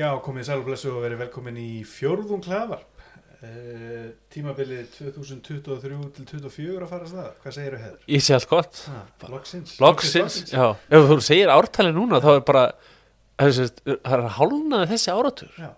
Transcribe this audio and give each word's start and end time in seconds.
Já, 0.00 0.08
komið 0.24 0.46
sæl 0.48 0.60
og 0.62 0.68
blessu 0.68 0.88
og 0.94 1.02
verið 1.04 1.18
velkomin 1.26 1.58
í 1.60 1.82
fjórðung 1.84 2.46
hlaðvarp. 2.46 2.86
Uh, 3.40 4.12
Tímabilið 4.32 4.86
2023 4.98 5.98
til 6.16 6.26
2024 6.28 6.84
að 6.84 6.90
fara 6.90 7.06
að 7.06 7.12
staða 7.14 7.30
Hvað 7.40 7.54
segirðu 7.56 7.78
hefur? 7.80 8.00
Ég 8.12 8.24
sé 8.24 8.34
allt 8.36 8.48
gott. 8.50 8.80
Já. 10.52 10.66
Ef 10.92 11.06
þú 11.08 11.16
segir 11.24 11.52
ártali 11.54 11.94
núna 11.96 12.20
þá 12.20 12.28
er 12.34 12.42
bara 12.50 12.64
Það 13.40 13.62
er, 13.64 13.70
það 13.88 14.16
er 14.18 14.26
hálnaði 14.36 14.90
þessi 14.90 15.14
áratur 15.14 15.56
Já, 15.56 15.70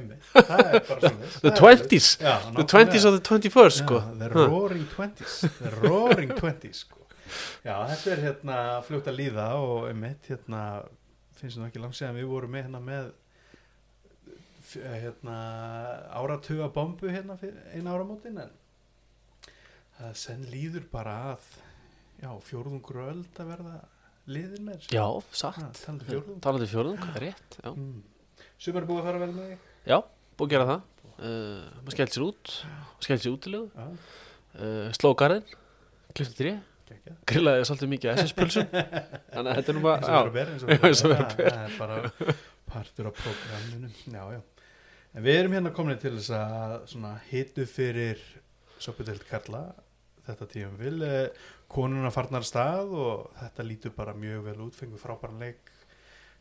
einmitt. 0.00 0.30
Það 0.32 0.64
er 0.64 0.78
bara 0.88 1.12
svona. 1.12 1.30
The 1.44 1.54
20s 1.60 2.08
Já, 2.24 2.32
The 2.56 2.66
20s 2.72 3.08
of 3.10 3.18
the 3.18 3.22
21st 3.28 3.82
sko. 3.82 4.02
The 4.24 4.32
roaring 4.32 4.88
20s 4.96 5.36
The 5.60 5.76
roaring 5.84 6.32
20s 6.40 6.84
sko. 6.86 7.04
Já, 7.68 7.74
þetta 7.92 8.14
er 8.16 8.24
hérna 8.30 8.60
fljótt 8.88 9.12
að 9.12 9.20
líða 9.20 9.50
og 9.60 9.90
einmitt 9.92 10.32
hérna 10.32 10.64
finnst 11.36 11.60
nú 11.60 11.68
ekki 11.68 11.84
langt 11.84 12.00
séðan 12.00 12.16
við 12.16 12.32
vorum 12.32 12.56
með 12.56 12.70
hérna 12.70 12.80
með 12.88 13.12
hérna 14.78 15.36
áratuga 16.20 16.68
bombu 16.74 17.10
hérna 17.10 17.36
eina 17.74 17.94
áramótin 17.94 18.38
en 18.44 18.52
það 19.98 20.14
senn 20.22 20.46
líður 20.52 20.86
bara 20.92 21.16
að 21.32 21.48
já, 22.20 22.30
fjórðungur 22.50 23.02
öld 23.08 23.40
að 23.40 23.50
verða 23.54 23.74
liðin 24.30 24.68
með. 24.68 24.86
Já, 24.92 25.04
satt. 25.34 25.82
Talandi 26.44 26.68
fjórðung. 26.70 27.02
Rétt 27.20 27.58
Já, 27.60 27.70
mm. 27.72 28.00
Sumar 28.60 28.86
búið 28.88 29.02
að 29.02 29.08
fara 29.08 29.22
vel 29.24 29.30
með 29.34 29.52
þig. 29.52 29.68
Já 29.90 29.96
búið 30.00 30.46
að 30.46 30.54
gera 30.54 30.68
það. 30.70 30.88
Uh, 31.20 31.64
Maður 31.84 31.92
skellt 31.92 32.14
sér 32.14 32.22
út 32.24 32.50
Skellt 33.04 33.20
sér 33.20 33.34
útilegu 33.34 33.66
Já, 33.76 33.88
uh, 34.56 34.86
Sló 34.96 35.10
garðin 35.20 35.42
tré. 36.16 36.54
Gekkja 36.88 37.16
Grillaði 37.28 37.66
svolítið 37.68 37.90
mikið 37.92 38.22
SS-pulsum. 38.24 38.70
Þannig 39.34 39.50
að 39.50 39.58
þetta 39.58 39.72
er 39.72 39.76
nú 39.76 39.82
bara 39.84 39.98
eins 40.88 41.02
og 41.04 41.12
það 41.12 41.44
er 41.50 41.76
bara 41.76 41.98
partur 42.70 43.10
af 43.10 43.20
prógraminu. 43.20 43.90
Já, 44.10 44.22
já. 44.34 44.40
En 45.14 45.24
við 45.26 45.40
erum 45.40 45.56
hérna 45.56 45.74
komin 45.74 46.00
til 46.00 46.16
þess 46.16 46.32
að 46.34 47.30
hitu 47.30 47.66
fyrir 47.68 48.20
soppudelt 48.80 49.26
Karla 49.28 49.64
þetta 50.30 50.48
tíum 50.50 50.78
vil 50.80 51.02
konuna 51.70 52.10
farnar 52.14 52.46
stað 52.46 52.94
og 52.94 53.28
þetta 53.38 53.66
lítur 53.66 53.94
bara 53.96 54.16
mjög 54.16 54.46
vel 54.48 54.56
út 54.66 54.78
fengur 54.78 55.02
frábæran 55.02 55.42
leik. 55.42 55.70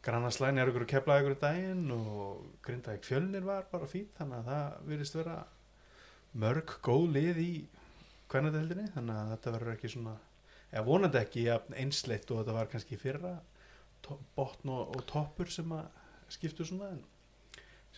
Grannaslæn 0.06 0.58
er 0.58 0.72
ykkur 0.72 0.86
að 0.86 0.92
kepla 0.94 1.20
ykkur 1.20 1.36
í 1.36 1.42
daginn 1.42 1.92
og 1.92 2.46
Grindavík 2.64 3.04
fjölnir 3.04 3.44
var 3.46 3.68
bara 3.72 3.90
fínt 3.90 4.16
þannig 4.18 4.40
að 4.40 4.50
það 4.50 4.88
virðist 4.88 5.18
vera 5.20 5.38
mörg 6.40 6.76
góð 6.86 7.06
lið 7.18 7.42
í 7.44 7.52
kvennadeldinni 8.32 8.88
þannig 8.96 9.20
að 9.20 9.32
þetta 9.34 9.54
verður 9.58 9.76
ekki 9.76 9.92
svona 9.96 10.16
eða 10.70 10.86
vonandi 10.88 11.20
ekki 11.20 11.46
einsleitt 11.52 12.32
og 12.32 12.42
þetta 12.42 12.58
var 12.58 12.72
kannski 12.72 13.00
fyrra. 13.02 13.36
Botn 14.38 14.72
og, 14.72 14.96
og 14.96 15.04
toppur 15.10 15.50
sem 15.52 15.72
að 15.76 15.90
skiptu 16.32 16.66
svona 16.66 16.94
en 16.94 17.02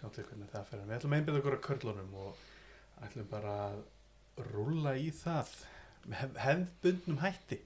sjáum 0.02 0.14
til 0.16 0.26
hvernig 0.26 0.50
það 0.50 0.70
fer. 0.70 0.82
En 0.82 0.90
við 0.90 0.98
ætlum 0.98 1.14
að 1.14 1.20
einbyrða 1.22 1.42
okkur 1.42 1.58
að 1.58 1.66
körlunum 1.68 2.16
og 2.24 2.42
ætlum 3.06 3.30
bara 3.30 3.54
að 3.68 4.48
rúlla 4.52 4.96
í 4.98 5.12
það 5.14 5.54
með 6.08 6.18
hef, 6.18 6.36
hefðbundnum 6.42 7.22
hætti. 7.22 7.62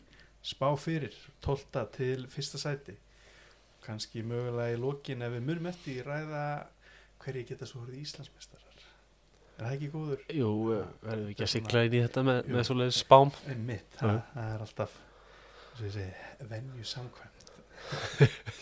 Spá 0.45 0.67
fyrir 0.77 1.15
12 1.45 1.87
til 1.95 2.27
fyrsta 2.29 2.61
sæti. 2.61 2.97
Kannski 3.85 4.23
mögulega 4.25 4.75
í 4.75 4.81
lokin 4.81 5.23
ef 5.25 5.33
við 5.33 5.45
munum 5.47 5.69
eftir 5.71 6.01
í 6.01 6.05
ræða 6.05 6.45
hverju 7.23 7.45
geta 7.49 7.67
svo 7.69 7.83
horfið 7.83 8.03
Íslandsmeistarar. 8.03 8.83
Er 9.55 9.63
það 9.63 9.75
ekki 9.77 9.89
góður? 9.93 10.23
Jú, 10.35 10.49
uh, 10.75 10.87
verðum 11.05 11.29
við 11.29 11.33
ekki 11.35 11.45
að 11.45 11.51
sigla 11.53 11.83
inn 11.87 11.95
í 11.95 12.01
þetta 12.03 12.23
með, 12.27 12.39
með 12.51 12.65
svoleiðis 12.67 12.97
spám? 13.05 13.31
Já. 13.31 13.79
það, 13.95 14.17
það 14.33 14.49
er 14.49 14.65
alltaf 14.65 14.97
venju 16.51 16.89
samkvæmt. 16.91 17.31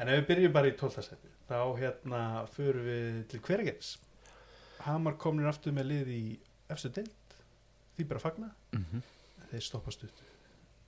En 0.00 0.08
ef 0.08 0.16
við 0.16 0.28
byrjum 0.30 0.52
bara 0.54 0.70
í 0.70 0.72
12. 0.80 1.29
þá 1.50 1.60
hérna 1.80 2.22
förum 2.54 2.86
við 2.86 3.20
til 3.32 3.42
hverjargeins 3.42 3.96
Hamar 4.86 5.18
komnir 5.20 5.50
aftur 5.50 5.74
með 5.76 5.90
lið 5.90 6.10
í 6.14 6.24
efstu 6.72 6.88
deild. 6.94 7.34
Því 7.96 8.06
bara 8.08 8.22
fagna. 8.22 8.50
Mm 8.72 8.84
-hmm. 8.90 9.02
þeir 9.50 9.64
stoppa 9.66 9.92
stutt. 9.92 10.22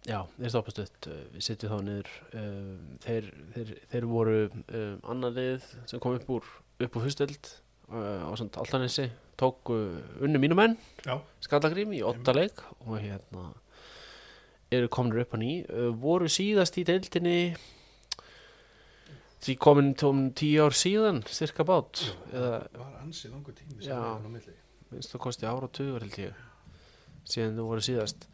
Já, 0.03 0.27
þeir 0.39 0.51
stoppast 0.51 0.78
upp, 0.83 1.06
við 1.34 1.43
sitjum 1.47 1.71
þá 1.71 1.83
niður, 1.87 2.09
um, 2.34 2.87
þeir, 3.05 3.27
þeir, 3.55 3.69
þeir 3.93 4.06
voru 4.11 4.39
um, 4.51 4.97
annar 5.12 5.31
lið 5.37 5.67
sem 5.87 6.01
kom 6.03 6.17
upp 6.17 6.31
úr, 6.31 6.49
upp 6.83 6.97
úr 6.97 7.05
fyrstöld 7.05 7.51
uh, 7.93 8.27
á 8.27 8.33
samt 8.34 8.59
Altanessi, 8.59 9.11
tók 9.39 9.71
unnu 9.71 10.41
mínu 10.43 10.59
menn, 10.59 10.75
Já, 11.06 11.21
Skallagrím 11.47 11.95
í 11.95 12.03
åtta 12.03 12.34
leik 12.34 12.65
og 12.81 12.99
hérna 12.99 13.53
eru 14.75 14.89
kominir 14.89 15.22
upp 15.22 15.34
á 15.34 15.39
ný, 15.39 15.53
voru 16.03 16.27
síðast 16.27 16.81
í 16.83 16.87
deildinni 16.89 17.55
því 19.42 19.56
komin 19.58 19.92
tóum 19.98 20.26
tíu 20.38 20.66
ár 20.66 20.76
síðan, 20.76 21.22
styrka 21.26 21.66
bát, 21.66 22.04
það 22.30 22.66
var 22.78 22.98
ansið 23.03 23.32
langur 23.34 23.56
tími 23.58 23.82
Já. 23.82 23.98
minnst 24.92 25.14
það 25.14 25.22
kosti 25.25 25.48
ára 25.48 25.66
og 25.66 25.72
tugur 25.75 26.04
held 26.04 26.19
ég 26.20 26.36
síðan 27.26 27.56
þú 27.58 27.66
voru 27.70 27.84
síðast. 27.84 28.28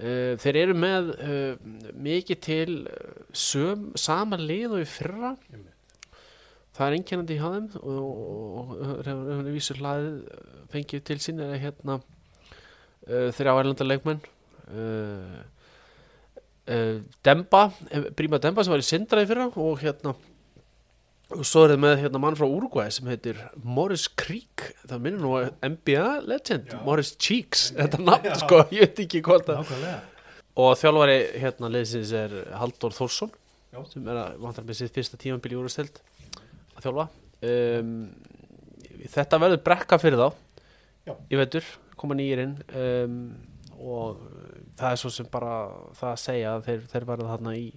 Uh, 0.00 0.34
þeir 0.40 0.58
eru 0.62 0.74
með 0.78 1.12
uh, 1.14 1.68
mikið 2.00 2.40
til 2.42 2.76
uh, 2.88 3.20
söm, 3.36 3.90
sama 4.00 4.38
lið 4.40 4.78
og 4.78 4.82
í 4.82 4.88
fyrra. 4.88 5.34
Það 6.72 6.86
er 6.86 6.96
einkennandi 6.96 7.36
í 7.36 7.42
hafðum 7.42 7.68
og, 7.82 7.98
og, 8.00 8.72
og 8.72 9.02
hefur 9.04 9.50
vísur 9.52 9.82
hlaðið 9.82 10.14
fengið 10.72 11.04
til 11.10 11.18
sín 11.22 11.42
er 11.44 11.58
hérna 11.60 11.98
uh, 12.00 13.28
þrjá 13.36 13.52
erlanda 13.52 13.86
leikmenn. 13.86 14.22
Demba 17.26 17.62
eh, 17.90 18.04
Bríma 18.14 18.38
Demba 18.38 18.62
sem 18.62 18.70
var 18.72 18.80
í 18.80 18.86
Sindra 18.86 19.24
í 19.24 19.26
fyrra 19.28 19.48
og 19.50 19.80
hérna 19.82 20.14
og 21.32 21.44
svo 21.46 21.64
er 21.64 21.72
það 21.74 21.82
með 21.82 21.94
hérna 22.02 22.20
mann 22.22 22.36
frá 22.38 22.46
Uruguay 22.46 22.90
sem 22.94 23.08
heitir 23.10 23.38
Morris 23.64 24.04
Creek. 24.20 24.68
Það 24.88 25.02
minnir 25.04 25.22
nú 25.24 25.32
NBA 25.66 26.06
legend 26.28 26.72
Já. 26.72 26.78
Morris 26.86 27.12
Cheeks, 27.16 27.70
þetta 27.76 28.00
nafn 28.02 28.34
sko, 28.40 28.62
ég 28.74 28.86
veit 28.86 29.02
ekki 29.06 29.22
hvort 29.24 29.50
að 29.52 29.72
og 30.62 30.74
þjálfari 30.76 31.16
hérna 31.40 31.70
liðsins 31.72 32.10
er 32.16 32.34
Halldór 32.60 32.92
Þórsson 32.92 33.30
Já. 33.72 33.80
sem 33.88 34.08
er 34.12 34.18
að 34.20 34.40
vantar 34.42 34.66
með 34.68 34.82
sitt 34.82 34.96
fyrsta 34.96 35.20
tímanbíl 35.20 35.54
í 35.54 35.60
úrsteld 35.60 36.02
að 36.76 36.84
þjálfa. 36.84 37.06
Um, 37.42 37.94
þetta 39.14 39.40
verður 39.42 39.62
brekka 39.64 40.00
fyrir 40.02 40.20
þá 40.20 40.28
Já. 41.08 41.14
í 41.32 41.40
vetur, 41.40 41.70
koma 41.96 42.18
nýjir 42.18 42.44
inn. 42.44 42.58
Um, 42.76 43.16
og 43.82 44.20
það 44.78 44.90
er 44.90 45.00
svo 45.00 45.10
sem 45.10 45.30
bara 45.32 45.54
það 45.98 46.12
að 46.12 46.20
segja 46.22 46.52
að 46.56 46.68
þeir, 46.68 46.84
þeir 46.92 47.08
verða 47.08 47.32
þarna 47.32 47.56
í 47.58 47.70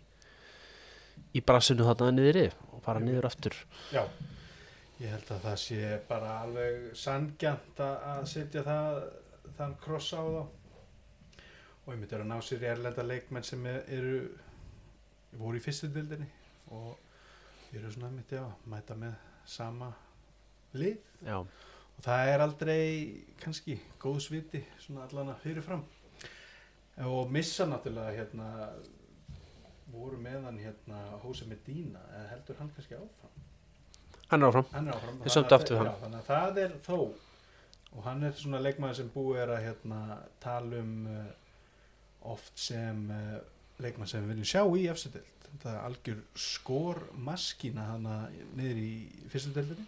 í 1.35 1.41
brassinu 1.43 1.85
þarna 1.87 2.13
niðri 2.15 2.45
fara 2.85 3.01
niður 3.03 3.27
aftur. 3.29 3.55
Já, 3.93 4.03
ég 5.01 5.11
held 5.11 5.31
að 5.35 5.43
það 5.49 5.57
sé 5.65 5.79
bara 6.09 6.35
alveg 6.45 6.85
sangjant 7.01 7.81
að 7.83 8.05
að 8.13 8.25
setja 8.31 8.63
það, 8.67 9.01
þann 9.57 9.75
kross 9.83 10.13
á 10.15 10.21
þá. 10.23 10.43
Og 11.85 11.93
ég 11.93 11.99
myndi 12.01 12.17
að 12.17 12.25
ná 12.31 12.37
sér 12.41 12.63
í 12.65 12.69
erlenda 12.71 13.03
leikmenn 13.05 13.43
sem 13.45 13.65
er- 13.69 13.83
eru 13.93 14.15
voru 15.37 15.59
í 15.59 15.61
fyrstu 15.61 15.89
dildinni 15.93 16.25
og 16.71 16.97
eru 17.75 17.91
svona 17.91 18.09
myndi 18.15 18.39
að 18.39 18.53
mæta 18.71 18.95
með 18.97 19.13
sama 19.45 19.91
lið. 20.73 20.97
Já, 21.25 21.37
og 21.41 22.01
það 22.03 22.31
er 22.33 22.43
aldrei 22.45 23.25
kannski 23.43 23.77
góð 24.01 24.19
sviti 24.25 24.63
svona 24.79 25.03
allana 25.05 25.35
fyrirfram. 25.43 25.83
Og 27.05 27.29
missa 27.31 27.65
náttúrulega 27.67 28.15
hérna 28.15 28.49
voru 29.95 30.19
meðan 30.21 30.59
hérna 30.61 31.01
Hóse 31.23 31.47
Medina 31.49 32.01
eða 32.11 32.27
heldur 32.33 32.59
hann 32.61 32.71
kannski 32.75 32.97
áfram? 32.99 33.35
Hann 34.31 34.41
er 34.41 34.49
áfram. 34.49 34.67
Hann 34.73 34.89
er 34.89 34.97
áfram. 34.97 35.19
Hann. 35.21 35.89
já, 35.89 35.95
þannig 36.01 36.19
að 36.19 36.29
það 36.29 36.61
er 36.63 36.75
þó 36.85 36.97
og 37.95 38.03
hann 38.03 38.25
er 38.27 38.35
svona 38.35 38.59
leikmaður 38.63 38.99
sem 38.99 39.11
búið 39.13 39.41
er 39.43 39.53
að 39.55 39.63
hérna, 39.69 39.99
tala 40.43 40.81
um 40.81 40.95
uh, 41.07 41.29
oft 42.33 42.51
sem 42.59 43.05
uh, 43.13 43.37
leikmaður 43.79 44.11
sem 44.11 44.25
við 44.25 44.33
viljum 44.33 44.51
sjá 44.51 44.61
í 44.65 44.85
efstu 44.91 45.13
deild. 45.13 45.31
Þetta 45.45 45.71
er 45.71 45.81
algjör 45.87 46.21
skor 46.45 47.01
maskína 47.23 47.85
hana 47.93 48.17
niður 48.57 48.81
í 48.81 48.93
fyrstu 49.31 49.53
deildinni. 49.55 49.87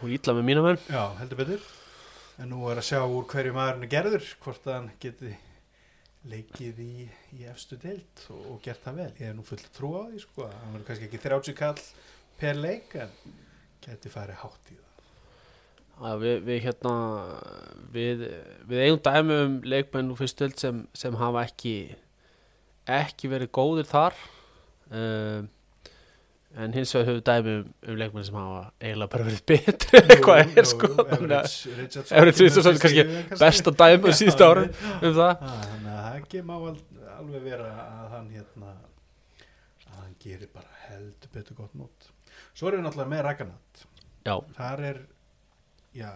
Hún 0.00 0.10
er 0.10 0.16
illa 0.16 0.34
með 0.34 0.46
mína 0.48 0.64
menn. 0.64 0.80
Já, 0.90 1.04
heldur 1.20 1.42
betur. 1.44 1.66
En 2.42 2.50
nú 2.50 2.64
er 2.66 2.80
að 2.80 2.88
sjá 2.88 2.98
úr 3.04 3.28
hverju 3.30 3.54
maðurinn 3.54 3.86
er 3.86 3.92
gerður 3.92 4.30
hvort 4.42 4.64
hann 4.66 4.88
geti 5.02 5.36
leikið 6.30 6.80
í, 6.80 7.06
í 7.36 7.46
efstu 7.50 7.76
deild 7.80 8.24
og, 8.32 8.44
og 8.54 8.60
gert 8.64 8.82
það 8.84 9.00
vel, 9.02 9.10
ég 9.18 9.28
hef 9.28 9.36
nú 9.36 9.44
full 9.46 9.64
trú 9.76 9.92
á 10.00 10.02
því 10.08 10.22
sko, 10.22 10.48
hann 10.48 10.72
verður 10.72 10.86
kannski 10.88 11.08
ekki 11.08 11.22
30 11.24 11.58
kall 11.58 11.82
per 12.40 12.60
leik 12.60 12.96
en 13.04 13.12
geti 13.84 14.12
farið 14.12 14.40
hátt 14.40 14.72
í 14.72 14.78
það. 14.78 14.90
Að 16.04 16.22
við, 16.24 16.38
við 16.48 16.62
hérna 16.64 16.94
við, 17.94 18.22
við 18.66 18.86
eigum 18.86 19.02
dæmi 19.04 19.36
um 19.44 19.58
leikmenn 19.62 20.14
úr 20.14 20.18
fyrstöld 20.18 20.56
sem, 20.58 20.80
sem 20.96 21.20
hafa 21.20 21.44
ekki 21.46 21.76
ekki 22.90 23.30
verið 23.32 23.52
góðir 23.54 23.86
þar 23.88 24.16
um, 24.90 25.46
en 26.54 26.74
hins 26.76 26.92
vegar 26.94 27.08
höfum 27.08 27.20
við 27.20 27.24
dæmi 27.28 27.54
um, 27.54 27.70
um 27.88 28.00
leikmenn 28.00 28.26
sem 28.26 28.36
hafa 28.38 28.64
eiginlega 28.80 29.12
bara 29.14 29.28
verið 29.28 29.44
betri 29.52 30.02
eitthvað 30.02 30.58
er 30.58 30.68
sko 30.70 30.90
þannig 30.98 31.36
að 31.38 31.56
Everett 32.04 32.42
Richardson 32.42 32.82
kannski 32.82 33.06
besta 33.40 33.74
dæmi 33.84 34.12
á 34.12 34.18
síðustu 34.18 34.48
árum 34.48 34.70
um 35.00 35.16
það 35.20 35.93
að 36.14 36.20
ekki 36.22 36.42
má 36.46 36.54
al- 36.56 37.08
alveg 37.18 37.42
vera 37.44 37.70
að 37.84 38.10
hann 38.14 38.30
hérna 38.34 38.70
að 39.84 39.98
hann 40.00 40.14
gerir 40.22 40.48
bara 40.54 40.70
heldur 40.88 41.32
betur 41.34 41.58
gott 41.58 41.74
nót 41.78 42.08
svo 42.54 42.68
erum 42.70 42.80
við 42.82 42.86
náttúrulega 42.88 43.12
með 43.12 43.22
Ragnat. 43.28 43.84
Já, 44.24 44.34
þar 44.56 44.80
er 44.88 44.98
já, 45.94 46.08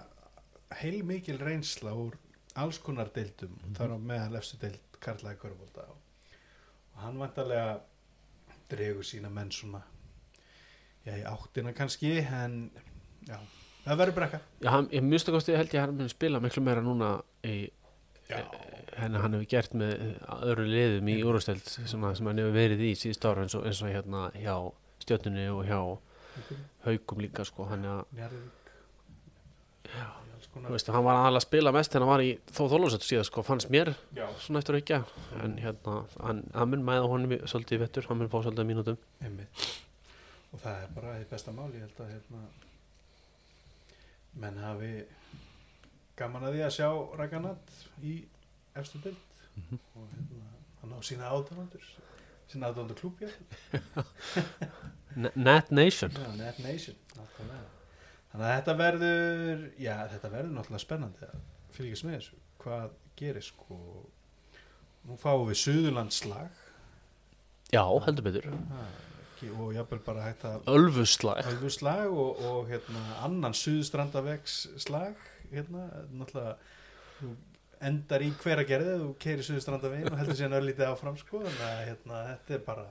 heil 0.80 1.02
mikil 1.06 1.36
reynsla 1.38 1.92
úr 1.94 2.16
alls 2.58 2.78
konar 2.82 3.10
deildum. 3.14 3.52
Mhm. 3.62 3.74
þar 3.76 3.92
á 3.94 3.98
meðal 4.00 4.38
efstu 4.40 4.56
deild 4.58 4.80
Karlaði 5.00 5.38
Körbólda 5.38 5.84
og 5.92 7.02
hann 7.04 7.18
vantarlega 7.20 7.80
dregur 8.70 9.04
sína 9.06 9.30
menn 9.30 9.50
svona 9.54 9.82
já, 11.06 11.12
í 11.14 11.22
áttina 11.24 11.72
kannski 11.72 12.16
en 12.24 12.70
já, 13.28 13.38
það 13.84 13.96
verður 14.02 14.14
brekka. 14.18 14.40
Já 14.60 14.70
hann, 14.74 14.88
ég 14.90 15.02
mjög 15.06 15.20
stakast 15.22 15.46
held 15.54 15.68
ég 15.76 15.82
að 15.84 15.98
hann 16.00 16.08
spila 16.10 16.40
miklu 16.40 16.62
meira 16.66 16.82
núna 16.82 17.12
í, 17.44 17.70
henni 18.98 19.18
hann 19.22 19.34
hefur 19.36 19.48
gert 19.48 19.74
með 19.78 19.92
öðru 20.42 20.66
liðum 20.68 21.08
í 21.12 21.16
úrstæld 21.24 21.64
sem, 21.68 22.02
að- 22.04 22.16
sem 22.18 22.26
hann 22.30 22.38
hefur 22.42 22.54
verið 22.56 22.82
í 22.88 22.92
síðust 22.98 23.24
ára 23.28 23.44
eins 23.46 23.54
og, 23.56 23.64
eins 23.66 23.82
og 23.82 23.88
hérna 23.92 24.26
hjá 24.36 24.54
stjörnunni 25.04 25.46
og 25.54 25.64
hjá 25.68 25.80
haugum 26.86 27.20
líka 27.24 27.44
sko 27.48 27.64
hann, 27.70 27.84
að, 27.88 28.04
Njarðvík. 28.14 28.54
Já, 29.88 30.06
þú 30.52 30.68
veist, 30.74 30.90
hann 30.92 31.04
var 31.06 31.16
aðalega 31.22 31.40
að 31.40 31.46
spila 31.46 31.72
mest 31.72 31.94
en 31.96 32.02
hann 32.04 32.10
var 32.12 32.22
í 32.26 32.30
þó 32.52 32.62
þólusett 32.74 33.06
síðan 33.06 33.24
sko 33.28 33.42
fannst 33.46 33.70
mér 33.72 33.94
já, 34.14 34.26
svona 34.44 34.60
eftir 34.60 34.76
ekki 34.80 34.98
en 35.42 35.56
hérna, 35.62 35.94
hann, 36.20 36.42
hann 36.54 36.70
mun 36.74 36.84
mæða 36.84 37.08
honum 37.08 37.34
svolítið 37.48 37.80
vettur, 37.86 38.06
hann 38.10 38.18
mun 38.20 38.28
fá 38.30 38.38
svolítið 38.42 38.64
af 38.64 38.68
mínútum. 38.68 38.98
Einmitt. 39.24 39.68
Og 40.52 40.60
það 40.62 40.82
er 40.84 40.92
bara 40.94 41.14
því 41.18 41.26
besta 41.32 41.52
mál 41.56 41.70
ég 41.72 41.82
held 41.86 42.02
að 42.04 42.12
hérna 42.12 42.42
menn 44.42 44.60
hafi 44.62 44.92
gaman 46.18 46.44
að 46.48 46.54
því 46.56 46.62
að 46.66 46.74
sjá 46.78 46.88
Ragnarnat 47.20 47.72
í 48.02 48.18
efstu 48.78 49.00
bild 49.04 49.24
Mhm. 49.58 49.78
og 49.98 50.04
hérna 50.14 50.44
hann 50.82 50.92
á 50.94 50.98
sína 51.02 51.30
átöfandur 51.34 51.82
sína 52.52 52.68
átöfandur 52.70 52.98
klúbja 53.00 53.28
N- 55.16 55.32
Net 55.34 55.70
Nation. 55.72 56.10
Já, 56.14 56.28
Net 56.38 56.58
Nation 56.62 56.96
þannig 57.18 58.44
að 58.44 58.52
þetta 58.52 58.74
verður 58.78 59.62
já, 59.80 59.94
þetta 60.12 60.30
verður 60.30 60.52
náttúrulega 60.58 60.82
spennandi 60.84 61.26
að 61.26 61.38
fylgjast 61.74 62.04
með 62.06 62.16
þessu. 62.18 62.38
Hvað 62.62 62.90
gerir 63.18 63.44
sko? 63.46 63.78
Nú 65.08 65.16
fáum 65.18 65.46
við 65.48 65.58
Suðurlandslag. 65.62 66.50
Já, 67.72 67.82
heldur 68.04 68.26
betur. 68.28 68.48
Og 69.58 69.72
jafnvel 69.74 70.00
bara 70.04 70.26
hægt 70.28 70.44
að 70.48 70.68
Ölfuslag. 70.74 71.40
Ölfuslag 71.48 72.10
og, 72.12 72.40
og 72.50 72.68
hérna, 72.70 73.02
annan 73.24 73.54
suðustrandavegs 73.56 74.60
slag 74.82 75.16
hérna, 75.52 75.88
náttúrulega 76.20 76.56
endar 77.88 78.24
í 78.26 78.30
hver 78.42 78.62
að 78.62 78.70
gerði 78.72 78.94
þú 79.02 79.10
keiri 79.22 79.44
suðustrandavegin 79.46 80.10
og 80.10 80.18
heldur 80.18 80.38
síðan 80.38 80.56
örlítið 80.58 80.88
áfram 80.88 81.18
sko, 81.20 81.42
þannig 81.44 81.66
að 81.68 81.84
hérna, 81.86 82.22
þetta 82.32 82.56
er 82.56 82.64
bara 82.66 82.86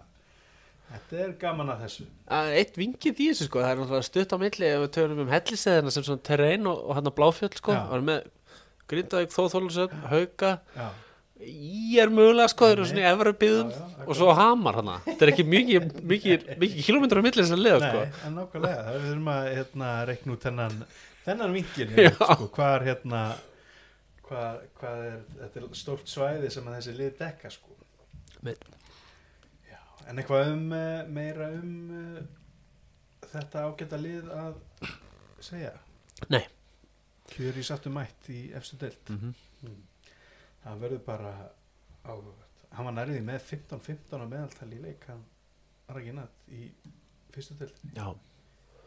þetta 0.87 1.19
er 1.25 1.33
gaman 1.41 1.73
að 1.73 1.81
þessu. 1.85 2.05
Að 2.37 2.53
Eitt 2.61 2.79
vingið 2.79 3.19
í 3.25 3.27
þessu 3.33 3.49
sko, 3.49 3.63
það 3.63 3.73
er 3.73 3.81
náttúrulega 3.81 4.07
stutt 4.07 4.35
á 4.35 4.37
milli 4.43 4.69
ef 4.69 4.85
við 4.85 4.93
tölum 4.95 5.23
um 5.25 5.33
helliseðina 5.33 5.93
sem 5.93 6.07
svona 6.07 6.23
terrain 6.29 6.69
og, 6.71 6.85
og 6.85 6.95
hann 6.97 7.11
bláfjöld 7.17 7.59
sko, 7.59 7.75
það 7.75 7.97
er 7.97 8.07
með 8.11 8.31
Grindavík, 8.87 9.33
Þóþólusöfn, 9.35 10.05
Hauka. 10.07 10.53
Já, 10.77 10.87
Í 11.37 11.99
er 12.01 12.09
mögulega 12.09 12.49
sko, 12.49 12.65
þeir 12.65 12.79
eru 12.79 12.85
svona 12.89 13.01
í 13.03 13.09
efra 13.11 13.31
já, 13.37 13.81
og 14.07 14.15
svo 14.17 14.31
Hamar 14.33 14.79
hana 14.79 14.95
þetta 15.05 15.25
er 15.27 15.31
ekki 15.35 15.43
mikið, 15.45 15.83
mikið, 16.09 16.47
mikið 16.63 16.87
kilómetrar 16.87 17.21
á 17.21 17.25
milli 17.27 17.43
þess 17.43 17.53
að 17.53 17.61
liða 17.61 17.81
sko. 17.83 17.99
Nei, 18.01 18.23
en 18.25 18.39
nákvæmlega, 18.39 18.79
það 18.87 18.95
við 18.97 19.05
þurfum 19.11 19.29
að 19.35 19.49
hérna, 19.51 19.89
reikna 20.09 20.33
út 20.33 20.47
þennan, 20.47 20.79
þennan 21.27 21.55
vingin 21.55 21.93
Já. 21.99 22.11
sko, 22.15 22.47
hvað 22.55 22.73
er 22.77 22.85
hérna 22.91 23.21
hvað, 24.27 24.63
hvað 24.79 25.03
er 25.07 25.19
þetta 25.37 25.61
er 25.61 25.67
stórt 25.79 26.11
svæði 26.11 26.51
sem 26.53 26.67
að 26.67 26.77
þessi 26.79 26.95
lið 26.97 27.13
dekka 27.21 27.51
sko. 27.53 27.75
Já, 29.67 29.79
en 30.07 30.21
eitthvað 30.21 30.51
um 30.53 30.65
eh, 30.77 31.11
meira 31.11 31.49
um 31.57 31.73
uh, 31.97 32.21
þetta 33.27 33.65
ágæta 33.67 33.99
lið 34.01 34.31
að 34.35 34.59
segja? 35.43 35.73
Nei. 36.33 36.43
kjör 37.27 37.59
í 37.59 37.63
sattu 37.65 37.91
mætt 37.93 38.29
í 38.33 38.47
efstu 38.57 38.79
deild. 38.81 39.13
Mm 39.13 39.35
það 40.67 40.79
verður 40.81 40.99
bara 41.05 41.29
áhugavert. 42.03 42.63
Hann 42.75 42.87
var 42.89 42.93
nærðið 42.97 43.21
með 43.23 43.37
15-15 43.47 44.19
á 44.19 44.27
meðaltal 44.27 44.67
í 44.75 44.79
leik. 44.83 45.05
Hann 45.07 45.21
Raginat 45.87 46.49
í 46.51 46.65
fyrstu 47.31 47.55
Já, 47.95 48.09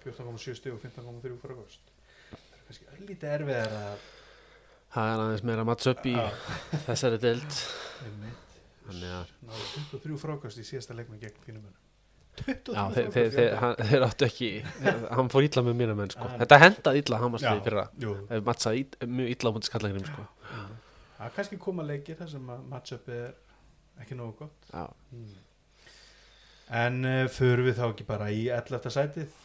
14,7 0.03 0.59
stig 0.59 0.75
og 0.75 0.83
15,3 0.83 1.39
frákost 1.41 1.81
það 1.81 1.87
er 1.87 2.00
kannski 2.71 2.89
öllítið 2.95 3.35
erfiðar 3.35 3.77
að 3.77 4.09
það 4.95 5.13
er 5.13 5.23
aðeins 5.25 5.45
meira 5.51 5.67
matts 5.67 5.91
upp 5.91 6.07
í 6.07 6.17
þessari 6.87 7.21
deild. 7.23 7.61
Þannig 8.87 9.15
að- 9.19 9.37
náðu 9.47 9.69
23 9.93 10.19
frákost 10.19 10.59
í 10.59 10.67
síðasta 10.67 10.97
leikma 10.99 11.19
gegn 11.21 11.39
23 12.41 12.73
Já, 12.73 12.85
þeir, 12.95 14.05
áttu 14.07 14.25
ekki 14.25 14.49
hann 15.11 15.29
fór 15.33 15.45
illa 15.45 15.63
með 15.67 15.77
mína 15.83 15.97
menn 15.99 16.13
sko. 16.15 16.29
Þetta 16.41 16.59
hendaði 16.63 17.03
illa 17.03 17.19
hamarslið 17.21 17.63
fyrra. 17.67 17.85
jú. 18.01 18.15
ef 18.31 18.45
mattsaði 18.47 18.87
mjög 19.05 19.33
illa 19.35 19.51
á 19.51 19.55
mútið 19.57 19.71
skallagrim 19.71 20.07
sko. 20.09 20.27
það 21.19 21.27
er 21.27 21.35
kannski 21.37 21.59
koma 21.61 21.85
leikir 21.85 22.17
þar 22.17 22.33
sem 22.33 22.51
matchup 22.71 23.09
er 23.13 23.35
ekki 24.01 24.17
nógu 24.17 24.39
gott. 24.45 24.71
Já, 24.73 24.87
en 26.81 27.05
uh, 27.05 27.29
förum 27.35 27.67
við 27.67 27.81
þá 27.83 27.87
ekki 27.91 28.07
bara 28.09 28.31
í 28.33 28.47
11. 28.49 28.91
sætið? 28.95 29.39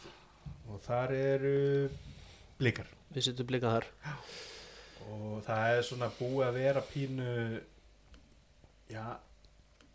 Og 0.70 0.80
þar 0.86 1.12
eru 1.18 1.56
blikar 2.58 2.88
við 3.16 3.24
setjum 3.26 3.48
blikað 3.48 3.76
þar. 3.76 3.88
Og 5.06 5.40
það 5.46 5.72
er 5.72 5.84
svona 5.86 6.10
búið 6.18 6.44
að 6.46 6.58
vera 6.60 6.82
pínu 6.90 7.30
já 8.92 9.04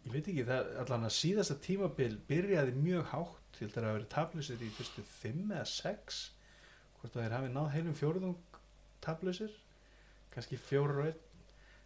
ég 0.01 0.13
veit 0.15 0.25
ekki, 0.25 0.45
það 0.47 0.69
allan 0.81 1.07
að 1.07 1.17
síðasta 1.17 1.57
tímabil 1.61 2.13
byrjaði 2.29 2.77
mjög 2.79 3.09
hátt 3.13 3.59
að 3.61 3.73
það 3.75 3.83
hafi 3.85 3.97
verið 3.97 4.13
tablusir 4.15 4.63
í 4.65 4.69
fyrstu 4.73 5.03
5 5.05 5.41
eða 5.51 5.65
6 5.69 6.21
hvort 6.97 7.17
að 7.17 7.25
þeir 7.25 7.35
hafi 7.35 7.51
náð 7.53 7.67
heilum 7.75 7.97
fjóruðung 7.99 8.57
tablusir 9.05 9.53
kannski 10.33 10.57
fjóru 10.57 10.95
raun 10.97 11.19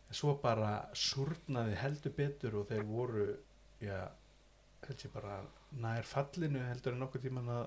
en 0.06 0.16
svo 0.16 0.36
bara 0.40 0.72
surnaði 0.96 1.76
heldur 1.82 2.16
betur 2.16 2.56
og 2.62 2.70
þeir 2.70 2.86
voru 2.88 3.26
já, 3.84 4.06
held 4.88 5.04
ég 5.04 5.16
bara 5.16 5.42
nær 5.84 6.08
fallinu 6.08 6.64
heldur 6.70 6.96
en 6.96 7.04
nokkuð 7.04 7.28
tíman 7.28 7.52
að 7.58 7.66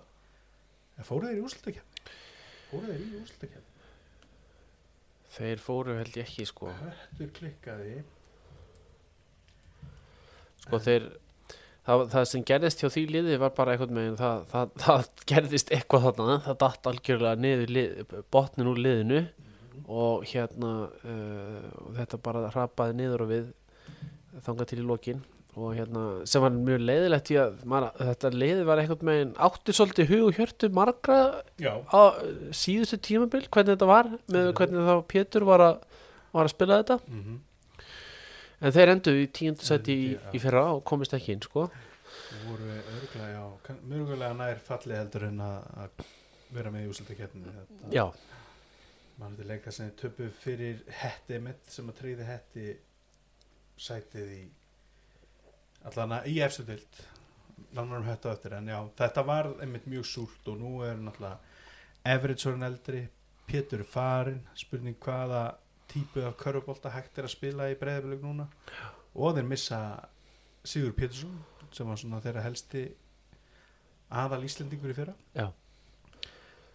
að 0.98 1.06
fóru 1.06 1.28
þeir 1.28 1.38
í 1.38 1.44
úrslutakefni 1.46 1.87
fóru 2.68 2.86
þeir 2.92 3.02
í 3.02 3.10
úrslutakefni 3.22 3.68
þeir 5.38 5.62
fóru 5.62 5.96
held 5.98 6.16
ég 6.18 6.26
ekki 6.26 6.46
sko, 6.48 6.70
höttur 6.80 7.32
klikkaði. 7.36 7.96
Sko 10.64 10.80
þeir 10.82 11.08
það, 11.86 12.04
það 12.12 12.26
sem 12.32 12.44
gerðist 12.50 12.82
hjá 12.82 12.90
því 12.92 13.04
liði 13.14 13.40
var 13.42 13.54
bara 13.56 13.74
eitthvað 13.74 13.94
með 13.98 14.18
það, 14.20 14.46
það, 14.52 14.72
það 14.84 15.10
gerðist 15.32 15.72
eitthvað 15.74 16.08
þarna 16.08 16.38
það 16.46 16.60
datt 16.64 16.90
algjörlega 16.92 17.42
niður 17.44 17.74
lið, 17.76 18.16
botnin 18.34 18.72
úr 18.72 18.82
liðinu 18.86 19.22
og 19.88 20.26
hérna 20.28 20.72
uh, 20.88 21.68
þetta 21.96 22.20
bara 22.24 22.48
hrapaði 22.52 22.98
niður 22.98 23.24
og 23.24 23.32
við 23.32 23.50
þangað 24.44 24.70
til 24.72 24.80
í 24.82 24.88
lokin 24.88 25.22
og 25.58 25.74
hérna 25.76 26.02
sem 26.30 26.42
var 26.44 26.54
mjög 26.54 26.84
leiðilegt 26.86 27.30
í 27.34 27.38
að 27.42 27.58
maður, 27.68 27.98
þetta 28.10 28.30
liði 28.34 28.64
var 28.68 28.82
eitthvað 28.82 29.04
með 29.08 29.34
átti 29.48 29.74
svolítið 29.76 30.10
hug 30.12 30.24
og 30.28 30.38
hjörtu 30.38 30.70
margra 30.78 31.18
já, 31.60 31.72
á 31.90 32.00
síðustu 32.54 32.98
tímabil 33.08 33.44
hvernig 33.48 33.74
þetta 33.74 33.90
var 33.90 34.10
með 34.30 34.52
hvernig 34.60 34.86
þá 34.88 34.94
Pétur 35.12 35.46
var 35.48 35.64
að, 35.66 35.82
var 36.36 36.48
að 36.48 36.54
spila 36.54 36.80
þetta. 36.82 36.98
Mm 37.10 37.36
en 38.58 38.72
þeir 38.74 38.90
enduðu 38.90 39.20
í 39.22 39.26
tíundu 39.30 39.62
seti 39.62 39.94
í, 39.94 40.06
í 40.34 40.38
fyrra 40.42 40.64
og 40.74 40.80
komist 40.82 41.12
ekki 41.14 41.30
inn 41.36 41.42
sko. 41.44 41.68
Voru 42.42 42.64
örgulega, 42.74 43.28
já, 43.36 43.42
kann- 43.62 43.84
mörgulega 43.86 44.34
nær 44.34 44.58
falli 44.66 44.96
heldur 44.98 45.28
en 45.28 45.38
að, 45.46 45.68
að 45.84 46.02
vera 46.56 46.72
með 46.74 46.88
í 46.88 46.90
úslutakefni 46.90 47.52
já, 47.94 48.02
mann 49.20 49.36
þetta 49.38 49.46
leika 49.52 49.74
sem 49.76 49.92
töpu 50.00 50.26
fyrir 50.42 50.80
hetti 51.04 51.38
mitt 51.44 51.70
sem 51.70 51.86
að 51.92 52.00
treyði 52.00 52.26
hetti 52.32 52.66
sætið 53.78 54.34
í 54.34 54.42
allana 55.86 56.22
í 56.26 56.38
efstu 56.44 56.64
dild 56.66 57.02
langar 57.76 58.00
um 58.00 58.08
þetta 58.08 58.32
eftir 58.32 58.56
en 58.58 58.70
já, 58.70 58.78
þetta 58.98 59.24
var 59.26 59.50
einmitt 59.62 59.86
mjög 59.90 60.06
súrt 60.08 60.50
og 60.50 60.58
nú 60.60 60.72
er 60.86 60.98
náttúrulega 61.00 61.38
Everett 62.08 62.40
svo 62.40 62.54
eldri, 62.64 63.08
Pétur 63.48 63.82
farin 63.84 64.42
spurning 64.56 64.96
hvaða 65.00 65.56
típu 65.88 66.22
af 66.24 66.36
körfubólta 66.40 66.92
hægt 66.92 67.18
er 67.18 67.28
að 67.28 67.34
spila 67.34 67.68
í 67.72 67.76
breyðabilug 67.80 68.24
núna 68.24 68.48
og 69.14 69.36
þeir 69.36 69.48
missa 69.48 69.80
Sigur 70.64 70.92
Pétursson 70.96 71.38
sem 71.72 71.88
var 71.88 72.00
svona 72.00 72.20
þeirra 72.24 72.44
helsti 72.44 72.84
aðal 74.08 74.44
Íslendingur 74.44 74.92
í 74.92 74.96
fyrra 74.96 75.14
Já. 75.36 75.48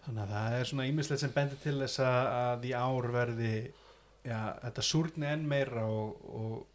þannig 0.04 0.22
að 0.24 0.34
það 0.34 0.58
er 0.58 0.70
svona 0.70 0.86
ímislegt 0.90 1.22
sem 1.22 1.34
bendir 1.34 1.62
til 1.62 1.76
þess 1.80 2.02
að, 2.02 2.28
að 2.42 2.68
í 2.68 2.72
ár 2.78 3.10
verði 3.14 3.54
já, 4.24 4.38
þetta 4.62 4.86
súrni 4.90 5.30
enn 5.30 5.48
meira 5.50 5.86
og, 5.90 6.24
og 6.30 6.73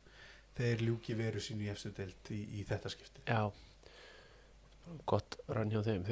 þeir 0.59 0.83
ljúki 0.85 1.15
veru 1.19 1.41
sínu 1.41 1.65
í 1.65 1.71
efstu 1.73 1.91
deild 1.97 2.31
í, 2.35 2.43
í 2.59 2.65
þetta 2.69 2.91
skipti 2.93 3.25
já 3.25 3.41
gott 5.09 5.35
rann 5.53 5.69
hjá 5.69 5.81
þeim 5.85 6.05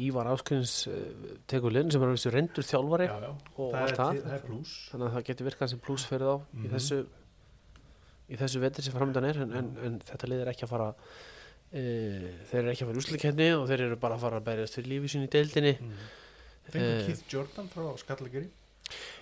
Ívar 0.00 0.30
Áskins 0.32 0.74
uh, 0.88 1.00
tekur 1.50 1.74
liðin 1.74 1.90
sem 1.92 2.04
er 2.06 2.12
þessu 2.14 2.30
reyndur 2.32 2.64
þjálfari 2.64 3.08
já, 3.10 3.16
já. 3.26 3.32
og 3.60 3.74
það, 3.74 3.80
allt 3.82 3.90
er, 3.90 3.96
það. 3.98 4.20
er 4.36 4.44
þannig 4.46 5.08
að 5.10 5.16
það 5.16 5.26
getur 5.28 5.48
virkað 5.50 5.72
sem 5.74 5.82
pluss 5.84 6.06
fyrir 6.08 6.30
þá 6.30 6.36
í 6.38 6.62
Mhm. 6.62 6.70
þessu 6.76 7.00
í 8.30 8.38
þessu 8.40 8.62
vetri 8.62 8.86
sem 8.86 8.94
framöndan 8.96 9.26
er 9.28 9.40
en, 9.44 9.52
en, 9.58 9.68
en 9.84 9.98
þetta 10.06 10.30
lið 10.30 10.40
er 10.46 10.50
ekki 10.54 10.64
að 10.64 10.72
fara 10.72 10.88
e, 11.74 11.82
þeir 12.48 12.60
eru 12.62 12.72
ekki 12.72 12.84
að 12.86 12.90
fara 12.92 13.02
úslikenni 13.02 13.48
og 13.58 13.64
þeir 13.68 13.84
eru 13.88 13.96
bara 14.06 14.16
að 14.16 14.24
fara 14.24 14.38
að 14.40 14.46
berjast 14.48 14.78
fyrir 14.78 14.92
lífi 14.94 15.10
sín 15.12 15.26
í 15.26 15.30
deildinni 15.34 15.74
mm. 15.76 16.00
fengur 16.70 16.94
Eh. 16.94 17.04
Keith 17.08 17.24
Jordan 17.34 17.68
frá 17.72 17.88
Skallageri 18.00 18.48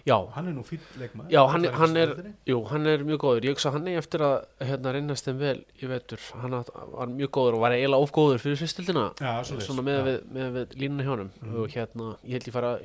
já, 0.08 0.16
hann 0.34 0.48
er 0.50 0.54
nú 0.56 0.64
fýll 0.66 0.80
leikmaður. 1.00 1.30
Já, 1.34 1.40
hann- 1.52 1.68
hann 1.80 1.96
er- 2.00 2.14
jú, 2.48 2.58
hann 2.70 2.86
er 2.86 3.04
mjög 3.04 3.20
góður. 3.24 3.44
Ég 3.48 3.54
hugsa 3.54 3.72
hann 3.74 3.88
er 3.88 3.98
eftir 4.00 4.24
að 4.24 4.36
hérna, 4.60 4.92
reynast 4.96 5.28
þeim 5.28 5.38
vel 5.38 5.58
í 5.82 5.86
vetur, 5.92 6.18
hann 6.42 6.56
var 6.96 7.06
mjög 7.12 7.30
góður 7.38 7.54
og 7.58 7.60
var 7.66 7.76
eiginlega 7.76 8.02
of 8.08 8.12
góður 8.16 8.40
fyrir 8.42 8.56
fyrstildina 8.62 9.04
já, 9.20 9.32
svo 9.44 9.60
svona 9.60 9.84
með, 9.86 10.04
við, 10.08 10.20
með 10.38 10.52
við 10.58 10.76
línuna 10.82 11.04
hjá 11.04 11.12
honum. 11.14 11.30
Mhm. 11.42 11.56
og 11.62 11.68
hérna, 11.76 12.16
ég 12.24 12.32
held 12.38 12.48
ég 12.48 12.56
fara 12.56 12.78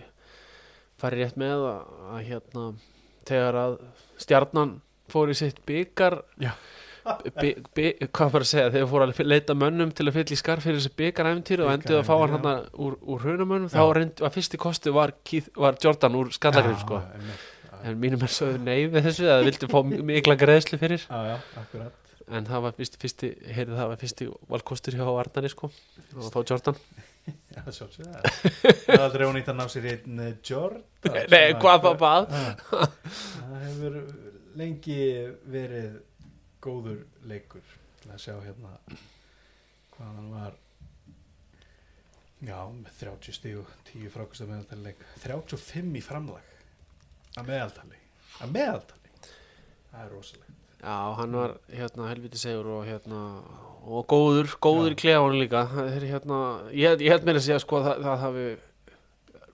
fari 1.01 1.24
rétt 1.24 1.36
með 1.39 1.63
að, 1.68 1.80
að 2.13 2.25
hérna, 2.30 2.65
þegar 3.25 3.53
að 3.63 3.77
stjarnan 4.24 4.75
fór 5.12 5.30
í 5.34 5.36
sitt 5.36 5.60
byggar 5.68 6.22
Já. 6.39 6.51
Hvað 7.04 8.32
var 8.34 8.44
að 8.46 8.50
segja 8.50 8.70
þegar 8.74 8.90
fór 8.92 9.06
að 9.06 9.22
leita 9.28 9.56
mönnum 9.58 9.92
til 9.96 10.08
að 10.08 10.16
fylla 10.18 10.36
í 10.36 10.40
skarf 10.40 10.64
fyrir 10.68 10.80
þessi 10.80 10.94
byggaræfintýri 11.02 11.66
og 11.66 11.72
endið 11.74 11.98
að 12.00 12.06
fá 12.08 12.14
hann 12.22 12.36
hann 12.38 12.68
úr, 12.86 12.96
úr 13.04 13.24
hrunamönnum 13.26 13.72
þá 13.74 13.82
reynd, 13.98 14.24
var 14.24 14.34
fyrsti 14.36 14.60
kosti 14.62 14.94
var, 14.96 15.14
Keith, 15.28 15.50
var 15.60 15.76
Jordan 15.84 16.16
úr 16.20 16.32
skallagrif 16.36 16.80
sko. 16.86 17.02
Já, 17.04 17.76
en 17.92 18.00
mínum 18.00 18.24
er 18.24 18.32
sögðu 18.32 18.62
nei 18.64 18.86
við 18.88 19.10
þessu 19.10 19.28
að 19.34 19.44
vildi 19.50 19.68
fá 19.74 19.80
mi- 19.84 20.02
mikla 20.14 20.38
greiðslu 20.40 20.80
fyrir. 20.80 21.04
Já, 21.10 21.36
já, 21.36 21.90
en 22.34 22.46
það 22.48 22.62
var 22.64 22.76
fyrsti, 22.78 23.00
fyrsti 23.02 23.32
heyrði 23.52 23.76
það 23.82 23.90
var 23.92 24.00
fyrsti 24.06 24.30
valkostur 24.54 24.96
hjá 24.96 25.04
Arnari 25.12 25.52
sko 25.52 25.68
og 26.16 26.30
þá 26.32 26.40
Jordan. 26.54 26.78
Já, 27.24 27.62
sjálfsögðu 27.72 28.08
Það. 28.14 28.88
Er 28.96 29.04
aldrei 29.04 29.28
ónýtt 29.28 29.52
að 29.52 29.60
ná 29.60 29.66
sér 29.72 29.86
einn 29.94 30.18
eh, 30.24 30.32
Jordan 30.44 31.20
nei, 31.32 31.44
að- 31.52 31.60
hvað, 31.60 31.86
hvað? 32.00 32.34
Já. 32.34 32.88
Það 33.44 33.62
hefur 33.68 33.94
lengi 34.60 34.98
verið 35.50 35.94
góður 36.63 37.03
leikur. 37.29 37.65
Til 38.01 38.12
að 38.13 38.22
sjá 38.24 38.36
hérna 38.43 38.74
hvað 39.93 40.08
hann 40.08 40.32
var. 40.34 40.55
Já, 42.43 42.58
með 42.75 42.98
30 43.00 43.38
stíg 43.38 43.60
og 43.62 43.70
10 43.91 44.10
frákvæmsta 44.12 44.48
meðaltali. 44.50 44.89
Leik 44.89 45.05
35 45.24 46.00
í 46.00 46.03
framlag. 46.03 46.50
Að 47.39 47.48
meðaltali. 47.51 48.01
Að 48.43 48.58
meðaltali. 48.58 49.13
Það 49.93 50.01
er 50.01 50.12
rosalegt. 50.12 50.50
Já, 50.84 50.98
hann 51.15 51.38
var 51.39 51.53
hérna 51.72 52.10
helviti 52.10 52.41
segur 52.41 52.67
og 52.74 52.84
hérna 52.89 53.22
og 53.84 54.03
góður, 54.12 54.51
góður 54.63 54.96
í 54.96 55.00
klefanum 55.00 55.39
líka. 55.39 55.63
Það 55.72 55.96
er 55.96 56.05
hérna, 56.10 56.39
ég, 56.75 57.03
ég 57.05 57.13
held 57.13 57.27
mér 57.27 57.39
að 57.39 57.46
segja 57.46 57.63
sko 57.63 57.79
að 57.79 57.88
það, 57.88 58.03
það 58.03 58.24
hafi 58.25 58.46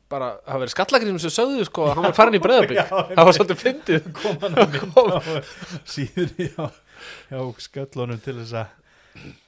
bara, 0.09 0.29
það 0.45 0.63
verið 0.63 0.73
skallagrim 0.73 1.19
sem 1.21 1.33
sögðu 1.33 1.65
sko 1.67 1.85
að 1.85 1.95
hann 1.97 2.07
var 2.07 2.15
farin 2.17 2.37
í 2.37 2.41
breðabík 2.41 2.79
það 3.17 3.27
var 3.27 3.35
svolítið 3.37 3.59
fyndið. 3.61 4.07
kom 4.17 4.39
hann 4.41 4.57
að 4.57 4.75
mynd 4.75 4.97
á 4.99 5.19
síðunni 5.93 6.47
á, 6.57 6.65
á 7.34 7.39
sköllunum 7.65 8.22
til 8.24 8.38
þess 8.41 8.60
að 8.63 8.75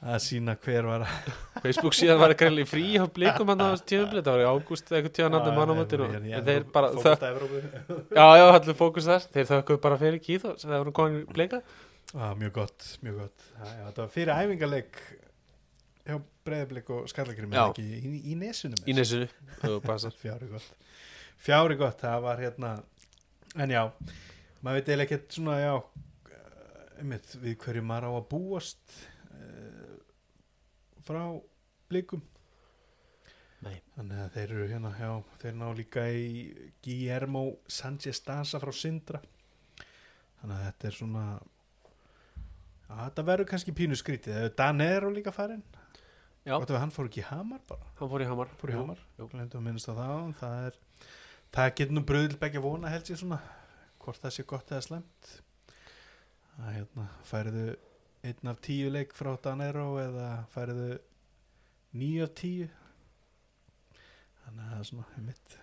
að 0.02 0.18
sína 0.24 0.56
hver 0.60 0.88
var 0.90 1.04
að 1.06 1.62
Facebook 1.64 1.96
síðan 1.96 2.20
var 2.22 2.34
ekki 2.34 2.50
í 2.64 2.66
frí 2.68 2.84
á 2.98 3.06
blikum 3.14 3.52
hann 3.52 3.62
á 3.62 3.78
tíðumblið, 3.78 4.26
það 4.26 4.36
var 4.36 4.42
í 4.44 4.50
ágúst 4.50 4.92
eitthvað 4.92 5.14
tíðan 5.18 5.38
andur 5.38 5.56
mannamöndin 5.58 6.04
og 6.08 6.16
þeir 6.50 6.66
bara 6.74 6.90
þökk, 6.92 7.06
fókbalta 7.06 7.30
Evrópu. 7.30 7.62
Já, 8.18 8.26
já, 8.42 8.46
allir 8.58 8.78
fókus 8.82 9.08
þar. 9.08 9.28
Þeir 9.36 9.50
þökkuðu 9.52 9.82
bara 9.86 10.00
fyrir 10.02 10.24
kýð 10.26 10.48
og 10.52 10.60
það 10.64 10.78
voru 10.82 10.96
komin 11.00 11.22
í 11.22 11.26
blika. 11.38 11.62
Ah, 12.12 12.34
mjög 12.36 12.54
gott, 12.58 12.88
mjög 13.06 13.22
gott. 13.22 13.48
Já, 13.54 13.64
já, 13.70 13.84
Þetta 13.88 14.04
var 14.04 14.14
fyrir 14.18 14.34
æfingarleik 14.36 15.02
hjá 16.10 16.18
Breiðablik 16.42 16.88
og 16.90 17.06
ekki 17.06 17.84
í, 17.86 18.16
í 18.34 18.36
nesunum 18.40 18.90
í 18.90 18.96
nesunu, 18.98 19.28
það 19.62 20.08
Fjári 20.18 20.50
gott. 20.50 20.72
Fjári 21.42 21.78
gott, 21.78 22.02
það 22.02 22.24
var 22.26 22.42
hérna 22.42 22.72
En 23.62 23.70
já, 23.70 23.84
maður 24.64 24.80
veit 24.80 24.90
eiginlega 24.90 25.06
ekkert 25.06 25.36
svona 25.36 25.60
já 25.62 25.74
einmitt, 27.02 27.34
við 27.42 27.58
hverju 27.64 27.84
maður 27.86 28.08
á 28.08 28.12
að 28.18 28.28
búast 28.32 28.98
uh, 29.34 29.96
frá 31.06 31.24
blikum. 31.92 32.22
Nei. 33.62 33.76
Þannig 33.96 34.22
að 34.24 34.32
þeir 34.36 34.54
eru 34.56 34.68
hérna 34.72 34.92
já, 34.98 35.10
þeir 35.44 35.58
ná 35.60 35.68
líka 35.78 36.06
í 36.10 36.30
Guillermo 36.82 37.44
Sanchez 37.70 38.24
Danza 38.26 38.62
frá 38.62 38.72
Sindra. 38.74 39.22
Þannig 40.42 40.56
að 40.56 40.64
þetta 40.66 40.90
er 40.90 40.98
svona 40.98 41.26
að 42.92 43.04
þetta 43.04 43.26
verður 43.28 43.50
kannski 43.52 43.76
pínu 43.78 44.00
skrítið. 44.00 44.40
Dan 44.58 44.82
er 44.84 45.06
líka 45.14 45.34
farin. 45.36 45.62
Gott 46.48 46.74
hann 46.74 46.94
fór 46.94 47.06
ekki 47.06 47.22
í 47.22 47.28
Hamar 47.28 47.62
bara. 47.70 47.86
Hann 48.00 48.10
fór 48.10 48.24
í 48.24 48.26
hamar. 48.26 48.50
Fór 48.58 48.72
í 48.72 48.74
Jú, 48.74 48.82
Hamar, 48.82 49.04
jú. 49.20 49.28
á 49.30 49.94
það 49.94 50.34
það 50.40 50.66
er, 50.66 50.80
það 51.54 51.74
getur 51.78 51.96
nú 51.98 52.04
bröðil 52.10 52.40
begja 52.42 52.64
vona 52.64 52.90
held 52.90 53.12
ég 53.14 53.20
svona, 53.22 53.38
hvort 54.02 54.24
það 54.24 54.34
sé 54.34 54.46
gott 54.50 54.74
eða 54.74 54.86
slemt 54.88 55.32
að 56.62 56.76
hérna 56.78 57.08
færiðu 57.28 57.66
einn 58.30 58.52
af 58.52 58.60
tíu 58.62 58.92
leik 58.94 59.14
frá 59.18 59.32
Danero 59.42 59.88
eða 60.02 60.28
færiðu 60.54 61.00
níu 61.98 62.24
af 62.26 62.34
tíu? 62.38 62.68
Þannig 64.46 64.62
að 64.66 64.72
það 64.72 64.80
er 64.84 64.88
svona 64.90 65.08
einmitt, 65.18 65.58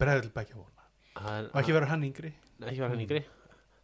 bröðil 0.00 0.32
begja 0.36 0.58
vona 0.60 0.84
er- 1.40 1.48
og 1.52 1.58
ekki 1.62 1.74
verður 1.76 1.92
hann 1.94 2.04
yngri. 2.10 2.32
Ekki 2.66 2.80
var 2.84 2.92
hann 2.94 3.02
yngri. 3.06 3.22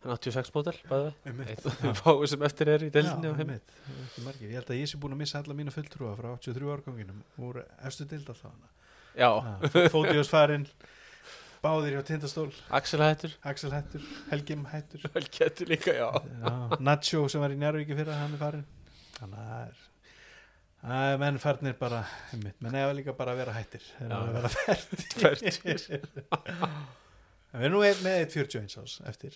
Hann 0.02 0.10
er 0.12 0.18
86 0.18 0.50
mótel, 0.56 0.78
bæði 0.90 1.10
einmitt, 1.30 1.66
Einn 1.84 1.94
fáið 1.94 2.24
sem 2.32 2.42
eftir 2.48 2.68
er 2.72 2.82
í 2.82 2.90
deildinni 2.90 3.28
Já, 3.30 3.34
einmitt, 3.38 3.74
ekki 4.08 4.24
margir. 4.26 4.48
ég 4.50 4.56
held 4.58 4.72
að 4.74 4.80
ég 4.80 4.88
sé 4.90 4.98
búin 4.98 5.14
að 5.14 5.20
missa 5.22 5.38
alla 5.38 5.54
mína 5.54 5.70
fulltrúa 5.74 6.16
frá 6.18 6.32
83 6.42 6.72
árganginum 6.74 7.20
úr 7.38 7.60
efstu 7.86 8.06
deild 8.10 8.26
alltaf 8.32 8.56
Já, 9.14 9.28
Fótiós 9.94 10.30
farinn 10.32 10.66
Báðir 11.62 11.94
hjá 11.94 12.02
Tindastól. 12.08 12.48
Axel 12.74 13.02
hættur. 13.04 13.36
Axel 13.46 13.70
Hættur, 13.70 14.02
Helgim 14.32 14.64
Hættur. 14.66 15.04
Vel 15.14 15.28
getur 15.30 15.70
líka, 15.70 15.94
já. 15.94 16.08
Já, 16.42 16.78
Nacho 16.82 17.28
sem 17.30 17.42
var 17.44 17.54
í 17.54 17.58
Njárvíki 17.60 17.94
fyrir 17.94 18.16
hann 18.18 18.34
er 18.34 18.40
farinn. 18.40 18.64
Þannig 19.20 19.38
að 19.38 19.52
það 19.52 19.68
er 19.68 21.12
er 21.12 21.20
menn 21.22 21.38
farnir 21.38 21.76
bara 21.78 22.00
einmitt, 22.32 22.58
menn 22.58 22.74
eða 22.80 22.96
líka 22.98 23.14
bara 23.14 23.36
að 23.36 23.44
vera 23.44 23.54
hættir. 23.54 23.86
Eru 24.02 24.18
að 24.18 24.34
vera 24.40 24.50
Fertugir. 24.56 25.86
En 27.52 27.60
við 27.60 27.66
erum 27.68 27.82
nú 27.82 27.88
með 28.00 28.14
1.41 28.32 28.78
ás 28.80 28.92
eftir. 29.10 29.34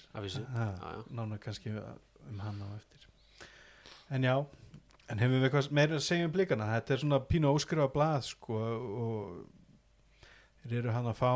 Nána 1.13 1.37
kannski 1.37 1.69
um 1.77 2.39
hann 2.41 2.63
á 2.65 2.69
eftir. 2.79 3.03
En 4.09 4.25
já 4.25 4.39
En 5.07 5.21
hefum 5.23 5.37
við 5.37 5.47
eitthvað 5.47 5.69
meira 5.77 5.99
að 6.01 6.03
segja 6.03 6.27
um 6.27 6.33
blikana? 6.35 6.67
Þetta 6.73 6.95
er 6.95 7.03
svona 7.03 7.19
pínu 7.31 7.51
óskrifa 7.55 7.87
blað 7.93 8.25
sko, 8.27 8.57
og 9.05 10.31
þeir 10.65 10.81
eru 10.81 10.95
hann 10.97 11.07
að 11.13 11.21
fá 11.21 11.31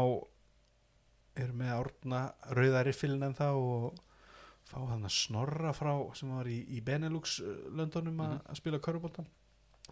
eru 1.45 1.57
með 1.61 1.73
árna 1.77 2.21
rauðarifilin 2.57 3.23
en 3.29 3.35
þá 3.39 3.47
og 3.57 3.99
fá 4.71 4.79
hann 4.87 5.05
að 5.09 5.15
snorra 5.17 5.73
frá 5.75 5.93
sem 6.15 6.31
var 6.31 6.47
í, 6.51 6.59
í 6.77 6.81
Benelux 6.85 7.39
uh, 7.43 7.55
löndunum 7.75 8.21
að 8.23 8.35
Mhm. 8.37 8.45
að 8.53 8.61
spila 8.61 8.79
körubóltan 8.79 9.27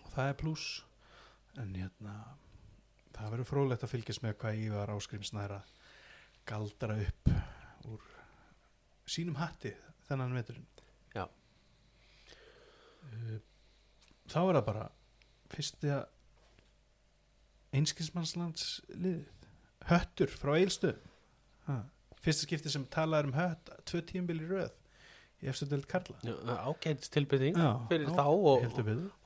og 0.05 0.11
það 0.15 0.29
er 0.29 0.37
pluss 0.43 0.67
en 1.59 1.75
hérna 1.75 2.15
það 3.17 3.31
verður 3.33 3.49
fróðlegt 3.51 3.83
að 3.83 3.93
fylgjast 3.97 4.23
með 4.23 4.37
hvað 4.39 4.61
Ívar 4.67 4.93
Áskrimsnæra 4.95 5.61
galdra 6.47 6.95
upp 7.03 7.33
úr 7.91 8.05
sínum 9.09 9.37
hatti 9.41 9.73
þennan 10.09 10.37
veturinn. 10.37 10.67
Já. 11.17 11.25
Uh, 13.09 13.41
þá 14.29 14.39
er 14.45 14.55
það 14.61 14.65
bara 14.69 14.87
fyrsta 15.51 15.99
einskismannslands 17.77 18.69
liðið 18.95 19.27
höttur 19.91 20.33
frá 20.41 20.55
Eilstu 20.57 20.95
ha. 21.69 21.79
fyrsta 22.25 22.49
skipti 22.49 22.73
sem 22.73 22.85
talaður 22.93 23.31
um 23.31 23.39
hött 23.39 23.73
tvö 23.89 24.03
tíumbil 24.11 24.41
í 24.43 24.51
röð 24.51 24.75
í 25.39 25.47
eftir 25.53 25.69
deild 25.71 25.87
Karla. 25.87 26.17
Ágætis 26.67 27.13
tilbyrðing 27.15 27.59
fyrir 27.89 28.09
já, 28.09 28.15
þá 28.19 28.27
og, 28.27 28.65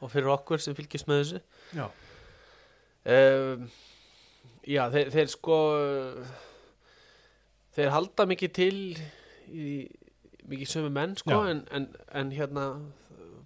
og 0.02 0.10
fyrir 0.12 0.28
okkur 0.34 0.60
sem 0.60 0.76
fylgjast 0.76 1.08
með 1.08 1.22
þessu. 1.22 1.40
Já, 1.78 1.86
um, 3.14 3.64
Já, 4.62 4.84
þeir, 4.92 5.08
þeir 5.10 5.30
sko 5.32 5.56
þeir 7.74 7.90
halda 7.90 8.26
mikið 8.30 8.52
til 8.54 8.76
í 9.50 9.70
mikið 10.46 10.68
sömu 10.70 10.90
menn 10.94 11.16
sko 11.18 11.40
en, 11.50 11.64
en, 11.74 11.88
en 12.14 12.30
hérna 12.34 12.66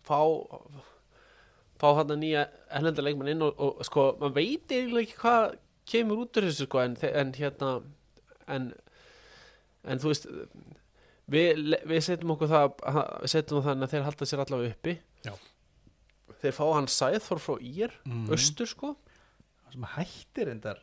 fá 0.06 0.20
fá 1.80 1.88
hérna 1.96 2.18
nýja 2.20 2.46
erlenda 2.68 3.04
leikmann 3.04 3.32
inn 3.32 3.44
og, 3.46 3.56
og 3.56 3.80
sko, 3.88 4.10
maður 4.20 4.36
veit 4.36 4.72
eiginlega 4.72 5.06
ekki 5.06 5.20
hvað 5.22 5.46
kemur 5.88 6.24
út 6.24 6.40
úr 6.40 6.48
þessu 6.50 6.68
sko 6.68 6.82
en, 6.84 6.98
en 7.08 7.32
hérna 7.36 7.72
en, 8.52 8.70
en 9.86 9.98
þú 10.02 10.10
veist 10.12 10.26
við, 11.32 11.62
við 11.86 12.00
setjum 12.06 12.34
okkur 12.36 12.50
það 12.52 12.66
við 13.22 13.30
setjum 13.34 13.62
þannig 13.66 13.86
að 13.88 13.94
þeir 13.94 14.06
halda 14.08 14.28
sér 14.30 14.42
allavega 14.44 14.74
uppi 14.76 14.96
Já. 15.26 15.32
þeir 16.42 16.56
fá 16.58 16.64
hann 16.76 16.90
Sæþór 16.90 17.40
frá 17.42 17.56
Ír 17.60 17.94
Mhm. 18.06 18.28
austur 18.36 18.66
sko 18.70 18.96
það 19.64 19.72
sem 19.72 19.88
hættir 19.96 20.50
endar 20.52 20.78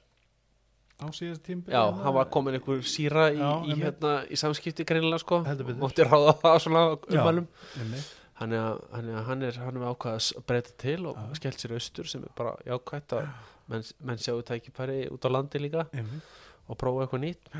á 1.04 1.06
síðast 1.12 1.44
tímbil 1.44 1.72
Já, 1.74 1.84
hann 2.04 2.14
var 2.16 2.26
komin 2.32 2.56
einhver 2.60 2.84
síra 2.88 3.30
í, 3.34 3.38
Já, 3.40 3.52
í, 3.66 3.76
hérna, 3.82 4.12
í 4.30 4.36
samskipti 4.40 4.86
greinilega 4.86 5.20
sko. 5.24 5.40
Mátti 5.44 6.04
ráða 6.06 6.36
það 6.42 6.60
svona 6.64 6.84
að 6.96 8.04
hann 8.40 8.54
er, 8.54 8.78
hann 8.94 9.44
er, 9.44 9.58
hann 9.62 9.78
er 9.78 9.88
ákvað 9.94 10.16
að 10.20 10.46
breyta 10.48 10.72
til 10.78 11.06
og 11.08 11.16
Já. 11.18 11.34
skellt 11.40 11.60
sér 11.64 11.74
austur 11.78 12.08
sem 12.10 12.24
er 12.24 12.32
bara 12.36 12.56
jákvætt 12.68 13.14
að 13.18 13.28
menn, 13.70 13.84
menn 14.04 14.18
sjáu 14.22 14.42
tækifæri 14.44 15.06
út 15.14 15.24
á 15.24 15.30
landi 15.32 15.60
líka 15.60 15.86
Einmitt. 15.94 16.24
og 16.68 16.78
prófa 16.78 17.06
eitthvað 17.06 17.24
nýtt 17.24 17.52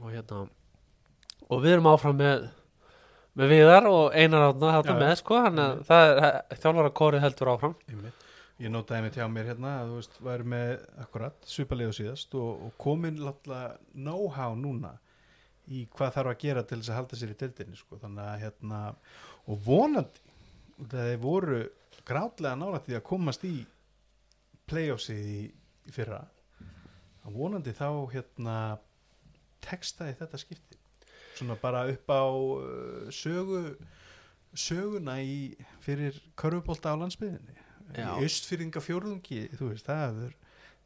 og 0.00 0.12
hérna 0.14 0.48
og 1.48 1.64
við 1.64 1.76
erum 1.76 1.90
áfram 1.90 2.18
með 2.20 2.48
með 3.38 3.52
viðar 3.52 3.86
og 3.86 4.16
einar 4.18 4.48
átna 4.48 4.70
þetta 4.78 4.94
með 4.98 5.12
sko 5.20 5.42
hann 5.44 5.60
að 5.62 5.74
Einmitt. 5.74 5.88
það 5.88 6.22
er 6.28 6.62
þjálfara 6.62 6.94
kórið 7.00 7.24
heldur 7.24 7.50
áfram 7.52 7.74
Einmitt. 7.86 8.24
ég 8.58 8.72
notaði 8.74 9.04
mig 9.04 9.18
hjá 9.18 9.26
mér 9.30 9.50
hérna 9.52 9.74
að 9.82 9.90
þú 9.92 9.98
veist, 10.00 10.16
væri 10.26 10.48
með 10.54 10.72
akkurat 11.04 11.52
og 11.86 11.94
síðast 11.98 12.34
og, 12.38 12.48
og 12.66 12.72
komin 12.82 13.20
alltaf 13.22 13.76
know-how 13.94 14.56
núna 14.58 14.96
í 15.68 15.84
hvað 15.92 16.14
þarf 16.16 16.32
að 16.32 16.42
gera 16.42 16.64
til 16.64 16.80
þess 16.80 16.90
að 16.92 16.98
halda 16.98 17.20
sér 17.20 17.34
í 17.34 17.38
deildinni 17.42 17.78
sko, 17.78 17.98
þannig 18.00 18.24
að 18.24 18.42
hérna 18.42 18.80
og 19.48 19.62
vonandi, 19.66 20.22
það 20.88 21.10
þeir 21.12 21.22
voru 21.22 21.60
grátlega 22.08 22.56
nála 22.58 22.82
því 22.82 22.98
að 22.98 23.06
komast 23.06 23.44
í 23.44 23.54
playoffsið 24.68 25.30
í, 25.30 25.40
í 25.88 25.94
fyrra 25.94 26.24
að 27.28 27.38
vonandi 27.38 27.74
þá 27.76 27.88
hérna 28.14 28.58
textaði 29.64 30.16
þetta 30.18 30.40
skipti 30.40 30.77
svona 31.38 31.56
bara 31.62 31.86
upp 31.92 32.12
á 32.12 32.24
uh, 32.26 33.08
sögu 33.14 33.62
söguna 34.58 35.18
í 35.22 35.54
fyrir 35.84 36.16
körfubólta 36.38 36.94
á 36.94 37.00
landsbyðinni 37.00 37.58
í 37.96 38.06
austfyrringa 38.22 38.82
fjórðungi 38.84 39.44
þú 39.56 39.72
veist 39.72 39.88
það 39.88 40.22
er, 40.26 40.32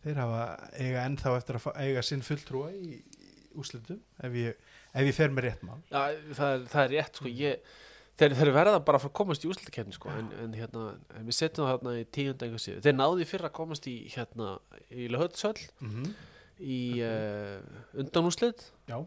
þeir 0.04 0.21
hafa 0.23 0.42
eiga 0.78 1.06
ennþá 1.06 1.37
eftir 1.38 1.59
að 1.59 1.78
eiga 1.82 2.02
sinn 2.06 2.25
fulltrúa 2.26 2.73
í, 2.75 2.99
í 3.00 3.30
úslitum 3.59 4.02
ef 4.23 4.37
ég, 4.38 4.68
ef 4.92 5.09
ég 5.09 5.16
fer 5.16 5.32
með 5.32 5.49
rétt 5.49 5.64
mál. 5.66 5.80
Já, 5.90 6.02
það, 6.37 6.52
er, 6.52 6.68
það 6.73 6.85
er 6.85 6.92
rétt 6.97 7.21
sko 7.21 7.32
ég, 7.32 7.73
þeir, 8.21 8.37
þeir 8.40 8.52
verða 8.56 8.82
bara 8.87 9.00
að 9.00 9.06
fara 9.06 9.12
að 9.12 9.16
komast 9.21 9.47
í 9.47 9.50
úslutakefni 9.52 9.97
sko, 9.97 10.12
en, 10.14 10.30
en 10.44 10.59
hérna, 10.59 10.85
en 11.18 11.28
við 11.28 11.38
setjum 11.38 11.66
það 11.66 11.75
hérna 11.75 11.97
í 11.99 12.04
tíunda 12.18 12.49
einhver 12.49 12.64
síðu, 12.66 12.85
þeir 12.87 12.99
náðu 12.99 13.25
í 13.25 13.30
fyrra 13.32 13.50
að 13.50 13.56
komast 13.59 13.88
í 13.90 13.97
hérna, 14.12 14.52
í 14.90 15.09
Löhöldsöll 15.12 15.66
mm 15.82 15.97
-hmm. 15.97 16.14
í 16.62 16.82
uh, 17.09 17.82
undanúslit 18.04 18.68
já, 18.90 18.99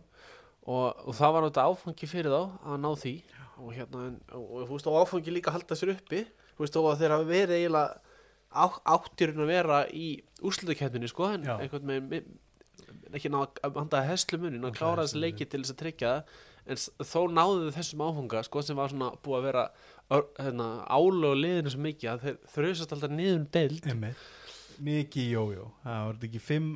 og, 0.65 1.05
og 1.05 1.17
það 1.17 1.35
var 1.35 1.47
þetta 1.49 1.67
áfangi 1.69 2.09
fyrir 2.09 2.33
þá 2.33 2.41
að 2.71 2.81
ná 2.83 2.89
því. 3.03 3.15
Og 3.55 3.69
hérna, 3.71 4.07
en, 4.09 4.17
og, 4.35 4.45
og, 4.45 4.63
þú 4.65 4.71
veist, 4.73 4.89
og 4.91 4.97
áfangi 5.03 5.35
líka 5.35 5.51
að 5.51 5.59
halda 5.59 5.77
sér 5.79 5.93
uppi. 5.95 6.23
Þú 6.55 6.65
veist, 6.65 6.79
og 6.79 6.89
að 6.91 7.03
þeir 7.03 7.15
hafa 7.15 7.29
verið 7.29 7.59
eiginlega 7.59 8.15
á, 8.55 8.65
áttirinn 8.95 9.43
að 9.43 9.51
vera 9.51 9.83
í 9.91 10.09
úslutakefninu 10.45 11.11
sko, 11.11 11.29
en 11.35 11.47
Já. 11.47 11.55
einhvern 11.59 11.93
veginn 12.09 12.33
ekki 13.15 13.31
ná 13.31 13.41
að 13.45 13.77
handa 13.79 14.01
heslu 14.09 14.39
munin 14.41 14.65
að 14.67 14.75
klára 14.79 15.05
þessi 15.05 15.21
leiki 15.21 15.47
til 15.47 15.61
þess 15.61 15.75
að 15.75 15.81
tryggja 15.83 16.11
það. 16.11 16.39
En 16.65 16.79
þó 17.05 17.19
náðu 17.29 17.67
þau 17.67 17.75
þessum 17.75 18.01
áfanga 18.07 18.41
sko, 18.47 18.63
sem 18.65 18.79
var 18.79 18.91
svona 18.91 19.11
búið 19.23 19.37
að 19.37 19.45
vera 19.45 19.65
hérna, 20.39 20.69
og 21.29 21.37
liðinu 21.37 21.73
svo 21.73 21.83
mikið 21.85 22.11
að 22.11 22.23
þeir 22.25 22.39
þrjusast 22.55 22.95
alltaf 22.95 23.13
niður 23.13 23.37
um 23.37 23.45
deild. 23.53 23.89
Mikið 24.85 25.29
jójó, 25.31 25.67
það 25.85 25.99
þetta 26.09 26.27
ekki 26.29 26.41
fimm, 26.43 26.71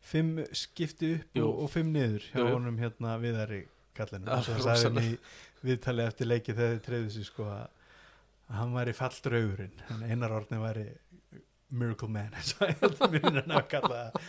fimm 0.00 0.38
skipti 0.56 1.12
upp 1.18 1.36
og, 1.42 1.58
og 1.64 1.70
fimm 1.70 1.90
niður 1.94 2.24
hjá 2.32 2.40
Jú, 2.40 2.48
honum 2.54 2.78
hérna 2.80 3.16
viðari 3.22 3.62
kallinu 3.96 4.30
og 4.32 4.44
svo 4.46 4.54
rosalega. 4.56 4.80
sagði 4.80 5.12
í 5.12 5.18
viðtali 5.68 6.06
eftir 6.08 6.30
leiki 6.30 6.54
þegar 6.56 6.74
þið 6.76 6.82
treyðu 6.86 7.10
sér 7.16 7.26
sko 7.28 7.48
að 7.52 7.66
hann 8.56 8.72
væri 8.74 8.94
falldraugurinn. 8.96 9.82
En 9.94 10.04
einar 10.08 10.32
orðni 10.34 10.58
væri 10.62 10.86
miracle 11.70 12.08
man 12.10 12.32
eins 12.38 12.54
og 12.58 12.72
það. 13.86 14.20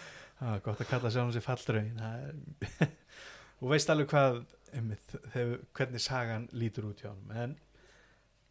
Var 0.41 0.61
gott 0.65 0.81
að 0.83 0.89
kalla 0.89 1.11
sjá 1.13 1.21
hann 1.23 1.33
sér 1.35 1.45
falldraugin 1.45 2.03
er- 2.05 2.91
og 3.61 3.69
veist 3.71 3.89
alveg 3.93 4.09
hvað 4.11 4.41
einmitt, 4.73 5.15
þegar, 5.33 5.57
hvernig 5.77 6.01
sagan 6.01 6.45
lítur 6.57 6.87
út 6.91 7.01
hjá 7.03 7.11
hann 7.11 7.35
en 7.45 7.55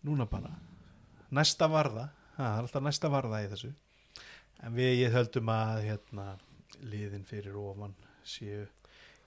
núna 0.06 0.26
bara 0.30 0.50
næsta 1.34 1.66
varða 1.70 2.08
það 2.36 2.46
er 2.50 2.60
alltaf 2.64 2.84
næsta 2.86 3.10
varða 3.12 3.40
í 3.44 3.48
þessu. 3.52 3.70
En 4.64 4.74
við 4.76 4.94
ég 5.04 5.14
höldum 5.14 5.48
að 5.52 5.82
hérna, 5.86 6.26
liðin 6.82 7.26
fyrir 7.28 7.56
ofan 7.60 7.94
séu 8.26 8.66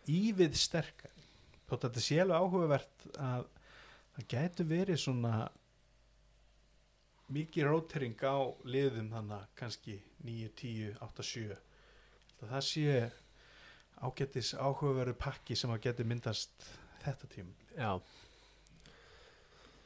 ívið 0.10 0.56
sterkar 0.60 1.14
þótt 1.70 1.84
að 1.84 1.90
þetta 1.90 2.06
sé 2.06 2.20
alveg 2.22 2.46
áhugavert 2.46 3.06
að 3.18 3.50
það 4.16 4.30
gætu 4.36 4.68
verið 4.70 5.02
svona 5.04 5.34
mikið 7.34 7.70
rótering 7.70 8.26
á 8.26 8.38
liðum 8.68 9.12
þannig 9.14 9.52
kannski 9.58 9.98
9, 10.28 10.54
10, 10.60 10.98
8, 11.08 11.28
7 11.34 11.60
það 12.44 12.66
sé 12.68 12.98
ágættis 14.04 14.54
áhugaverðu 14.60 15.16
pakki 15.16 15.56
sem 15.56 15.72
að 15.72 15.86
geti 15.88 16.06
myndast 16.08 16.66
þetta 17.06 17.30
tím 17.32 17.54
Já, 17.74 17.98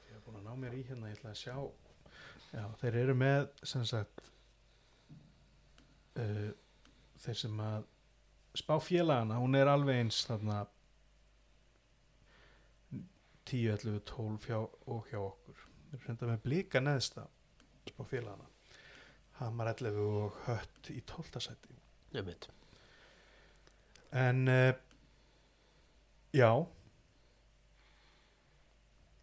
ég 0.10 0.12
hef 0.12 0.24
búin 0.26 0.42
að 0.42 0.48
ná 0.50 0.56
mér 0.60 0.74
í 0.76 0.82
hérna 0.90 1.08
ég 1.08 1.16
ætla 1.16 1.30
að 1.32 1.38
sjá. 1.40 1.56
Já, 2.52 2.64
þeir 2.82 2.98
eru 3.02 3.14
með 3.16 3.46
sem 3.64 3.86
sagt 3.88 4.24
uh, 6.20 6.50
þeir 7.28 7.40
sem 7.44 7.62
að 7.64 7.86
spá 8.58 8.76
félagana, 8.82 9.38
hún 9.42 9.56
er 9.60 9.70
alveg 9.70 10.02
eins 10.02 10.24
þarna 10.28 10.64
10, 13.48 13.72
11, 13.76 14.00
12 14.10 14.48
hjá, 14.50 14.60
og 14.92 15.10
hjá 15.12 15.20
okkur. 15.22 15.66
Þeir 15.88 15.98
eru 15.98 16.06
hrenda 16.08 16.30
með 16.32 16.46
blika 16.48 16.84
neðsta 16.84 17.28
spá 17.88 18.04
félagana. 18.08 18.48
Hamar 19.38 19.72
11 19.76 20.00
og 20.02 20.40
Hött 20.48 20.92
í 20.92 21.02
12. 21.06 21.44
sæti. 21.44 21.78
Nefnitt 22.16 22.50
En 24.16 24.48
uh, 24.48 24.72
já. 26.34 26.52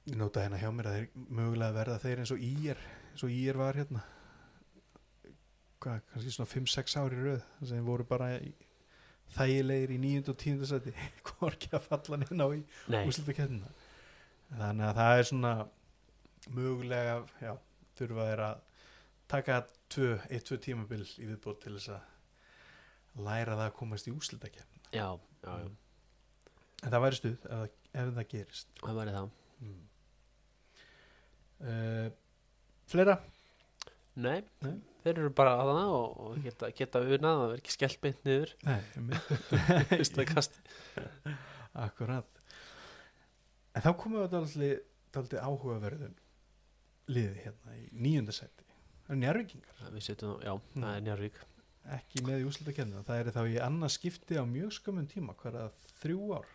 Ég 0.05 0.19
nota 0.21 0.45
hérna 0.45 0.61
hjá 0.61 0.69
mér 0.77 0.91
að 0.91 0.99
þeir 0.99 1.29
mögulega 1.33 1.77
verða 1.79 2.03
þeir 2.03 2.21
eins 2.21 2.33
og 2.35 2.43
Ír 2.45 2.81
eins 3.15 3.25
og 3.25 3.33
Ír 3.33 3.57
var 3.57 3.79
hérna 3.81 4.03
hvað, 5.85 6.01
kannski 6.13 6.33
svona 6.35 6.51
5-6 6.51 6.97
ári 7.01 7.19
þar 7.37 7.69
sem 7.71 7.87
voru 7.87 8.07
bara 8.09 8.29
þægilegir 9.35 9.95
í 9.95 9.99
9. 10.03 10.33
og 10.33 10.39
10. 10.43 10.67
seti 10.71 10.95
hvorki 11.29 11.71
að 11.77 11.87
falla 11.89 12.21
neina 12.23 12.47
á 12.47 12.51
í 12.57 12.63
kemna 13.39 13.71
þannig 14.55 14.89
að 14.91 14.99
það 15.01 15.19
er 15.21 15.29
svona 15.31 15.53
mögulega 16.55 17.15
já, 17.43 17.55
þurfa 17.99 18.27
þeir 18.31 18.43
að 18.49 18.59
taka 19.35 19.61
1-2 19.95 20.59
tímabil 20.67 21.01
í 21.07 21.29
viðbót 21.31 21.63
til 21.65 21.77
þess 21.79 21.95
að 21.95 23.25
læra 23.25 23.55
það 23.57 23.69
að 23.69 23.77
komast 23.79 24.11
í 24.11 24.15
úslita 24.15 24.51
kemna 24.53 24.93
já, 24.93 25.09
já, 25.47 25.55
já, 25.65 25.73
En 26.85 26.93
það 26.93 27.01
væri 27.07 27.17
stuð 27.17 27.45
ef, 27.49 27.77
ef 27.97 28.09
það 28.19 28.27
gerist. 28.35 28.69
það 28.83 28.99
væri 29.01 29.17
það 29.17 29.33
Mm. 29.65 29.85
Uh, 31.65 32.09
fleira? 32.91 33.15
Nei, 34.15 34.45
Nei. 34.63 34.75
þeir 35.03 35.19
eru 35.25 35.31
bara 35.35 35.57
að 35.59 35.71
það 35.73 35.93
og, 35.99 36.19
og 36.25 36.37
geta, 36.45 36.69
geta 36.79 37.01
unað 37.03 37.25
það 37.39 37.41
verður 37.45 37.63
ekki 37.63 37.75
skellt 37.75 38.01
beint 38.05 38.21
niður 38.29 38.53
Nei, 38.69 38.81
akkurat. 41.87 42.43
En 43.75 43.83
þá 43.83 43.91
komum 43.99 44.21
við 44.21 44.27
að 44.27 44.35
daldi 45.15 45.41
áhugaverðum 45.43 46.15
liði 47.15 47.43
hérna 47.45 47.75
í 47.81 47.89
nýjunda 48.05 48.35
seti. 48.35 48.65
Það 49.05 49.17
er 49.17 49.21
njárvíkingar, 49.25 49.81
já, 50.47 50.53
Mm. 50.55 50.85
það 50.85 50.95
er 50.97 51.03
Njarvík 51.09 51.41
ekki 51.99 52.23
með 52.25 52.41
í 52.41 52.47
úslita 52.49 52.73
Það 53.05 53.19
er 53.21 53.33
þá 53.35 53.43
í 53.51 53.59
annað 53.61 53.93
skipti 53.99 54.39
á 54.41 54.45
mjög 54.49 54.71
skömmun 54.79 55.11
tíma, 55.11 55.35
hverja 55.43 55.67
þrjú 56.01 56.31
ár 56.39 56.47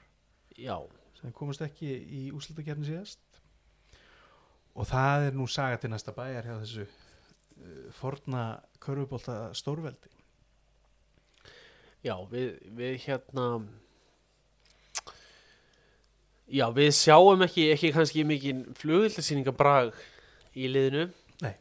Já, 0.57 0.77
sem 1.19 1.31
komast 1.35 1.61
ekki 1.61 1.91
í 1.91 2.23
úslita 2.33 2.63
síðast. 2.87 3.19
Og 4.73 4.87
það 4.89 5.27
er 5.27 5.37
nú 5.37 5.45
saga 5.51 5.77
til 5.77 5.91
næsta 5.93 6.15
bæjar 6.15 6.47
hjá 6.47 6.55
þessu 6.63 6.87
forna 7.95 8.59
körfubólta 8.79 9.53
stórveldi. 9.53 10.09
já, 12.03 12.15
við, 12.31 12.57
við 12.77 12.97
hérna 13.05 13.45
Já, 16.49 16.65
við 16.73 16.89
sjáum 16.97 17.43
ekki, 17.45 17.67
ekki 17.75 17.91
kannski 17.93 18.23
mikið 18.25 18.61
flugvildasýningabrag 18.79 19.91
í 20.57 20.65
liðinu 20.71 21.03
Nei. 21.43 21.53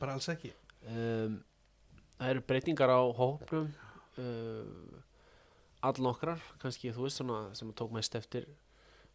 Bara 0.00 0.16
alls 0.16 0.26
ekki. 0.32 0.50
um, 0.90 1.36
það 2.18 2.32
eru 2.32 2.42
breytingar 2.48 2.90
á 2.90 3.00
hópnum 3.14 3.68
uh, 4.18 4.98
all 5.86 6.02
nokkrar 6.02 6.42
kannski 6.62 6.90
þú 6.94 7.06
veist 7.06 7.20
svona 7.20 7.38
sem 7.58 7.70
tók 7.78 7.94
mest 7.94 8.14
eftir 8.18 8.48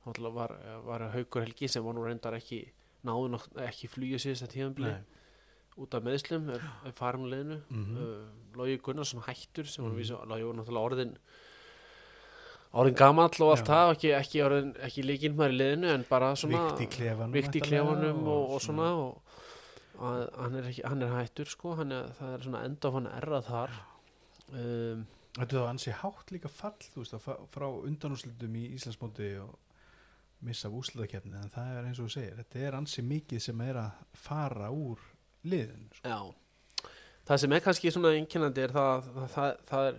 var, 0.07 0.53
var 0.87 1.09
Haukur 1.11 1.43
Helgi 1.43 1.67
sem 1.67 1.83
var 1.83 1.95
nú 1.97 2.05
reyndar 2.07 2.37
ekki 2.37 2.61
náðu 3.07 3.41
ekki 3.67 3.89
flýju 3.91 4.19
síðast 4.23 4.47
að 4.47 4.53
tíðanbili 4.55 4.93
út 5.77 5.93
af 5.93 6.03
meðslum 6.03 6.49
er, 6.55 6.63
er 6.85 6.91
farin 6.97 7.25
úr 7.27 7.31
liðinu. 7.35 7.59
Mhm. 7.69 7.97
uh, 7.97 8.57
Lógi 8.57 8.79
Gunnarsson 8.81 9.21
hættur 9.27 9.67
sem 9.69 9.83
var 9.85 9.91
Mhm. 9.91 9.99
vísa, 10.01 10.21
Lógi 10.25 10.45
var 10.47 10.55
náttúrulega 10.57 10.89
orðin 10.89 11.17
orðin 12.77 12.95
gamall 12.99 13.37
og 13.41 13.51
allt 13.53 13.65
það 13.69 13.91
ekki, 13.95 14.09
ekki, 14.17 14.41
orðin, 14.45 14.71
ekki 14.87 15.03
líkinn 15.05 15.35
maður 15.37 15.53
í 15.55 15.57
liðinu 15.61 15.91
en 15.93 16.05
bara 16.09 16.31
svona 16.35 16.63
Vikt 17.33 17.55
í 17.55 17.61
klefanum 17.63 18.23
og, 18.27 18.51
og 18.57 18.61
svona. 18.61 18.89
og 18.93 19.21
að, 19.97 20.23
hann, 20.37 20.55
er 20.59 20.67
ekki, 20.71 20.83
hann 20.85 21.01
er 21.07 21.13
hættur 21.15 21.49
sko 21.49 21.75
hann 21.79 21.91
er, 21.95 22.09
það 22.19 22.33
er 22.35 22.43
svona 22.45 22.63
enda 22.67 22.89
á 22.89 22.95
hann 22.97 23.07
erra 23.17 23.39
þar. 23.41 23.77
Um, 24.53 25.05
Þetta 25.37 25.53
þá 25.53 25.69
ansi 25.69 25.91
hátt 25.93 26.31
líka 26.33 26.49
fall 26.49 26.77
þú 26.81 27.03
veist, 27.03 27.13
að 27.13 27.47
frá 27.53 27.67
undanúslutum 27.69 28.55
í 28.57 28.63
Íslandsmóti 28.73 29.27
og 29.43 29.51
missa 30.41 30.67
af 30.69 30.73
úslutakeppni 30.79 31.37
en 31.37 31.51
það 31.53 31.75
er 31.77 31.85
eins 31.89 31.99
og 32.01 32.07
þú 32.07 32.13
segir, 32.15 32.35
þetta 32.41 32.63
er 32.67 32.77
ansi 32.77 33.03
mikið 33.05 33.41
sem 33.45 33.61
er 33.61 33.77
að 33.83 33.91
fara 34.17 34.69
úr 34.73 34.97
liðin 35.53 35.87
sko. 35.97 36.03
já. 36.11 36.91
Það 37.27 37.41
sem 37.43 37.55
er 37.57 37.63
kannski 37.65 37.91
svona 37.91 38.13
einkennandi 38.15 38.63
er 38.63 38.75
það, 38.75 39.09
það, 39.15 39.31
það, 39.33 39.57
það 39.71 39.89
er 39.91 39.97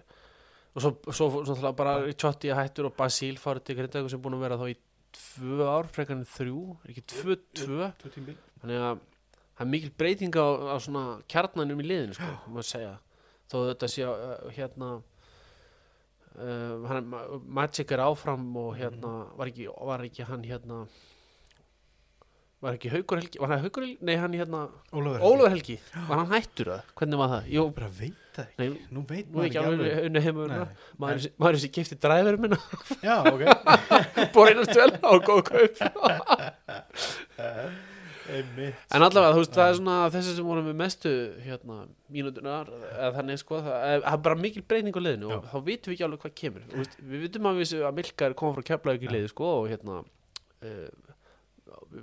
og 0.78 0.84
svo, 0.84 0.92
svo, 1.11 1.28
svo, 1.44 1.56
svo 1.58 1.72
bara 1.76 1.98
Ricciotti 2.04 2.52
hættur 2.54 2.88
og 2.88 2.96
Basíl 2.96 3.38
farið 3.40 3.66
til 3.66 3.78
Grindavík 3.80 4.12
sem 4.12 4.20
er 4.20 4.24
búin 4.24 4.37
að 4.38 4.44
vera 4.46 4.58
þá 4.61 4.66
í 4.70 4.76
tvö 5.18 5.66
ár, 5.66 5.88
frekar 5.92 6.18
en 6.18 6.26
þrjú 6.28 6.62
ekki 6.88 7.04
tvö, 7.14 7.37
tvö? 7.56 7.90
þannig 8.62 8.82
að 8.84 9.00
það 9.58 9.64
er 9.64 9.70
mikil 9.72 9.92
breyting 9.98 10.38
á, 10.38 10.46
á 10.70 10.76
svona 10.82 11.04
kjarnanum 11.30 11.82
í 11.82 11.87
liðinu 11.88 12.18
sko, 12.18 12.32
maður 12.54 12.68
segja. 12.70 12.96
Þó 13.48 13.56
þetta 13.70 13.88
sé 13.90 14.04
uh, 14.06 14.48
hérna 14.54 14.90
uh, 16.37 16.88
hann, 16.92 17.14
Magic 17.58 17.94
er 17.96 18.04
áfram 18.04 18.44
og 18.61 18.74
hérna 18.78 19.14
var 19.38 19.50
ekki, 19.50 19.70
var 19.72 20.04
ekki 20.04 20.28
hann 20.28 20.44
hérna 20.46 20.84
var 22.64 22.74
ekki 22.74 22.90
Haukur 22.90 23.20
Helgi 23.20 23.40
var 23.42 23.52
hann 23.52 23.62
Haukur 23.62 23.84
Helgi, 23.84 23.98
nei 24.02 24.16
hann 24.18 24.34
hérna 24.34 24.64
Ólafur 24.90 25.52
Helgi, 25.52 25.76
var 26.08 26.22
hann 26.22 26.32
hættur 26.32 26.72
það 26.72 26.94
hvernig 26.98 27.20
var 27.20 27.32
það, 27.34 27.50
jú, 27.54 27.66
bara 27.76 27.90
veit 27.98 28.24
það 28.34 28.44
ekki, 28.44 28.58
Nei, 28.58 28.88
nú 28.94 29.04
veit 29.08 29.28
nú 29.30 29.42
er 29.42 29.48
ekki 29.48 29.60
alveg 29.62 30.00
unni 30.08 30.22
heimur 30.24 30.54
maður, 30.54 31.28
maður 31.38 31.58
er 31.58 31.62
sér 31.64 31.72
kefti 31.76 31.98
dræður 32.02 32.40
minna 32.42 32.58
já, 33.04 33.14
ok. 33.30 33.44
Borinn 34.34 34.64
að 34.64 34.72
stvel 34.72 34.90
á 34.98 35.12
góð 35.28 35.44
kaup. 35.52 35.78
En 38.28 39.00
allavega, 39.00 39.32
þú 39.32 39.40
veist, 39.40 39.54
það 39.56 39.70
er 39.70 39.76
svona 39.78 39.94
þessi 40.12 40.34
sem 40.36 40.48
voru 40.48 40.60
með 40.66 40.74
mestu 40.76 41.12
hérna, 41.40 41.78
mínútunar 42.12 42.68
eða 42.68 43.08
þannig, 43.14 43.40
sko, 43.40 43.60
það 43.64 43.84
er, 43.86 44.02
það 44.04 44.24
bara 44.26 44.40
mikil 44.42 44.64
breyning 44.68 44.98
á 44.98 45.00
liðinu 45.00 45.30
og 45.32 45.46
þá 45.48 45.56
vitum 45.64 45.88
við 45.88 45.96
ekki 45.96 46.04
alveg 46.04 46.24
hvað 46.26 46.34
kemur. 46.42 46.66
Við 46.98 47.24
vitum 47.24 47.48
að, 47.48 47.62
við, 47.62 47.72
að 47.88 47.96
Milka 48.02 48.28
er 48.28 48.36
komið 48.42 48.68
frá 48.68 48.92
liði, 49.14 49.30
sko, 49.32 49.52
og 49.62 49.70
hérna 49.72 50.02
uh, 50.02 51.07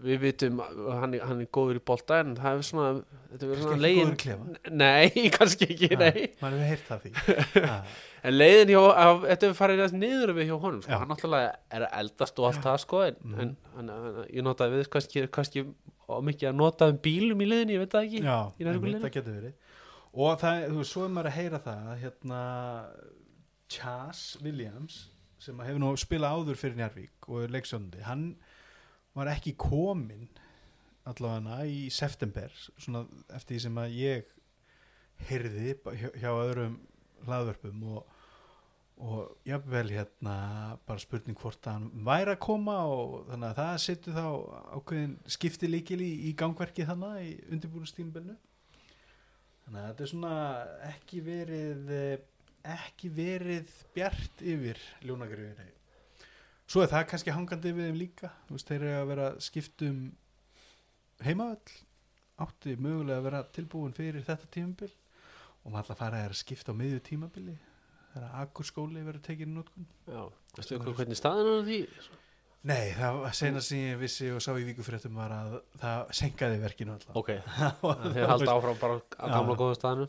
við 0.05 0.19
vitum 0.21 0.59
hann, 0.63 1.13
hann 1.19 1.41
er 1.43 1.47
góður 1.55 1.79
í 1.79 1.83
bolta 1.89 2.19
en 2.23 2.33
það 2.37 2.57
er 2.59 2.65
svona, 2.67 2.89
þetta 3.31 3.47
er 3.55 3.61
svona 3.61 3.77
leiðin. 3.81 4.43
Nei, 4.81 5.29
kannski 5.35 5.67
ekki, 5.73 5.89
nei 6.03 6.19
maður 6.41 6.61
hefur 6.61 6.69
heyrt 6.71 6.89
það 6.89 7.05
því 7.05 7.65
Ah, 7.75 7.95
En 8.25 8.33
leiðin 8.39 8.71
hjá, 8.73 8.81
að, 9.05 9.25
þetta 9.29 9.47
er 9.51 9.57
farið 9.59 9.81
aðeins 9.83 9.97
niður 10.01 10.33
við 10.39 10.47
hjá 10.49 10.55
honum, 10.63 10.79
sko, 10.81 10.91
Já. 10.93 10.97
hann 11.01 11.11
náttúrulega 11.13 11.51
er 11.77 11.87
eldast 12.01 12.39
og 12.41 12.47
allt 12.49 12.63
það, 12.65 12.77
sko, 12.85 13.01
en, 13.09 13.19
Mhm. 13.25 13.41
en, 13.43 13.89
en, 13.89 14.23
ég 14.33 14.45
notaði 14.47 14.79
við, 14.79 14.89
kannski, 14.95 15.25
kannski 15.39 15.65
mikið 16.29 16.49
að 16.51 16.57
nota 16.61 16.87
um 16.93 16.97
bílum 17.05 17.41
í 17.41 17.49
liðinu, 17.49 17.75
ég 17.77 17.83
veit 17.85 17.93
það 17.93 18.07
ekki 18.09 18.23
já, 18.25 18.37
nærbuliðinu. 18.59 18.81
einmitt, 18.81 19.05
það 19.05 19.15
getur 19.19 19.37
verið 19.41 19.53
og 20.15 20.39
það, 20.41 20.59
þú 20.71 20.79
veist, 20.79 20.91
svo 20.95 21.03
er 21.05 21.13
maður 21.17 21.29
að 21.31 21.37
heyra 21.41 21.59
það 21.65 21.87
að 21.91 22.01
hérna 22.05 22.41
Chas 23.67 24.21
Williams 24.43 24.97
sem 25.41 25.57
hefur 25.61 25.81
nú 25.81 25.89
spilað 25.99 26.37
áður 26.39 26.59
fyrir 26.59 26.77
Njarvík 26.79 27.27
og 27.29 27.43
er 27.45 27.51
leiksjóndi, 27.53 28.01
hann 28.05 28.23
var 29.15 29.31
ekki 29.31 29.55
kominn 29.59 30.27
allavega 31.05 31.61
í 31.69 31.85
september 31.93 32.53
svona 32.77 33.05
eftir 33.35 33.55
því 33.55 33.61
sem 33.67 33.79
að 33.81 33.95
ég 33.99 34.33
heyrði 35.29 35.75
hjá, 35.99 36.09
hjá 36.17 36.29
öðrum 36.31 36.79
hlaðvörpum 37.25 37.83
og, 37.95 38.15
og 39.05 39.47
jafnvel 39.47 39.85
hérna 39.93 40.35
bara 40.87 41.01
spurning 41.01 41.37
hvort 41.39 41.69
hann 41.69 41.87
væri 42.07 42.33
að 42.33 42.41
koma 42.47 42.79
og 42.89 43.15
þannig 43.29 43.51
að 43.51 43.61
það 43.61 43.79
setur 43.85 44.17
þá 44.17 44.27
ákveðin 44.79 45.15
skipti 45.37 45.71
líkil 45.71 46.01
í, 46.01 46.11
í 46.29 46.35
gangverki 46.37 46.87
þannig 46.89 47.29
í 47.29 47.33
undirbúrustímbilinu 47.55 48.37
þannig 49.65 49.81
að 49.81 49.87
þetta 49.91 50.05
er 50.07 50.13
svona 50.13 50.35
ekki 50.91 51.21
verið 51.25 51.95
eh, 51.95 52.17
ekki 52.75 53.13
verið 53.13 53.73
bjart 53.93 54.41
yfir 54.41 54.81
ljónagrifinni 55.05 55.74
svo 56.69 56.83
er 56.83 56.91
það 56.91 57.07
kannski 57.11 57.35
hangandi 57.35 57.73
við 57.75 57.89
þeim 57.89 57.99
líka. 57.99 58.31
Veist, 58.49 58.69
þeir 58.69 58.81
eru 58.81 58.97
að 59.01 59.09
vera 59.13 59.29
skiptum 59.43 60.01
heimavöll 61.25 61.77
átti 62.45 62.75
mögulega 62.75 63.21
að 63.21 63.27
vera 63.29 63.45
tilbúin 63.55 63.95
fyrir 63.95 64.25
þetta 64.27 64.51
tímabil. 64.51 64.91
Og 65.65 65.73
maður 65.73 65.95
að 65.95 66.01
fara 66.03 66.25
að 66.25 66.37
skipta 66.37 66.75
á 66.75 66.77
miðju 66.77 67.01
tímabili 67.07 67.55
þegar 68.15 68.35
akkurskóli 68.43 69.01
verður 69.03 69.23
tekið 69.25 69.49
í 69.49 69.55
notkun. 69.55 69.87
Já, 70.07 70.21
veistu 70.55 70.77
ykkur 70.77 70.95
hvernig 70.99 71.19
staðan 71.19 71.49
er 71.51 71.65
því? 71.67 71.79
Nei, 72.65 72.85
það 72.97 73.17
var 73.21 73.35
senast 73.37 73.69
sem 73.69 73.81
ég 73.83 73.99
vissi 74.01 74.29
og 74.33 74.39
sá 74.41 74.49
í 74.57 74.63
vikufréttum 74.65 75.17
var 75.19 75.33
að 75.35 75.57
það 75.81 76.13
senkaði 76.17 76.61
verkinu 76.63 76.95
alltaf 76.95 77.19
Ok, 77.19 77.29
þeir 78.15 78.31
halda 78.31 78.55
áfram 78.55 78.79
bara 78.81 78.95
á 79.21 79.25
gamla 79.29 79.57
góða 79.59 79.75
staðinu 79.77 80.07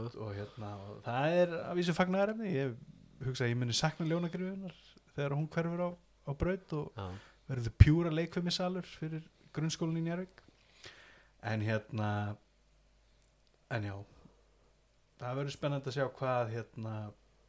og, 0.00 0.32
hérna, 0.34 0.72
og 0.88 0.96
það 1.06 1.36
er 1.42 1.54
að 1.60 1.78
vísu 1.78 1.94
fagnaðarefni. 1.94 2.50
Ég 2.56 2.74
hugsa 3.28 3.46
að 3.46 3.52
ég 3.52 3.60
muni 3.60 3.76
sakna 3.78 4.08
ljónagrifunar 4.10 4.74
þegar 5.14 5.36
hún 5.38 5.48
hverfur 5.54 5.84
á, 5.86 5.90
á 5.94 6.32
braut 6.38 6.74
og 6.78 6.98
Já, 6.98 7.06
verður 7.50 7.76
pjúra 7.82 8.12
leikfimisalur 8.14 8.88
fyrir 8.88 9.26
grunnskólan 9.54 10.00
í 10.00 10.04
Njárvík 10.06 10.42
en 11.44 11.64
hérna 11.64 12.08
en 13.74 13.86
já 13.90 13.94
það 15.20 15.38
verður 15.38 15.54
spennandi 15.56 15.90
að 15.90 15.98
sjá 15.98 16.08
hvað 16.18 16.52
hérna 16.54 16.94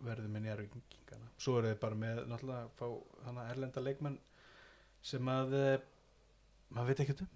verður 0.06 0.32
með 0.34 0.46
Njárvíkingana 0.46 1.32
svo 1.40 1.58
er 1.60 1.70
þið 1.70 1.82
bara 1.82 2.00
með 2.04 2.22
náttúrulega 2.30 2.68
að 2.68 2.76
fá 2.80 3.26
hana 3.28 3.48
erlenda 3.54 3.84
leikmenn 3.84 4.20
sem 5.06 5.32
að 5.32 5.56
eh, 5.60 5.84
maður 6.74 6.92
veit 6.92 7.04
ekkert 7.06 7.26
um. 7.26 7.34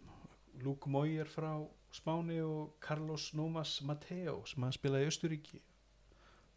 Luke 0.59 0.91
Moyer 0.91 1.29
frá 1.31 1.51
Spáni 1.95 2.41
og 2.43 2.75
Carlos 2.83 3.31
Nomas 3.37 3.79
Mateo 3.85 4.41
sem 4.49 4.63
hann 4.65 4.75
spilaði 4.75 5.07
í 5.07 5.11
Östuríki 5.13 5.61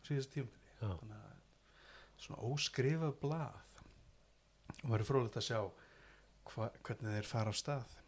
síðast 0.05 0.35
já, 0.37 0.45
þannig 0.81 1.17
að 1.17 1.32
svona 2.23 2.43
óskrifað 2.53 3.17
blað 3.23 3.59
og 4.83 4.93
verður 4.93 5.09
frólægt 5.09 5.41
að 5.41 5.49
sjá 5.49 5.59
hva, 6.53 6.71
hvernig 6.87 7.19
þeir 7.19 7.29
fara 7.29 7.53
á 7.53 7.55
stað 7.57 7.99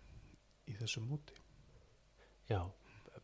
í 0.71 0.79
þessu 0.79 1.03
múti 1.05 1.37
já 2.51 2.63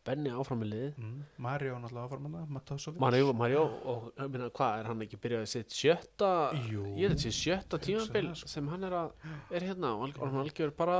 Benni 0.00 0.30
áfram 0.32 0.62
með 0.62 0.70
liðið 0.72 1.00
mm. 1.02 1.16
Mario 1.44 1.78
náttúrulega 1.82 2.44
Matósovic 2.56 3.02
Mario, 3.02 3.32
Mario 3.36 3.64
og 3.90 4.06
meina, 4.32 4.46
hvað 4.56 4.78
er 4.80 4.88
hann 4.88 5.02
ekki 5.04 5.18
byrjað 5.20 5.42
að 5.44 5.50
sitt 5.52 5.74
sjötta 5.76 6.30
Jú. 6.70 6.84
ég 6.96 7.10
er 7.10 7.16
þetta 7.16 7.32
sjötta 7.36 7.80
það, 7.84 8.30
sko. 8.40 8.48
sem 8.54 8.70
hann 8.72 8.86
er 8.88 8.96
að 8.96 9.10
er 9.58 9.66
hérna 9.68 9.90
og 9.98 10.06
alg- 10.06 10.22
hann 10.24 10.40
algjör 10.40 10.72
bara 10.78 10.96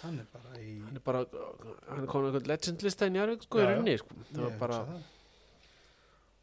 hann 0.00 0.22
er 0.22 0.30
bara 0.32 0.54
í 0.62 0.78
hann 0.86 0.96
er 0.96 1.04
bara, 1.04 1.24
hann 1.90 2.00
er 2.00 2.08
komin 2.14 2.30
eitthvað 2.30 2.48
legendlista 2.54 3.10
í 3.10 3.14
Njárvík 3.16 3.44
sko 3.44 3.60
í 3.60 3.68
runni 3.68 3.98
sko. 4.00 4.18
það 4.32 4.42
var 4.46 4.58
bara. 4.62 4.80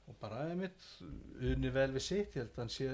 Og 0.08 0.18
bara 0.20 0.44
einmitt 0.50 0.90
unni 1.40 1.72
vel 1.74 1.92
við 1.96 2.06
sitt 2.08 2.36
ég 2.36 2.44
held 2.44 2.58
að 2.58 2.62
hann 2.64 2.74
sé 2.74 2.90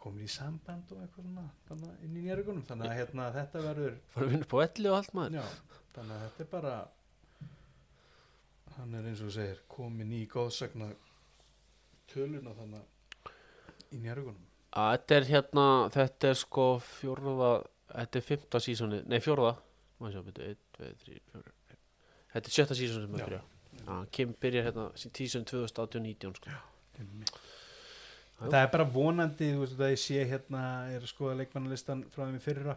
komin 0.00 0.24
í 0.24 0.30
samband 0.30 0.92
og 0.94 1.02
eitthvað 1.04 1.84
inn 2.06 2.16
í 2.16 2.24
njörgunum 2.24 2.64
þannig 2.68 2.88
að 2.88 2.98
hérna 3.00 3.28
þetta 3.34 3.64
verður 3.66 3.98
Já, 5.36 5.44
þannig 5.96 6.14
að 6.16 6.24
þetta 6.26 6.44
er 6.46 6.50
bara 6.54 6.74
hann 8.78 8.96
er 8.96 9.08
eins 9.10 9.22
og 9.26 9.34
segir 9.34 9.60
komin 9.70 10.14
í 10.16 10.22
góðsagna 10.30 10.88
töluna 12.10 12.54
þannig 12.56 13.34
í 13.90 14.00
að 14.70 14.90
þetta 14.94 15.16
er 15.16 15.28
hérna, 15.28 15.66
þetta 15.90 16.28
er 16.30 16.38
sko 16.38 16.66
fjórða, 16.86 17.52
þetta 17.90 18.20
er 18.20 18.26
fymta 18.26 18.60
sísoni 18.62 19.00
nei 19.10 19.18
fjórða, 19.22 19.56
sjá 20.14 20.22
byrju 20.26 20.50
1, 20.54 20.60
2, 20.78 20.92
3, 21.04 21.16
4, 21.34 21.56
5 21.72 21.80
þetta 22.36 22.52
er 22.52 22.56
sjötta 22.56 22.78
sísoni 22.78 23.04
sem 23.08 23.16
að 23.18 23.24
byrja 23.26 23.42
Já, 23.86 23.94
Kim 24.14 24.34
byrjar 24.40 24.68
hérna 24.68 24.88
tísun 25.16 25.46
2018-19 25.48 26.36
sko. 26.36 26.58
það 28.40 28.60
er 28.60 28.70
bara 28.72 28.86
vonandi 28.88 29.50
þú 29.54 29.64
veist 29.64 29.80
að 29.80 29.92
ég 29.94 30.02
sé 30.04 30.24
hérna 30.30 30.62
er 30.92 31.02
að 31.02 31.12
skoða 31.12 31.38
leikmannalistan 31.40 32.04
frá 32.12 32.24
þeim 32.26 32.38
í 32.38 32.44
fyrra. 32.44 32.76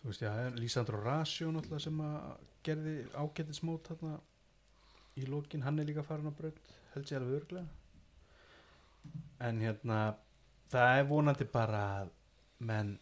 Þú 0.00 0.10
veist 0.10 0.24
já, 0.24 0.32
Lísandro 0.58 1.00
Rasjó 1.04 1.52
náttúrulega 1.52 1.86
sem 1.86 2.02
að 2.02 2.48
gerði 2.66 2.96
ágættismót 3.14 3.92
hérna 3.92 4.18
í 5.16 5.28
lokin, 5.28 5.62
hann 5.62 5.78
er 5.78 5.88
líka 5.88 6.04
farin 6.06 6.30
á 6.30 6.34
braut 6.34 6.58
held 6.94 7.10
ég 7.10 7.18
alveg 7.18 7.38
örglega 7.42 7.68
en 9.42 9.60
hérna 9.60 9.98
það 10.72 10.98
er 10.98 11.08
vonandi 11.08 11.46
bara 11.52 11.82
að 12.00 12.12
menn 12.68 12.92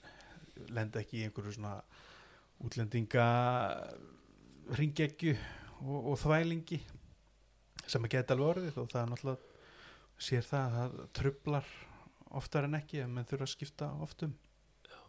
lenda 0.74 1.02
ekki 1.02 1.20
í 1.20 1.24
einhverju 1.26 1.56
svona 1.56 1.74
útlendinga 2.64 3.26
ringekju 4.78 5.34
og, 5.84 6.10
og 6.12 6.18
þvælingi 6.20 6.80
sem 7.90 8.04
að 8.06 8.14
geta 8.14 8.36
alveg 8.36 8.52
orðið 8.54 8.80
og 8.82 8.90
það 8.92 9.02
er 9.02 9.10
náttúrulega 9.12 9.50
sér 10.20 10.46
það 10.46 10.64
að 10.64 10.76
það 10.76 11.12
trublar 11.18 11.70
oftar 12.40 12.68
en 12.68 12.78
ekki 12.78 13.02
en 13.04 13.14
menn 13.14 13.28
þurfa 13.28 13.46
að 13.48 13.52
skipta 13.54 13.90
oftum 14.04 14.34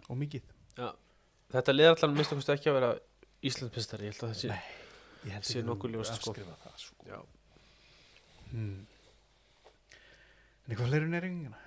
og 0.08 0.20
mikið. 0.20 0.46
Þetta 1.52 1.76
liður 1.76 1.98
allan 1.98 2.16
minnst 2.16 2.34
okkur 2.36 2.56
ekki 2.56 2.72
að 2.72 2.78
vera 2.80 2.94
Íslandsmestari, 3.42 4.08
ég 4.08 4.14
held 4.14 4.24
að 4.24 4.32
þessi 4.36 4.50
Nei, 4.52 4.62
ég 5.26 5.36
held 5.36 5.48
sé 5.50 5.60
ekki 5.62 5.74
að 5.74 5.96
ljóst, 5.96 6.18
sko. 6.18 6.32
afskrifa 6.32 6.58
það 6.62 6.76
sko. 6.84 7.08
Já. 7.10 7.20
hmm. 8.52 8.80
en 10.62 10.74
eitthvað 10.74 10.92
fleiri 10.92 11.12
neyringina 11.12 11.62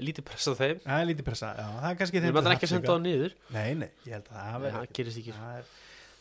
lítið 0.00 0.26
press 0.30 0.46
á 0.46 0.52
þeim? 0.54 0.80
Það 0.84 1.02
er 1.02 1.08
lítið 1.10 1.26
pressa, 1.26 1.50
já, 1.58 1.66
það 1.76 1.88
er 1.90 1.96
kannski 2.00 2.16
við 2.16 2.24
þeim 2.24 2.30
til 2.30 2.40
alltaf 2.40 2.54
ekki 2.54 2.66
að 2.66 2.72
senda 2.72 2.94
á 2.94 2.98
niður. 3.02 3.34
Nei, 3.56 3.70
nei, 3.80 3.88
ég 4.06 4.14
held 4.14 4.28
að 4.30 4.36
það 4.38 4.66
það 4.66 4.84
ekki. 4.86 5.06
Það 5.34 5.56
er, 5.58 5.72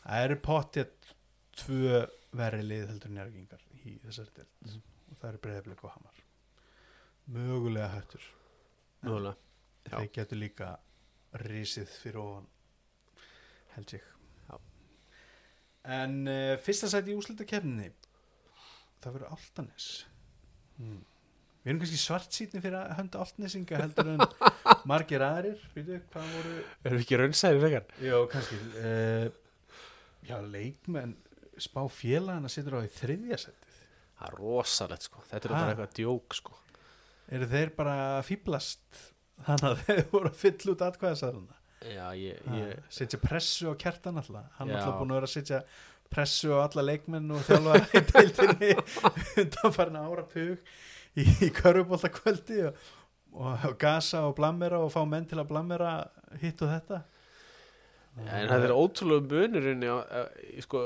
það 0.09 0.35
pottið 0.47 1.13
tvö 1.59 2.01
verri 2.39 2.63
lið 2.65 2.87
heldur 2.91 3.13
njörgingar 3.15 3.63
í 3.85 3.97
þessari 4.05 4.33
deild 4.37 4.53
Mhm. 4.69 4.81
og 5.11 5.17
það 5.21 5.29
eru 5.31 5.41
breyðablik 5.45 5.83
og 5.83 5.93
hamar 5.95 6.23
mögulega 7.33 7.89
hættur 7.95 8.23
mögulega 9.03 9.35
Já. 9.89 9.97
þeir 9.97 10.11
getur 10.17 10.37
líka 10.43 10.69
risið 11.45 11.89
fyrir 12.01 12.19
ofan 12.21 12.47
held 13.75 13.93
ég 13.97 14.05
Já. 14.49 14.57
en 15.99 16.15
uh, 16.27 16.55
fyrsta 16.65 16.89
sæti 16.91 17.13
í 17.13 17.17
úslitakefninni 17.19 17.91
það 19.01 19.13
verður 19.15 19.31
Altanes 19.37 19.87
hmm. 20.77 20.99
við 21.63 21.71
erum 21.71 21.81
kannski 21.83 22.01
svart 22.01 22.35
sýtni 22.35 22.61
fyrir 22.63 22.79
að 22.81 22.95
hönda 22.99 23.21
altnesinga 23.23 23.81
heldur 23.83 24.11
en 24.15 24.25
margir 24.91 25.23
aðrir 25.25 25.61
veitu, 25.75 26.01
hvað 26.13 26.33
voru 26.35 26.55
Erum 26.83 26.97
við 26.99 27.05
ekki 27.05 27.21
raunsæri 27.23 27.63
frekar? 27.63 27.89
já, 28.03 28.17
kannski 28.33 28.59
uh, 28.83 29.29
já, 30.29 30.37
leikmenn 30.45 31.15
spá 31.63 31.81
félagana 31.91 32.49
situr 32.51 32.79
á 32.79 32.85
í 32.85 32.91
þriðja 32.93 33.37
setið. 33.45 33.77
Það 34.19 34.27
er 34.31 34.35
rosalegt 34.41 35.05
sko, 35.07 35.21
þetta 35.29 35.47
er 35.47 35.53
Ha? 35.53 35.59
bara 35.61 35.73
eitthvað 35.75 35.93
djók 35.99 36.35
sko. 36.35 36.57
Eru 37.29 37.47
þeir 37.53 37.71
bara 37.77 37.95
fýblast 38.25 38.99
þannig 39.45 39.69
að 39.69 39.83
þeir 39.87 40.03
voru 40.15 40.31
að 40.33 40.39
fylla 40.41 40.73
út 40.73 40.81
atkvæðasaluna 40.89 41.57
Já, 41.79 42.05
ég, 42.19 42.39
ég... 42.43 42.57
ég 42.59 42.87
setja 42.91 43.19
pressu 43.23 43.69
á 43.71 43.73
kjartan 43.79 44.17
alltaf 44.19 44.49
hann 44.57 44.67
er 44.73 44.81
alltaf 44.81 44.97
búin 44.99 45.13
að 45.13 45.19
vera 45.21 45.29
að 45.29 45.35
setja 45.37 45.59
pressu 46.11 46.49
á 46.51 46.59
alla 46.65 46.83
leikmenn 46.89 47.29
og 47.31 47.45
þjálfa 47.47 47.77
í 47.99 48.01
deildinni 48.09 48.71
undan 49.45 49.75
farin 49.77 49.99
ára 50.01 50.25
pug 50.27 50.57
í, 51.15 51.23
í 51.23 51.49
körfubóltakvöldi 51.55 52.59
og, 52.67 52.81
og, 53.37 53.77
gasa 53.79 54.25
og 54.27 54.35
blammera 54.41 54.81
og 54.83 54.91
fá 54.91 54.99
menn 55.07 55.29
til 55.29 55.39
að 55.39 55.47
blammera 55.53 55.93
hitt 56.41 56.59
og 56.65 56.73
þetta. 56.73 56.99
En 58.25 58.49
það 58.51 58.65
er 58.67 58.75
ótrúlega 58.75 59.29
munurinn 59.31 59.85
sko, 60.65 60.81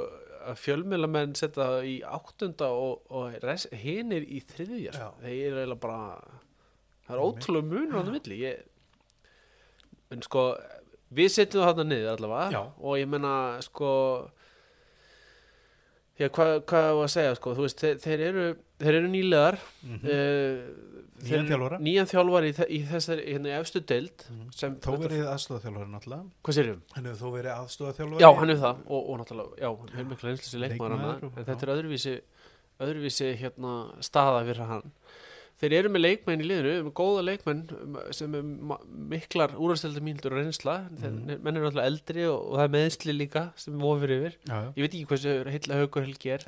að 0.51 0.59
fjölmjöla 0.63 1.09
menn 1.11 1.35
setja 1.39 1.67
það 1.67 1.87
í 1.89 1.95
áttunda 2.07 2.69
og, 2.75 3.01
og 3.13 3.37
res, 3.43 3.67
hinir 3.71 4.25
í 4.27 4.41
þriðja 4.53 4.93
sko. 4.95 5.09
Þeir 5.23 5.33
eru 5.47 5.61
eiginlega 5.61 5.81
bara 5.83 6.03
það 7.07 7.15
er 7.15 7.23
ótrúlega 7.23 7.69
munur 7.71 7.99
á 7.99 8.01
það 8.03 8.13
milli 8.17 8.39
ég, 8.43 8.63
en 10.13 10.23
sko 10.25 10.45
við 11.13 11.33
setjum 11.33 11.63
það 11.63 11.69
þarna 11.71 11.87
niður 11.89 12.13
allavega 12.13 12.55
Já. 12.55 12.61
og 12.79 12.99
ég 12.99 13.11
menna 13.11 13.33
sko 13.65 13.91
hvað 16.23 16.53
hva 16.69 16.81
var 16.93 17.07
að 17.07 17.11
segja 17.15 17.35
sko, 17.37 17.55
þú 17.57 17.65
veist, 17.65 17.81
þeir, 17.81 17.97
þeir 18.03 18.23
eru 18.29 18.45
þeir 18.83 18.99
eru 18.99 19.11
nýlegar 19.13 19.59
mm 19.83 20.01
mm. 20.03 20.89
Nýjan 21.23 21.47
þjálfara. 21.47 21.77
nýjan 21.79 22.07
þjálfari 22.09 22.49
í, 22.49 22.53
í 22.67 22.79
þessari 22.89 23.25
hérna, 23.29 23.47
í 23.47 23.53
efstu 23.55 23.79
deild 23.87 24.25
sem, 24.51 24.73
þó 24.83 24.89
verið 24.99 25.27
aðstofþjálfari 25.31 25.91
náttúrulega. 25.93 26.25
Hvað 26.43 26.57
sérum? 26.57 26.81
hann 26.95 27.05
hefur 27.07 27.19
þó 27.21 27.35
verið 27.37 27.51
aðstofþjálfari 27.53 28.23
Já, 28.25 28.29
hann 28.39 28.51
er 28.51 28.59
það 28.59 28.81
og, 28.83 28.97
og 28.99 29.21
náttúrulega, 29.21 29.59
já, 29.61 29.69
hann 29.69 30.01
er 30.01 30.09
mikla 30.09 30.33
einslu 30.33 30.49
sem 30.49 30.63
leikmaður 30.65 31.05
en 31.29 31.37
þetta 31.37 31.67
er 31.67 31.73
öðruvísi 31.77 32.15
öðruvísi 32.83 33.29
hérna 33.39 33.75
staða 34.03 34.43
fyrir 34.49 34.69
hann. 34.69 34.93
Þeir 35.63 35.75
eru 35.77 35.91
með 35.93 36.01
leikmenn 36.03 36.41
í 36.43 36.47
liðinu 36.49 36.71
með 36.87 36.93
góða 36.97 37.21
leikmenn 37.27 37.59
um, 37.77 37.97
sem 38.15 38.33
er 38.35 38.47
miklar 39.13 39.53
úrvarstelda 39.55 40.01
mínútur 40.03 40.33
og 40.33 40.41
reynsla. 40.41 40.79
Mhm. 40.91 41.37
menn 41.37 41.55
eru 41.59 41.69
náttúrulega 41.69 41.91
eldri 41.91 42.25
og, 42.27 42.39
og 42.49 42.57
það 42.57 42.65
er 42.65 42.73
meðsli 42.73 43.15
líka 43.15 43.43
sem 43.61 43.77
vofir 43.79 44.15
yfir. 44.17 44.35
Já, 44.49 44.55
já, 44.57 44.67
ég 44.73 44.87
veit 44.87 44.97
ekki 44.97 45.07
hversu 45.13 45.35
heilla 45.53 45.79
haugur 45.79 46.07
helgi 46.07 46.33
er 46.35 46.43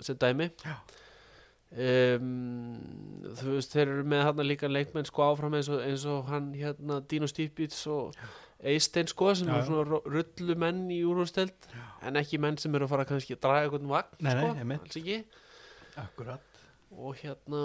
sem 0.00 0.16
dæmi. 0.16 0.48
Já. 0.62 0.78
Um, 1.72 2.28
þú 3.38 3.54
veist 3.56 3.74
þeir 3.74 3.90
eru 3.92 4.04
með 4.08 4.22
hann 4.28 4.44
líka 4.46 4.70
leikmenn 4.70 5.08
sko 5.08 5.26
áfram 5.32 5.56
eins 5.58 5.68
og, 5.72 5.82
eins 5.84 6.04
og 6.08 6.28
hann 6.32 6.52
hérna 6.56 7.00
Dino 7.10 7.28
Stýpits 7.28 7.82
og 7.92 8.16
Eistein 8.58 9.06
sko 9.10 9.34
sem 9.38 9.50
eru 9.52 9.66
svona 9.68 10.00
rullu 10.08 10.56
menn 10.58 10.86
í 10.90 11.02
úrvasteld 11.06 11.68
en 12.08 12.18
ekki 12.18 12.40
menn 12.42 12.56
sem 12.58 12.74
eru 12.74 12.88
að 12.88 12.94
fara 12.94 13.04
kannski 13.08 13.36
að 13.36 13.42
draga 13.44 13.66
einhvern 13.68 13.90
vagn 13.92 14.16
Nei, 14.24 14.32
nei, 14.32 14.40
sko, 14.40 14.54
einmitt. 14.62 14.88
alls 14.88 14.98
ekki. 15.02 15.18
Akkurat. 15.98 16.62
Og 16.94 17.14
hérna 17.20 17.60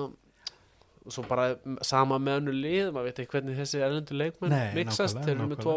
og 1.04 1.12
svo 1.12 1.24
bara 1.28 1.56
sama 1.84 2.20
með 2.22 2.38
önnu 2.42 2.54
lið 2.56 2.92
maður 2.96 3.10
veit 3.10 3.24
ekki 3.24 3.34
hvernig 3.38 3.58
þessi 3.60 3.82
erlendu 3.84 4.16
leikmenn 4.20 4.54
Nei, 4.54 4.68
mixast, 4.78 5.18
þeir 5.24 5.34
eru 5.36 5.48
með 5.52 5.64
tvo 5.66 5.74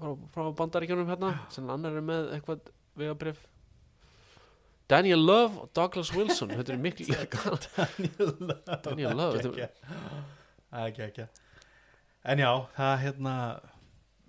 frá, 0.00 0.08
frá 0.34 0.48
bandaríkjunum 0.58 1.10
hérna 1.12 1.34
sem 1.54 1.68
annar 1.70 1.94
er 2.00 2.06
með 2.08 2.32
eitthvað 2.38 2.72
vegabrif 2.98 3.44
Daniel 4.90 5.18
Love 5.18 5.64
og 5.64 5.70
Douglas 5.74 6.12
Wilson. 6.14 6.52
Þetta 6.54 6.72
er 6.72 6.78
miklu 6.78 7.06
Daniel 8.84 9.16
Love. 9.18 9.42
Er- 9.42 9.74
það 10.70 10.82
er 10.82 10.86
ekki 10.90 11.04
ekki 11.10 11.26
en 12.26 12.42
já, 12.42 12.50
það 12.74 12.94
hérna 13.04 13.34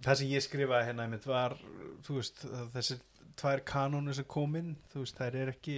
það 0.06 0.20
sem 0.20 0.32
ég 0.32 0.44
skrifaði 0.46 0.90
hérna 0.90 1.06
einmitt 1.08 1.26
var, 1.28 1.56
þú 2.06 2.20
veist, 2.20 2.44
þessi 2.76 3.00
tvær 3.38 3.64
kanónu 3.68 4.14
sem 4.14 4.28
kom 4.30 4.54
inn, 4.60 4.76
þú 4.92 5.04
veist, 5.04 5.18
þær 5.18 5.38
er 5.42 5.54
ekki 5.54 5.78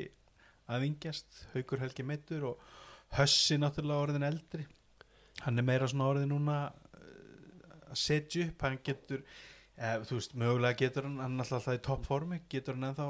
aðvingjast, 0.70 1.46
Haukur 1.54 1.82
Helgi 1.82 2.06
meittur 2.06 2.52
og 2.52 2.68
Hössi 3.18 3.58
náttúrulega 3.58 4.06
orðin 4.06 4.28
eldri. 4.28 4.68
Hann 5.42 5.58
er 5.58 5.66
meira 5.66 5.88
svona 5.90 6.12
orðin 6.12 6.30
núna 6.30 6.58
uh, 6.70 7.88
að 7.90 7.96
setja 7.98 8.50
upp, 8.50 8.68
hann 8.68 8.78
getur 8.86 9.24
eh, 9.24 9.96
þú 10.06 10.20
veist, 10.20 10.36
mögulega 10.38 10.78
getur 10.84 11.08
hann 11.08 11.18
hann 11.24 11.40
alltaf 11.40 11.62
alltaf 11.62 11.80
í 11.80 11.84
toppformi, 11.88 12.42
getur 12.52 12.78
hann 12.78 12.92
ennþá 12.92 13.08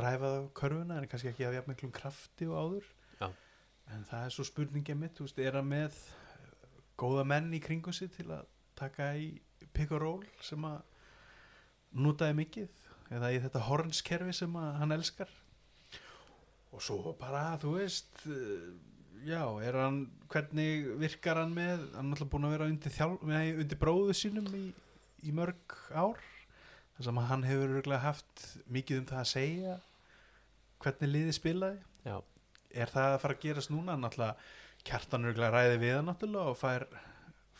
dræfað 0.00 0.38
af 0.38 0.48
körfuna, 0.56 0.98
en 0.98 1.08
kannski 1.10 1.30
ekki 1.30 1.46
af 1.46 1.54
jafn 1.58 1.72
miklum 1.74 1.92
krafti 1.94 2.48
og 2.48 2.58
áður. 2.58 2.88
Já. 3.20 3.28
en 3.94 4.04
það 4.06 4.24
er 4.24 4.34
svo 4.34 4.46
spurningið 4.46 4.98
mitt, 4.98 5.20
veist, 5.20 5.38
er 5.42 5.58
hann 5.58 5.68
með 5.70 5.96
eh, 5.96 6.74
góða 7.00 7.24
menn 7.26 7.50
í 7.56 7.60
kringu 7.62 7.92
sig 7.92 8.12
til 8.14 8.28
að 8.30 8.46
taka 8.78 9.12
í 9.18 9.32
pick 9.74 9.92
and 9.92 10.02
roll 10.02 10.24
sem 10.46 10.64
að 10.64 10.80
notaði 11.90 12.38
mikið? 12.38 12.86
Eða 13.10 13.32
í 13.34 13.40
þetta 13.42 13.64
hornskerfi 13.66 14.34
sem 14.38 14.54
að 14.58 14.70
hann 14.78 14.94
elskar? 14.94 15.32
Og 16.70 16.82
svo 16.86 17.16
bara, 17.18 17.58
þú 17.58 17.74
veist 17.80 18.22
eh, 18.30 18.70
já, 19.26 19.42
er 19.66 19.78
hann 19.82 20.04
hvernig 20.30 20.86
virkar 21.00 21.42
hann 21.42 21.54
með? 21.56 21.88
Hann 21.96 22.12
er 22.12 22.18
alltaf 22.18 22.32
búin 22.32 22.46
að 22.46 22.56
vera 22.56 22.70
undir, 22.70 22.94
þjál, 22.94 23.16
nei, 23.26 23.46
undir 23.58 23.80
bróðu 23.80 24.16
sínum 24.16 24.50
í, 24.54 24.66
í 25.26 25.34
mörg 25.34 25.78
ár. 25.90 26.20
Þess 26.96 27.10
að 27.10 27.22
hann 27.30 27.46
hefur 27.48 27.94
haft 28.04 28.46
mikið 28.68 29.02
um 29.02 29.08
það 29.08 29.22
að 29.22 29.30
segja 29.32 29.78
hvernig 30.84 31.12
liðið 31.14 31.36
spilaði? 31.36 31.80
Já. 32.06 32.16
er 32.70 32.90
það 32.90 33.14
að 33.14 33.22
fara 33.24 33.36
að 33.36 33.44
gerast 33.44 33.72
núna? 33.72 33.96
Náttúrulega 34.00 34.36
kjartan 34.88 35.26
örugglega 35.28 35.54
ræði 35.54 35.80
við 35.82 35.96
hann 35.98 36.08
náttúrulega 36.08 36.52
og 36.52 36.58
fær, 36.60 36.86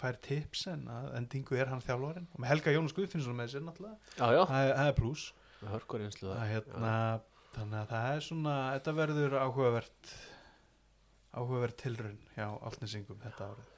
fær 0.00 0.18
tips 0.24 0.66
en 0.72 0.87
að 0.92 1.11
endingu 1.18 1.59
er 1.61 1.72
hann 1.72 1.85
þjálfarinn. 1.85 2.28
Og 2.33 2.40
með 2.40 2.52
Helga 2.54 2.74
Jónas 2.76 2.96
Guðfinnsson 2.96 3.37
með 3.37 3.52
sér 3.54 3.66
náttúrulega. 3.66 3.98
Já, 4.16 4.44
það 4.48 4.61
er, 4.62 4.74
það 4.78 4.92
er 4.92 4.98
pluss 5.00 5.26
hérna, 6.48 6.92
þannig 7.54 7.80
að 7.83 7.90
það 7.90 8.14
er 8.14 8.22
svona 8.24 8.54
þetta 8.74 8.94
verður 8.96 9.37
áhugavert 9.42 10.14
áhugavert 11.37 11.76
tilraun 11.78 12.16
hjá 12.35 12.46
Altnesingum 12.48 13.20
þetta 13.22 13.50
árið. 13.50 13.68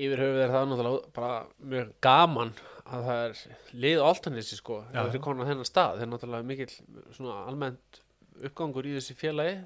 Yfir 0.00 0.22
höfuð 0.22 0.42
er 0.44 0.52
það 0.54 0.68
náttúrulega 0.70 1.14
bara 1.16 1.38
mjög 1.72 1.88
gaman 2.04 2.52
að 2.90 3.08
það 3.08 3.24
er 3.24 3.40
lið 3.84 4.02
áltanissi 4.04 4.58
sko, 4.58 4.82
Já, 4.90 5.00
það 5.00 5.16
er 5.16 5.24
konar 5.24 5.48
þennan 5.50 5.68
stað 5.68 5.96
það 5.96 6.04
er 6.04 6.10
náttúrulega 6.12 6.48
mikill 6.50 6.70
svona 7.16 7.40
almennt 7.50 8.00
uppgangur 8.48 8.88
í 8.88 8.96
þessi 8.98 9.16
félagi 9.18 9.58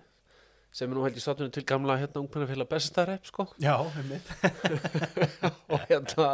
sem 0.74 0.90
er 0.90 0.96
nú 0.96 1.04
held 1.06 1.18
í 1.18 1.22
státtunum 1.22 1.52
til 1.54 1.62
gamla 1.68 1.98
hérna 2.00 2.22
ungmennafélag 2.22 2.66
Bessastarepp 2.70 3.28
sko. 3.28 3.46
Já, 3.62 3.76
einmitt. 3.94 4.26
Og 5.72 5.84
hérna 5.86 6.32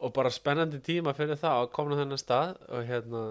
og 0.00 0.14
bara 0.16 0.30
spennandi 0.32 0.80
tíma 0.80 1.12
fyrir 1.16 1.36
það 1.36 1.58
að 1.64 1.72
koma 1.76 1.92
á 1.92 2.00
þennan 2.00 2.20
stað 2.20 2.54
og 2.72 2.86
hérna 2.88 3.24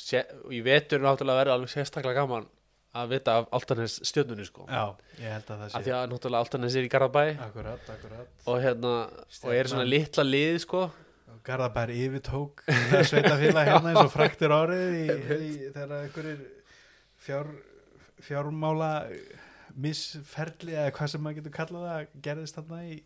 sé, 0.00 0.24
og 0.42 0.54
í 0.54 0.58
vetur 0.66 1.02
náttúrulega 1.04 1.38
verður 1.44 1.54
alveg 1.54 1.70
sérstaklega 1.70 2.24
gaman 2.24 2.48
að 2.92 3.12
vita 3.14 3.36
af 3.40 3.46
Altanes 3.56 3.94
stjörnunni 4.04 4.44
sko. 4.44 4.66
Já, 4.68 4.92
ég 5.22 5.30
held 5.32 5.46
að 5.46 5.60
það 5.62 5.68
af 5.68 5.72
sé. 5.72 5.84
því 5.86 5.94
að 5.96 6.10
náttúrulega 6.10 6.46
Altanes 6.46 6.74
er 6.76 6.88
í 6.88 6.90
Garðabæ. 6.92 7.22
Akkurat, 7.46 7.86
akkurat. 7.94 8.34
Og 8.50 8.58
hérna 8.66 8.96
og 9.06 9.54
er 9.54 9.70
svona 9.70 9.86
litla 9.86 10.26
lið 10.26 10.58
sko. 10.66 10.82
Garðabær 11.46 11.90
yfirtók 11.94 12.66
það 12.90 13.06
sveitafélag 13.08 13.70
hérna 13.70 13.94
eins 13.94 14.02
og 14.04 14.12
fræktir 14.12 14.52
árið 14.54 14.98
í, 14.98 15.06
í, 15.48 15.54
þegar 15.72 15.94
einhverjir 16.02 16.42
fjár, 17.22 17.48
fjármála 18.22 18.92
missferli 19.82 20.74
eða 20.76 20.92
hvað 20.96 21.12
sem 21.14 21.22
maður 21.24 21.38
getur 21.40 21.54
kallað 21.58 21.84
það 21.90 22.16
gerðist 22.28 22.58
þarna 22.60 22.80
í 22.92 22.96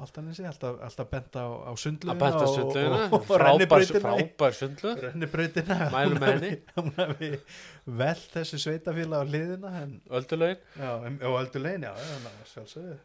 Altanesi, 0.00 0.46
alltaf, 0.48 0.78
alltaf 0.80 1.08
bent 1.10 1.34
á, 1.36 1.44
á 1.44 1.72
sundlugina 1.76 2.14
að 2.14 2.20
bæta 2.22 2.44
og- 2.46 2.54
sundlugina 2.54 3.00
og, 3.02 3.02
og, 3.04 3.16
og 3.18 3.26
frábær, 3.28 3.42
rennibrautina. 3.50 4.00
frábær 4.06 4.54
sundlug 4.56 5.02
rennibrautina. 5.04 5.76
Mælum 5.92 6.22
hafi- 6.24 6.52
hún 6.78 6.88
hafi 6.96 7.28
vel 8.00 8.22
þessu 8.32 8.60
sveitafélag 8.64 9.20
á 9.20 9.28
hliðina 9.28 9.72
en, 9.82 9.92
öldulögin 10.08 10.62
já, 10.80 10.94
og 11.28 11.36
öldulegin, 11.42 11.84
já, 11.84 11.92
já, 12.00 12.96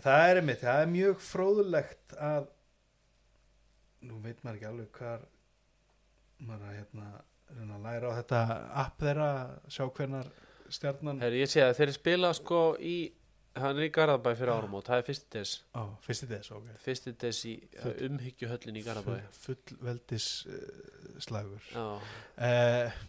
það 0.00 0.24
er 0.30 0.40
einmitt, 0.40 0.62
það 0.64 0.80
er 0.86 0.90
mjög 0.96 1.20
fróðulegt 1.28 2.16
að 2.30 2.48
nú 4.08 4.18
veit 4.24 4.40
maður 4.46 4.56
ekki 4.62 4.70
alveg 4.70 4.90
hvar 5.02 5.28
maður 6.48 6.70
að 6.70 6.76
hérna 6.80 7.10
reyna 7.56 7.78
að 7.78 7.86
læra 7.88 8.10
á 8.12 8.18
þetta 8.18 8.40
app 8.84 9.00
þeirra 9.04 9.28
sjá 9.72 9.84
hvernar 9.96 10.28
stjarnan 10.68 11.20
Her, 11.24 11.32
ég 11.40 11.48
sé 11.48 11.62
að 11.64 11.76
þeir 11.80 11.92
spila 11.96 12.32
sko 12.36 12.60
í 12.80 12.96
hann 13.58 13.78
er 13.80 13.88
í 13.88 13.90
Garðabæ 13.90 14.34
fyrir 14.38 14.52
árum 14.54 14.74
og 14.78 14.84
það 14.86 15.00
er 15.00 15.06
fyrsti 15.08 15.30
des. 15.34 15.52
Á, 15.74 15.82
fyrsti 16.04 16.28
þess, 16.30 16.50
ok. 16.54 16.66
Fyrsti 16.84 17.12
des 17.18 17.38
í 17.48 17.54
Full- 17.80 17.94
umhyggjuhöllin 18.06 18.76
í 18.78 18.82
Garðabæ. 18.86 19.16
full, 19.34 19.56
fullveldis 19.64 20.26
uh, 20.46 21.16
slagur 21.24 21.64
já, 21.72 21.86
uh, 21.88 23.00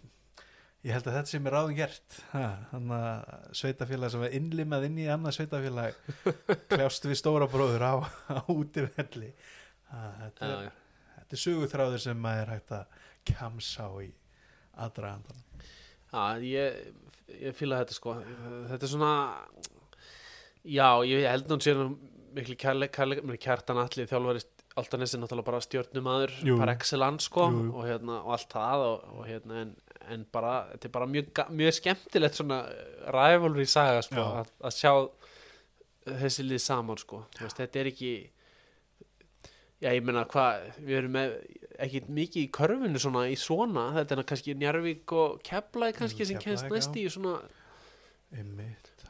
ég 0.87 0.95
held 0.95 1.09
að 1.11 1.17
þetta 1.19 1.33
sem 1.33 1.49
er 1.51 1.55
ráðum 1.57 1.75
gert. 1.77 2.17
Hann 2.71 2.93
að 2.95 3.53
sveitafélag 3.61 4.13
sem 4.15 4.25
er 4.29 4.35
innlimað 4.39 4.87
inn 4.87 4.97
í 5.03 5.07
annað 5.11 5.35
sveitafélag 5.37 5.99
kljást 6.71 7.05
við 7.11 7.19
stóra 7.19 7.49
bróður 7.51 7.85
á, 7.85 7.93
á 8.33 8.39
útivelli. 8.49 9.33
Ha, 9.91 10.05
þetta, 10.23 10.49
þetta 11.19 11.37
er 11.37 11.43
sögutráður 11.43 12.01
sem 12.07 12.17
maður 12.25 12.45
er 12.47 12.53
hægt 12.55 12.73
að 12.79 12.97
kjamsa 13.29 13.85
á 13.85 13.93
í 14.01 14.09
aðdragandan 14.85 15.43
já 16.09 16.23
ég, 16.41 16.79
ég 17.39 17.57
fíla 17.57 17.81
þetta 17.83 17.97
sko. 17.97 18.15
Þetta 18.71 18.85
er 18.87 18.91
svona 18.95 19.11
Já, 20.69 20.99
ég 21.07 21.23
held 21.29 21.45
að 21.47 21.53
hún 21.55 21.61
sé 21.63 21.73
nú 21.77 21.85
miklu 22.35 22.55
kærleik, 22.59 22.91
kærleik, 22.93 23.21
mér 23.25 23.37
kjartan 23.41 23.79
allir 23.81 24.09
þjálfari 24.09 24.41
Altanes 24.77 25.13
er 25.15 25.21
náttúrulega 25.23 25.47
bara 25.47 25.61
stjórnumadur 25.63 26.33
par 26.59 26.71
excellence 26.75 27.25
sko 27.25 27.47
Jú, 27.49 27.61
jú. 27.65 27.71
og, 27.73 27.85
hérna, 27.87 28.19
og 28.21 28.33
allt 28.35 28.51
það 28.53 28.83
og, 28.85 29.07
og 29.17 29.23
hérna 29.27 29.61
en, 29.63 29.71
en 30.13 30.25
bara, 30.31 30.51
þetta 30.73 30.87
er 30.89 30.93
bara 30.93 31.07
mjög, 31.09 31.41
mjög 31.61 31.73
skemmtilegt 31.79 32.37
svona 32.37 32.59
rivalry 33.15 33.65
saga 33.67 34.03
sko 34.05 34.25
að, 34.41 34.51
að 34.69 34.75
sjá 34.77 34.93
þessi 36.21 36.45
lið 36.45 36.61
saman 36.63 37.01
sko. 37.01 37.23
Þú 37.35 37.47
veist, 37.47 37.59
þetta 37.59 37.81
er 37.81 37.89
ekki 37.91 38.11
já 39.83 39.89
ég 39.95 40.05
meina 40.05 40.25
hvað 40.29 40.69
við 40.83 41.01
erum 41.01 41.17
með 41.17 41.35
ekki 41.85 42.03
mikið 42.19 42.43
í 42.43 42.49
körfinu 42.55 43.01
svona 43.01 43.25
í 43.31 43.37
svona, 43.39 43.89
þetta 43.97 44.15
er 44.17 44.27
kannski 44.31 44.55
Njarvík 44.59 45.15
og 45.15 45.39
Keflæk 45.45 45.99
kannski 45.99 46.27
sem 46.27 46.41
Keflavík, 46.41 46.75
næst 46.75 46.99
í 46.99 47.05
svona 47.11 47.37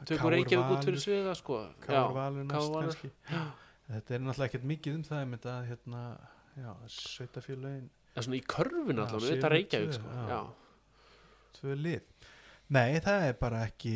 tökur 0.07 0.33
Reykjavík 0.35 0.73
út 0.75 0.87
fyrir 0.87 1.01
sviða 1.03 1.35
sko. 1.37 1.61
Káur 1.83 2.15
Valur 2.15 2.47
næst 2.47 2.75
kannski. 2.75 3.11
Þetta 3.89 4.15
er 4.15 4.21
náttúrulega 4.23 4.49
ekkert 4.51 4.67
mikið 4.69 4.99
um 4.99 5.05
það 5.07 5.23
einmitt 5.23 5.47
að 5.49 5.61
hérna, 5.71 6.01
já, 6.59 6.71
sveitafélögin 6.93 7.87
Já, 8.13 8.21
svona 8.25 8.37
í 8.37 8.43
allavega, 8.45 9.21
séu 9.23 9.33
þetta 9.33 9.51
Reykjavík 9.53 9.95
sko. 9.97 10.41
tvö 11.59 11.77
lið. 11.77 12.27
Nei, 12.69 12.99
það 13.01 13.25
er 13.27 13.37
bara 13.41 13.63
ekki 13.65 13.95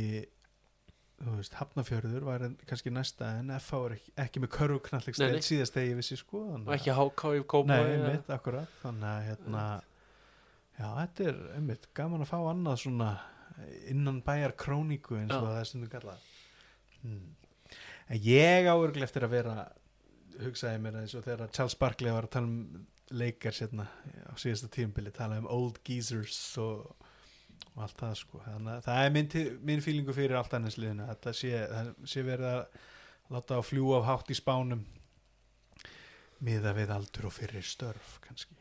veist, 1.23 1.55
Hafnafjörður 1.59 2.25
var 2.27 2.45
en, 2.47 2.55
kannski 2.67 2.91
næsta 2.93 3.29
en 3.39 3.51
FH 3.55 3.81
er 3.87 3.95
ekki, 3.97 4.13
ekki 4.25 4.43
með 4.43 4.51
körfu 4.57 4.79
knalleg 4.89 5.17
Nei, 5.17 5.23
nei. 5.23 5.41
stel 5.41 5.47
síðast 5.49 5.77
þegar 5.77 5.89
ég 5.89 5.99
vissi 6.01 6.17
sko 6.19 6.41
og 6.57 6.71
ekki 6.75 6.95
háká 6.97 7.33
í 7.37 7.43
kópa 7.53 7.77
Þannig 8.81 9.09
að 9.11 9.27
hérna 9.29 9.65
Já, 10.73 10.87
þetta 10.87 11.29
er 11.29 11.39
einmitt 11.53 11.87
gaman 11.93 12.25
að 12.25 12.31
fá 12.31 12.39
annað 12.41 12.79
svona 12.81 13.11
innan 13.91 14.23
bæjar 14.25 14.55
króníku 14.57 15.19
eins 15.19 15.33
og 15.35 15.45
Já. 15.45 15.49
það 15.51 15.59
er 15.59 15.69
stundum 15.69 15.93
kallað 15.93 16.27
hmm. 17.03 17.23
En 18.13 18.25
ég 18.25 18.67
áurglega 18.67 19.07
eftir 19.07 19.25
að 19.27 19.35
vera 19.37 19.57
hugsaði 20.41 20.81
mér 20.81 20.97
eins 21.03 21.13
og 21.17 21.23
þegar 21.27 21.53
Charles 21.53 21.77
Barkley 21.79 22.13
var 22.13 22.27
að 22.27 22.35
tala 22.35 22.49
um 22.49 22.87
leikar 23.13 23.53
sérna 23.55 23.85
á 24.25 24.33
síðasta 24.39 24.69
tímabili 24.73 25.13
tala 25.13 25.37
um 25.41 25.49
old 25.51 25.79
geezers 25.85 26.39
og, 26.61 26.87
og 27.73 27.85
allt 27.85 27.99
það 27.99 28.17
sko. 28.19 28.41
Þannig 28.45 28.73
að 28.75 28.83
það 28.87 29.03
er 29.03 29.13
minn, 29.17 29.29
minn 29.69 29.85
fílingu 29.85 30.15
fyrir 30.15 30.37
allt 30.39 30.57
annars 30.57 30.77
liðinu 30.81 31.07
að 31.09 31.21
það 31.25 31.37
sé, 31.39 31.53
sé 32.13 32.25
verið 32.25 32.49
að 32.51 32.81
láta 33.33 33.57
á 33.57 33.61
fljúa 33.65 34.01
af 34.01 34.09
hátt 34.09 34.33
í 34.33 34.37
spánum 34.37 34.83
miða 36.43 36.73
við 36.75 36.91
aldur 36.93 37.29
og 37.29 37.35
fyrir 37.37 37.65
störf 37.65 38.17
kannski. 38.25 38.57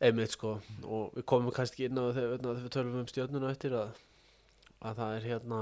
Einmitt 0.00 0.32
sko. 0.32 0.56
Og 0.88 1.12
við 1.18 1.26
komum 1.28 1.52
kannski 1.54 1.86
inn 1.86 2.00
á 2.00 2.08
þegar, 2.16 2.40
við 2.64 2.72
tölum 2.72 3.00
um 3.02 3.08
stjórnuna 3.10 3.52
eftir 3.52 3.76
að, 3.76 3.92
að 4.80 5.02
það 5.02 5.16
er 5.18 5.26
hérna 5.28 5.60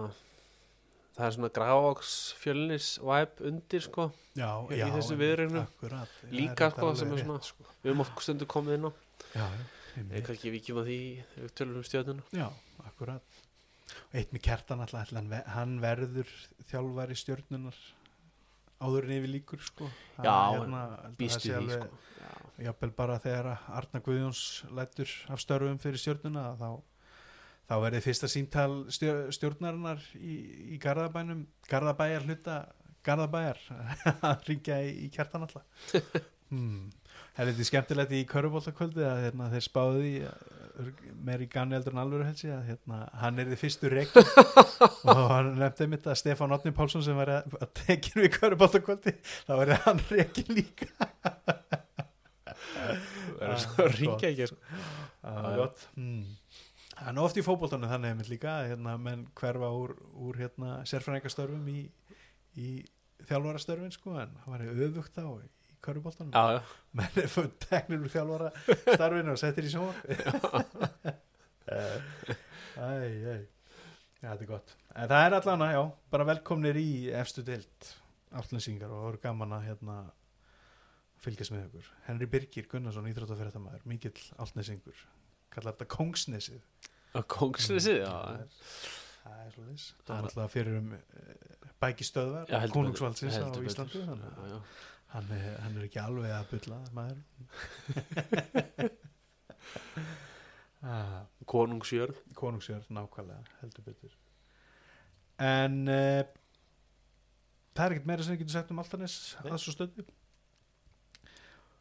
það 1.18 1.24
er 1.26 1.34
svona 1.34 1.50
grávoks 1.56 2.12
fjölnis 2.38 2.92
vibe 3.02 3.48
undir 3.50 3.82
sko 3.82 4.04
já, 4.38 4.50
Í 4.70 4.78
já, 4.78 4.86
þessu 4.94 5.16
Já, 5.18 5.64
Líka, 6.30 6.68
sko, 6.70 6.92
er 6.94 7.42
sko. 7.42 7.66
við 7.82 7.90
höfum 7.90 8.04
oft 8.04 8.22
stundu 8.22 8.46
komið 8.46 8.78
inn 8.78 8.86
á. 8.86 8.92
Já, 9.34 9.46
eða 9.96 10.24
kannski 10.26 10.50
vikjum 10.54 10.80
að 10.82 10.88
því 10.90 10.98
við 11.36 11.52
tölum 11.58 11.78
um 11.80 11.86
stjórnuna 11.88 12.24
já, 12.36 12.48
akkurat. 12.86 13.38
Eitt 14.12 14.32
með 14.36 14.42
kertan 14.44 14.82
alltaf 14.84 15.12
hann, 15.16 15.30
ve- 15.32 15.44
hann 15.54 15.78
verður 15.80 16.28
þjálfari 16.68 17.16
stjörnunar 17.16 17.78
áður 18.84 19.08
en 19.08 19.14
yfir 19.16 19.32
líkur 19.32 19.62
sko. 19.64 19.88
Já, 20.22 20.34
hérna, 20.54 20.82
held 20.84 21.08
að 21.08 21.16
býst 21.18 21.38
það 21.38 21.42
sé 21.42 21.48
við 21.48 21.56
því 21.56 21.62
alveg- 21.62 21.88
sko. 21.88 21.98
Já, 22.18 22.64
jafnvel 22.68 22.90
bara 23.00 23.16
þegar 23.24 23.48
Arna 23.80 24.00
Guðjóns 24.06 24.42
lætur 24.76 25.14
af 25.34 25.40
störfum 25.42 25.78
fyrir 25.82 25.98
stjórnuna 26.02 26.44
þá, 26.60 26.68
þá 27.68 27.74
verði 27.86 28.02
fyrsta 28.04 28.28
síntal 28.30 28.72
stjör, 28.94 29.32
stjórnarinnar 29.34 30.04
í, 30.20 30.36
í 30.76 30.78
Garðabænum 30.82 31.46
Garðabæjar 31.68 32.28
hluta 32.28 32.58
Garðabæjar 33.08 33.58
að 34.20 34.46
ringja 34.50 34.78
í, 34.84 34.92
í 35.06 35.10
kjartan 35.16 35.46
alltaf. 35.48 35.64
Hmm. 36.48 36.88
Það 37.38 37.44
er 37.44 37.50
litið 37.52 37.68
skemmtilegt 37.68 38.12
í 38.18 38.20
körubóltakvöldi 38.26 39.04
að 39.06 39.20
hérna, 39.28 39.46
þeir 39.52 39.66
uh, 40.26 40.88
meir 41.26 41.42
í 41.44 41.46
ganni 41.50 41.76
eldur 41.78 41.94
en 41.94 42.00
alvöru 42.02 42.26
helsi 42.26 42.50
að 42.50 42.64
hérna, 42.72 42.98
hann 43.22 43.38
er 43.38 43.46
því 43.52 43.58
fyrstur 43.60 43.94
reikn 43.94 44.18
og 45.14 45.22
hann 45.30 45.52
nefndi 45.58 45.86
mitt 45.90 46.06
að 46.10 46.18
Stefán 46.18 46.54
Otni 46.54 46.72
Pálsson 46.74 47.02
sem 47.06 47.16
var 47.18 47.30
að, 47.36 47.54
að 47.62 47.70
tekinu 47.78 48.26
í 48.26 48.32
körubóltakvöldi 48.34 49.14
þá 49.46 49.52
verði 49.54 49.78
hann 49.86 50.02
reikin 50.10 50.50
líka. 50.58 50.90
Það 52.58 53.44
er 53.46 53.52
Ah, 53.54 53.58
svo 53.62 53.84
að 53.86 53.94
ringja 54.00 54.30
ekki 54.32 54.46
sko. 54.50 54.56
Það 55.22 55.48
er 55.52 55.60
gott. 55.60 55.82
mm. 55.98 56.22
Það 56.98 57.10
er 57.12 57.14
nú 57.14 57.22
oft 57.22 57.38
í 57.38 57.44
fótboltanum 57.46 57.90
þannig 57.92 58.10
einmitt 58.14 58.30
líka 58.32 58.54
að 58.58 58.70
hérna, 58.72 58.96
menn 58.98 59.20
hverfa 59.38 59.68
úr, 59.78 59.92
úr 60.26 60.40
hérna, 60.40 60.72
sérfræðingastörfum 60.90 61.68
í, 61.70 61.84
í 62.58 62.70
þjálfarastörfin 63.28 63.94
sko, 63.94 64.16
en 64.18 64.34
það 64.42 64.50
var 64.56 64.64
öfugt 64.88 65.14
þá 65.14 65.22
í 65.44 65.46
já, 66.54 66.60
menn 67.00 67.22
er 67.22 67.30
fyrir 67.32 67.54
teknir 67.64 68.02
úr 68.04 68.12
þjálfarastarfinu 68.14 69.34
og 69.34 69.40
settir 69.40 69.68
í 69.68 69.72
sjónvarp. 69.72 70.02
Æ, 72.78 72.88
æ. 72.88 73.36
Já, 74.18 74.28
þetta 74.32 74.44
er 74.44 74.50
gott. 74.50 74.76
En 74.94 75.10
það 75.10 75.24
er 75.24 75.36
allan 75.38 75.64
að, 75.66 75.74
já, 75.76 75.82
bara 76.14 76.28
velkomnir 76.32 76.78
í 76.80 76.90
efstu 77.14 77.44
deild 77.46 77.92
aftlendsingar 78.38 78.90
og 78.90 78.98
það 78.98 79.06
voru 79.08 79.20
gaman 79.22 79.54
að 79.56 79.66
hérna 79.68 79.98
fylgjast 81.22 81.54
með 81.54 81.66
ykkur. 81.68 81.92
Henry 82.06 82.28
Birgir 82.30 82.68
Gunnarsson 82.70 83.08
íþróttafyrirtamaður, 83.10 83.84
mikill 83.90 84.18
altnesingur 84.42 85.06
kallar 85.52 85.74
þetta 85.74 85.88
Kongsnesið 85.90 86.60
kongsnesið 87.28 88.02
já, 88.02 88.10
það 88.12 88.34
er, 88.34 88.52
það 89.22 89.40
er 89.42 89.54
svo 89.54 89.64
þess 89.68 89.86
það 90.04 90.14
er 90.14 90.28
alltaf 90.28 90.54
fyrir 90.54 90.78
um 90.78 90.92
uh, 90.94 91.72
bækistöðvar 91.82 92.52
konungsvaldsins 92.74 93.38
á. 93.40 93.48
Íslandi 93.62 94.04
þannig 94.04 94.28
já, 94.28 94.38
að 94.44 94.52
já. 94.52 94.58
Hann 95.14 95.26
er, 95.34 95.44
hann 95.62 95.76
er 95.78 95.82
ekki 95.88 96.00
alveg 96.02 96.30
að 96.36 96.50
bulla 96.52 96.78
maður 96.96 97.20
ah, 100.88 101.20
konungsjörn 101.48 102.16
konungsjörn 102.38 102.86
nákvæmlega 102.92 103.42
heldur 103.62 103.84
betur. 103.88 104.12
En 105.38 105.74
uh, 105.88 106.22
það 107.74 107.84
er 107.84 107.90
ekkert 107.96 108.10
meira 108.10 108.22
sem 108.26 108.34
við 108.34 108.42
getum 108.42 108.56
sagt 108.56 108.72
um 108.74 108.82
Altanes 108.82 109.14
Nei. 109.44 109.52
að 109.52 109.60
svo 109.64 109.72
stöðu 109.76 110.06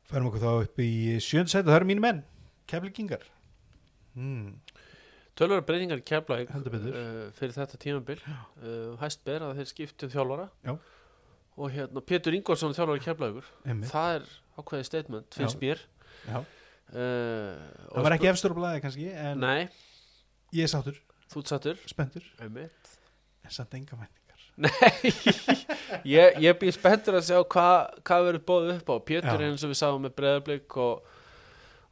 færum 0.07 0.29
okkur 0.29 0.43
þá 0.43 0.51
upp 0.63 0.77
í 0.83 0.91
sjöndasæti 1.23 1.67
það 1.67 1.79
eru 1.81 1.89
mínu 1.89 2.03
menn, 2.03 2.19
keflingingar 2.69 3.23
hmm, 4.15 4.47
Tölvara 5.37 5.61
breytingar 5.61 5.99
betur. 6.73 6.95
uh, 6.95 7.25
fyrir 7.37 7.53
þetta 7.53 7.77
tímabil. 7.77 8.21
Uh, 8.57 8.95
hæst 9.01 9.21
ber 9.27 9.41
að 9.45 9.59
þeir 9.59 9.67
skiptu 9.69 10.05
þjálfara. 10.09 10.47
Já. 10.65 10.73
Og 11.57 11.73
hérna 11.73 12.03
Pétur 12.05 12.35
í 12.37 12.41
Keflækur 12.43 13.47
Einmitt. 13.65 13.89
það 13.89 14.19
er 14.19 14.29
ákveðið 14.57 14.85
statement, 14.85 15.33
finnst 15.33 15.59
mér 15.61 15.81
Já. 16.27 16.37
uh, 16.37 17.57
það 17.93 18.07
var 18.07 18.15
ekki 18.17 18.29
efstur 18.31 18.53
á 18.53 18.57
blæði 18.59 18.83
kannski 18.85 19.09
en 19.13 19.41
Nei, 19.41 19.67
ég 20.53 20.67
er 20.67 20.71
sáttur, 20.71 21.01
þú 21.31 21.41
ert 21.41 21.53
sattur 21.53 21.83
spenntur 21.89 22.29
Einmitt. 22.41 22.95
en 23.43 23.57
samt 23.57 23.77
enga 23.77 23.97
væntingar 23.97 24.45
Nei, 24.67 25.11
ég, 26.05 26.39
ég 26.45 26.57
býð 26.61 26.77
spenntur 26.77 27.19
að 27.19 27.29
sjá 27.29 27.41
hvað 27.41 27.77
hva 28.01 28.19
verður 28.25 28.47
bóðið 28.49 28.73
upp 28.77 28.89
á 28.93 28.97
Pétur 29.11 29.45
Já. 29.45 29.49
eins 29.49 29.65
og 29.65 29.73
við 29.73 29.81
sáum 29.81 30.05
með 30.05 30.17
breðablик 30.17 30.79
og, 30.81 31.13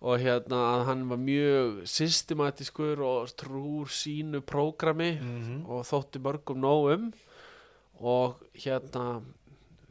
og 0.05 0.21
hérna 0.21 0.61
að 0.75 0.87
hann 0.91 1.05
var 1.09 1.21
mjög 1.21 1.83
systematískur 1.89 3.01
og 3.05 3.33
trúr 3.37 3.89
sínu 3.89 4.41
prógrami 4.45 5.15
-hmm. 5.17 5.61
og 5.65 5.85
þótti 5.89 6.21
mörgum 6.21 6.61
nóg 6.61 6.93
um 6.93 7.13
og 7.99 8.41
hérna 8.53 9.21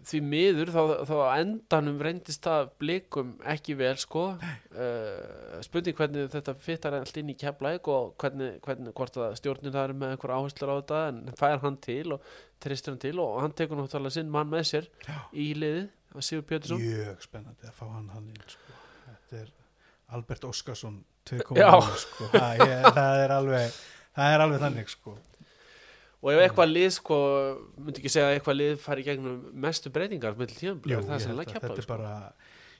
því 0.04 0.20
miður 0.28 0.70
þá, 0.74 0.80
þá 1.08 1.14
endanum 1.40 2.00
reyndist 2.04 2.44
það 2.44 2.70
blikum 2.82 3.32
ekki 3.54 3.76
vel 3.78 3.94
sko 4.00 4.24
uh, 4.34 5.60
spurning 5.64 5.96
hvernig 5.98 6.30
þetta 6.34 6.54
fittar 6.60 6.98
allt 6.98 7.20
inn 7.20 7.32
í 7.32 7.36
keflæk 7.40 7.88
og 7.92 8.14
hvernig, 8.20 8.58
hvernig 8.64 8.94
hvort 8.96 9.18
að 9.20 9.36
stjórnin 9.40 9.74
það 9.74 9.88
er 9.88 9.96
með 10.02 10.14
einhver 10.14 10.34
áherslur 10.36 10.72
á 10.72 10.76
þetta 10.80 11.00
en 11.10 11.20
fær 11.40 11.62
hann 11.64 11.80
til 11.84 12.16
og 12.16 12.28
tristur 12.64 12.94
hann 12.94 13.02
til 13.04 13.16
og 13.24 13.40
hann 13.42 13.56
tekur 13.56 13.80
náttúrulega 13.80 14.18
sinn 14.18 14.32
mann 14.32 14.52
með 14.52 14.68
sér 14.70 14.88
Já. 15.06 15.18
í 15.32 15.50
liðið, 15.58 15.90
Sigur 16.22 16.44
Pétursson 16.46 16.78
mjög 16.78 17.24
spennandi 17.26 17.66
að 17.66 17.74
fá 17.74 17.84
hann 17.90 18.06
hann 18.14 18.28
inn 18.30 18.44
sko. 18.46 18.78
þetta 19.08 19.40
er 19.40 19.52
Albert 20.14 20.44
Óskarsson 20.46 21.00
2.0 21.26 21.58
Já. 21.58 21.72
sko. 22.04 22.28
það, 22.36 22.64
það 22.94 23.22
er 23.24 23.34
alveg 23.34 23.78
það 24.14 24.34
er 24.36 24.44
alveg 24.44 24.62
þannig 24.62 24.92
sko. 24.92 25.16
Og 26.24 26.32
ef 26.32 26.40
eitthvað 26.40 26.70
lið 26.72 26.90
sko, 26.96 27.16
myndi 27.76 28.00
ekki 28.00 28.12
segja 28.12 28.30
að 28.30 28.38
eitthvað 28.38 28.60
lið 28.60 28.76
fari 28.80 29.04
gegnum 29.04 29.40
mestu 29.64 29.90
breytingar 29.92 30.36
með 30.38 30.54
tíðanblöð, 30.56 31.02
það 31.04 31.16
er 31.16 31.24
sannlega 31.26 31.58
er 31.60 31.74
sko. 31.74 31.88
bara 31.90 32.12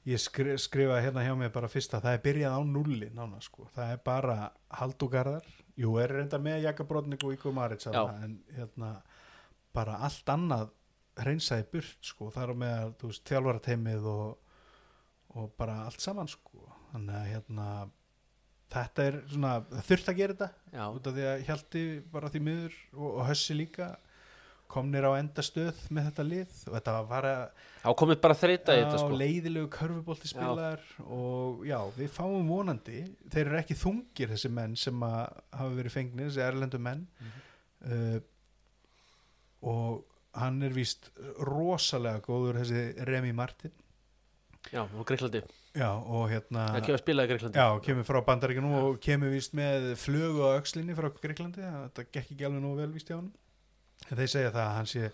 ég 0.08 0.20
skri, 0.20 0.54
skrifa 0.60 1.00
hérna 1.04 1.24
hjá 1.24 1.34
mér 1.36 1.52
bara 1.52 1.68
fyrst 1.68 1.96
að 1.96 2.06
það 2.06 2.16
er 2.16 2.22
byrjað 2.24 2.56
á 2.56 2.60
nulli 2.68 3.10
nána 3.12 3.40
sko. 3.44 3.68
það 3.76 3.92
er 3.92 4.00
bara 4.04 4.38
haldugarðar 4.80 5.50
jú, 5.80 5.96
er 6.00 6.16
reynda 6.18 6.40
með 6.40 6.64
Jakabrótnik 6.68 7.26
og 7.26 7.36
Íko 7.36 7.52
Marits 7.56 7.90
en 7.92 8.38
hérna 8.56 8.94
bara 9.76 9.98
allt 10.06 10.32
annað 10.32 10.72
hreinsaði 11.20 11.66
burt 11.72 12.08
sko, 12.08 12.30
þar 12.34 12.54
með 12.58 12.96
þjálfarateimið 13.28 14.08
og, 14.08 14.56
og 15.36 15.52
bara 15.58 15.82
allt 15.84 16.00
saman 16.02 16.30
sko. 16.30 16.64
þannig 16.94 17.20
að 17.20 17.30
hérna 17.34 17.68
þetta 18.72 19.04
er 19.08 19.20
svona, 19.30 19.52
það 19.70 19.84
þurft 19.90 20.08
að 20.10 20.18
gera 20.20 20.34
þetta 20.38 20.78
Já, 20.78 20.84
út 20.88 21.06
af 21.10 21.14
því 21.14 21.28
að 21.30 21.44
Hjalti 21.48 21.84
bara 22.14 22.30
því 22.32 22.42
miður 22.48 22.74
og, 22.96 23.06
og 23.12 23.22
Hössi 23.28 23.56
líka. 23.58 23.90
Komnir 24.74 25.04
á 25.06 25.12
endastöð 25.20 25.82
með 25.94 26.06
þetta 26.08 26.24
lið 26.26 26.54
og 26.66 26.72
þetta 26.74 26.92
var 26.96 27.04
bara 27.10 27.32
þá 27.84 27.90
komið 28.00 28.20
bara 28.24 28.36
þreita 28.40 28.74
í 28.74 28.80
á 28.80 28.82
þetta 28.82 29.02
sko. 29.02 29.18
leiðilegu 29.20 29.68
körfubolti 29.70 30.30
spilar 30.32 30.80
og 31.04 31.60
já, 31.68 31.76
við 31.94 32.08
fáum 32.10 32.48
vonandi 32.48 33.04
þeir 33.30 33.42
eru 33.44 33.60
ekki 33.60 33.76
þungir 33.78 34.32
þessi 34.32 34.50
menn 34.56 34.74
sem 34.80 35.04
að 35.06 35.20
hafa 35.54 35.70
verið 35.76 35.94
fengnir, 35.94 36.32
þessi 36.32 36.42
erlendu 36.48 36.80
menn. 36.82 37.04
Uh, 37.84 38.18
og 39.68 40.02
hann 40.40 40.58
er 40.66 40.74
víst 40.74 41.12
rosalega 41.46 42.24
góður 42.24 42.62
þessi 42.64 43.04
Remi 43.06 43.30
Martin 43.36 43.76
já, 44.72 44.82
og 44.84 45.04
Greiklandi, 45.08 45.42
já, 45.76 45.88
og 45.92 46.26
hérna 46.32 46.66
það 46.72 46.86
kemur 46.86 46.98
að 46.98 47.02
spila 47.02 47.24
í 47.24 47.30
Greiklandi 47.32 47.60
Já, 47.60 47.66
kemur 47.86 48.08
frá 48.08 48.20
bandaríkjunum 48.28 48.76
og 48.80 49.00
kemur 49.04 49.34
víst 49.34 49.56
með 49.58 49.90
flugu 50.00 50.46
á 50.46 50.56
öxlinni 50.58 50.96
frá 50.98 51.10
Greiklandi 51.18 51.64
þetta 51.64 52.06
gekk 52.08 52.34
ekki 52.36 52.48
alveg 52.48 52.64
nógu 52.64 52.80
vel 52.82 52.94
víst 52.94 53.12
hjá 53.12 53.18
hann 53.18 53.32
en 54.08 54.20
þeir 54.20 54.32
segja 54.36 54.54
það 54.54 54.64
að 54.64 54.74
hann 54.78 54.90
sé 54.94 55.12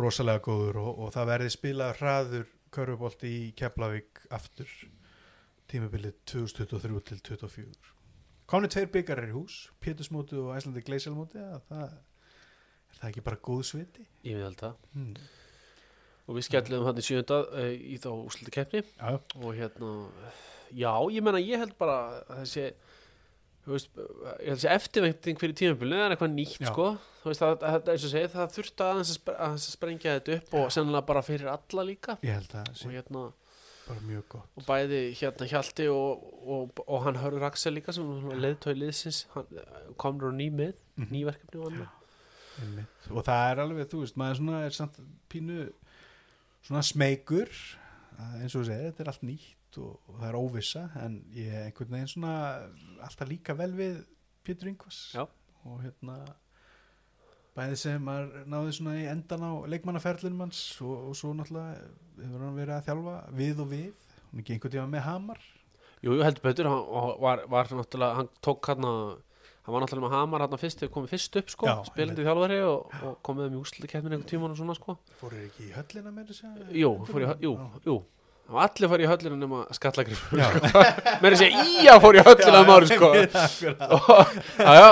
rosalega 0.00 0.44
góður 0.46 0.80
og, 0.84 0.90
og 1.04 1.14
það 1.14 1.30
verði 1.34 1.54
spilað 1.56 1.94
hraður 2.00 2.50
körfubolti 2.70 3.30
í 3.34 3.46
Keflavík 3.58 4.20
aftur. 4.30 4.68
Tímabilið 5.70 6.20
2023 6.30 7.00
til 7.08 7.24
2024 7.30 7.96
komni 8.50 8.70
tveir 8.70 8.88
byggarar 8.90 9.30
í 9.30 9.34
hús 9.34 9.56
Pétursmóti 9.82 10.38
og 10.40 10.54
Æslandi 10.56 10.82
Gleiselmóti 10.82 11.38
það 11.68 11.84
er 11.84 11.92
það 12.96 13.10
ekki 13.12 13.22
bara 13.28 13.38
góð 13.46 13.60
sviti? 13.68 14.06
Ég 14.26 14.40
held 14.42 14.58
það. 14.58 14.80
Hmm. 14.96 15.12
Og 16.30 16.36
við 16.38 16.46
skellum 16.46 16.84
hann 16.86 17.00
í 17.02 17.02
sjönda 17.02 17.40
uh, 17.50 17.72
í 17.74 17.98
þá 17.98 18.08
úslutu 18.14 18.52
keppni 18.54 18.84
Já, 18.86 19.18
og 19.18 19.50
hérna 19.58 19.90
já, 20.70 20.92
ég 21.10 21.24
menna 21.26 21.42
ég 21.42 21.58
held 21.58 21.74
bara 21.80 21.96
þessi 22.44 22.68
veist, 23.66 23.90
ég 23.98 24.46
held 24.52 24.60
þessi 24.60 24.70
eftirvænting 24.72 25.40
fyrir 25.42 25.56
tímabilið 25.58 26.04
er 26.04 26.14
eitthvað 26.14 26.32
nýtt 26.36 26.62
Já. 26.62 26.70
sko. 26.70 26.86
Veist, 27.26 27.42
það, 27.42 27.58
það, 27.60 27.90
og 27.92 28.00
segið, 28.06 28.30
það 28.36 28.54
þurfti 28.56 28.86
aðeins 28.86 29.10
að, 29.18 29.34
að 29.46 29.58
sprengja 29.66 30.14
þetta 30.16 30.36
upp 30.38 30.54
og 30.62 30.70
sennilega 30.74 31.06
bara 31.10 31.22
fyrir 31.26 31.50
alla 31.52 31.84
líka. 31.90 32.16
Ég 32.24 32.38
held 32.38 32.48
það 32.54 32.70
og 32.86 32.94
hérna, 32.96 33.24
bara 33.90 34.04
mjög 34.08 34.24
gott. 34.32 34.48
Og 34.56 34.66
bæði 34.70 35.00
hérna 35.20 35.48
Hjalti 35.52 35.88
og, 35.92 36.24
og, 36.56 36.82
og 36.86 37.04
hann 37.04 37.20
Hörður 37.20 37.46
Axel 37.50 37.74
líka 37.76 37.92
sem 37.94 38.08
leðtói 38.40 38.74
liðsins 38.80 39.20
hann, 39.36 39.60
komur 40.00 40.30
á 40.30 40.38
ný 40.40 40.48
með, 40.62 40.72
Mhm. 41.00 41.10
ný 41.12 41.20
verkefni 41.28 41.60
og 41.60 41.68
annað. 41.70 41.94
Og 43.10 43.22
það 43.24 43.44
er 43.52 43.60
alveg, 43.62 43.86
þú 43.92 44.00
veist, 44.02 44.16
maður 44.20 44.34
er 44.34 44.40
svona 44.40 44.58
er 44.66 44.74
samt 44.76 44.98
pínu 45.32 45.60
svona 46.66 46.82
smeykur 46.86 47.50
að 48.20 48.36
eins 48.42 48.54
og 48.54 48.62
þú 48.62 48.66
segir, 48.68 48.90
þetta 48.90 49.04
er 49.04 49.10
allt 49.12 49.26
nýtt 49.26 49.80
og, 49.80 49.96
og 50.10 50.20
það 50.20 50.28
er 50.28 50.38
óvissa 50.40 50.84
en 51.00 51.18
ég 51.36 51.54
er 51.54 51.66
einhvern 51.68 51.94
veginn 51.96 52.12
svona 52.12 52.34
alltaf 53.06 53.30
líka 53.30 53.56
vel 53.58 53.72
við 53.78 54.00
Pétur 54.46 54.70
Ingvars. 54.70 55.00
Já. 55.14 55.26
og 55.68 55.82
hérna 55.84 56.16
bæði 57.56 57.76
sem 57.76 58.04
maður 58.04 58.46
náði 58.48 58.74
svona 58.76 58.96
í 58.96 59.08
endan 59.10 59.42
á 59.44 59.52
leikmannaferlinum 59.68 60.46
hans 60.46 60.60
og, 60.80 61.10
og 61.10 61.16
svo 61.18 61.32
náttúrulega 61.36 61.80
hefur 62.20 62.44
hann 62.46 62.56
verið 62.56 62.76
að 62.76 62.86
þjálfa 62.88 63.16
við 63.40 63.64
og 63.64 63.72
við. 63.72 64.06
Hann 64.20 64.38
er 64.38 64.44
ekki 64.44 64.56
einhvern 64.56 64.74
tíma 64.76 64.86
með 64.94 65.04
hamar. 65.08 65.42
Jú, 66.00 66.14
heldur 66.24 66.46
betur, 66.46 66.70
hann 66.70 67.10
var, 67.20 67.42
var 67.52 67.72
náttúrulega, 67.76 68.20
hann 68.20 68.30
tók 68.40 68.70
hann 68.70 68.88
hann 69.64 69.74
var 69.74 69.82
náttúrulega 69.84 70.06
með 70.08 70.14
Hamar 70.16 70.44
hann 70.46 70.60
fyrst, 70.62 70.78
þegar 70.80 70.92
komið 70.94 71.12
fyrst 71.14 71.36
upp 71.40 71.50
sko, 71.52 71.74
spilandi 71.90 72.24
þjálfari 72.26 72.60
og, 72.66 72.94
og 73.06 73.18
komið 73.26 73.50
um 73.50 73.58
keppni 73.92 74.10
einhvern 74.14 74.30
tíman 74.30 74.54
og 74.54 74.60
svona 74.60 74.76
sko. 74.78 74.96
Fórir 75.20 75.44
ekki 75.48 75.68
í 75.68 75.74
höllina 75.76 76.14
með 76.16 76.32
þess 76.32 76.46
að 76.48 76.72
Jú, 76.80 76.92
fór 77.10 77.24
í, 77.26 77.28
hö- 77.30 77.38
jú, 77.44 77.52
jú 77.86 77.96
Það 78.50 78.56
var 78.58 78.64
allir 78.66 78.88
fór 78.92 79.02
í 79.04 79.06
höllina 79.06 79.36
nema 79.38 79.58
skallagrif 79.76 80.22
Já. 80.34 80.46
Mér 81.22 81.28
er 81.28 81.34
að 81.36 81.40
segja, 81.44 81.64
íja 81.70 81.92
fór 82.02 82.16
í 82.18 82.24
höllina 82.26 82.62
um 82.64 82.72
ári 82.74 82.88
sko 82.90 83.10
já, 83.14 83.22
Og- 83.94 84.32
Já, 84.58 84.72
já 84.74 84.90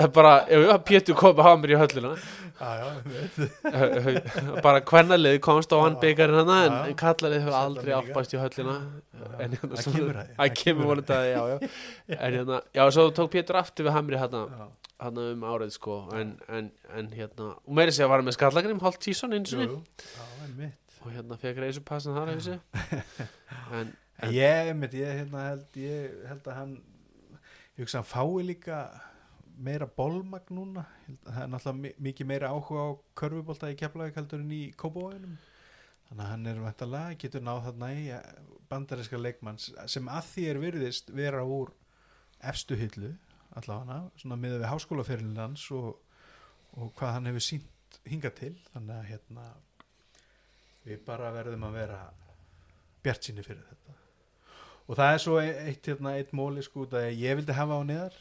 er 0.00 0.08
Bara, 0.16 0.30
jú, 0.48 0.62
Pétur 0.88 1.18
kom 1.18 1.34
að 1.36 1.44
hafa 1.50 1.60
mér 1.60 1.74
í 1.74 1.80
höllina 1.82 2.14
já. 2.64 2.86
Bara 4.64 4.80
hvernalið 4.86 5.36
komst 5.44 5.72
á 5.74 5.78
hann 5.82 5.96
Já. 5.98 6.00
byggarinn 6.06 6.38
hana 6.40 6.56
En, 6.64 6.72
Já. 6.72 6.84
en 6.88 6.96
kallalið 7.02 7.42
hefur 7.42 7.56
aldrei 7.58 7.92
álpast 7.98 8.32
í 8.32 8.40
höllina 8.40 8.76
En 9.42 9.56
hérna 9.58 9.82
Það 10.38 10.54
kemur 10.62 11.02
að 11.02 11.12
að 11.18 11.26
því, 11.26 11.34
já, 11.34 11.42
já 11.50 12.16
En 12.16 12.38
hérna, 12.38 12.60
já, 12.78 12.84
svo 12.96 13.08
tók 13.16 13.32
Pétur 13.34 13.58
aftur 13.60 13.88
við 13.90 13.96
hamri 13.98 14.20
hérna 14.22 14.44
Já. 14.48 14.64
Hérna 15.04 15.26
um 15.34 15.44
árið 15.52 15.74
sko 15.76 15.98
En, 16.16 16.32
en, 16.48 16.70
en 16.96 17.10
hérna, 17.12 17.50
og 17.60 17.76
meiri 17.76 17.92
segja 17.92 18.06
að 18.08 18.14
var 18.14 18.24
með 18.30 18.38
skallagrim 18.38 18.80
Hálft 18.86 19.02
tíson 19.04 19.34
eins 19.36 19.52
og 19.58 19.66
jú. 19.66 19.82
Já, 20.14 20.24
en 20.46 20.56
mitt 20.62 20.80
Og 21.04 21.10
hérna 21.12 21.36
fekk 21.40 21.58
reysupassan 21.60 22.16
þar 22.16 22.30
En, 23.74 23.90
En 24.22 24.30
ég, 24.32 24.68
einmitt, 24.70 24.94
ég, 24.96 25.10
hérna, 25.20 25.48
held, 25.50 25.76
ég 25.76 26.12
held 26.30 26.46
að 26.48 26.58
hann 26.60 26.74
ég 27.74 27.82
hugsa 27.82 27.98
að 27.98 28.04
hann 28.04 28.12
fái 28.12 28.44
líka 28.46 28.78
meira 29.66 29.86
bolmagn 29.90 30.54
núna. 30.54 30.84
Það 31.26 31.40
er 31.44 31.50
náttúrulega 31.50 31.80
mi- 31.82 31.94
mikið 32.08 32.28
meira 32.30 32.50
áhuga 32.54 32.84
á 32.86 32.90
körfubolta 33.20 33.70
í 33.70 33.76
en 34.38 34.50
í 34.54 34.62
Kópavóinum 34.78 35.34
þannig 36.08 36.24
að 36.24 36.30
hann 36.30 36.46
er 36.46 36.58
vantalega 36.62 37.18
getur 37.24 37.42
náð 37.46 37.60
þarna 37.68 37.90
í 37.94 38.02
eh, 38.12 38.24
bandaríska 38.70 39.18
leikmanns 39.18 39.68
sem 39.90 40.08
að 40.08 40.26
því 40.32 40.46
er 40.50 40.58
virðist 40.62 41.10
vera 41.16 41.44
úr 41.44 41.70
efstu 42.44 42.76
hillu 42.76 43.12
allavega, 43.56 44.00
svona 44.18 44.36
miða 44.36 44.58
við 44.62 44.68
háskólaferilin 44.72 45.38
hans 45.42 45.64
og, 45.74 45.94
og 46.76 46.90
hvað 46.98 47.12
hann 47.18 47.26
hefur 47.30 47.44
sínt 47.46 48.00
hingað 48.10 48.34
til. 48.40 48.54
Þannig 48.74 48.96
að 48.98 49.08
hérna 49.12 49.46
við 50.84 51.02
bara 51.06 51.32
verðum 51.34 51.66
að 51.68 51.80
vera 51.80 51.98
bjart 53.04 53.28
fyrir 53.28 53.64
þetta. 53.64 53.98
Og 54.84 54.98
það 54.98 55.10
er 55.10 55.20
svo 55.22 55.36
eitt, 55.40 55.86
hérna, 55.88 56.16
eitt 56.18 56.32
móli 56.36 56.64
sko 56.64 56.84
að 56.92 57.12
ég 57.16 57.38
vildi 57.38 57.56
hafa 57.56 57.78
á 57.80 57.82
neðar 57.88 58.16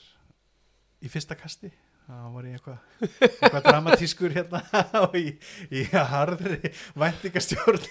í 1.04 1.12
fyrsta 1.12 1.36
kasti. 1.36 1.72
Það 2.04 2.24
var 2.34 2.48
ég 2.48 2.56
eitthvað 2.58 2.80
eitthvað 3.24 3.66
dramatískur 3.68 4.34
hérna 4.36 4.60
og 5.06 5.14
í, 5.16 5.30
í 5.72 5.84
harðri 5.94 6.72
væntingastjórn. 7.00 7.84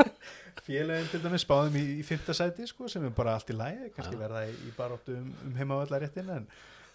Félagin 0.68 1.08
til 1.10 1.22
dæmis 1.24 1.46
spáðum 1.46 1.78
í, 1.80 1.84
í 1.98 2.04
fyrsta 2.06 2.36
sæti 2.38 2.68
sko 2.70 2.90
sem 2.90 3.06
er 3.08 3.14
bara 3.16 3.34
allt 3.38 3.50
í 3.50 3.56
lægi 3.58 3.90
kannski 3.96 4.18
verða 4.20 4.44
í, 4.46 4.54
í 4.68 4.74
baróttu 4.76 5.16
um, 5.18 5.30
um 5.48 5.58
heimavallarréttin 5.58 6.30
en, 6.36 6.46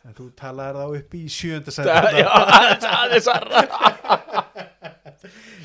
en 0.08 0.16
þú 0.16 0.30
talaðir 0.40 0.80
þá 0.80 1.00
upp 1.02 1.18
í 1.20 1.24
sjönda 1.36 1.74
sæti. 1.76 2.24
það 2.86 3.18
er 3.18 3.24
sarra 3.28 3.66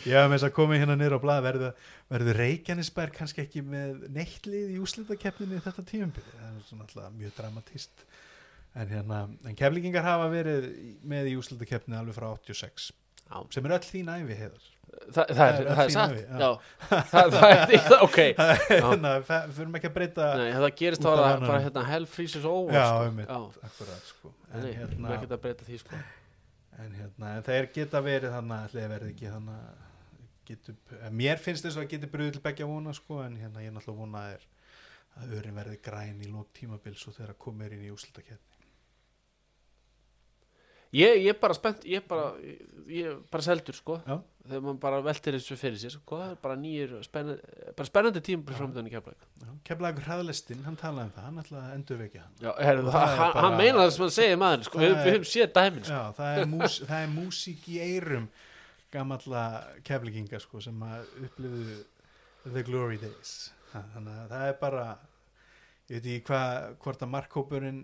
Já, 0.08 0.20
með 0.28 0.34
þess 0.38 0.46
að 0.48 0.54
koma 0.58 0.78
hérna 0.80 0.96
niður 0.98 1.16
á 1.18 1.24
blað 1.24 1.42
verður, 1.48 1.74
verður 2.12 2.40
Reykjanesbær 2.42 3.12
kannski 3.18 3.44
ekki 3.44 3.62
með 3.66 4.06
neittlið 4.16 4.72
í 4.74 4.78
úslitakeppninni 4.84 5.60
þetta 5.66 5.84
tíumbili, 5.90 6.32
það 6.38 6.48
er 6.56 6.64
svona 6.70 6.86
alltaf 6.88 7.12
mjög 7.20 7.36
dramatist 7.38 8.06
en 8.78 8.90
hérna 8.92 9.20
en 9.48 9.56
keflingingar 9.58 10.04
hafa 10.06 10.26
verið 10.32 10.66
með 11.08 11.30
í 11.32 11.36
úslitakeppni 11.40 11.96
alveg 11.98 12.16
frá 12.18 12.28
86 12.36 12.90
Já, 13.28 13.38
sem 13.52 13.66
er 13.68 13.74
öll 13.76 13.84
þín 13.84 14.08
æfi 14.08 14.36
heiðar. 14.38 14.66
Það, 15.12 15.26
það, 15.28 15.32
Það 15.36 15.48
er, 15.48 15.58
er 15.58 15.74
það 15.78 15.82
er 15.84 15.90
satt. 15.94 16.12
það, 17.10 17.34
það 17.34 17.48
er 17.48 17.58
því 17.68 17.80
það, 17.84 18.04
ok 18.06 18.20
þannig 18.38 19.08
að 19.10 19.26
fe- 19.28 19.40
förum 19.58 19.76
ekki 19.78 19.88
að 19.90 19.96
breyta 19.98 20.28
Nei, 20.40 20.46
það 20.54 20.70
gerist 20.80 21.04
þá 21.04 21.08
af 21.12 21.42
bara, 21.44 21.58
hérna, 21.66 21.82
hell 21.90 22.06
freezes 22.08 22.46
over 22.48 22.72
Já, 22.78 22.86
sko. 22.88 23.02
einmitt. 23.10 23.28
já. 23.28 23.66
akkurat 23.68 24.08
sko. 24.08 24.32
Nei, 24.32 24.56
en 24.56 24.64
erum 24.70 24.80
hérna, 24.80 25.12
ekkert 25.18 25.34
að 25.36 25.42
breyta 25.44 25.68
því 25.68 25.80
sko. 25.82 26.00
en 26.78 26.96
hérna 27.02 27.34
en 27.36 27.44
þeir 27.50 27.68
geta 27.76 28.02
verið 28.08 28.34
þannig 28.38 28.64
að 28.64 28.74
þeir 28.78 28.88
verið 28.94 29.12
ekki 29.12 29.30
þannig 29.34 29.60
að 29.60 29.84
getur, 30.48 30.76
eh, 30.98 31.08
mér 31.22 31.38
finnst 31.42 31.64
þess 31.66 31.76
að 31.78 31.84
það 31.84 31.90
getur 31.94 32.12
bröðið 32.16 32.36
til 32.38 32.44
begja 32.48 32.68
vona 32.70 32.94
sko 32.96 33.22
en 33.24 33.36
hérna 33.40 33.62
ég 33.64 33.70
er 33.72 33.76
náttúrulega 33.78 34.02
vona 34.04 34.24
að, 34.26 34.36
er, 34.38 34.46
að 35.22 35.34
örin 35.40 35.58
verði 35.62 35.80
græn 35.88 36.22
í 36.24 36.30
lók 36.32 36.52
tímabils 36.58 37.06
og 37.10 37.16
þegar 37.18 37.38
komir 37.46 37.74
inn 37.76 37.86
í 37.88 37.92
úslitakeppni 37.94 38.46
ég, 40.96 41.18
ég 41.20 41.30
er 41.34 41.38
bara 41.40 41.56
spennt 41.56 41.82
ég 41.88 42.00
er 42.00 42.06
bara, 42.08 42.30
ég, 42.88 43.06
er 43.10 43.16
bara 43.32 43.44
seldur 43.44 43.76
sko. 43.76 43.98
Já. 44.08 44.16
þegar 44.48 44.62
maður 44.64 44.78
bara 44.80 45.00
veltir 45.04 45.36
þessu 45.36 45.56
fyrir 45.60 45.76
sér 45.82 45.92
sko. 45.92 46.16
það 46.22 46.30
er 46.32 46.38
bara 46.46 46.54
nýjir 46.56 46.94
spennandi, 47.04 47.56
bara 47.76 47.88
spennandi 47.90 48.22
tíma 48.24 48.56
framöndan 48.56 48.88
í 48.88 48.92
keflæk 48.94 49.26
Keflagur 49.68 50.06
hraðlestin, 50.06 50.62
hann 50.64 50.78
talaði 50.80 51.10
um 51.10 51.14
það 51.18 51.26
hann 51.28 51.42
ætlaði 51.42 51.64
að 51.66 51.74
endurvekja 51.76 52.22
hann 52.24 52.46
Já, 52.46 52.52
herru, 52.64 52.86
Og 52.86 52.92
það, 52.94 53.08
það 53.12 53.24
bara- 53.26 53.42
hann 53.44 53.58
meina 53.60 53.82
það 53.82 53.90
sem 53.98 54.04
hann 54.06 54.14
segir 54.16 54.40
maður 54.40 54.64
sko. 54.70 54.78
Við, 54.84 54.94
höfum 55.10 55.28
séð 55.34 55.50
dæmin 55.58 55.84
sko. 55.84 55.98
Já, 55.98 56.16
það 56.22 56.38
er, 56.40 56.48
mús, 56.54 56.78
það 56.88 57.02
er 57.04 57.12
músík 57.18 57.68
í 57.68 57.76
eyrum 57.84 58.30
gamalla 58.94 59.44
keflinginga 59.86 60.40
sko, 60.42 60.60
sem 60.64 60.82
að 60.82 61.06
upplifu 61.26 61.78
The 62.48 62.64
Glory 62.66 62.98
Days 63.02 63.52
þannig 63.72 64.14
að 64.14 64.32
það 64.32 64.44
er 64.48 64.58
bara 64.62 64.84
ég 65.88 65.98
veit 65.98 66.04
ekki 66.04 66.26
hvað 66.28 66.76
hvort 66.84 67.04
að 67.04 67.12
markkópurinn 67.14 67.80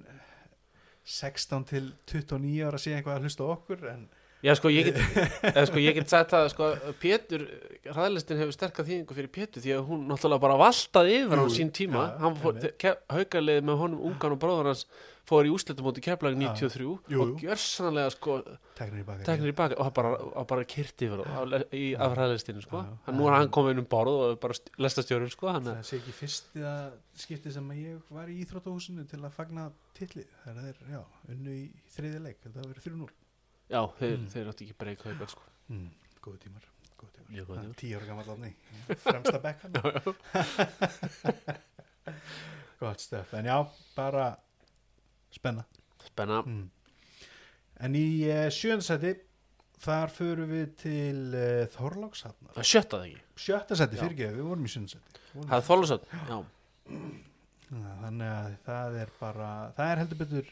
16 1.04 1.66
til 1.68 1.88
29 2.08 2.68
ára 2.68 2.80
sé 2.80 2.94
eitthvað 2.96 3.18
að 3.18 3.26
hlusta 3.28 3.48
okkur 3.56 3.88
en 3.92 4.06
Já, 4.44 4.52
sko, 4.58 4.68
ég 4.68 4.90
get, 4.90 4.98
sko, 5.70 5.80
ég 5.80 5.94
get 5.96 6.10
sagt 6.12 6.34
það, 6.34 6.50
sko, 6.52 6.66
Pétur, 7.00 7.46
hraðlistin 7.86 8.36
hefur 8.42 8.52
sterkar 8.52 8.84
þýðingu 8.84 9.16
fyrir 9.16 9.30
Pétur 9.32 9.64
því 9.64 9.72
að 9.72 9.86
hún 9.88 10.02
náttúrulega 10.10 10.42
bara 10.42 10.58
valtaði 10.60 11.14
yfir 11.22 11.40
á 11.40 11.44
sín 11.54 11.70
tíma. 11.72 12.02
hann 12.20 12.36
fór, 12.42 12.58
haukarlið 13.14 13.62
með 13.64 13.80
honum 13.80 14.02
ungan 14.10 14.34
og 14.36 14.42
bróður 14.42 14.68
hans 14.68 14.84
fór 15.24 15.46
í 15.48 15.50
úslitum 15.54 15.86
móti 15.86 16.02
keflag 16.04 16.34
Já, 16.36 16.50
93 16.52 16.84
jú, 16.84 16.92
og 16.92 17.10
jú. 17.30 17.36
gjörsanlega, 17.40 18.10
sko, 18.12 18.34
teknir 18.76 19.00
í 19.00 19.06
baka 19.08 19.24
teknir 19.24 19.52
í 19.52 19.56
baka 19.56 19.78
og 19.78 19.86
hann 19.88 19.94
bara, 19.96 20.10
bara 20.50 20.64
kyrti 20.68 21.06
yfir 21.08 21.22
á, 21.24 21.26
á, 21.32 21.42
í, 21.72 21.94
af 21.96 22.12
hraðlistinu, 22.12 22.60
sko. 22.66 22.82
Hann, 23.06 23.16
nú 23.16 23.24
er 23.30 23.36
hann 23.38 23.48
komið 23.54 23.80
um 23.80 23.88
borð 23.88 24.18
og 24.26 24.36
bara 24.42 24.52
st- 24.58 24.74
lestastjórun, 24.84 25.32
sko, 25.32 25.48
er, 25.48 25.60
það 25.70 25.80
sé 25.88 25.96
ekki 26.02 26.12
fyrsta 26.18 26.74
skipti 27.24 27.52
sem 27.56 27.70
að 27.72 27.80
ég 27.86 28.12
var 28.12 28.28
í 28.28 28.36
Íþróttahúsinu 28.44 29.06
til 29.08 29.22
að 29.24 29.32
fagna 29.32 29.70
titli 29.96 30.26
þegar 30.44 30.60
þeir, 30.68 30.78
já, 30.92 31.02
unnu 31.32 31.50
í 31.56 31.64
þriði 31.96 32.20
leik 32.26 32.38
hafa 32.44 32.68
verið 32.68 32.84
3-0 32.90 33.08
já, 33.72 33.80
þeir, 33.98 34.16
Mm. 34.18 34.28
þeir 34.34 34.48
áttu 34.52 34.64
ekki 34.68 34.76
breyk 34.84 35.00
haukar 35.08 35.28
sko. 35.32 35.42
mm, 35.72 35.88
góðu 36.20 36.38
tímar, 36.44 36.64
góðu 37.00 37.12
tímar. 37.16 37.30
Mjög 37.32 37.46
góð 37.48 37.56
tímar. 37.62 37.76
tíu 37.80 37.96
ára 37.96 38.06
gammal 38.12 38.28
átni 38.34 38.52
fremsta 39.00 39.38
bekkan 39.40 39.72
gott 42.80 43.00
stöf 43.00 43.32
en 43.34 43.44
já, 43.48 43.58
bara 43.96 44.36
spenna. 45.34 45.66
Spenna, 46.04 46.40
mm. 46.46 47.28
en 47.86 47.98
í 47.98 48.06
uh, 48.28 48.46
sjöndasæti 48.54 49.14
þar 49.84 50.12
förum 50.14 50.52
við 50.54 50.74
til 50.80 51.20
uh, 51.34 51.64
Þorlákshafnar. 51.74 52.54
Það 52.56 52.70
sjötta 52.70 53.00
það 53.00 53.06
ekki? 53.10 53.22
Sjötta 53.44 53.78
sæti 53.80 53.98
Já. 53.98 54.02
fyrir 54.04 54.16
ekki, 54.16 54.32
við 54.38 54.50
vorum 54.50 54.68
í 54.68 54.74
sjöndasæti 54.74 55.22
Það 55.34 55.56
er 55.56 55.64
þólusöld, 55.66 56.04
já, 56.14 56.36
þannig 57.74 58.28
að 58.30 58.52
það 58.62 58.98
er 59.00 59.12
bara 59.18 59.48
það 59.74 59.88
er 59.90 60.00
heldur 60.02 60.20
betur 60.20 60.50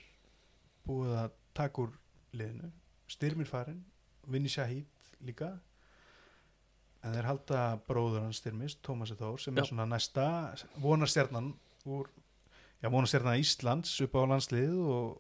búið 0.87 1.13
að 1.21 1.37
taka 1.55 1.85
úr 1.85 1.93
liðinu. 2.35 2.71
Styrmir 3.13 3.47
farin, 3.47 3.83
Vinni 4.27 4.51
Shahid 4.51 4.89
líka. 5.23 5.53
En 7.03 7.15
þeir 7.17 7.29
halda 7.29 7.61
bróður 7.87 8.25
hans 8.27 8.39
styrmis 8.39 8.77
Tómasi 8.83 9.17
Þór 9.19 9.41
sem 9.43 9.57
Já. 9.57 9.63
er 9.63 9.69
svona 9.69 9.87
næsta 9.91 10.27
vonarstjarnan 10.83 11.51
úr 11.91 12.11
já, 12.83 12.89
vonarstjarnan 12.91 13.41
Íslands 13.41 13.95
upp 14.05 14.19
á 14.19 14.23
landslið 14.33 14.75
og, 14.83 15.17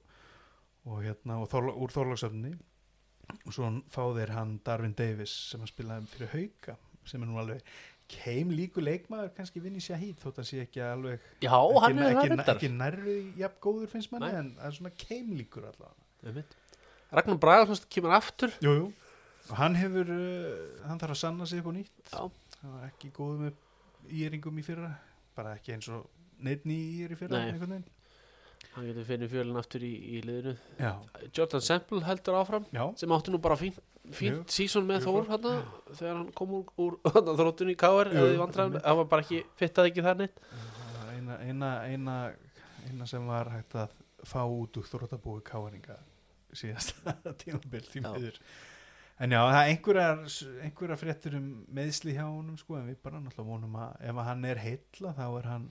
og 0.89 1.01
hérna 1.05 1.39
og 1.43 1.49
Þorla, 1.53 1.75
úr 1.79 1.95
Þorlagsöfni 1.95 2.53
og 3.47 3.55
svo 3.55 3.71
fá 3.93 4.03
þeir 4.17 4.35
hann 4.37 4.57
Darvin 4.67 4.97
Davis 4.99 5.33
sem 5.53 5.63
að 5.63 5.73
spilaði 5.73 6.11
fyrir 6.13 6.33
hauka 6.35 6.77
sem 7.09 7.23
er 7.23 7.31
nú 7.31 7.39
alveg 7.41 7.63
keim 8.13 8.51
líku 8.53 8.83
leikmaður 8.83 9.31
kannski 9.37 9.63
Vinni 9.63 9.81
Shahid 9.83 10.19
þótt 10.21 10.43
að 10.43 10.49
sé 10.51 10.63
ekki 10.67 10.83
alveg 10.85 11.23
já, 11.43 11.55
hann 11.55 12.03
ekki, 12.03 12.27
er 12.27 12.35
það 12.35 12.43
ekki, 12.43 12.55
ekki 12.55 12.71
nærri 12.75 13.17
jafn 13.41 13.61
góður 13.65 13.93
finnst 13.95 14.13
manni 14.13 14.29
Nei. 14.29 14.41
en 14.41 14.51
það 14.59 14.69
er 14.69 14.77
svona 14.79 14.95
keimlíkur 15.05 15.69
allavega 15.71 16.29
Einmitt. 16.29 16.57
Ragnar 17.13 17.39
Bragarsson 17.43 17.89
kemur 17.93 18.15
aftur 18.17 18.53
jú, 18.63 18.75
jú. 18.79 18.91
og 19.49 19.55
hann 19.59 19.79
hefur 19.79 20.13
uh, 20.13 20.83
hann 20.87 21.01
þarf 21.01 21.17
að 21.17 21.23
sanna 21.23 21.49
sig 21.49 21.63
upp 21.63 21.73
á 21.73 21.75
nýtt 21.79 22.13
Já. 22.13 22.21
hann 22.61 22.77
var 22.77 22.91
ekki 22.91 23.13
góð 23.17 23.47
með 23.47 24.13
íringum 24.21 24.61
í 24.61 24.67
fyrra 24.67 24.93
bara 25.37 25.57
ekki 25.57 25.77
eins 25.77 25.89
og 25.93 26.05
neitt 26.47 26.66
ný 26.68 26.78
ír 27.03 27.14
í 27.14 27.18
veginn. 27.20 27.84
Hann 28.72 28.86
getur 28.88 29.05
finnir 29.05 29.28
fjölinn 29.28 29.59
aftur 29.61 29.82
í, 29.84 29.90
í 30.16 30.20
liðinu. 30.24 30.55
Já, 30.80 30.93
Jordan 31.36 31.64
Semple 31.64 32.05
heldur 32.07 32.38
áfram 32.38 32.64
já, 32.72 32.84
sem 32.97 33.12
átti 33.12 33.34
nú 33.34 33.40
bara 33.43 33.59
fínt, 33.61 33.80
fínt 34.16 34.55
sísón 34.55 34.86
með 34.88 35.05
Þór 35.09 35.26
hana, 35.28 35.55
þegar 35.90 36.14
hann 36.20 36.30
kom 36.38 36.55
úr, 36.57 36.70
úr 36.80 36.97
þróttun 37.40 37.72
í 37.74 37.76
Káar 37.76 38.12
það 38.14 39.03
var 39.03 39.11
bara 39.11 39.26
ekki 39.26 39.43
fittaði 39.61 39.93
ekki 39.93 40.07
það 40.07 40.24
var 40.24 41.12
eina, 41.12 41.36
eina, 41.45 41.72
eina, 41.90 42.16
eina 42.88 43.09
sem 43.11 43.26
var 43.28 43.51
hægt 43.53 43.76
að 43.78 43.93
fá 44.26 44.43
út 44.47 44.78
úr 44.78 44.88
þróttabúi 44.88 45.43
káaringa 45.47 45.99
síðasta 46.57 47.16
tímabil 47.43 47.84
því 47.88 48.03
Já. 48.03 48.09
miður. 48.09 48.38
En 49.22 49.30
já, 49.34 49.38
það 49.45 49.59
er 49.61 49.70
einhverjar 49.70 50.22
einhverjar 50.64 50.99
fréttur 50.99 51.36
um 51.38 51.47
meðsli 51.76 52.16
hjá 52.16 52.24
honum 52.24 52.57
sko, 52.59 52.78
en 52.80 52.88
við 52.88 52.99
bara 53.05 53.20
náttúrulega 53.20 53.51
vonum 53.53 53.76
að 53.84 54.09
ef 54.09 54.20
hann 54.28 54.47
er 54.49 54.61
heilla 54.62 55.12
þá 55.18 55.24
er 55.28 55.49
hann 55.51 55.66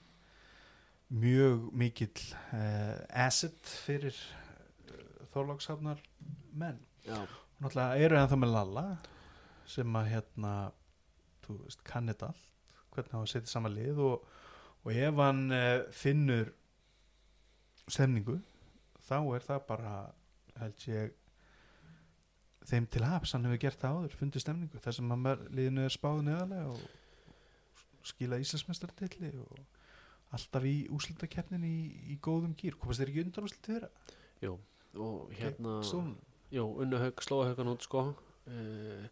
mjög 1.12 1.66
mikill 1.76 2.22
uh, 2.54 2.96
asset 3.24 3.74
fyrir 3.84 4.16
uh, 4.16 5.26
þorlókshafnar 5.34 6.00
menn. 6.56 6.80
Já, 7.04 7.20
náttúrulega 7.60 8.06
eru 8.06 8.20
ennþá 8.20 8.38
með 8.38 8.54
Lalla 8.54 8.86
sem 9.68 9.98
að 9.98 10.08
hérna 10.12 10.52
þú 11.44 11.58
veist, 11.64 11.82
kann 11.86 12.10
þetta 12.10 12.30
allt 12.32 12.48
hvernig 12.92 13.16
hann 13.16 13.30
setja 13.30 13.52
saman 13.54 13.74
lið 13.74 14.00
og, 14.04 14.24
og 14.84 14.92
ef 14.92 15.20
hann 15.24 15.44
uh, 15.54 15.84
finnur 15.96 16.52
stemningu 17.88 18.38
þá 19.02 19.18
er 19.20 19.46
það 19.46 19.66
bara 19.68 19.94
held 20.60 20.88
ég 20.88 21.18
þeim 22.68 22.86
til 22.86 23.02
haps, 23.02 23.32
hann 23.34 23.46
hefur 23.48 23.62
gert 23.64 23.80
það 23.82 23.96
áður 23.98 24.18
fundið 24.20 24.44
stemningu, 24.44 24.80
þar 24.82 24.94
sem 24.94 25.12
hann 25.14 25.46
liðinu 25.50 25.86
er 25.86 25.94
spáð 25.94 26.20
neðarlega 26.28 26.74
og 26.76 28.06
skila 28.06 28.38
Íslandsmestartilli 28.42 29.32
og 29.42 29.71
alltaf 30.32 30.64
í 30.64 30.76
úslitakeppnin 30.92 31.64
í, 31.68 31.76
í 32.12 32.18
góðum 32.24 32.54
gýr, 32.56 32.76
komast 32.80 33.02
þeir 33.02 33.10
ekki 33.12 33.24
undan 33.26 33.44
úslit 33.48 33.66
þeirra? 33.68 33.90
og 35.00 35.30
hérna 35.38 35.78
Stólun? 35.86 36.16
Jú, 36.52 36.64
unnu 36.82 36.98
haug, 37.00 37.20
slóa 37.24 37.46
haugan 37.48 37.70
út 37.72 37.84
sko 37.86 38.00
uh, 38.12 39.04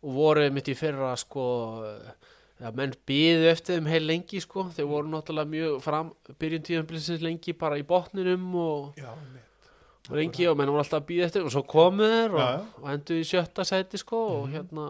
og 0.00 0.14
voru 0.16 0.46
mitt 0.54 0.70
í 0.72 0.76
fyrra 0.78 1.10
sko 1.20 1.42
uh, 1.84 2.12
ja, 2.60 2.70
menn 2.76 2.94
býðu 3.08 3.50
eftir 3.50 3.76
þeim 3.76 3.90
heil 3.92 4.06
lengi 4.08 4.40
sko 4.40 4.64
þeir 4.72 4.88
voru 4.88 5.10
náttúrulega 5.12 5.52
mjög 5.52 5.76
fram 5.84 6.12
byrjun 6.40 6.64
tíðanbilsins 6.70 7.24
lengi 7.26 7.52
bara 7.52 7.76
í 7.80 7.84
botninum 7.84 8.48
og, 8.60 8.96
Já, 9.00 9.10
og 10.08 10.16
lengi 10.16 10.48
og 10.48 10.56
menn 10.60 10.72
voru 10.72 10.80
alltaf 10.84 11.02
að 11.02 11.08
býða 11.12 11.28
eftir 11.28 11.44
og 11.44 11.52
svo 11.52 11.64
komu 11.68 12.08
þeir 12.08 12.32
og, 12.32 12.40
Já, 12.40 12.48
já. 12.56 12.66
og 12.80 12.90
endur 12.94 13.20
í 13.20 13.28
sjötta 13.34 13.68
sæti 13.68 14.00
sko 14.00 14.22
og 14.38 14.48
Mhm. 14.48 14.56
hérna 14.56 14.88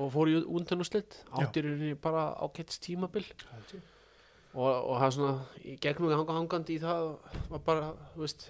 og 0.00 0.08
fóru 0.14 0.32
í 0.32 0.44
undan 0.48 0.80
og 0.80 0.88
slitt 0.88 1.18
Já. 1.28 1.44
áttir 1.44 1.68
í 1.68 1.92
bara 2.00 2.30
ágætt 2.40 2.78
tímabil 2.80 3.26
ég. 3.28 3.82
Og, 4.52 4.68
og 4.68 4.96
það 5.00 5.04
er 5.06 5.14
svona 5.16 5.62
í 5.64 5.74
gegnum 5.80 6.12
hanga 6.12 6.34
hangandi 6.36 6.74
í 6.76 6.80
það 6.82 7.02
var 7.52 7.62
bara, 7.66 7.86
þú 8.14 8.20
veist, 8.24 8.46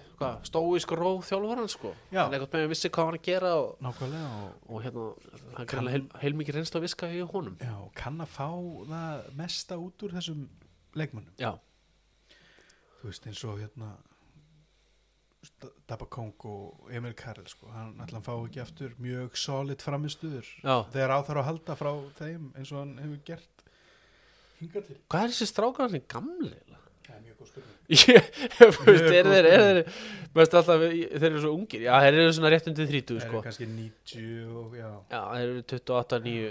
stóisk 0.49 0.93
róð 0.99 1.21
þjálfaran 1.29 1.69
sko. 1.71 1.93
Já. 2.11 2.23
hann 2.25 2.35
eitthvað 2.37 2.57
með 2.59 2.71
vissi 2.73 2.89
hvað 2.93 3.09
hann 3.09 3.19
að 3.19 3.25
gera 3.29 3.51
og 3.61 3.73
Nákvæmlega 3.87 4.31
og, 4.43 4.55
og 4.69 4.83
hérna, 4.85 5.05
það 5.23 5.43
er 5.43 5.53
Kann- 5.55 5.69
greinlega 5.73 5.95
heil, 5.97 6.07
heilmikið 6.23 6.57
reynsla 6.59 6.79
að 6.81 6.87
viska 6.89 7.11
í 7.13 7.21
honum. 7.33 7.57
Já, 7.63 7.75
kann 8.01 8.19
að 8.23 8.33
fá 8.35 8.47
það 8.93 9.29
mesta 9.43 9.79
út 9.79 10.07
úr 10.07 10.15
þessum 10.19 10.43
leikmönnum. 10.99 11.35
Já, 11.39 11.53
þú 12.99 13.11
veist 13.11 13.29
eins 13.31 13.43
og 13.47 13.61
hérna 13.63 13.93
Dabba 15.87 16.05
Kong 16.07 16.31
og 16.47 16.87
Emil 16.95 17.13
Karel 17.19 17.47
sko, 17.51 17.67
hann 17.75 17.97
ætla 18.03 18.19
að 18.21 18.27
fá 18.29 18.33
ekki 18.45 18.61
aftur 18.63 18.93
mjög 19.03 19.35
solid 19.39 19.83
framistuður 19.83 20.47
þegar 20.93 21.11
á 21.11 21.19
þarf 21.27 21.41
að 21.41 21.47
halda 21.49 21.75
frá 21.79 21.91
þeim 22.19 22.45
eins 22.55 22.71
og 22.71 22.79
hann 22.79 22.93
hefur 23.03 23.19
gert 23.27 23.62
hingað 24.63 24.87
til. 24.89 24.97
Hvað 25.11 25.25
er 25.27 25.33
þessi 25.33 25.47
strákar 25.49 25.87
hann 25.87 26.05
gamli 26.13 26.51
eiginlega? 26.51 26.79
það 27.07 27.15
er 27.15 27.23
mjög 27.25 27.39
góð 27.39 27.49
spurning. 27.51 27.71
Er 27.93 29.27
þeir, 29.27 29.47
er 29.49 29.63
þeir 30.33 30.93
þeir 31.19 31.27
eru 31.29 31.41
svo 31.43 31.51
ungir. 31.53 31.83
Já, 31.85 31.93
þeir 32.01 32.19
eru 32.21 32.31
svona 32.37 32.51
rétt 32.53 32.69
undir 32.71 32.87
30 32.89 33.19
það 33.19 33.27
sko. 33.27 33.41
er 33.41 33.45
kannski 33.47 33.67
90 33.69 34.55
og 34.61 34.77
já. 34.79 34.87
Já, 35.11 35.19
þeir 35.33 35.51
eru 35.51 35.65
28, 35.73 36.19
9 36.27 36.47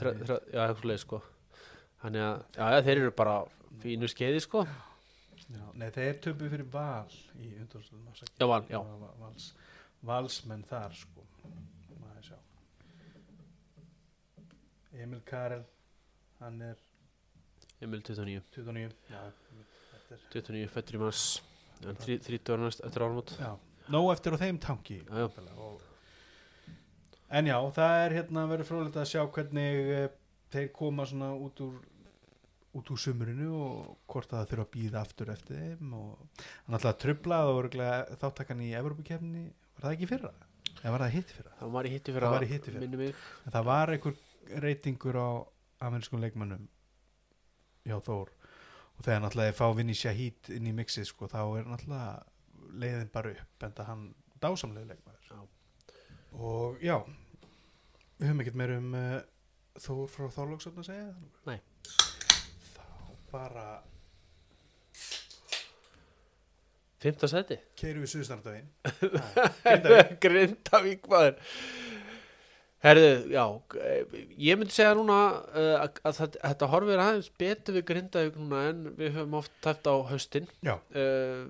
þre, 0.00 0.12
þre, 0.24 0.38
já, 0.52 0.60
eitthvað 0.66 0.90
leið 0.90 1.00
sko. 1.04 1.22
Þannig 2.02 2.26
að, 2.26 2.42
já, 2.58 2.64
já, 2.74 2.82
þeir 2.88 3.00
eru 3.04 3.14
bara 3.22 3.36
fínu 3.84 4.10
skeiði 4.12 4.42
sko. 4.44 4.66
Nei, 5.76 5.88
þeir 5.94 6.20
töpu 6.24 6.50
fyrir 6.50 6.66
val 6.72 7.06
í 7.38 7.52
Já, 7.54 8.46
Val, 8.50 8.64
já. 8.68 8.80
Vals, 9.20 9.50
valsmenn 10.02 10.64
þar 10.66 10.96
sko. 10.96 11.22
Emil 14.96 15.20
Karel 15.28 15.60
hann 16.40 16.60
er 16.64 16.78
Emil 17.84 18.00
29, 18.00 18.42
29 18.56 18.94
já, 19.12 19.20
þetta 19.92 20.16
er 20.16 20.22
29 20.32 20.70
fættur 20.72 20.96
í 20.96 21.00
mars 21.02 21.24
en 21.84 21.98
30 22.00 22.54
ára 22.54 22.62
næst 22.64 22.84
eftir 22.86 23.04
áramót 23.04 23.34
já, 23.36 23.50
nóg 23.92 24.12
eftir 24.14 24.36
á 24.36 24.40
þeim 24.40 24.60
tanki 24.62 25.00
Já, 25.04 25.26
já. 25.26 25.56
og, 25.60 25.82
en 27.36 27.50
já, 27.50 27.58
það 27.76 27.98
er 28.06 28.16
hérna 28.20 28.46
verið 28.52 28.70
frólægt 28.70 28.96
að 29.02 29.10
sjá 29.12 29.20
hvernig 29.36 29.92
uh, 29.98 30.06
þeir 30.54 30.72
koma 30.78 31.04
svona 31.10 31.34
út 31.36 31.60
úr 31.66 31.76
út 32.76 32.90
úr 32.92 33.00
sumurinu 33.00 33.50
og 33.56 33.92
hvort 34.12 34.32
að 34.32 34.40
það 34.42 34.50
þurfa 34.50 34.64
að 34.66 34.72
býða 34.76 35.02
aftur 35.02 35.30
eftir 35.32 35.60
þeim 35.60 35.92
og 35.96 36.42
hann 36.46 36.76
alltaf 36.78 36.98
trublað 37.00 37.50
og 37.50 37.60
örugglega 37.62 38.18
þáttakan 38.20 38.64
í 38.66 38.70
Evropakefni, 38.76 39.44
var 39.76 39.86
það 39.86 39.94
ekki 39.96 40.10
fyrra? 40.12 40.32
eða 40.82 40.92
var 40.92 41.04
það 41.06 41.14
hitt 41.16 41.30
fyrra? 41.36 41.52
það 41.60 41.70
var 41.76 41.86
í 41.88 41.92
hitti 41.94 42.12
Það 42.12 42.18
fyrir 42.18 42.34
var 42.34 42.44
í 42.46 42.50
hitti 42.50 42.74
fyrra. 42.74 43.12
En 43.46 43.54
það 43.54 43.68
var 43.70 43.92
einhver 43.94 44.18
reytingur 44.66 45.16
á 45.16 45.28
amerískum 45.88 46.20
leikmönnum 46.24 46.66
já 47.86 47.96
Þór. 48.02 48.32
Og 48.96 49.04
þegar 49.04 49.20
náttúrulega 49.26 49.56
fá 49.58 49.66
Vinni 49.76 49.94
Shahid 49.96 50.50
inn 50.56 50.68
í 50.70 50.74
mixið 50.76 51.04
sko, 51.10 51.28
þá 51.28 51.40
er 51.60 51.66
náttúrulega 51.68 52.76
leiðin 52.80 53.10
bara 53.12 53.32
upp 53.36 53.66
en 53.66 53.74
það 53.76 53.90
hann 53.90 54.04
dásamlega 54.42 54.90
leikmæður 54.90 55.26
Já. 55.30 55.40
og 56.36 56.82
já 56.84 56.96
við 58.16 58.28
höfum 58.30 58.40
ekkert 58.44 58.58
meir 58.60 58.72
um 58.76 58.94
uh, 58.96 59.18
Þór 59.76 60.06
frá 60.08 60.26
Þorlóksöfn 60.32 60.80
að 60.80 60.88
segja? 60.88 61.06
Nei. 61.44 61.58
þá 62.72 62.86
bara 63.32 63.66
Fymta 67.04 67.28
seti 67.28 67.58
keirum 67.76 68.04
við 68.06 68.12
Suðustandavinn 68.14 68.70
Grindavík 70.24 71.04
maður 71.12 71.36
Herðu, 72.84 73.12
já 73.32 73.44
ég 74.36 74.58
myndi 74.58 74.74
segja 74.74 74.92
núna 74.98 75.16
uh, 75.48 75.76
að, 75.80 76.00
að 76.06 76.18
þetta, 76.18 76.40
þetta 76.42 76.68
horfir 76.74 77.02
aðeins 77.02 77.30
betur 77.40 77.78
við 77.78 77.86
Grindavík 77.88 78.36
núna 78.36 78.60
en 78.70 78.82
við 78.98 79.14
höfum 79.16 79.38
oft 79.40 79.54
tæft 79.64 79.88
á 79.88 79.94
haustin. 80.10 80.50
Já, 80.66 80.74
uh, 80.76 81.46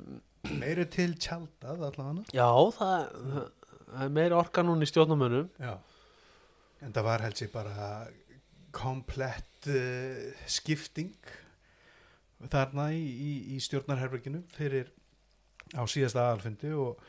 meiri 0.61 0.87
til 0.93 1.11
tjaldað 1.19 1.83
allavega. 1.91 2.23
Já, 2.31 2.47
það, 2.79 3.09
það, 3.33 3.51
er 4.07 4.15
meira 4.21 4.39
orka 4.39 4.65
núna 4.67 4.87
í 4.87 4.91
stjórnumönnum 4.91 5.51
Já, 5.59 5.75
en 6.85 6.95
það 6.95 7.09
var 7.11 7.27
held 7.27 7.43
sér 7.43 7.53
bara 7.55 7.91
komplett 8.77 9.71
uh, 9.73 10.47
skipting 10.47 11.35
þarna 12.53 12.91
í, 12.95 13.03
í, 13.03 13.35
í 13.57 13.61
stjórnarherberginu 13.65 14.45
fyrir 14.55 14.93
á 15.75 15.83
síðasta 15.91 16.29
aðalfundi 16.29 16.73
og, 16.79 17.01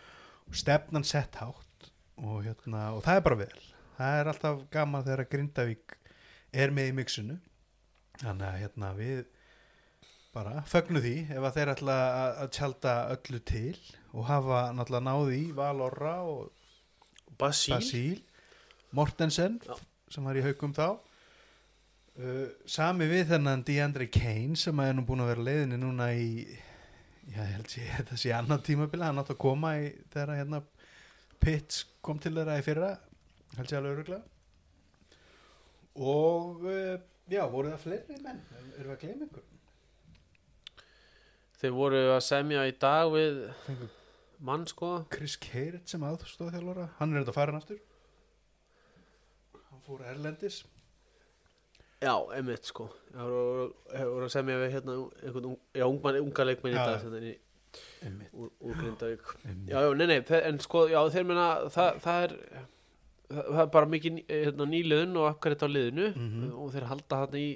og 0.48 0.58
stefnan 0.58 1.06
sett 1.06 1.38
hátt 1.38 1.90
og, 2.18 2.40
hérna, 2.48 2.94
og 2.96 3.04
það 3.06 3.20
er 3.20 3.26
bara 3.28 3.42
vel 3.44 3.66
það 3.98 4.20
er 4.20 4.30
alltaf 4.32 4.62
gaman 4.74 5.06
þegar 5.06 5.24
að 5.24 5.32
Grindavík 5.34 5.98
er 6.54 6.74
með 6.74 6.92
í 6.92 6.96
mixinu. 6.98 7.40
Þannig 8.22 8.48
að 8.48 8.62
hérna, 8.64 8.92
við 8.98 9.26
bara 10.34 10.62
fögnu 10.70 11.02
því 11.02 11.16
ef 11.34 11.48
að 11.48 11.58
þeir 11.58 11.72
ætla 11.74 11.98
að, 11.98 12.32
að 12.44 12.54
tjálta 12.58 12.94
öllu 13.16 13.42
til 13.48 13.76
og 14.14 14.28
hafa 14.28 14.62
náttúrulega 14.76 15.06
náði 15.08 15.40
í 15.40 15.52
Valorra 15.58 16.16
og 16.26 17.36
Basíl, 17.38 17.76
Basíl 17.76 18.24
Mortensen 18.98 19.60
Já. 19.66 19.76
sem 20.14 20.26
var 20.26 20.38
í 20.38 20.46
haugum 20.46 20.74
þá. 20.78 20.88
Uh, 22.18 22.48
sami 22.66 23.06
við 23.10 23.28
þennan 23.34 23.66
Deandre 23.66 24.08
Kane 24.10 24.58
sem 24.58 24.80
er 24.82 24.96
nú 24.98 25.04
búin 25.06 25.22
að 25.22 25.36
vera 25.36 25.46
leiðinni 25.50 25.78
núna 25.82 26.10
í 26.18 26.32
já, 27.30 27.44
ég 27.44 27.52
held 27.54 27.76
ég 27.78 27.92
þetta 28.00 28.18
sé 28.18 28.34
annan 28.34 28.64
tímabili, 28.66 29.06
hann 29.06 29.22
átt 29.22 29.36
að 29.36 29.42
koma 29.44 29.76
í 29.78 29.92
þegar 30.14 30.34
að, 30.34 30.42
hérna 30.42 30.64
Pitts 31.38 31.84
kom 32.02 32.18
til 32.18 32.34
þeirra 32.34 32.58
í 32.58 32.66
fyrra 32.66 32.90
held 33.56 33.72
ég 33.72 33.78
alveg 33.80 33.94
öruglega 33.96 34.24
og 35.98 36.66
uh, 36.68 36.98
já, 37.32 37.44
voru 37.50 37.72
það 37.74 37.84
fleiri 37.86 38.18
menn? 38.26 38.42
Erum 38.78 38.92
við 38.92 38.96
að 38.96 39.00
gleyma 39.06 39.28
ykkur 39.30 39.46
þeir 41.58 41.74
voru 41.74 42.02
að 42.14 42.20
semja 42.28 42.66
í 42.70 42.74
dag 42.78 43.08
við 43.16 43.40
Fengu 43.66 43.88
mann 44.46 44.68
sko. 44.70 44.92
Chris 45.10 45.34
Keirit 45.42 45.90
sem 45.90 46.04
aðstóð 46.06 46.52
þjálfara 46.54 46.84
hann 47.00 47.16
er 47.16 47.24
þetta 47.24 47.34
farin 47.34 47.56
aftur. 47.58 47.80
Hann 49.72 49.82
fór 49.88 50.04
erlendis. 50.06 50.60
Já, 51.98 52.14
einmitt 52.38 52.70
sko. 52.70 52.86
Það 53.10 53.32
voru, 53.34 53.64
að 54.28 54.30
semja 54.36 54.60
við 54.62 54.76
hérna 54.76 54.98
einhvern 55.24 55.48
ung- 55.50 55.64
já, 55.74 55.86
ungmann, 55.90 56.20
unga 56.22 56.46
leikmenn 56.46 56.76
í 56.76 56.78
dag 56.78 57.00
sem 57.02 57.16
er 57.18 57.26
í, 57.32 57.34
úr, 58.38 58.52
úr. 58.62 58.78
Já, 59.66 59.80
já, 59.82 59.90
nei, 59.98 60.06
nei, 60.14 60.20
en 60.52 60.62
sko, 60.62 60.84
já, 60.94 61.00
þeir 61.16 61.26
meina 61.32 61.48
það, 61.74 61.98
það 62.06 62.28
er 62.28 62.38
það, 63.32 63.62
er 63.64 63.72
bara 63.74 63.90
mikið 63.92 64.14
ný- 64.18 64.26
hérna, 64.30 64.68
nýliðun 64.72 65.18
og 65.22 65.28
þetta 65.58 65.68
á 65.68 65.76
liðinu. 65.76 66.08
Mhm. 66.16 66.52
og 66.54 66.72
þeir 66.76 66.88
halda 66.92 67.20
þarna 67.24 67.42
í 67.42 67.50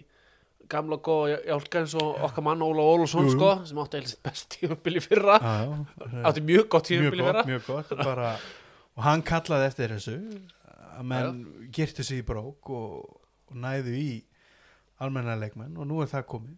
gamla 0.72 0.97
góða 1.03 1.38
jálka 1.47 1.80
eins 1.82 1.93
og 1.99 2.19
okkar 2.28 2.43
mann 2.45 2.61
Óla 2.63 2.84
jú. 3.28 3.32
sko, 3.36 3.65
sem 3.65 3.78
átti 3.82 3.97
eða 3.99 4.15
best 4.24 4.49
tímabili 4.55 5.01
fyrra. 5.03 5.38
Já. 5.41 5.86
átti 6.30 6.41
mjög 6.47 6.67
gott 6.69 6.89
mjög 6.89 7.01
tímabili 7.01 7.24
fyrra. 7.24 7.43
gott, 7.43 7.47
mjög 7.51 7.65
gott. 7.67 7.97
Bara, 8.05 8.32
og 8.95 9.03
hann 9.03 9.24
kallaði 9.24 9.67
eftir 9.72 9.95
þessu 9.95 10.17
að 10.99 11.03
menn 11.07 11.41
girtu 11.72 12.03
sig 12.03 12.22
í 12.22 12.26
brók 12.28 12.69
og, 12.69 13.19
og 13.49 13.55
næðu 13.57 13.95
í 13.95 14.24
almenna 15.01 15.36
leikmenn 15.39 15.76
og 15.78 15.88
nú 15.89 16.01
er 16.03 16.07
það 16.11 16.28
komið. 16.36 16.57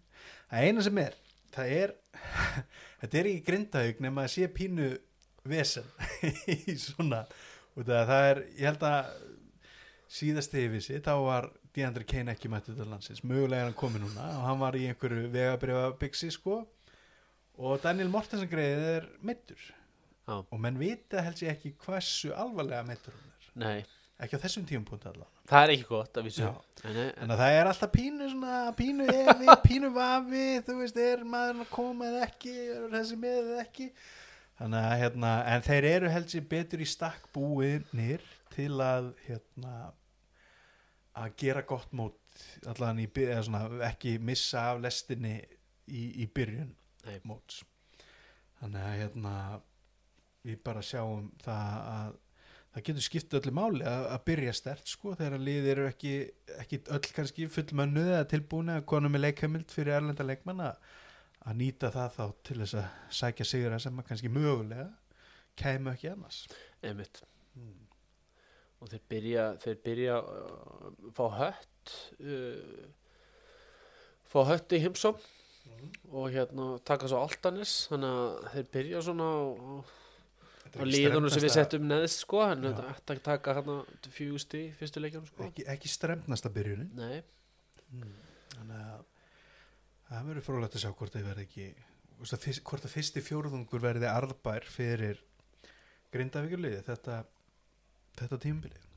Það 0.51 0.67
eina 0.67 0.81
sem 0.85 0.97
er, 0.97 1.13
það 1.55 1.73
er 1.79 1.93
þetta 3.01 3.17
er 3.21 3.29
ekki 3.31 3.45
grindaug 3.47 4.01
nema 4.03 4.25
að 4.27 4.33
sé 4.35 4.47
pínu 4.53 4.91
vesen 5.49 5.87
í 6.53 6.75
svona 6.77 7.23
það, 7.77 7.99
það 8.09 8.29
er, 8.29 8.41
ég 8.59 8.69
held 8.69 8.85
að 8.89 9.11
síðast 10.13 10.57
vissi, 10.73 10.99
þá 11.01 11.13
var 11.25 11.49
Deandre 11.73 12.05
Kane 12.05 12.35
ekki 12.35 12.51
mættið 12.53 12.81
til 12.81 12.89
landsins, 12.91 13.23
mögulega 13.25 13.63
er 13.63 13.71
hann 13.71 13.77
komið 13.77 14.05
núna 14.05 14.27
og 14.37 14.43
hann 14.45 14.61
var 14.61 14.77
í 14.77 14.85
einhverju 14.91 15.29
vegabrifa 15.33 15.87
byggsi 16.01 16.29
sko. 16.35 16.59
Og 17.57 17.81
Daniel 17.81 18.09
Mortensen 18.13 18.49
greið 18.49 18.85
er 18.91 19.09
meittur 19.25 19.61
Já. 19.61 20.39
og 20.41 20.57
menn 20.61 20.77
vita 20.79 21.21
held 21.21 21.41
ég 21.41 21.53
ekki 21.53 21.73
hversu 21.83 22.33
alvarlega 22.33 22.85
meittur 22.85 23.13
hann 23.17 23.33
er. 23.33 23.49
Nei, 23.63 23.79
ekki 24.21 24.37
á 24.37 24.43
þessum 24.45 24.65
tímapunkt 24.69 25.05
allan 25.09 25.29
það 25.49 25.65
er 25.65 25.73
ekki 25.73 25.87
gott 25.89 26.19
að 26.19 26.29
nei, 26.95 27.07
en 27.19 27.33
að 27.33 27.41
það 27.41 27.57
er 27.57 27.69
alltaf 27.69 27.91
pínu 27.93 28.27
svona 28.31 28.59
pínu 28.77 29.07
evi, 29.11 29.55
pínu 29.67 29.89
vafi 29.95 30.45
þú 30.67 30.77
veist, 30.79 30.99
er 30.99 31.23
maður 31.27 31.63
að 31.65 31.71
koma 31.73 32.09
eða 32.09 32.27
ekki 32.29 32.53
er 32.63 32.85
þessi 32.93 33.17
með 33.19 33.39
eða 33.41 33.63
ekki 33.65 33.89
þannig 34.63 34.85
að 34.87 34.99
hérna, 35.03 35.31
en 35.51 35.65
þeir 35.65 35.87
eru 35.89 36.09
held 36.13 36.33
ég 36.37 36.45
betur 36.51 36.83
í 36.83 36.87
stakk 36.87 37.25
búinir 37.35 38.23
til 38.53 38.71
að 38.79 39.09
hérna 39.27 39.73
að 41.19 41.35
gera 41.43 41.61
gott 41.67 41.91
mót 41.93 42.15
allan 42.71 43.01
í, 43.03 43.05
by- 43.11 43.27
eða 43.29 43.43
svona, 43.45 43.65
ekki 43.89 44.15
missa 44.23 44.63
af 44.71 44.79
lestinni 44.81 45.35
í, 45.85 46.23
í 46.23 46.27
byrjun 46.33 46.71
Nei. 47.05 47.19
móts 47.27 47.59
þannig 48.61 48.85
að 48.87 48.95
hérna 49.03 49.33
við 50.47 50.57
bara 50.65 50.81
sjáum 50.85 51.27
það 51.43 51.75
að 51.93 52.15
það 52.73 52.85
getur 52.87 53.05
skipt 53.05 53.35
öllu 53.37 53.53
máli 53.53 53.83
að, 53.85 54.07
að 54.15 54.23
byrja 54.31 54.53
stert 54.57 54.89
sko 54.89 55.13
þegar 55.19 55.35
að 55.37 55.45
liðir 55.45 55.71
eru 55.75 55.89
ekki, 55.91 56.13
ekki 56.63 56.79
öll 56.95 57.03
kannski 57.19 57.45
fullmönnuð 57.53 58.09
eða 58.15 58.29
tilbúin 58.31 58.73
að 58.73 58.85
konu 58.89 59.11
með 59.13 59.25
leikheimild 59.27 59.75
fyrir 59.75 59.99
erlenda 59.99 60.25
leikmann 60.25 60.63
að, 60.71 60.79
að 61.43 61.59
nýta 61.59 61.91
það 61.93 62.17
þá 62.17 62.25
til 62.47 62.57
þess 62.61 62.77
að 62.79 63.15
sækja 63.19 63.47
sigur 63.47 63.77
sem 63.83 63.99
að 63.99 64.09
kannski 64.09 64.31
mögulega 64.31 64.89
kæmu 65.59 65.93
ekki 65.93 66.11
annars. 66.13 66.43
Einmitt. 66.83 67.23
Mm. 67.53 67.83
og 68.81 68.89
þeir 68.89 69.01
byrja 69.11 69.43
þeir 69.61 69.75
byrja 69.83 70.15
uh, 70.25 70.87
fá 71.13 71.27
hött 71.37 71.91
uh, 72.17 72.87
fá 74.25 74.39
hött 74.49 74.73
í 74.73 74.79
heimsóm 74.81 75.19
og 76.09 76.31
hérna 76.33 76.71
taka 76.85 77.07
svo 77.11 77.21
altanis 77.21 77.75
þannig 77.91 78.17
að 78.23 78.49
þeir 78.55 78.67
byrja 78.73 79.03
svona 79.05 79.29
á, 79.29 79.71
liðunum 80.81 81.29
sem 81.29 81.45
við 81.45 81.55
settum 81.55 81.87
neðst 81.87 82.25
sko 82.25 82.41
en 82.47 82.65
þetta 82.65 83.15
að 83.15 83.23
taka 83.29 83.55
hérna 83.59 83.77
fjústi 84.17 84.65
í 84.65 84.73
fyrstu 84.79 85.03
leikjunum 85.03 85.29
sko. 85.29 85.47
Ekki, 85.47 85.67
ekki 85.69 85.91
stremnasta 85.93 86.51
byrjunin. 86.53 86.89
Nei, 86.97 87.21
mm. 87.93 88.13
þannig 88.57 88.79
að 88.81 89.09
það 90.13 90.29
verður 90.29 90.47
frólægt 90.47 90.77
að 90.77 90.85
sjá 90.85 90.93
hvort 90.93 91.17
þið 91.17 91.27
verði 91.29 91.45
ekki 91.47 91.67
veist 92.23 92.63
hvort 92.63 92.87
að 92.87 92.93
fyrsti 92.93 93.23
fjóruðungur 93.25 93.83
verði 93.83 94.09
arðbær 94.09 94.67
fyrir 94.69 95.21
grindavíkurliði 96.13 96.81
þetta, 96.87 97.23
þetta 98.21 98.41
tímbilið 98.45 98.89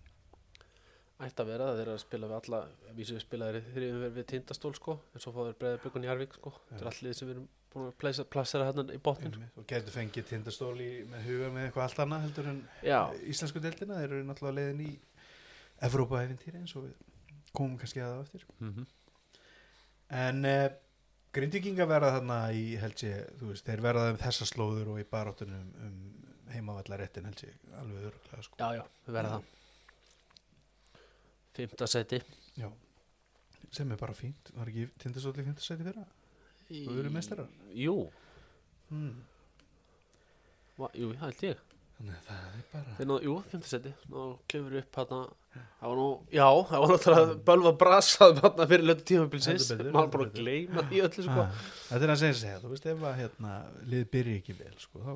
ætti 1.27 1.43
að 1.43 1.49
vera 1.49 1.69
það 1.71 1.79
þeir 1.79 1.87
eru 1.87 1.95
að 1.97 2.03
spila 2.03 2.29
við 2.29 2.39
alla 2.39 2.59
vísu 2.97 3.17
við 3.17 3.23
spilaðir 3.25 3.69
þrjum 3.73 4.03
við, 4.03 4.11
við 4.19 4.27
tindastól 4.33 4.75
sko 4.77 4.99
en 5.15 5.23
svo 5.25 5.33
fá 5.33 5.41
þeir 5.47 5.61
breiða 5.63 5.85
byggun 5.87 6.05
í 6.05 6.11
Arvík 6.13 6.37
sko 6.37 6.53
þetta 6.69 6.83
er 6.83 6.91
allir 6.93 7.17
sem 7.17 7.31
við 7.31 7.39
erum 7.39 7.47
búin 7.77 7.91
að 7.91 7.97
plasa, 8.01 8.25
plassera 8.29 8.69
hérna 8.69 8.85
í 8.95 9.01
botnin 9.03 9.37
og 9.57 9.67
getur 9.69 9.95
fengið 9.95 10.29
tindastól 10.31 10.75
í, 10.81 10.91
með 11.11 11.29
huga 11.31 11.51
með 11.55 11.67
eitthvað 11.67 11.87
allt 11.87 12.03
annað 12.05 12.25
heldur 12.27 12.51
en 12.53 12.61
já, 12.85 13.01
íslensku 13.33 13.63
deildina. 13.65 14.01
Þeir 14.01 14.15
eru 14.15 14.29
náttúrulega 14.29 14.59
leiðin 14.61 14.85
í 14.87 14.93
Evrópa-æfintýri 15.87 16.63
eins 16.63 16.77
og 16.79 16.87
við 16.87 17.51
komum 17.57 17.77
kannski 17.81 18.03
að 18.05 18.13
það 18.13 18.21
á 18.21 18.25
eftir. 18.27 18.47
Mm 18.61 18.87
en 20.17 20.45
uh, 20.47 20.69
grindvikinga 21.37 21.87
verða 21.91 22.13
þarna 22.17 22.39
í 22.57 22.65
held 22.81 23.03
ég, 23.07 23.27
þú 23.41 23.51
veist, 23.53 23.67
þeir 23.69 23.83
verða 23.85 24.07
um 24.13 24.19
þessa 24.21 24.47
slóður 24.49 24.93
og 24.95 25.01
í 25.03 25.07
baráttunum 25.11 25.69
um 25.87 25.99
heimavallaréttin 26.55 27.27
held 27.29 27.43
ég 27.45 27.77
alveg 27.81 28.09
öruglega 28.11 28.43
sko. 28.47 28.59
já, 28.61 28.69
já, 28.81 28.85
við 29.07 29.17
verða 29.21 29.37
það 29.37 29.53
Fymta 31.57 31.87
seti 31.89 32.19
Já. 32.61 32.69
sem 33.73 33.93
er 33.93 33.97
bara 34.01 34.15
fínt 34.17 34.51
var 34.57 34.69
ekki 34.69 34.87
tindastóll 35.01 35.39
í 35.41 35.45
fymta 35.47 35.65
sæti 35.65 35.87
fyrra 35.87 36.05
Í- 36.75 36.83
Og 36.91 36.99
eru 37.01 37.11
meistarar? 37.15 37.47
Jú, 37.79 37.95
hmm. 38.91 39.13
va, 40.81 40.89
jú, 40.99 41.13
held 41.23 41.43
ég 41.47 41.61
þannig 41.97 42.17
að 42.19 42.27
það 42.29 42.59
er 42.61 42.65
bara 42.73 42.97
Þeir 42.99 43.09
náðu, 43.11 43.23
jú, 43.29 43.37
fymta 43.53 43.71
seti 43.73 43.93
Ná 44.13 44.21
klefur 44.53 44.79
upp 44.83 44.99
hérna 45.01 45.21
Það 45.77 45.91
var 45.93 45.99
nú, 46.01 46.07
já, 46.33 46.47
það 46.71 46.83
var 46.83 46.93
náttúrulega 46.93 47.37
bölva 47.51 47.73
brasað 47.83 48.39
fyrir 48.73 48.85
lötu 48.89 49.07
tímabilsins. 49.11 49.69
Maður 49.85 50.13
bara 50.15 50.29
gleyma 50.35 50.85
því 50.89 51.03
öllu 51.07 51.25
sko. 51.27 51.45
Ah, 51.45 51.65
þetta 51.91 52.07
er 52.09 52.13
að 52.15 52.21
segja 52.23 52.39
segja, 52.41 52.61
þú 52.63 52.73
veist 52.73 52.89
ef 52.93 53.05
að 53.11 53.19
hérna, 53.21 53.55
lið 53.93 54.07
byrja 54.17 54.41
ekki 54.41 54.57
vel 54.61 54.73
sko, 54.83 55.03
þá 55.05 55.13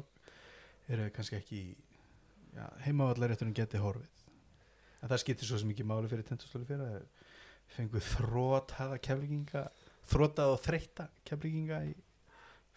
eru 0.91 1.07
við 1.07 1.13
kannski 1.17 1.39
ekki 1.41 1.63
já, 1.71 2.65
heimavallarétturinn 2.87 3.57
geti 3.57 3.81
horfið. 3.83 4.25
En 5.01 5.09
það 5.09 5.23
skiptir 5.25 5.49
svo 5.49 5.61
sem 5.63 5.73
ekki 5.73 5.89
máli 5.89 6.11
fyrir 6.13 6.29
tindastóli 6.29 6.69
fyrir 6.69 6.85
að 6.85 7.29
fengu 7.71 8.03
þrótaða 8.05 8.99
keflinginga 9.01 9.65
þrótað 10.11 10.55
og 10.57 10.63
þreytta 10.65 11.07
keflinginga 11.29 11.85
í 11.89 11.95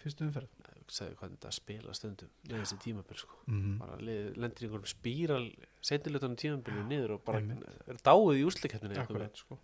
fyrstu 0.04 0.28
umferð 0.28 0.63
sagði 0.92 1.16
hvað 1.20 1.32
þetta 1.36 1.52
spila 1.52 1.94
stundum 1.94 2.30
Nei, 2.50 2.58
þessi 2.60 2.78
tímabil 2.84 3.18
sko. 3.18 3.38
Mm 3.48 3.78
Bara 3.80 3.98
lið- 3.98 4.38
lendir 4.38 4.66
í 4.66 4.68
einhverjum 4.70 4.90
spíral 4.92 5.46
Seinnilutunum 5.82 6.36
tímabilu 6.40 6.84
niður 6.88 7.12
og 7.18 7.24
bara 7.26 7.40
er 7.88 7.96
dáið 8.04 8.42
í 8.42 8.98
Akkurat, 9.04 9.38
sko. 9.38 9.60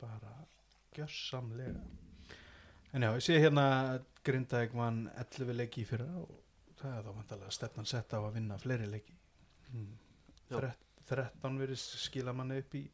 bara 0.00 0.32
gjörsamlega. 0.94 1.80
En 2.94 3.02
já, 3.02 3.10
ég 3.16 3.22
sé 3.26 3.38
hérna 3.40 4.00
Grindavík 4.24 4.72
vann 4.72 5.08
11 5.18 5.52
leiki 5.56 5.82
í 5.82 5.86
fyrra 5.86 6.06
og 6.20 6.30
það 6.78 6.98
er 6.98 7.02
þá 7.02 7.14
vantalega 7.16 7.50
stefnan 7.50 7.86
sett 7.86 8.12
á 8.14 8.18
að 8.22 8.34
vinna 8.34 8.58
fleiri 8.58 8.86
leiki. 8.86 9.14
Mm. 9.72 9.96
Já. 10.50 10.56
Þret, 10.60 10.84
13 11.08 11.58
verið 11.58 11.76
skila 11.76 12.32
manni 12.32 12.58
upp 12.62 12.74
í 12.74 12.84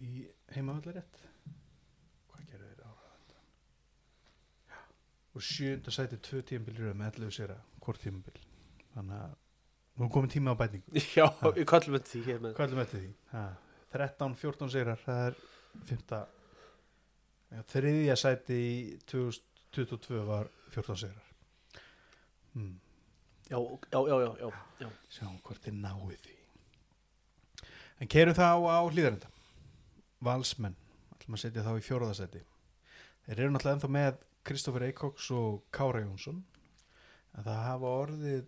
í 0.00 0.24
heimavallarett 0.54 1.20
hvað 2.30 2.44
gerðu 2.50 2.68
þeir 2.70 2.82
ára 2.86 3.06
já 3.28 3.40
og 5.38 5.44
sjönda 5.46 5.94
sæti 5.94 6.18
tvö 6.18 6.42
tímabil 6.42 6.80
röð 6.82 6.96
með 6.98 7.20
11 7.22 7.36
sér 7.36 7.52
að 7.54 7.60
hvort 7.84 8.02
tímabil 8.02 8.40
þannig 8.96 9.20
að 9.22 9.36
nú 10.00 10.08
komin 10.14 10.32
tíma 10.32 10.54
á 10.54 10.58
bætingu 10.58 11.02
Já, 11.18 11.26
við 11.54 11.64
kallum 11.70 11.94
þetta 11.98 12.10
því 12.10 12.34
ætlum 12.50 12.82
eftir 12.82 13.04
því? 13.04 13.12
Ha, 13.32 13.44
13, 13.94 14.34
14 14.42 14.72
sigrar, 14.74 15.00
það 15.04 15.22
er 15.28 15.38
5. 15.88 16.16
Ja, 17.48 17.62
þriðja 17.72 18.16
sæti 18.20 18.58
í 18.58 18.74
2022 19.08 20.24
var 20.28 20.50
14 20.74 20.98
sigrar. 21.00 21.30
Hmm. 22.52 22.74
Já, 23.48 23.56
já, 23.56 24.00
já, 24.10 24.16
já, 24.24 24.32
já, 24.42 24.50
já. 24.82 24.90
Sjáum 25.08 25.38
hvort 25.46 25.64
þið 25.64 25.80
náið 25.80 26.18
því. 26.26 26.34
en 27.98 28.10
keirum 28.12 28.36
þá 28.36 28.50
á 28.68 28.78
hlýðarenda 28.90 29.30
valsmenn, 30.22 30.76
ætlum 31.14 31.38
að 31.38 31.44
setja 31.46 31.64
þá 31.66 31.72
í 31.78 31.84
fjóraðasetti 31.86 32.42
þeir 33.26 33.40
eru 33.40 33.54
náttúrulega 33.54 33.76
ennþá 33.78 33.90
með 33.96 34.20
Kristoffer 34.48 34.86
Eikoks 34.86 35.30
og 35.36 35.66
Kára 35.74 36.00
Jónsson 36.00 36.38
en 37.36 37.44
það 37.44 37.64
hafa 37.66 37.94
orðið 38.02 38.46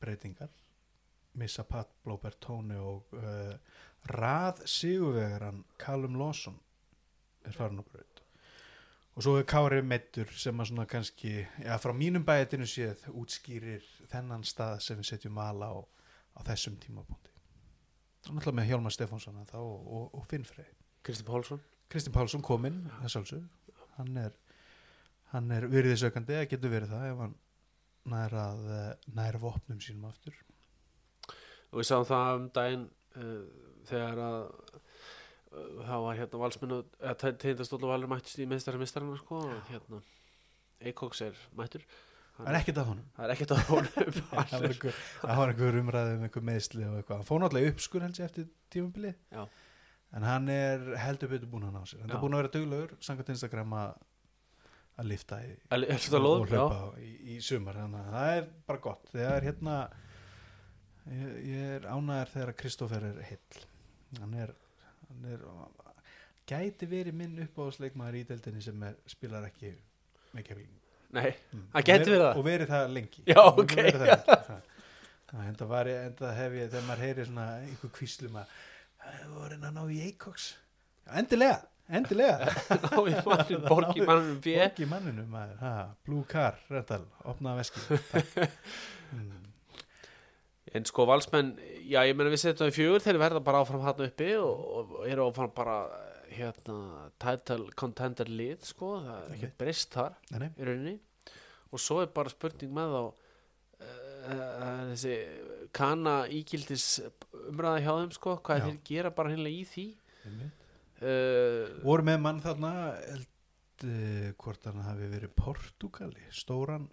breytingar. 0.00 0.52
Missa 1.34 1.64
Pat 1.66 1.90
Blóbert 2.04 2.38
Tóni 2.42 2.76
og 2.78 3.12
uh, 3.18 3.54
rað 4.08 4.62
sigurvegaran 4.70 5.64
Callum 5.80 6.16
Lawson 6.20 6.56
er 7.44 7.56
farin 7.56 7.82
á 7.82 7.84
braut. 7.84 8.22
Og 9.14 9.26
svo 9.26 9.34
er 9.38 9.48
Kári 9.50 9.82
meittur 9.84 10.30
sem 10.34 10.60
að 10.60 10.70
svona 10.70 10.86
kannski 10.90 11.34
já, 11.42 11.74
frá 11.82 11.92
mínum 11.94 12.24
bæðinu 12.26 12.66
séð 12.70 13.04
útskýrir 13.12 13.84
þennan 14.10 14.46
stað 14.46 14.80
sem 14.86 14.98
við 14.98 15.10
setjum 15.10 15.42
ala 15.42 15.68
á, 15.70 15.78
á 16.38 16.40
þessum 16.48 16.78
tímapunkti. 16.82 17.34
Og 18.24 18.32
náttúrulega 18.32 18.60
með 18.62 18.70
Hjálmar 18.70 18.94
Stefánsson 18.96 19.42
og, 19.42 19.52
og, 19.58 20.08
og 20.16 20.26
Finn 20.30 20.48
Frey 20.48 20.72
Kristi 21.04 21.26
Pálsson. 21.26 21.60
Kristinn 21.92 22.14
Pálsson 22.14 22.42
kominn 22.42 22.86
þess 23.02 23.18
alveg 23.20 23.44
hann 23.98 24.16
er, 24.18 24.32
hann 25.34 25.50
er 25.54 25.66
virðisökandi 25.70 26.38
eða 26.38 26.50
getur 26.50 26.72
verið 26.72 26.94
það 26.94 27.08
ef 27.10 27.22
hann 27.24 27.34
nær 28.12 28.36
að 28.38 28.64
eh, 28.76 29.10
nær 29.16 29.38
vopnum 29.42 29.80
sínum 29.82 30.08
aftur. 30.08 30.36
Og 31.72 31.80
við 31.80 31.88
sáum 31.88 32.06
það 32.06 32.32
um 32.38 32.48
daginn 32.54 32.84
uh, 33.18 33.70
þegar 33.88 34.20
að 34.22 34.36
uh, 34.46 34.80
það 35.88 36.04
var 36.04 36.18
hérna 36.20 36.42
valsmennu 36.44 36.80
og 36.84 37.86
valur 37.90 38.12
mættist 38.12 38.42
í 38.42 38.46
meðstæra 38.50 38.78
meðstæra 38.78 39.16
sko, 39.18 39.40
og 39.48 39.70
hérna 39.72 40.02
Eikoks 40.84 41.24
er 41.24 41.40
mættur. 41.58 41.82
Það 42.34 42.48
er 42.50 42.58
ekkert 42.60 42.78
að 42.82 42.88
honum. 42.90 43.10
Það 43.16 43.24
er 43.24 43.32
ekkert 43.34 43.52
að 43.54 43.66
honum 43.70 43.90
það 44.30 44.54
var 44.54 44.70
einhver, 44.70 45.02
það 45.20 45.40
var 45.40 45.52
einhver 45.52 45.76
umræði 45.80 46.14
um 46.14 46.24
einhver 46.28 46.46
meðsli 46.50 46.86
og 46.86 46.96
eitthvað. 46.98 47.20
Hann 47.20 47.28
fór 47.28 47.42
náttúrulega 47.42 47.74
upp 47.74 47.84
skur 47.84 48.06
held 48.06 48.18
ég 48.20 48.30
eftir 48.30 48.48
tímubili 48.74 49.14
Já. 49.34 49.44
en 50.18 50.26
hann 50.28 50.50
er 50.54 50.88
heldur 51.02 51.30
betur 51.34 51.50
búin 51.50 51.68
að 51.68 51.76
ná 51.78 51.86
sér. 51.90 52.02
Hann 52.04 52.14
er 52.14 52.22
búin 52.22 52.34
að 52.36 52.42
vera 52.44 52.54
duglegur 52.56 52.96
samkvæmt 53.06 53.34
Instagram 53.34 53.78
að 53.82 53.94
að 55.00 55.10
lifta 55.10 55.40
í, 55.42 55.52
Er 55.74 55.84
er 55.84 56.02
þetta 56.04 56.20
og 56.28 56.50
hlaupa 56.50 56.80
í, 57.02 57.12
í 57.34 57.38
sumar. 57.42 57.78
Þannig 57.82 58.02
að 58.02 58.16
það 58.16 58.34
er 58.34 58.50
bara 58.68 58.82
gott. 58.86 59.08
Þegar 59.12 59.46
hérna 59.48 59.78
ég, 61.10 61.32
ég 61.50 61.72
er 61.78 61.88
ánæður 61.88 62.34
þegar 62.34 62.52
að 62.52 62.60
Kristoffer 62.62 63.08
er 63.10 63.22
heill. 63.30 63.64
Hann 64.20 64.36
er, 64.44 64.54
hann 65.08 65.26
er 65.32 65.42
gæti 66.48 66.88
verið 66.88 67.16
minn 67.18 67.42
uppáðsleikmaður 67.46 68.20
í 68.20 68.22
deildinni 68.28 68.62
sem 68.64 68.86
er, 68.86 68.96
spilar 69.10 69.46
ekki 69.48 69.72
með 70.34 70.48
kefling 70.50 70.72
mm. 71.14 71.66
Og 71.74 71.86
verið 71.86 72.24
og 72.26 72.46
verið 72.46 72.72
það 72.74 72.94
lengi. 72.98 73.24
Já, 73.30 73.40
ok. 73.40 73.74
verið 73.74 74.06
það 76.20 76.34
hef 76.38 76.56
ég 76.58 76.72
þegar 76.72 76.88
maður 76.88 77.04
heyri 77.06 77.26
svona 77.28 77.46
einhver 77.62 77.92
kvíslum 77.98 78.34
að 78.38 78.46
það 79.04 79.36
voru 79.38 79.58
að 79.58 79.74
ná 79.74 79.82
í 79.90 79.92
Eikoks 80.08 80.44
endilega, 81.20 81.58
endilega. 81.88 82.50
Borgi 83.68 84.04
mannum 84.06 84.38
B 84.44 84.54
Borgi 84.58 84.88
ha, 85.60 85.72
Blue 86.06 86.24
Car, 86.28 86.58
Rental, 86.72 87.04
opnaða 87.28 87.62
veski 87.62 87.82
mm. 89.14 89.40
En 90.74 90.86
sko 90.88 91.04
valsmenn, 91.06 91.52
já 91.86 92.00
ég 92.08 92.16
meina 92.18 92.32
við 92.32 92.40
setjum 92.42 92.64
það 92.64 92.72
í 92.72 92.74
fjögur 92.74 93.04
þeir 93.04 93.20
verða 93.22 93.42
bara 93.46 93.60
áfram 93.62 93.84
hann 93.84 94.00
uppi 94.08 94.32
og, 94.40 94.64
og 94.74 94.94
eru 95.06 95.28
áfram 95.28 95.52
bara 95.54 95.76
hérna 96.34 97.10
title 97.22 97.68
contender 97.78 98.30
lið 98.30 98.64
sko, 98.72 98.96
það 99.04 99.20
er 99.20 99.36
ekkert 99.36 99.60
breyst 99.60 99.94
þar 99.94 100.16
Nei, 100.32 100.38
nei, 100.42 100.48
í 100.56 100.66
rauninni. 100.66 100.96
Og 101.74 101.82
svo 101.82 102.00
er 102.02 102.10
bara 102.14 102.32
spurning 102.32 102.74
með 102.74 102.96
þá 102.96 103.02
uh, 103.04 104.90
þessi 104.90 105.14
kana 105.74 106.16
ígildis 106.32 106.88
umræða 107.48 107.84
hjá 107.84 107.92
þeim 108.00 108.12
sko, 108.18 108.36
hvað 108.46 108.60
Já. 108.60 108.66
þeir 108.66 108.82
gera 108.90 109.14
bara 109.14 109.34
hinnlega 109.34 109.60
í 109.62 109.64
því. 109.70 109.86
Einmitt. 110.24 110.63
Uh, 111.04 111.84
voru 111.84 112.06
með 112.06 112.20
mann 112.24 112.42
þarna 112.44 112.72
held, 112.96 113.30
uh, 113.86 114.28
hvort 114.40 114.68
hann 114.68 114.82
hafi 114.86 115.08
verið 115.12 115.34
Portugali, 115.38 116.26
stóran 116.34 116.88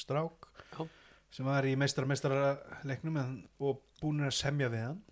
strák 0.00 0.48
Já. 0.74 0.86
sem 1.34 1.46
var 1.46 1.66
í 1.66 1.74
meistara 1.78 2.10
meistara 2.10 2.54
leiknum 2.86 3.18
en, 3.20 3.36
og 3.62 3.84
búin 4.00 4.24
að 4.26 4.34
semja 4.40 4.70
við 4.72 4.88
hann 4.88 5.02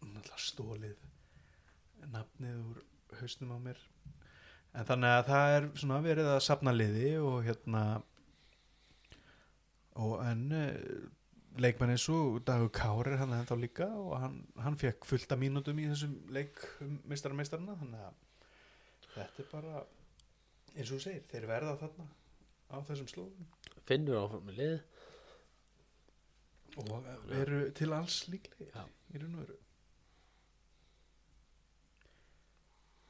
náttúrulega 0.00 0.44
stólið 0.46 1.08
nafnið 2.10 2.60
úr 2.70 2.84
hausnum 3.20 3.56
á 3.56 3.58
mér 3.60 3.80
en 4.70 4.86
þannig 4.86 5.16
að 5.16 5.26
það 5.28 5.54
er 5.56 5.68
svona 5.82 6.02
verið 6.04 6.30
að 6.30 6.44
sapna 6.46 6.74
liði 6.74 7.10
og 7.18 7.40
hérna 7.46 7.84
og 10.00 10.20
en 10.24 10.44
uh, 10.54 11.08
leikmenn 11.58 11.94
eins 11.94 12.06
og 12.12 12.40
Dagur 12.46 12.70
Kár 12.74 13.08
er 13.10 13.18
hann 13.18 13.34
ennþá 13.34 13.56
líka 13.58 13.88
og 13.98 14.14
hann, 14.22 14.36
hann 14.62 14.78
fekk 14.78 15.06
fullt 15.08 15.32
af 15.34 15.40
mínútum 15.40 15.80
í 15.82 15.88
þessum 15.90 16.14
leik 16.30 16.60
um 16.84 17.00
þannig 17.10 18.04
að 18.04 18.14
þetta 19.14 19.42
er 19.42 19.48
bara 19.50 19.82
eins 20.76 20.90
og 20.90 20.98
þú 20.98 21.02
segir, 21.04 21.24
þeir 21.30 21.46
verða 21.50 21.76
þarna 21.80 22.06
á 22.70 22.76
þessum 22.86 23.08
slóðum. 23.10 23.48
Finnur 23.88 24.20
áfram 24.20 24.46
með 24.46 24.60
lið. 24.60 24.76
Og 26.80 27.08
eru 27.34 27.64
til 27.74 27.90
alls 27.96 28.20
líklegir 28.30 28.70
í 28.70 29.22
raun 29.22 29.34
og 29.34 29.42
veru. 29.42 29.58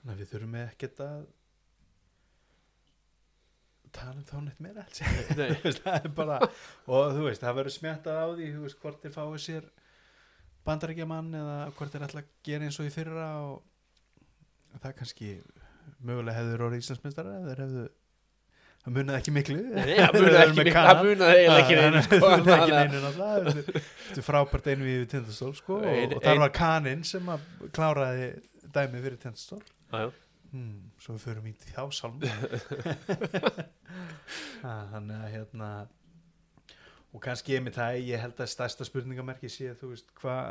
Þannig 0.01 0.15
að 0.15 0.23
við 0.23 0.31
þurfum 0.33 0.57
ekkert 0.63 1.03
að 1.05 1.27
tala 3.97 4.17
um 4.17 4.25
þá 4.27 4.35
neitt 4.47 4.61
meira 4.65 4.85
Nei. 5.39 5.55
Það 5.81 5.97
er 5.99 6.09
bara 6.17 6.39
og 6.47 7.15
þú 7.17 7.25
veist, 7.29 7.43
það 7.45 7.57
verður 7.61 7.77
smjattað 7.77 8.21
á 8.21 8.27
því 8.37 8.49
veist, 8.65 8.81
hvort 8.83 9.01
þeir 9.05 9.15
fáið 9.17 9.39
sér 9.47 9.71
bandarækjaman 10.69 11.31
eða 11.41 11.57
hvort 11.79 11.95
þeir 11.95 12.05
ætla 12.09 12.23
að 12.25 12.31
gera 12.47 12.69
eins 12.69 12.79
og 12.83 12.89
í 12.91 12.93
fyrra 12.95 13.29
og 13.47 14.79
það 14.83 14.95
kannski 15.01 15.31
mögulega 16.07 16.37
hefur 16.39 16.67
orðið 16.69 16.85
Íslandsmeistara 16.85 17.33
eða 17.41 17.49
þeir 17.55 17.63
hefðu 17.65 17.87
það 18.81 18.95
munaði 18.97 19.19
ekki 19.21 19.33
miklu 19.37 19.57
það 19.75 19.91
eru 20.21 20.37
ekki 20.41 20.59
miklu, 20.61 20.75
Kana. 20.77 20.93
það 20.93 21.03
neinu, 21.81 22.03
sko, 22.07 22.21
það 22.23 22.45
munaði 22.45 22.61
ekki 22.61 22.77
neinu 22.79 23.01
Þetta- 23.01 23.83
er 24.21 24.27
frábært 24.29 24.71
einu 24.73 24.87
við 24.89 25.03
tindastól 25.13 25.51
sko, 25.59 25.81
og, 25.83 25.91
ein- 25.91 26.43
var 26.45 26.55
kaninn 26.57 27.03
sem 27.09 27.29
að 27.35 27.45
kláraði 27.77 28.31
dæmi 28.71 29.03
fyrir 29.05 29.19
tindastól. 29.21 29.61
Hmm, 30.53 30.93
svo 31.01 31.17
við 31.17 31.27
förum 31.27 31.49
í 31.51 31.55
þá 31.63 31.83
sálm 31.95 32.21
þannig 34.63 35.17
að 35.17 35.33
hérna 35.35 35.71
og 37.11 37.25
kannski 37.25 37.57
ég 37.57 37.67
með 37.67 37.81
það 37.81 37.99
ég 38.07 38.23
held 38.23 38.41
að 38.41 38.55
stærsta 38.55 38.87
spurningamerki 38.87 39.51
sé 39.51 39.75
þú 39.81 39.95
veist 39.95 40.15
hvað 40.21 40.49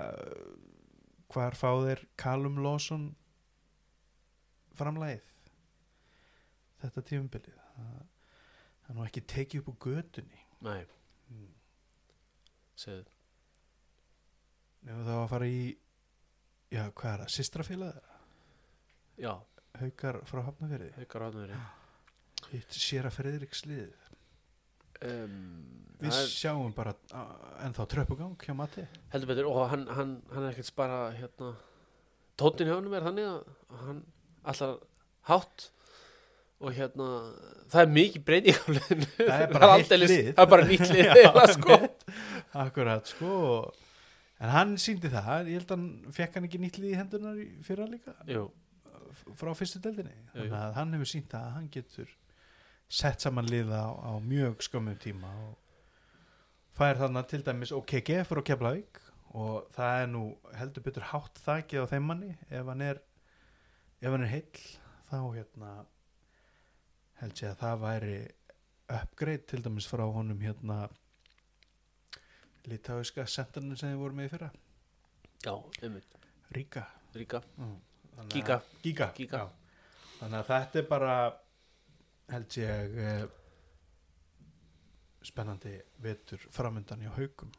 hvar 1.30 1.58
fá 1.58 1.72
þeir 1.86 2.06
Callum 2.20 2.62
Lawson 2.64 3.10
framlægið 4.80 5.28
þetta 6.80 7.10
tífumbilið 7.12 7.60
það 7.60 8.08
það 8.90 8.96
er 8.96 8.98
nú 8.98 9.06
ekki 9.06 9.22
tekið 9.30 9.60
upp 9.62 9.68
úr 9.70 9.76
götunni. 9.86 10.40
Nei, 10.66 10.80
hmm. 11.30 11.50
segðu. 12.74 13.04
Nefnum 14.82 15.04
það 15.06 15.20
að 15.20 15.28
fara 15.30 15.50
í 15.52 15.60
já 16.74 16.82
hvað 16.88 17.12
er 17.12 17.22
það, 17.22 17.34
systrafélag 17.36 18.00
Já, 19.20 19.34
haukar 19.80 20.20
frá 20.28 20.42
Hafnafjörði 20.48 20.90
haukar 20.98 21.26
átnöðri 21.30 21.60
hitt 22.54 22.74
sér 22.80 23.06
að 23.10 23.18
Friðriks 23.20 23.66
lið. 23.70 23.90
Um, 25.00 25.36
við 26.02 26.12
er- 26.12 26.28
sjáum 26.32 26.74
bara 26.76 26.92
ennþá 27.64 27.86
tröppugang 27.94 28.34
hjá 28.44 28.54
Matti 28.58 28.84
heldur 29.14 29.30
betur 29.32 29.48
og 29.48 29.62
hann, 29.72 29.86
hann, 29.96 30.16
hann 30.34 30.44
er 30.48 30.52
ekkert 30.56 30.74
bara 30.76 30.98
hérna, 31.16 31.54
tóttin 32.40 32.68
hjá 32.68 32.76
hann 32.80 32.90
er 32.98 33.06
þannig 33.08 33.30
að 33.30 33.84
hann 33.86 34.02
allar 34.44 34.74
hátt 35.30 35.70
og 36.60 36.74
hérna 36.76 37.08
það 37.72 37.82
er 37.86 37.94
mikið 37.96 38.26
breyting 38.28 38.58
á 38.60 38.68
liðinu. 38.76 39.08
Það 39.20 39.44
er 39.46 39.54
bara 39.56 39.70
aldeilis- 39.78 40.12
lið. 40.12 40.32
það 40.36 40.44
er 40.44 40.52
bara 40.56 40.66
nýtt 40.68 40.90
lið 40.92 41.04
eiginlega, 41.14 41.46
sko. 41.56 41.78
akkurat 42.66 43.14
sko. 43.14 43.36
En 44.40 44.52
hann 44.56 44.74
síndi 44.80 45.12
það, 45.12 45.48
ég 45.52 45.62
held 45.62 45.72
að 45.72 45.78
hann 45.78 46.16
fekk 46.16 46.36
hann 46.40 46.48
ekki 46.50 46.60
nýtt 46.66 46.78
lið 46.82 46.92
í 46.92 46.98
hendunar 47.00 47.40
í 47.40 47.48
fyrra 47.68 47.88
líka? 47.92 48.16
Jú, 48.28 48.50
frá 49.40 49.54
fyrstu 49.58 49.82
deldinni 49.84 50.16
þannig 50.34 50.56
að 50.60 50.76
hann 50.78 50.96
hefur 50.98 51.12
sínt 51.14 51.34
að 51.38 51.52
hann 51.56 51.70
getur 51.74 52.12
sett 52.90 53.22
saman 53.22 53.50
liða 53.50 53.84
á, 53.86 53.90
á 53.94 54.12
mjög 54.24 54.64
skömmum 54.66 54.98
tíma 55.02 55.30
og 55.46 55.58
fær 56.80 56.98
þarna 57.02 57.24
til 57.28 57.44
dæmis 57.46 57.74
OKG 57.76 58.24
frá 58.28 58.42
Keflavík 58.46 59.02
og 59.38 59.68
það 59.76 60.04
er 60.04 60.10
nú 60.10 60.24
heldur 60.58 60.86
betur 60.86 61.06
hátt 61.12 61.42
þakið 61.44 61.86
á 61.86 61.92
þeim 61.92 62.08
manni. 62.10 62.32
Ef 62.50 62.66
hann 62.66 62.82
er 62.82 63.02
ef 64.02 64.10
hann 64.10 64.24
er 64.26 64.32
heill 64.32 64.64
þá 65.12 65.20
hérna 65.36 65.74
held 67.20 67.44
ég 67.44 67.52
að 67.52 67.60
það 67.62 67.84
væri 67.84 68.16
upgrade 69.00 69.46
til 69.52 69.62
dæmis 69.66 69.90
frá 69.90 70.06
honum 70.08 70.42
hérna 70.42 70.80
litáiska 72.70 73.28
sentarnir 73.28 73.78
sem 73.80 73.94
þið 73.94 74.02
voru 74.02 74.18
með 74.18 74.30
í 74.30 74.34
fyrra. 74.34 74.50
Já, 75.46 75.54
einmitt, 75.84 76.18
Ríka. 76.56 76.88
Ríka 77.16 77.44
Þannig 78.20 78.36
Giga. 78.38 78.60
að- 78.60 78.84
Giga, 78.84 79.10
Giga. 79.18 79.42
Þannig 80.20 80.40
að 80.44 80.50
þetta 80.52 80.80
er 80.84 80.88
bara 80.90 81.14
held 82.30 82.58
ég 82.60 82.98
eh, 83.10 83.26
spennandi 85.26 85.74
vetur 86.04 86.44
framöndan 86.54 87.02
hjá 87.04 87.12
haugum 87.18 87.52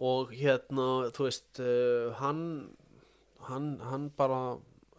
og 0.00 0.30
hérna 0.32 0.86
þú 1.12 1.26
veist 1.26 1.60
uh, 1.60 2.12
hann, 2.20 2.42
hann 3.48 3.66
hann 3.84 4.06
bara 4.16 4.38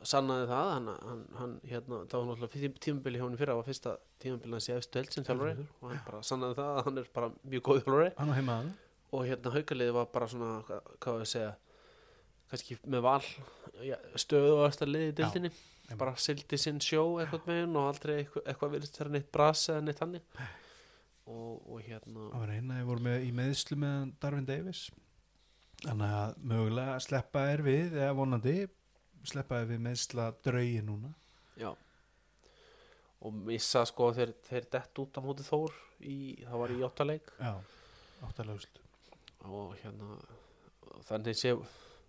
sannaði 0.06 0.48
það 0.50 0.68
hann, 0.76 0.90
hann, 1.08 1.24
hann 1.40 1.56
hérna, 1.70 2.02
það 2.12 2.18
var 2.20 2.28
náttúrulega 2.42 2.82
tímabili 2.86 3.20
hjá 3.22 3.26
hann 3.28 3.38
fyrra 3.40 3.56
var 3.58 3.68
fyrsta 3.70 3.96
tímabili 4.22 4.58
hans 4.58 4.70
í 4.70 4.76
efstu 4.76 5.00
held 5.02 5.14
sem 5.16 5.26
þjálfari. 5.28 5.66
Og 5.82 5.90
hann 5.92 6.02
bara 6.06 6.22
sannaði 6.26 6.58
það 6.60 6.72
að 6.80 6.86
hann 6.88 7.02
er 7.02 7.10
bara 7.18 7.30
mjög 7.54 7.64
góð 7.68 7.82
þjálfari. 7.86 8.12
Og 9.12 9.26
hérna 9.28 9.54
haukaliði 9.56 9.94
var 9.98 10.08
bara 10.14 10.28
svona 10.32 10.52
hvað, 10.68 10.92
hvað 11.06 11.20
við 11.22 11.30
segja 11.34 11.52
kannski 12.52 12.78
með 12.94 13.06
val 13.08 13.22
ja, 13.86 14.00
stöðu 14.20 14.56
og 14.60 14.66
eftir 14.68 14.92
liði 14.92 15.14
dildinni 15.20 15.52
bara 16.00 16.16
sildi 16.20 16.58
sinn 16.60 16.80
sjó 16.84 17.04
eitthvað 17.20 17.48
með 17.50 17.62
hann 17.66 17.78
og 17.80 17.88
aldrei 17.90 18.14
eitthvað, 18.22 18.44
eitthvað 18.48 18.74
virðist 18.76 18.98
þeirra 19.00 19.14
neitt 19.16 19.32
bras 19.36 19.64
eða 19.72 19.86
neitt 19.86 20.02
hannig 20.04 20.42
og, 20.42 21.56
og 21.68 21.80
hérna 21.86 22.28
Það 22.32 22.44
var 22.44 22.54
eina, 22.56 22.80
ég 22.80 22.90
voru 22.90 23.06
með, 23.08 23.26
í 23.28 23.32
meðslu 23.36 23.78
með 23.80 24.12
Darvin 24.24 24.48
Davis. 24.48 24.82
Þannig 25.82 26.16
að 26.18 26.42
mögulega 26.52 26.98
sleppa 27.02 27.46
er 27.52 27.64
við 27.66 27.96
eða 27.98 28.16
vonandi 28.18 28.56
sleppa 29.28 29.62
er 29.62 29.70
við 29.70 29.82
meðsla 29.86 30.28
draugi 30.46 30.82
núna. 30.86 31.12
Já. 31.60 31.72
Og 33.22 33.36
missa 33.50 33.84
sko 33.86 34.10
þeir, 34.18 34.34
þeir 34.48 34.68
dett 34.74 35.02
út 35.04 35.18
á 35.18 35.22
móti 35.22 35.46
Þór 35.46 35.76
í, 36.02 36.18
það 36.42 36.62
var 36.64 36.74
í 36.74 36.80
jóttaleik 36.82 37.34
Já, 37.38 37.54
áttalegust 38.26 38.80
og 39.46 39.76
hérna 39.82 40.18
þannig 41.08 41.38
sé 41.38 41.54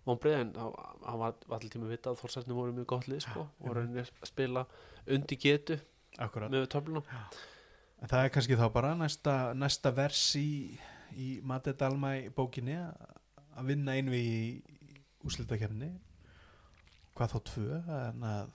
vonbreið 0.07 0.37
en 0.41 0.53
það 0.57 0.77
það 1.03 1.17
var 1.23 1.57
allir 1.57 1.73
tíma 1.73 1.89
vita 1.91 2.11
að 2.11 2.21
Þórsarnir 2.21 2.57
voru 2.59 2.75
mjög 2.75 2.89
gott 2.93 3.09
lið 3.11 3.23
sko 3.25 3.47
og 3.47 3.75
rauninni 3.77 4.03
að 4.03 4.29
spila 4.29 4.65
undir 5.07 5.39
getu 5.39 5.79
Akkurat. 6.21 6.51
með 6.51 6.67
töfluna. 6.73 7.03
En 8.03 8.11
það 8.11 8.25
er 8.25 8.33
kannski 8.35 8.59
þá 8.59 8.65
bara 8.73 8.93
næsta, 8.99 9.35
næsta 9.55 9.93
vers 9.95 10.23
í, 10.35 10.75
í 11.15 11.27
Mate 11.47 11.73
Dalmæ 11.79 12.29
bókinni 12.35 12.75
að 12.79 13.19
að 13.53 13.69
vinna 13.69 13.95
einvi 13.97 14.19
í 14.19 14.43
úslitakefni 15.27 15.91
hvað 17.13 17.35
þá 17.35 17.39
tvö 17.49 17.79
en 17.99 18.25
að 18.27 18.53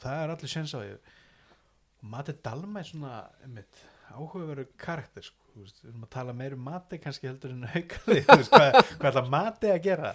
það 0.00 0.22
er 0.22 0.32
allir 0.34 0.52
séns 0.52 0.74
á 0.74 0.80
og 0.80 2.08
Mate 2.08 2.34
Dalmæ 2.44 2.80
er 2.80 2.88
svona 2.88 3.12
einmitt, 3.42 3.80
áhugaveru 4.14 4.68
karakter 4.78 5.26
sko. 5.26 5.44
Við 5.58 5.72
erum 5.88 6.04
að 6.06 6.12
tala 6.14 6.34
meir 6.38 6.54
um 6.54 6.60
mati 6.62 7.00
kannski 7.02 7.26
heldur 7.26 7.50
en 7.50 7.64
haukali 7.66 8.20
hvað, 8.22 8.76
hvað 9.00 9.08
ætla 9.08 9.24
mati 9.26 9.72
að 9.72 9.80
gera 9.88 10.12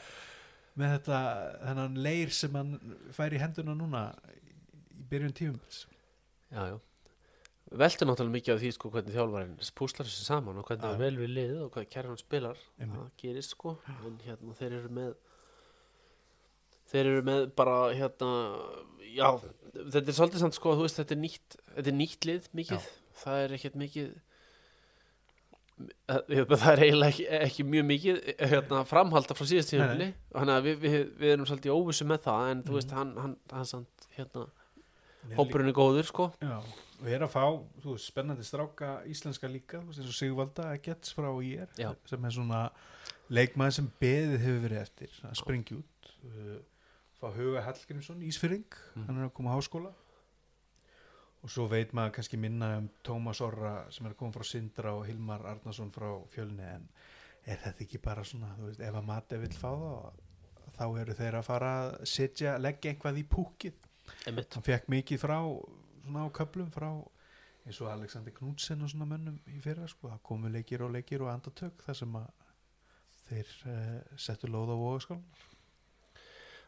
með 0.79 0.95
þetta 0.97 1.17
þennan 1.67 1.99
leir 2.05 2.31
sem 2.33 2.55
hann 2.57 2.73
fær 3.13 3.35
í 3.35 3.41
henduna 3.41 3.75
núna 3.77 4.03
í 4.97 5.03
byrjun 5.11 5.35
tífumils 5.37 5.83
já 6.53 6.63
já. 6.71 6.79
Veltur 7.73 8.05
náttúrulega 8.05 8.35
mikið 8.35 8.53
af 8.53 8.59
því 8.61 8.69
sko 8.75 8.89
hvernig 8.93 9.15
þjálfarinn 9.15 9.53
púslar 9.79 10.05
þessu 10.09 10.25
saman 10.27 10.57
og 10.61 10.65
hvernig 10.67 10.83
Já. 10.83 10.89
það 10.91 10.99
vel 11.01 11.15
við 11.17 11.31
liðið 11.33 11.61
og 11.65 11.69
hvað 11.73 11.87
kærið 11.95 12.11
hann 12.11 12.19
spilar 12.21 12.59
það 12.81 13.05
gerist 13.23 13.55
sko 13.55 13.71
en 13.89 14.17
hérna 14.25 14.57
þeir 14.59 14.75
eru 14.79 14.91
með 14.97 15.13
þeir 16.91 17.09
eru 17.13 17.23
með 17.29 17.45
bara 17.57 17.77
hérna 17.97 18.29
já 19.13 19.29
þetta 19.41 20.03
er 20.03 20.17
svolítið 20.19 20.43
samt 20.43 20.57
sko 20.59 20.75
þú 20.77 20.85
veist 20.85 20.99
þetta 21.01 21.15
er 21.17 21.21
nýtt 21.23 21.57
þetta 21.71 21.89
er 21.93 21.97
nýtt 21.97 22.27
lið 22.29 22.51
mikið. 22.59 22.91
Það 23.23 23.41
er 23.47 23.55
ekkert 23.57 23.79
mikið 23.81 24.13
það 26.07 26.67
er 26.73 26.81
eiginlega 26.85 27.09
ekki, 27.11 27.25
ekki 27.47 27.63
mjög 27.67 27.85
mikið 27.89 28.19
eh, 28.37 28.47
hérna, 28.51 28.81
framhalda 28.87 29.35
frá 29.37 29.45
síðast 29.49 29.71
tíðanbili 29.73 30.09
þannig 30.35 30.55
að 30.57 30.67
við, 30.67 30.77
við, 30.83 30.97
við 31.23 31.31
erum 31.33 31.47
svolítið 31.49 31.73
óvissu 31.77 32.07
með 32.09 32.21
það 32.27 32.49
en 32.51 32.63
þú 32.63 32.69
Mhm. 32.73 32.77
veist 32.79 32.91
hann, 32.97 33.13
hann, 33.17 33.35
hann 33.51 33.65
samt 33.65 34.07
hérna, 34.17 34.45
er 35.29 35.37
hópurinn 35.39 35.71
er 35.71 35.77
góður 35.77 36.05
sko 36.09 36.27
Já, 36.43 36.57
og 37.01 37.07
er 37.09 37.25
að 37.25 37.33
fá 37.33 37.45
veist, 37.87 38.05
spennandi 38.11 38.43
stráka 38.47 38.91
íslenska 39.09 39.47
líka 39.49 39.81
eins 39.81 39.99
og 40.03 40.13
Sigvalda 40.17 40.77
Gets 40.83 41.13
frá 41.17 41.29
IR 41.43 41.67
Já. 41.79 41.93
sem 42.05 42.25
er 42.25 42.29
svona 42.37 42.61
leikmaður 43.33 43.71
sem 43.79 43.89
beðið 44.03 44.37
hefur 44.43 44.61
verið 44.67 44.81
eftir 44.83 45.09
að 45.25 45.35
springi 45.41 45.79
út 45.79 46.13
uh, 46.27 46.59
fá 47.19 47.27
Huga 47.33 47.61
Hallgrímsson 47.65 48.21
Ísfyrring, 48.27 48.65
Mm. 48.95 49.05
hann 49.07 49.17
er 49.23 49.25
að 49.29 49.33
koma 49.33 49.55
á 49.55 49.57
háskóla 49.57 49.93
og 51.43 51.51
svo 51.51 51.67
veit 51.71 51.91
maður 51.95 52.17
kannski 52.17 52.39
minna 52.39 52.69
um 52.79 52.89
Tómas 53.03 53.41
Orra 53.43 53.73
sem 53.91 54.07
er 54.07 54.15
koma 54.19 54.35
frá 54.35 54.47
Sindra 54.47 54.93
og 54.95 55.07
Hilmar 55.07 55.43
Arnason 55.49 55.91
frá 55.91 56.07
Fjölni 56.31 56.67
en 56.67 56.85
er 57.43 57.59
þetta 57.59 57.83
ekki 57.83 57.99
bara 58.03 58.23
svona 58.23 58.53
veist, 58.61 58.79
ef 58.79 58.95
að 58.95 59.07
Mate 59.09 59.39
vill 59.41 59.55
fá 59.55 59.71
það 59.71 60.21
þá 60.73 60.85
eru 61.01 61.15
þeir 61.17 61.37
að 61.37 61.47
fara 61.47 61.71
að 61.79 61.89
setja, 62.09 62.53
leggja 62.57 62.93
einhvað 62.93 63.19
í 63.19 63.25
púkið 63.29 63.81
hann 64.25 64.65
fekk 64.65 64.87
mikið 64.91 65.21
frá 65.21 65.37
svona 66.03 66.23
á 66.23 66.35
köplum 66.35 66.71
frá 66.73 66.89
eins 67.63 67.79
og 67.79 67.91
Alexander 67.91 68.33
Knudsen 68.35 68.83
og 68.83 68.91
svona 68.91 69.07
mönnum 69.07 69.39
í 69.51 69.59
fyrra 69.63 69.87
sko, 69.87 70.09
það 70.11 70.23
komu 70.27 70.51
leikir 70.51 70.83
og 70.83 70.91
leikir 70.95 71.23
og 71.23 71.31
andatök 71.31 71.83
þar 71.85 71.99
sem 71.99 72.15
að 72.19 72.31
þeir 73.27 73.51
uh, 73.71 73.99
settu 74.19 74.49
lóð 74.51 74.73
á 74.75 74.77
vógaskál 74.79 75.19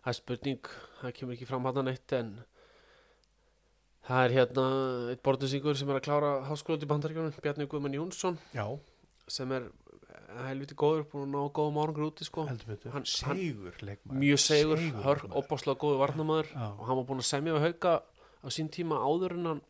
það 0.04 0.12
er 0.12 0.20
spurning, 0.20 0.70
það 1.02 1.16
kemur 1.18 1.36
ekki 1.36 1.50
fram 1.50 1.68
hann 1.68 1.92
eitt 1.92 2.16
en 2.16 2.36
það 4.06 4.26
er 4.26 4.34
hérna 4.36 4.66
eitt 5.14 5.24
borðinsingur 5.26 5.78
sem 5.80 5.90
er 5.90 6.00
að 6.00 6.06
klára 6.08 6.32
háskóla 6.50 6.78
út 6.78 6.86
í 6.86 6.90
bandaríkjunum, 6.92 7.34
Bjarni 7.42 7.68
Guðmann 7.72 7.98
Jónsson 7.98 8.38
já, 8.54 8.66
sem 9.28 9.52
er 9.52 9.70
helviti 10.46 10.76
góður, 10.78 11.06
búin 11.12 11.30
að 11.30 11.32
ná 11.34 11.54
góðum 11.56 11.80
árangur 11.82 12.08
úti 12.12 12.26
sko, 12.28 12.46
Hann- 12.46 13.06
segur 13.06 13.76
leikmaður. 13.82 14.20
mjög 14.20 14.40
segur, 14.44 14.82
hörg, 15.06 15.26
opáslega 15.32 15.80
góður 15.80 16.02
varnamaður 16.04 16.50
Já. 16.52 16.68
og 16.80 16.84
hann 16.88 16.98
var 16.98 17.06
búin 17.10 17.24
að 17.24 17.30
semja 17.30 17.54
við 17.56 17.66
hauka 17.70 17.94
á 18.44 18.48
sín 18.52 18.70
tíma 18.70 19.00
áður 19.00 19.32
en 19.40 19.46
hann 19.46 19.62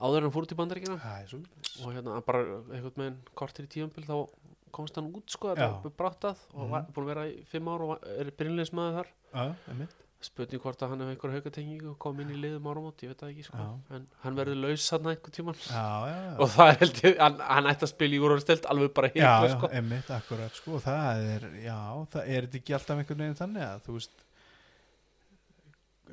áður 0.00 0.16
en 0.16 0.22
hann 0.28 0.32
fór 0.34 0.46
út 0.46 0.52
í 0.54 0.58
bandaríkjunum. 0.58 1.00
Það 1.00 1.28
svo 1.28 1.86
og 1.86 1.92
hérna 1.94 2.20
bara 2.24 2.40
einhvern 2.72 2.96
veginn 2.96 3.18
kortir 3.34 3.66
í 3.66 3.68
tíumbil 3.74 4.04
þá 4.06 4.28
komst 4.74 4.94
hann 4.98 5.12
út 5.14 5.28
sko, 5.30 5.54
þetta 5.54 5.84
er 5.86 5.90
bráttað 5.98 6.36
og 6.54 6.64
Mhm. 6.64 6.70
var 6.70 6.86
búin 6.94 7.04
að 7.04 7.12
vera 7.14 7.26
í 7.30 7.44
fimm 7.46 7.68
ár 7.68 7.80
og 7.82 8.04
er 8.06 8.30
byrjunleismæður 8.30 9.04
þar. 9.34 9.56
Einmitt. 9.68 9.94
Spurning 10.24 10.62
hvort 10.64 10.82
að 10.84 10.92
hann 10.92 11.02
hefur 11.04 11.14
einhver 11.14 11.34
haukatengingu 11.36 11.88
og 11.92 11.96
kom 12.02 12.20
inn 12.24 12.32
í 12.34 12.38
liðum 12.40 12.66
áramót, 12.70 13.02
ég 13.04 13.12
veit 13.12 13.20
það 13.22 13.32
ekki 13.34 13.46
sko 13.48 13.64
en 13.98 14.06
hann 14.24 14.38
verður 14.38 14.60
laus 14.64 14.88
hann 14.94 15.08
einhvern 15.12 15.36
tíman 15.38 15.58
já, 15.60 15.86
já, 16.08 16.18
já. 16.24 16.34
og 16.40 16.52
það 16.54 16.70
er 16.72 16.78
held 16.84 17.00
ég, 17.04 17.16
hann, 17.24 17.40
hann 17.50 17.70
ætti 17.72 17.86
að 17.88 17.92
spila 17.94 18.18
í 18.18 18.20
úrvarstelt 18.24 18.68
alveg 18.74 18.92
bara 18.98 19.10
já, 19.14 19.32
sko 19.54 19.70
einmitt, 19.80 20.12
akkurat 20.18 20.60
sko, 20.60 20.76
og 20.78 20.84
það 20.86 21.24
er, 21.36 21.48
já, 21.64 21.78
það 22.16 22.30
er 22.36 22.46
þetta 22.48 22.60
ekki 22.62 22.78
alltaf 22.78 23.02
einhvern 23.02 23.24
veginn 23.26 23.40
þannig 23.42 23.66
að 23.68 23.82
þú 23.88 23.98
veist 23.98 24.24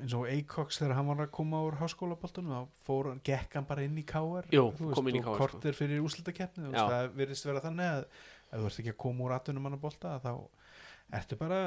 eins 0.01 0.14
og 0.18 0.28
Eikoks 0.32 0.80
þegar 0.80 0.95
hann 0.97 1.09
var 1.12 1.20
að 1.26 1.32
koma 1.36 1.59
úr 1.68 1.76
háskólaboltunum 1.82 2.53
þá 2.55 2.86
fór, 2.88 3.09
hann- 3.12 3.22
gekk 3.28 3.57
hann 3.59 3.68
bara 3.70 3.84
inn 3.86 3.97
í 3.99 4.05
káar 4.07 4.47
kom 4.49 5.09
inn 5.12 5.20
í 5.20 5.22
KR, 5.22 5.28
sko. 5.28 5.38
kortir 5.38 5.76
fyrir 5.78 6.01
úslitakeppni 6.01 6.72
Já. 6.72 6.86
það 6.88 7.12
virðist 7.20 7.45
vera 7.49 7.62
þannig 7.62 7.91
að 7.91 8.05
ef 8.51 8.55
þú 8.62 8.66
ert 8.70 8.80
ekki 8.82 8.93
að 8.95 9.01
koma 9.03 9.26
úr 9.28 9.36
atvinnum 9.36 9.68
hann 9.68 9.78
að 9.78 9.84
bolta 9.84 10.16
þá 10.24 10.32
ertu 11.18 11.38
bara 11.39 11.59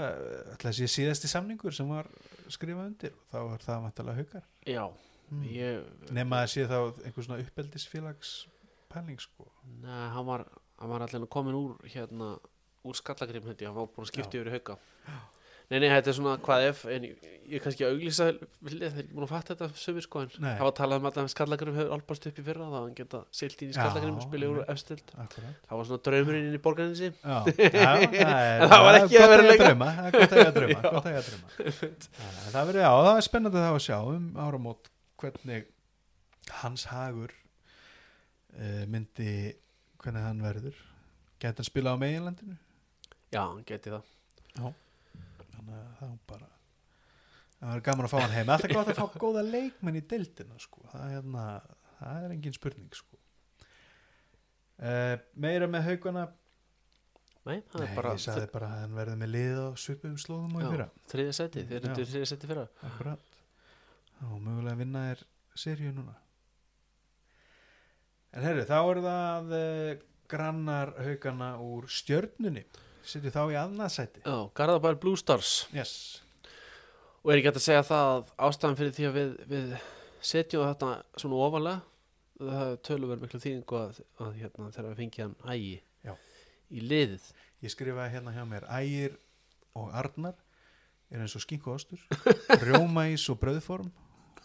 ætla 0.54 0.72
að 0.72 0.78
sé 0.78 0.88
síðasti 0.90 1.30
samningur 1.30 1.74
sem 1.76 1.90
var 1.90 2.08
skrifað 2.52 2.88
undir? 2.90 3.14
Og 3.18 3.28
þá 3.32 3.38
er 3.42 3.66
það 3.66 3.84
vantalega 3.86 4.22
haukar. 4.22 4.48
Já, 4.68 4.84
mm. 5.28 5.44
ég 5.52 6.10
nema 6.16 6.42
að 6.44 6.50
sé 6.54 6.66
þá 6.70 6.78
einhver 7.04 7.28
svona 7.28 7.40
uppeldisfélags 7.44 8.34
pæling 8.92 9.20
sko. 9.22 9.48
Neða, 9.82 10.08
hann 10.16 10.28
var, 10.30 10.46
var 10.94 11.06
allir 11.06 11.28
komin 11.32 11.58
úr 11.58 11.78
hérna, 11.90 12.34
úr 12.84 12.98
skallagrim 12.98 13.46
hendi, 13.50 13.68
hann 13.68 13.76
var 13.76 13.90
búin 13.92 14.06
að 14.06 14.12
skipta 14.12 14.40
yfir 14.40 14.52
í 14.52 14.58
hauka 14.58 14.78
nei, 15.70 15.78
nei, 15.80 15.88
þetta 15.92 16.10
er 16.12 16.16
svona 16.18 16.34
hvað 16.44 16.64
ef 16.68 16.82
en 16.92 17.04
ég, 17.08 17.22
ég 17.48 17.62
kannski 17.64 17.84
auglýsa 17.86 18.26
þeir 18.64 18.84
eru 18.88 19.04
búin 19.14 19.24
að 19.26 19.30
fatta 19.32 19.54
þetta 19.54 19.80
sömur 19.80 20.04
sko 20.04 20.22
en 20.24 20.30
það 20.34 20.62
var 20.66 20.74
talað 20.78 21.00
um 21.02 21.08
að 21.10 21.28
skallagrim 21.32 21.78
hefur 21.78 21.94
albast 21.96 22.28
upp 22.30 22.40
í 22.40 22.44
fyrra 22.46 22.68
þá 22.68 22.76
hann 22.78 22.96
geta 22.98 23.20
silt 23.34 23.64
inn 23.64 23.72
í 23.72 23.74
Já, 23.74 23.78
skallagrim 23.80 24.18
og 24.20 24.26
spila 24.26 24.50
úr 24.52 24.60
efstild. 24.74 25.12
Það 25.14 25.74
var 25.78 25.88
svona 25.90 26.04
draumurinn 26.08 26.48
inn 26.50 26.58
í 26.58 26.62
Já, 27.24 27.38
já, 27.48 27.70
það 27.74 28.40
er, 28.40 28.64
En 28.64 28.72
það 28.74 28.84
var 28.88 28.98
ekki 29.00 29.20
að 29.20 29.32
vera 29.34 29.46
leika. 29.48 29.70
það 29.84 30.04
er 30.04 30.18
gott 30.18 30.36
að 30.36 30.44
Já. 30.74 30.90
gott 30.90 31.08
að 31.10 31.30
drauma. 31.30 31.48
Það 32.54 32.68
verður, 32.70 32.80
já, 32.84 32.90
það 33.08 33.16
er 33.16 33.26
spennandi 33.28 33.64
þá 33.64 33.70
að 33.72 33.82
sjá 33.88 33.98
um 34.14 34.28
áramót 34.44 34.90
hvernig 35.24 35.66
hans 36.60 36.84
hagur 36.92 37.32
uh, 38.54 38.84
myndi 38.92 39.30
hvernig 40.04 40.28
hann 40.28 40.44
verður. 40.44 40.80
Gæti 41.40 41.60
hann 41.60 41.70
spila 41.72 41.96
á 41.96 42.00
meginlandinu? 42.00 42.56
Já, 43.34 43.42
hann 43.42 43.64
geti 43.66 43.90
það 43.90 44.74
þannig 45.64 45.88
að 45.88 45.96
það 46.00 46.12
er 46.12 46.20
bara 46.32 46.50
það 47.58 47.68
verður 47.70 47.84
gaman 47.88 48.06
að 48.06 48.12
fá 48.12 48.18
hann 48.20 48.34
heim 48.36 48.52
alltaf 48.54 48.74
gott 48.76 48.92
að 48.92 49.00
fá 49.00 49.18
góða 49.24 49.42
leikmenn 49.48 49.98
í 49.98 50.04
deildina 50.12 50.62
sko. 50.62 50.86
það, 50.92 51.04
hérna, 51.14 51.44
það 51.98 52.24
er 52.28 52.34
engin 52.36 52.56
spurning 52.56 52.96
sko. 52.98 53.20
uh, 54.84 55.14
meira 55.46 55.68
með 55.70 55.86
haugana? 55.90 56.24
Nei, 57.44 57.58
það 57.68 57.82
Nei, 57.82 57.88
er 57.90 57.96
bara 57.98 58.14
ég 58.16 58.24
sagði 58.24 58.50
bara 58.54 58.68
að 58.72 58.82
hann 58.82 58.94
verði 58.96 59.14
með 59.20 59.32
lið 59.34 59.58
á 59.60 59.68
svipum 59.76 60.16
slóðum 60.20 60.54
og 60.56 60.68
fyrra. 60.72 60.88
þriðja 61.10 61.34
seti, 61.36 61.64
þeir 61.68 61.80
eru 61.90 62.06
þriðja 62.08 62.28
seti 62.30 62.48
fyrra. 62.48 62.64
Akkurat. 62.88 63.32
Og 64.24 64.38
mögulega 64.40 64.78
vinna 64.80 65.02
er 65.10 65.20
seríu 65.60 65.92
núna. 65.92 66.14
En 68.32 68.46
herru, 68.48 68.64
þá 68.64 68.78
er 68.80 69.00
það 69.04 69.52
uh, 69.58 69.90
grannar 70.32 70.94
haugana 71.04 71.50
úr 71.60 71.86
stjörnunni 71.92 72.64
sitju 73.08 73.32
þá 73.34 73.42
í 73.52 73.58
annaðsæti 73.60 74.22
já, 74.24 74.36
Garðabær 74.56 75.00
Blue 75.00 75.18
Stars. 75.20 75.64
Yes. 75.74 76.22
og 77.22 77.32
er 77.32 77.40
ekki 77.40 77.50
hægt 77.50 77.60
að 77.60 77.66
segja 77.66 77.86
það 77.88 78.12
að 78.12 78.30
ástæðan 78.48 78.78
fyrir 78.80 78.94
því 78.96 79.08
að 79.08 79.18
við, 79.18 79.34
við 79.52 79.74
setjum 80.24 80.68
þetta 80.68 80.92
svona 81.20 81.42
ofalega 81.46 81.80
það 82.40 82.70
er 82.70 82.80
töluverð 82.88 83.24
miklu 83.24 83.42
þýðingu 83.44 83.80
að, 83.80 84.00
að 84.24 84.38
hérna, 84.40 84.70
þegar 84.74 84.88
við 84.90 85.02
fengið 85.02 85.24
hann 85.24 85.36
ægi 85.54 85.74
Já. 86.04 86.14
í 86.70 86.82
liðið. 86.82 87.28
Ég 87.64 87.72
skrifaði 87.72 88.16
hérna 88.16 88.34
hjá 88.34 88.42
mér 88.48 88.66
Ægir 88.74 89.14
og 89.78 89.92
Arnar 89.94 90.34
er 91.14 91.22
eins 91.22 91.36
og 91.38 91.44
skinku 91.44 91.74
ástur 91.74 92.02
rjómaís 92.64 93.24
og 93.30 93.38
brauðform 93.42 93.90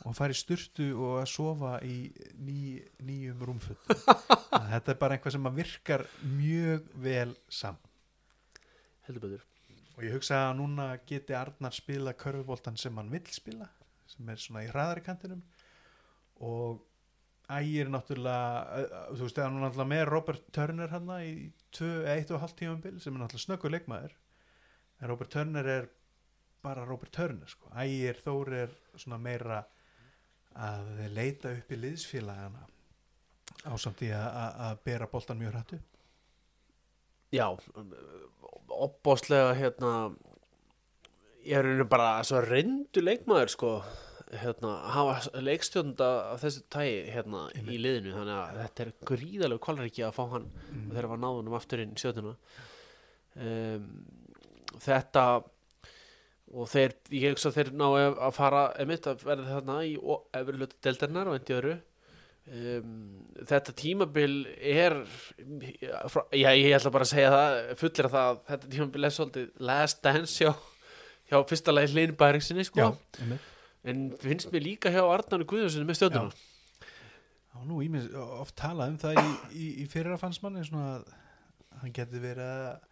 og 0.07 0.16
fara 0.16 0.36
í 0.36 0.38
sturtu 0.38 0.91
og 0.95 1.20
að 1.24 1.30
sofa 1.32 1.74
í 1.84 1.97
ný, 2.39 2.80
nýjum 3.03 3.41
rúmfutt 3.49 3.89
þetta 4.72 4.93
er 4.93 4.99
bara 5.01 5.18
eitthvað 5.18 5.36
sem 5.36 5.49
virkar 5.57 6.05
mjög 6.24 6.86
vel 7.03 7.34
saman 7.51 7.89
heldur 9.10 9.26
betur. 9.26 9.45
Og 9.97 10.05
ég 10.07 10.14
hugsa 10.16 10.38
að 10.47 10.60
núna 10.62 10.86
geti 11.10 11.36
Arnar 11.36 11.76
spila 11.76 12.14
körfuboltan 12.16 12.78
sem 12.80 12.95
hann 12.97 13.12
vill 13.12 13.26
spila 13.36 13.68
sem 14.10 14.30
er 14.32 14.39
svona 14.41 14.64
í 14.66 14.70
hraðari 14.72 15.03
kantinum. 15.05 15.41
Og 16.45 16.80
ægir 17.49 17.89
náttúrulega 17.91 18.86
þú 19.12 19.26
veist, 19.26 19.36
það 19.36 19.45
er 19.45 19.55
náttúrulega 19.57 19.91
með 19.91 20.05
Robert 20.10 20.47
Turner 20.55 20.93
hann 20.93 21.12
í 21.20 21.34
1,5 21.76 22.55
tímambil 22.62 22.99
sem 23.01 23.16
er 23.16 23.24
náttúrulega 23.26 23.45
snöggur 23.45 23.74
leikmaður. 23.76 24.16
En 25.01 25.12
Robert 25.12 25.32
Turner 25.34 25.68
er 25.68 25.89
bara 26.64 26.86
Robert 26.88 27.12
Turner 27.16 27.47
sko. 27.47 27.70
ægir 27.76 28.18
Þór 28.24 28.53
er 28.64 28.74
svona 28.95 29.20
meira 29.22 29.62
að 30.60 31.05
leita 31.14 31.51
upp 31.55 31.72
í 31.72 31.78
liðsfélagana 31.78 32.66
ásamt 33.70 34.01
í 34.01 34.10
að- 34.16 34.34
að 34.34 34.60
að 34.66 34.84
bera 34.84 35.07
boltan 35.07 35.39
mjög 35.39 35.53
hrættu 35.53 35.80
já, 37.36 37.46
opbóðslega 38.70 39.56
hérna 39.58 39.94
ég 41.46 41.58
er 41.58 41.72
einu 41.72 41.88
bara 41.90 42.20
svo 42.28 42.44
reyndu 42.46 43.04
leikmaður 43.04 43.54
sko. 43.56 43.74
Hérna, 44.30 44.76
hafa 44.94 45.42
leikstjónda 45.42 46.08
af 46.36 46.44
þessu 46.44 46.62
tægi 46.70 46.98
hérna 47.16 47.48
í 47.58 47.80
liðinu. 47.82 48.12
Þannig 48.14 48.36
að 48.38 48.60
þetta 48.60 48.84
er 48.84 48.92
gríðalegu 49.10 49.64
kvalræki 49.66 50.04
að 50.06 50.18
fá 50.20 50.22
hann 50.36 50.46
mm. 50.52 50.84
þegar 50.92 51.08
var 51.10 51.22
náðunum 51.24 51.56
aftur 51.58 51.82
inn 51.82 51.96
í 51.96 52.02
sjötuna 52.02 52.36
um, 53.40 53.88
þetta 54.78 55.24
og 56.50 56.70
þeir, 56.70 56.94
ég 57.14 57.34
hugsa 57.34 57.50
að 57.52 57.58
þeir 57.58 57.72
ná 57.78 57.88
að 57.90 58.32
fara 58.38 58.64
emitt 58.82 59.10
að 59.10 59.26
verða 59.26 59.56
þarna 59.56 59.80
í 59.86 59.96
efri 60.38 60.58
hlutu 60.58 60.80
deltarnar 60.86 61.30
og 61.30 61.38
endi 61.40 61.58
öru 61.58 61.76
um, 62.50 62.97
þetta 63.50 63.76
tímabil 63.78 64.34
er 64.58 64.95
já, 66.34 66.50
ég 66.56 66.76
ætla 66.78 66.91
bara 66.93 67.08
að 67.08 67.12
segja 67.14 67.32
það 67.34 67.58
fullir 67.82 68.10
að 68.10 68.16
það 68.16 68.30
að 68.32 68.41
þetta 68.52 68.72
tímabil 68.76 69.08
er 69.08 69.16
svolítið 69.16 69.64
last 69.70 70.02
dance 70.06 70.36
hjá, 70.43 70.52
hjá 71.32 71.38
fyrsta 71.52 71.76
lagi 71.76 71.93
hlinn 71.93 72.18
bæringsinni 72.20 72.68
sko. 72.68 72.91
Já, 72.91 73.39
en 73.89 74.06
finnst 74.22 74.52
mér 74.54 74.66
líka 74.66 74.93
hjá 74.93 75.02
Arnarni 75.06 75.47
Guðjónsson 75.50 75.88
með 75.88 76.02
stjórnuna 76.02 76.45
Já, 77.50 77.64
nú 77.66 77.80
ímins, 77.84 78.12
oft 78.14 78.56
talað 78.60 78.93
um 78.93 79.00
það 79.02 79.22
í, 79.24 79.30
í, 79.52 79.68
í 79.84 79.88
fyrra 79.89 80.20
fannst 80.22 80.43
manni 80.43 80.66
svona 80.68 81.00
að 81.00 81.10
hann 81.82 81.95
geti 81.95 82.22
verið 82.22 82.86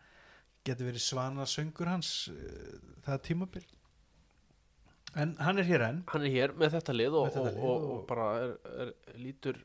geti 0.67 0.87
verið 0.87 1.03
svana 1.03 1.45
söngur 1.47 1.89
hans 1.91 2.13
uh, 2.31 2.77
það 3.05 3.21
tímabil 3.29 3.65
en 5.15 5.35
hann 5.39 5.57
er 5.59 5.63
hér 5.69 5.81
enn. 5.87 6.03
Hann 6.11 6.25
er 6.27 6.33
hér 6.33 6.53
með 6.57 6.75
þetta 6.77 6.93
lið 6.95 7.15
og, 7.21 7.27
þetta 7.31 7.43
lið 7.51 7.57
og, 7.57 7.69
og- 7.71 7.91
og 7.97 8.05
bara 8.09 8.27
er, 8.43 8.53
er, 8.83 8.93
lítur 9.17 9.59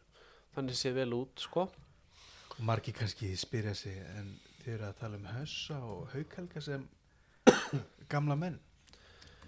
þannig 0.55 0.76
sé 0.78 0.93
vel 0.95 1.12
út 1.16 1.40
sko. 1.40 1.66
Og 2.53 2.61
margir 2.68 2.95
kannski 2.95 3.32
spyrja 3.36 3.74
sig 3.74 3.97
en 4.18 4.34
þið 4.62 4.74
eru 4.74 4.84
að 4.90 4.99
tala 5.01 5.16
um 5.18 5.26
Hössa 5.32 5.78
og 5.82 6.09
Haukhelga 6.12 6.61
sem 6.62 6.84
gamla 8.12 8.36
menn. 8.38 8.59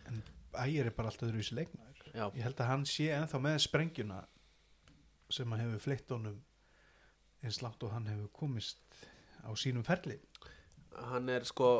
En 0.08 0.22
ægir 0.64 0.86
er 0.86 0.96
bara 0.96 1.08
alltaf 1.12 1.28
öðruvísi 1.28 1.54
leikmaður. 1.58 2.02
Já, 2.14 2.26
ég 2.36 2.42
held 2.46 2.60
að 2.62 2.68
hann 2.70 2.84
sé 2.86 3.08
ennþá 3.14 3.40
með 3.42 3.58
sprengjuna 3.64 4.20
sem 5.34 5.52
að 5.54 5.62
hefur 5.64 5.80
fleitt 5.88 6.10
honum 6.14 6.36
eins 7.44 7.58
langt 7.64 7.82
og 7.82 7.90
hann 7.92 8.06
hefur 8.08 8.28
komist 8.32 8.78
á 9.44 9.50
sínum 9.58 9.84
ferli. 9.84 10.18
Hann 11.10 11.28
er 11.32 11.44
sko 11.48 11.70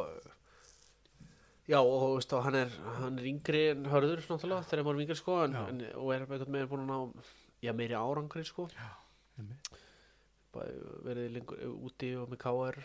já 1.69 1.79
og 1.81 1.95
þú 2.03 2.09
veist 2.19 2.33
og 2.37 2.43
hann 2.45 2.59
er 2.61 2.75
hann 3.01 3.19
er 3.19 3.29
yngri 3.31 3.63
en 3.73 3.87
hörður 3.89 4.21
náttúrulega 4.29 4.67
þegar 4.69 4.85
maður 4.85 4.99
er 5.01 5.05
yngri 5.07 5.17
sko 5.21 5.37
en, 5.45 5.55
Já. 5.57 5.63
en, 5.73 5.81
og 6.01 6.11
er 6.13 6.25
einhvern 6.27 6.53
veginn 6.53 6.71
búin 6.73 6.85
að 6.85 6.91
ná 6.93 7.31
já, 7.65 7.73
meiri 7.73 7.97
árangri 7.97 8.45
sko. 8.45 8.67
Bara 10.55 10.71
verið 11.07 11.33
lengur 11.35 11.63
úti 11.89 12.13
og 12.21 12.29
með 12.31 12.43
KR 12.45 12.77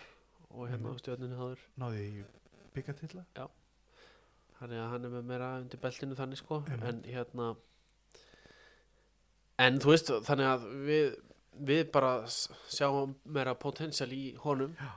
og 0.49 0.69
hérna 0.71 0.93
á 0.95 0.99
stjórninu 1.01 1.37
háður 1.37 1.65
náði 1.77 2.05
í 2.07 2.23
byggatilla 2.73 3.25
þannig 4.59 4.79
að 4.81 4.87
hann 4.93 5.05
er 5.05 5.13
með 5.13 5.27
meira 5.29 5.49
undir 5.59 5.81
beltinu 5.83 6.15
þannig 6.17 6.39
sko 6.41 6.61
Einmitt. 6.63 6.87
en 6.89 7.03
hérna 7.05 7.49
en 9.59 9.77
þú 9.83 9.91
veist 9.93 10.09
þannig 10.27 10.49
að 10.53 10.65
við 10.87 11.05
við 11.69 11.83
bara 11.93 12.11
sjáum 12.71 13.13
meira 13.27 13.53
potensial 13.59 14.09
í 14.15 14.23
honum 14.45 14.73
Já. 14.79 14.89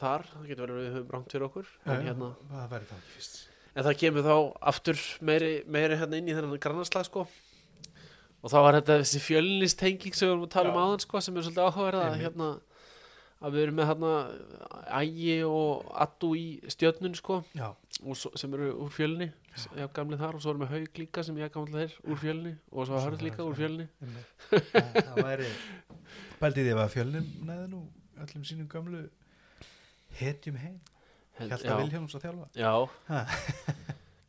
Þar, 0.00 0.24
það 0.32 0.46
getur 0.50 0.64
verið 0.64 0.78
að 0.78 0.84
við 0.86 0.96
höfum 0.96 1.12
rangt 1.14 1.34
fyrir 1.34 1.46
okkur 1.48 1.68
en, 1.84 2.06
hérna, 2.06 2.30
það 2.52 2.72
væri 2.72 2.88
það 2.90 3.02
ekki 3.02 3.14
fyrst. 3.16 3.36
En 3.74 3.86
það 3.86 3.98
kemur 4.02 4.26
þá 4.26 4.36
aftur 4.72 5.02
meiri, 5.28 5.52
meiri 5.70 5.98
hérna 6.00 6.18
inn 6.18 6.30
í 6.30 6.36
þennan 6.36 6.62
grannarslag 6.62 7.06
sko. 7.08 7.26
Og 8.38 8.52
þá 8.52 8.58
var 8.62 8.78
þetta 8.78 9.00
þessi 9.02 9.20
fjölnistenging 9.22 10.14
sem 10.14 10.28
við 10.28 10.34
vorum 10.34 10.46
að 10.46 10.54
tala 10.54 10.72
um 10.72 10.78
Já. 10.78 10.82
áðan 10.86 11.04
sko 11.04 11.22
sem 11.22 11.36
er 11.38 11.46
svolítið 11.46 11.68
áhugaverða 11.68 12.18
hérna 12.22 12.50
að 13.38 13.54
við 13.54 13.64
erum 13.64 13.76
með 13.78 13.88
hérna 13.92 14.12
ægi 14.98 15.34
og 15.46 15.90
attu 16.04 16.30
í 16.38 16.46
stjörnun 16.74 17.14
sko 17.18 17.40
og 17.58 18.18
svo, 18.18 18.32
sem 18.38 18.54
eru 18.56 18.70
úr 18.82 18.90
fjölni 18.94 19.28
já, 19.78 19.86
gamli 19.94 20.18
þar 20.18 20.38
og 20.38 20.42
svo 20.42 20.54
erum 20.54 20.64
við 20.64 20.72
haug 20.74 20.98
líka 21.02 21.24
sem 21.26 21.38
ég 21.38 21.52
gamli 21.54 21.84
þeir 21.84 21.94
úr 22.02 22.20
fjölni 22.22 22.54
og 22.72 22.88
svo 22.88 23.02
hörð 23.02 23.22
líka 23.26 23.46
úr 23.46 23.54
fjölni. 23.58 23.86
Það, 24.50 25.22
væri 25.22 25.52
pældi 26.40 26.66
því 26.66 26.74
að 26.74 26.92
fjölnum 26.94 27.30
næði 27.46 27.70
nú 27.74 27.84
öllum 28.18 28.46
sínum 28.46 28.70
gamlu 28.70 29.04
hetjum 30.18 30.56
heim. 30.62 30.78
Hjalta 31.38 31.68
já, 31.68 31.76
Vilhjálms 31.78 32.14
að 32.18 32.24
þjálfa. 32.26 32.46
Já. 32.58 32.72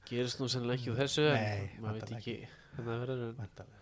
Gerist 0.09 0.39
nú 0.41 0.47
sennilega 0.49 0.79
ekki 0.79 0.91
úr 0.93 0.99
þessu 1.03 1.25
Nei, 1.29 1.69
en 1.75 1.83
maður 1.83 1.99
veit 1.99 2.13
ekki 2.17 2.35
hvernig 2.43 2.87
það 2.89 3.01
verður 3.03 3.23
en, 3.27 3.73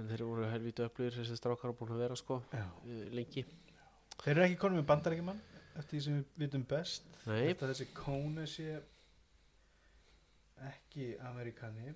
en 0.00 0.10
þeir 0.10 0.22
voru 0.28 0.48
helvítu 0.50 0.84
öflugir 0.86 1.16
þessi 1.18 1.38
strákar 1.38 1.72
búin 1.78 1.94
að 1.94 2.02
vera 2.04 2.18
sko 2.18 2.40
Já. 2.54 2.64
eh, 2.86 3.08
lengi. 3.14 3.44
Þeir 4.20 4.32
eru 4.36 4.44
ekki 4.46 4.58
konum 4.62 4.78
með 4.80 4.88
bandarækjumann 4.92 5.40
eftir 5.80 5.96
því 5.96 6.02
sem 6.04 6.18
við 6.20 6.44
vitum 6.44 6.66
best. 6.70 7.10
Nei, 7.26 7.48
Þetta 7.50 7.70
þessi 7.72 7.88
Kóne 7.98 8.46
sé 8.50 8.68
ekki 10.70 11.10
Amerikani 11.30 11.94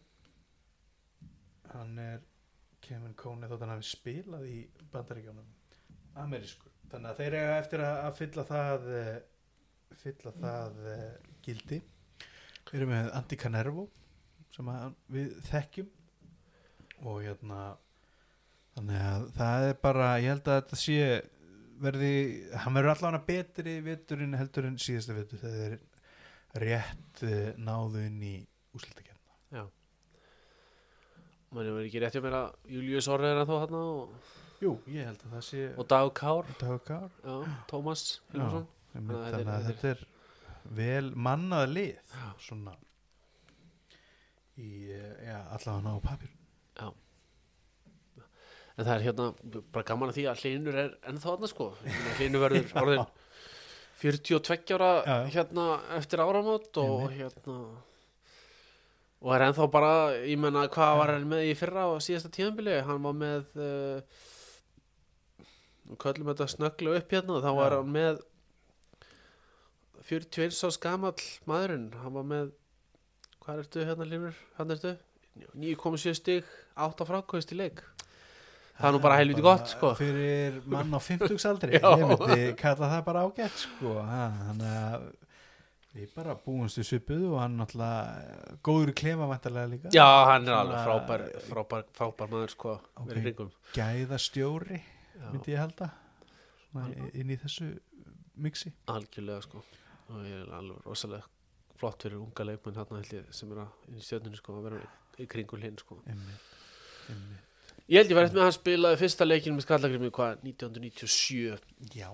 hann 1.74 1.98
er 2.00 2.22
Kevin 2.84 3.14
Kóne 3.18 3.48
þótt 3.50 3.64
hann 3.64 3.74
hafi 3.76 3.86
spilað 3.88 4.46
í 4.50 4.60
bandaríkjónum 4.92 5.50
amerísku 6.24 6.73
þannig 6.95 7.11
að 7.11 7.20
þeir 7.20 7.36
eiga 7.40 7.59
eftir 7.59 7.84
að, 7.84 7.99
að 8.07 8.16
fylla 8.20 8.47
það 8.49 8.88
eh, 9.01 9.14
fylla 10.05 10.32
það 10.38 10.80
eh, 10.95 11.12
gildi. 11.45 11.80
Við 12.70 12.80
erum 12.80 12.92
með 12.95 13.12
Andy 13.18 13.38
Canervo 13.38 13.84
sem 14.55 14.70
að 14.70 14.97
við 15.14 15.32
þekkjum. 15.49 15.92
Og 17.05 17.20
hérna 17.26 17.61
þannig 18.74 19.07
að 19.07 19.24
það 19.36 19.68
er 19.68 19.80
bara 19.82 20.11
ég 20.22 20.32
held 20.32 20.51
að 20.51 20.61
þetta 20.61 20.78
sé 20.80 20.99
verði, 21.84 22.12
hann 22.62 22.76
verður 22.76 22.92
allavega 22.95 23.26
betri 23.28 23.74
veturinn 23.84 24.36
heldur 24.38 24.68
en 24.68 24.78
síðasta 24.80 25.16
vetur 25.16 25.42
þegar 25.42 25.76
rétt 26.62 27.24
uh, 27.26 27.51
náðu 27.59 28.05
inn 28.07 28.20
í 28.22 28.34
úslitakefna 28.74 29.59
já. 29.59 29.64
Mann 31.55 31.70
er 31.70 31.82
ekki 31.82 32.03
rétt 32.03 32.14
hjá 32.14 32.22
mér 32.24 32.38
að 32.38 32.74
Július 32.76 33.11
Orri 33.11 33.30
er 33.30 33.42
ennþá 33.42 33.61
hann 33.64 33.76
og, 33.78 34.14
Jú, 34.64 34.72
ég 34.88 35.04
held 35.10 35.20
að 35.26 35.34
það 35.36 35.44
sé 35.50 35.62
og 35.76 35.88
Dag 35.92 36.10
Kár. 36.16 36.48
Dagur 36.60 36.80
Kár. 36.88 37.10
Já, 37.24 37.34
Tómas 37.70 38.04
Hilmarsson. 38.32 38.66
Þannig 38.94 39.16
að 39.18 39.24
þannig 39.34 39.52
að 39.54 39.66
þetta 39.68 39.82
þetta 39.82 39.90
er 39.94 40.04
vel 40.78 41.10
mannað 41.26 41.64
lið 41.74 41.90
Já. 42.14 42.26
svona 42.46 42.72
í, 44.56 44.68
eh, 44.94 45.12
já, 45.26 45.38
allavega 45.56 45.92
á 45.92 46.00
papir 46.06 46.30
en 48.74 48.82
það 48.88 48.94
er 48.96 49.04
hérna 49.06 49.26
bara 49.70 49.86
gaman 49.86 50.10
að 50.10 50.16
því 50.18 50.22
að 50.26 50.40
hlinur 50.42 50.76
er 50.82 50.88
ennþá 51.06 51.34
hann 51.36 51.50
sko. 51.50 51.66
Hlinur 52.18 52.42
verður 52.42 52.72
orðin 52.82 53.04
42 54.00 54.74
ára 54.74 54.88
Já, 55.06 55.12
já. 55.14 55.28
hérna 55.36 55.66
eftir 55.98 56.22
áramót 56.24 56.80
og 56.82 57.04
hérna 57.14 57.58
og 59.24 59.30
er 59.36 59.44
ennþá 59.46 59.68
bara, 59.72 59.92
ég 60.26 60.40
menna 60.42 60.66
hvað 60.68 60.96
var 60.98 61.12
hann 61.14 61.28
með 61.30 61.46
í 61.48 61.54
fyrra 61.56 61.86
og 61.92 62.02
síðasta 62.04 62.32
tíðanbili 62.34 62.74
hann 62.84 63.06
var 63.06 63.14
með 63.16 63.54
uh, 63.62 64.24
nú 65.89 65.97
köllum 66.01 66.30
þetta 66.32 66.47
snögglu 66.55 66.95
upp 66.99 67.12
hérna. 67.14 67.41
Þá 67.45 67.51
var 67.59 67.76
hann 67.78 67.91
með 67.95 68.20
41 70.05 70.61
ás 70.68 70.78
gamall 70.82 71.16
maðurinn, 71.49 71.89
hann 72.03 72.14
var 72.18 72.26
með 72.28 72.53
hvað 73.45 73.62
ertu 73.64 73.85
hérna 73.89 74.07
Línur, 74.09 74.37
hann 74.59 74.74
ertu? 74.74 74.95
9,7 75.59 76.14
stig 76.20 76.51
8 76.78 77.07
frákvæðist 77.09 77.53
í 77.55 77.59
leik. 77.59 77.82
Það 78.74 78.89
er 78.89 78.95
nú 78.97 79.01
bara 79.05 79.16
helviti 79.20 79.43
gott 79.45 79.68
sko. 79.70 79.93
fyrir 79.99 80.57
mann 80.70 80.91
á 80.95 80.99
50 80.99 81.45
aldri 81.47 81.76
ég 81.78 81.85
myndi 82.11 82.47
kalla 82.59 82.89
það 82.91 83.05
bara 83.07 83.22
ágætt 83.28 83.61
sko. 83.64 83.93
Þannig 84.03 84.72
að 84.80 85.05
við 85.95 86.09
bara 86.16 86.35
búumst 86.43 86.80
við 86.80 86.89
svipuðu 86.89 87.28
og 87.37 87.39
hann 87.45 87.55
náttúrulega 87.61 88.57
góður 88.66 88.91
í 88.91 88.97
klefa 88.99 89.28
vantarlega 89.30 89.70
líka. 89.70 89.93
Já, 89.95 90.07
hann 90.32 90.49
er 90.51 90.57
alveg 90.59 90.89
frábær 90.89 91.24
frábær, 91.53 91.85
frábær 91.95 92.32
maður 92.35 92.55
sko 92.57 92.72
Ok. 92.80 93.05
verið 93.12 93.28
kringum 93.28 93.53
gæðastjóri 93.78 94.80
myndi 95.20 95.54
ég 95.54 95.62
halda 95.62 95.90
Svona 96.74 96.90
inn 97.14 97.30
í 97.30 97.36
þessu 97.38 97.68
mixi. 98.42 98.72
Algjörlega 98.90 99.44
sko. 99.46 99.62
Og 100.10 100.26
ég 100.26 100.40
er 100.42 100.52
alveg 100.56 100.82
rosalega 100.88 101.28
flott 101.78 102.02
fyrir 102.02 102.18
unga 102.18 102.46
leikmenn 102.48 102.76
hérna 102.78 103.00
held 103.00 103.30
sem 103.34 103.52
er 103.54 103.62
að 103.64 103.94
í 103.94 104.02
stjörnunni 104.02 104.40
sko 104.40 104.56
að 104.58 104.66
vera 104.68 104.80
í, 104.82 104.88
í 105.22 105.26
kringu 105.30 105.58
hlinn 105.60 105.78
sko. 105.78 106.00
Einmitt, 106.10 106.48
einmitt. 107.12 107.78
ég 107.86 108.00
held 108.00 108.10
ég 108.10 108.18
var 108.18 108.26
eftir 108.26 108.38
með 108.38 108.44
að 108.44 108.48
hann 108.48 108.56
spilaði 108.58 109.00
fyrsta 109.04 109.28
leikinu 109.28 109.58
með 109.58 109.66
skallagrimi 109.68 110.12
hvað 110.18 110.44
1997 110.50 111.94
já, 111.94 112.10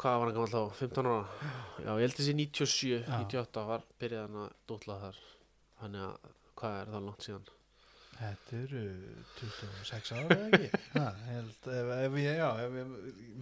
hvað 0.00 0.20
var 0.20 0.28
hann 0.28 0.36
gammal 0.36 0.52
þá? 0.52 0.78
15 0.82 1.10
ára? 1.12 1.50
Já. 1.80 1.90
Ég 1.90 2.04
held 2.04 2.18
þessi 2.20 2.38
97 2.42 2.94
Já. 3.00 3.20
98 3.24 3.66
var 3.72 3.86
byrjað 4.00 4.26
hann 4.28 4.40
að 4.44 4.56
dótla 4.68 4.98
þar. 5.06 5.22
Þannig 5.80 6.08
að 6.08 6.32
hvað 6.56 6.80
er 6.80 6.92
það 6.94 7.08
langt 7.10 7.26
síðan 7.28 7.52
þetta 8.20 8.58
eru 8.62 8.82
26 9.40 10.12
ára 10.16 10.36
eða 10.36 10.48
ekki? 10.58 10.82
Ha, 10.96 11.06
held, 11.30 11.70
ef, 11.76 11.92
ef 11.96 12.18
já, 12.22 12.48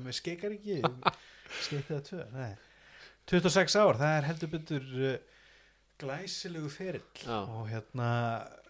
með 0.05 0.19
skeikar 0.19 0.55
ekki 0.57 0.81
skeikta 1.63 1.97
það 1.97 2.05
tvö, 2.09 2.27
nei. 2.35 2.53
26 3.31 3.77
ár, 3.81 3.99
það 4.01 4.15
er 4.19 4.29
heldur 4.29 4.53
betur 4.53 4.89
uh, 5.01 5.17
glæsilegu 6.01 6.71
ferill. 6.73 7.05
Já. 7.25 7.37
og 7.41 7.69
hérna, 7.71 8.09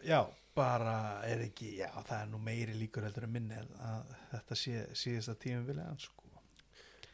já 0.07 0.21
bara 0.55 0.97
er 1.27 1.47
ekki, 1.49 1.73
já 1.81 1.89
það 2.07 2.19
er 2.21 2.29
nú 2.31 2.41
meiri 2.43 2.75
líkur 2.79 3.07
heldur 3.09 3.27
en 3.27 3.33
minni 3.35 3.57
að 3.59 4.13
þetta 4.31 4.59
sé 4.59 4.83
síðasta 4.95 5.35
tímum 5.43 5.65
vilja 5.67 5.87
hans 5.89 6.07
sko. 6.07 6.29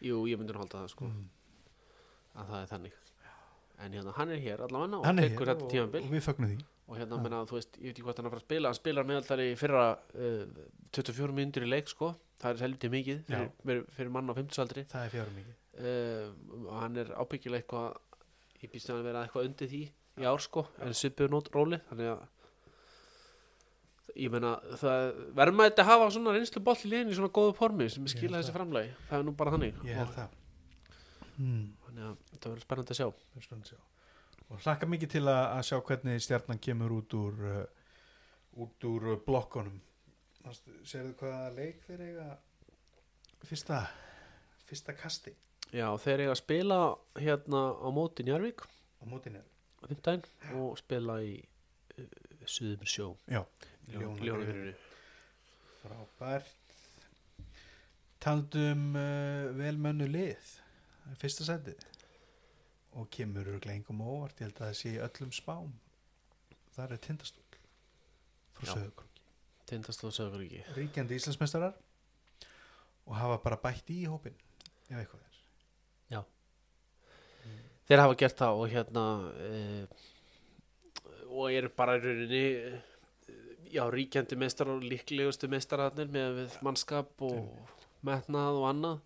jú 0.05 0.24
ég 0.28 0.41
myndi 0.41 0.53
nú 0.53 0.61
halda 0.61 0.82
það 0.82 0.91
sko. 0.93 1.09
Mm. 1.09 1.30
að 2.34 2.53
það 2.53 2.61
er 2.61 2.68
þannig. 2.74 2.99
En 3.80 3.95
hérna 3.97 4.12
hann 4.18 4.34
er 4.34 4.43
hér 4.45 4.61
allavega 4.66 5.01
og 5.01 5.22
tekur 5.22 5.49
þetta 5.55 5.64
og, 5.64 5.70
tímabil. 5.72 6.03
og 6.05 6.12
við 6.12 6.24
fögnum 6.26 6.51
því 6.53 6.59
og 6.91 6.99
hérna 6.99 7.18
Já. 7.18 7.22
menna 7.22 7.45
þú 7.47 7.57
veist, 7.57 7.76
ég 7.78 7.86
veit 7.86 7.95
ekki 7.95 8.05
hvort 8.07 8.18
hann 8.18 8.26
er 8.26 8.30
að 8.30 8.34
fara 8.34 8.43
að 8.43 8.49
spila 8.49 8.70
hann 8.70 8.78
spilar 8.78 9.07
meðaltali 9.07 9.47
fyrra 9.59 9.84
uh, 9.95 10.41
24 10.97 11.36
myndir 11.36 11.66
í 11.66 11.70
leik 11.70 11.91
sko. 11.91 12.11
Það 12.41 12.51
er 12.51 12.64
helviti 12.64 12.91
mikið 12.91 13.22
fyrir, 13.28 13.51
fyrir, 13.62 13.86
fyrir 13.95 14.12
mann 14.14 14.32
á 14.32 14.34
50 14.34 14.62
aldri 14.64 14.84
það 14.91 15.07
er 15.07 15.14
fjárum 15.14 15.38
mikið. 15.38 15.57
Uh, 15.80 16.26
og 16.66 16.74
hann 16.80 16.99
er 17.01 17.12
ábyggilega 17.14 17.62
eitthvað 17.62 18.64
ég 18.64 18.74
býst 18.74 18.91
að 18.91 18.99
hann 18.99 19.07
vera 19.07 19.22
eitthvað 19.24 19.49
undir 19.51 19.70
því 19.70 19.82
í 20.20 20.26
ár 20.26 20.43
sko, 20.43 20.66
en 20.82 20.97
svipuð 20.97 21.30
nót 21.32 21.51
róli 21.55 21.78
þannig 21.86 22.11
að 22.11 22.26
ég 24.18 24.32
meina, 24.34 24.57
það 24.80 25.05
verður 25.38 25.57
maður 25.61 25.70
þetta 25.70 25.84
að 25.84 25.91
hafa 25.93 26.11
svona 26.16 26.34
reynslu 26.34 26.64
boll 26.66 26.76
í 26.82 26.91
liðin 26.91 27.12
í 27.12 27.16
svona 27.20 27.30
góðu 27.38 27.55
formi 27.61 27.86
sem 27.93 28.09
Ég 28.09 28.16
skila 28.16 28.41
held 28.41 28.43
þessi 28.43 28.57
framlagi. 28.57 28.91
Það 29.07 29.20
er 29.20 29.28
nú 29.28 29.34
bara 29.38 29.55
þannig. 29.55 29.78
Ég 29.86 30.01
held 30.01 30.11
og, 30.11 30.16
það. 30.16 30.34
Hmm. 31.36 31.62
þannig 31.86 32.09
að 32.09 32.18
þetta 32.32 32.51
verður 32.51 32.66
spennandi 32.66 32.97
að 32.97 32.99
sjá 32.99 33.78
og 34.51 34.59
hlakka 34.65 34.89
mikið 34.91 35.13
til 35.15 35.23
að, 35.29 35.45
að 35.57 35.63
sjá 35.69 35.79
hvernig 35.87 36.25
stjarnan 36.25 36.61
kemur 36.63 36.97
út 36.99 37.15
úr 37.19 37.45
uh, 37.47 37.61
út 38.65 38.87
úr 38.89 39.13
uh, 39.15 39.21
blokkonum 39.27 39.79
sérðu 40.89 41.15
hvaða 41.21 41.51
leik 41.55 41.85
þeir 41.87 42.03
eiga 42.09 42.27
fyrsta 43.45 43.85
fyrsta 44.67 44.95
kasti? 44.99 45.35
Já, 45.71 45.87
þeir 46.03 46.25
eiga 46.25 46.35
að 46.35 46.41
spila 46.41 46.79
hérna 47.21 47.63
á 47.79 47.89
móti 47.95 48.27
Njarvík 48.27 48.65
á 48.67 49.05
á 49.81 49.85
fimmtæn 49.87 50.25
og 50.59 50.79
spila 50.81 51.21
í 51.23 51.37
uh, 51.39 52.09
Suðum 52.49 52.89
sjó. 52.89 53.13
Já, 53.31 53.45
Ljónafyrinu 53.93 54.73
frábært. 55.83 56.57
Taldum 58.21 58.97
uh, 58.97 59.53
velmönnu 59.57 60.09
lið. 60.11 60.57
Fyrsta 61.21 61.47
setið 61.47 61.89
og 62.99 63.11
kemur 63.14 63.53
engum 63.70 64.03
óvart 64.03 64.41
ég 64.41 64.49
held 64.49 64.59
að 64.59 64.66
það 64.66 64.76
sé 64.80 64.95
öllum 65.07 65.32
spám. 65.34 65.72
Þar 66.74 66.97
er 66.97 67.03
tindastól 67.07 67.47
frá 68.57 68.66
Já. 68.66 68.74
Söðukrúki 68.74 69.24
Tindastóð 69.70 70.14
Söðuríki 70.16 70.64
ríkjandi 70.74 71.18
Íslandsmeistarar 71.18 71.76
og 73.07 73.14
hafa 73.18 73.38
bara 73.45 73.61
bætt 73.62 73.91
í 73.95 74.03
hópin 74.11 74.34
ef 74.91 74.97
eitthvað 74.99 75.20
er. 75.22 75.30
Þeir 77.91 78.05
hafa 78.05 78.14
gert 78.14 78.38
það 78.38 78.61
og 78.62 78.68
hérna 78.70 79.05
uh, 79.26 80.09
og 81.30 81.55
eru 81.55 81.70
bara 81.74 81.97
í 81.99 82.03
rauninni 82.05 82.43
eh, 82.55 82.76
já, 83.74 83.82
ríkjandi 83.91 84.38
meistar 84.38 84.70
og 84.70 84.84
líklegustu 84.86 85.49
meistararnir 85.51 86.07
með 86.11 86.38
mannskap 86.62 87.22
og 87.26 87.49
metnað 88.07 88.59
og 88.61 88.66
annað 88.68 89.01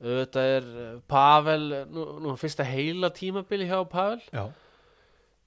Þetta 0.00 0.42
er 0.56 0.66
eh, 0.86 0.96
Pavel 1.10 1.68
nú, 1.92 2.06
nú 2.24 2.34
fyrsta 2.40 2.64
heila 2.64 3.10
tímabili 3.12 3.66
hjá 3.68 3.78
Pavel. 3.90 4.22
Já, 4.32 4.46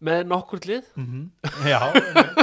með 0.04 0.26
nokkur 0.28 0.66
lið. 0.68 0.88
Mm 1.00 1.24
já. 1.72 1.80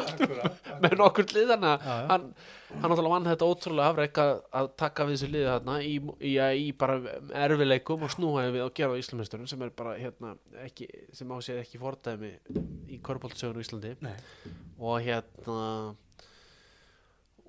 Akkurat, 0.00 0.56
með 0.80 0.94
nokkur 1.00 1.26
lið 1.36 1.52
að 1.54 1.66
Já, 1.66 1.76
já. 1.84 2.06
hann, 2.08 2.24
hann 2.72 2.86
náttúrulega 2.92 3.12
vann 3.14 3.28
þetta 3.28 3.48
ótrúlega 3.52 3.92
afreik 3.92 4.20
að, 4.22 4.32
að 4.61 4.68
taka 4.80 5.06
við 5.06 5.16
þessu 5.16 5.28
liði 5.34 5.48
þarna 5.50 5.74
í, 5.84 5.94
í, 6.24 6.32
í 6.64 6.68
bara 6.80 6.96
erfileikum 7.44 8.04
og 8.06 8.12
snúa 8.14 8.46
við 8.52 8.64
og 8.64 8.72
gera 8.76 8.96
á 8.96 9.00
Íslamesturinn 9.00 9.50
sem 9.50 9.64
er 9.66 9.72
bara 9.76 9.94
hérna 10.00 10.34
ekki, 10.64 10.88
sem 11.16 11.30
á 11.30 11.36
sér 11.44 11.61
ekki 11.62 11.80
fordæmi 11.82 12.32
í 12.90 13.00
korfbóltsögun 13.04 13.61
á 13.61 13.64
Íslandi. 13.64 13.92
Nei. 14.04 14.16
og 14.80 14.96
hérna 15.04 15.58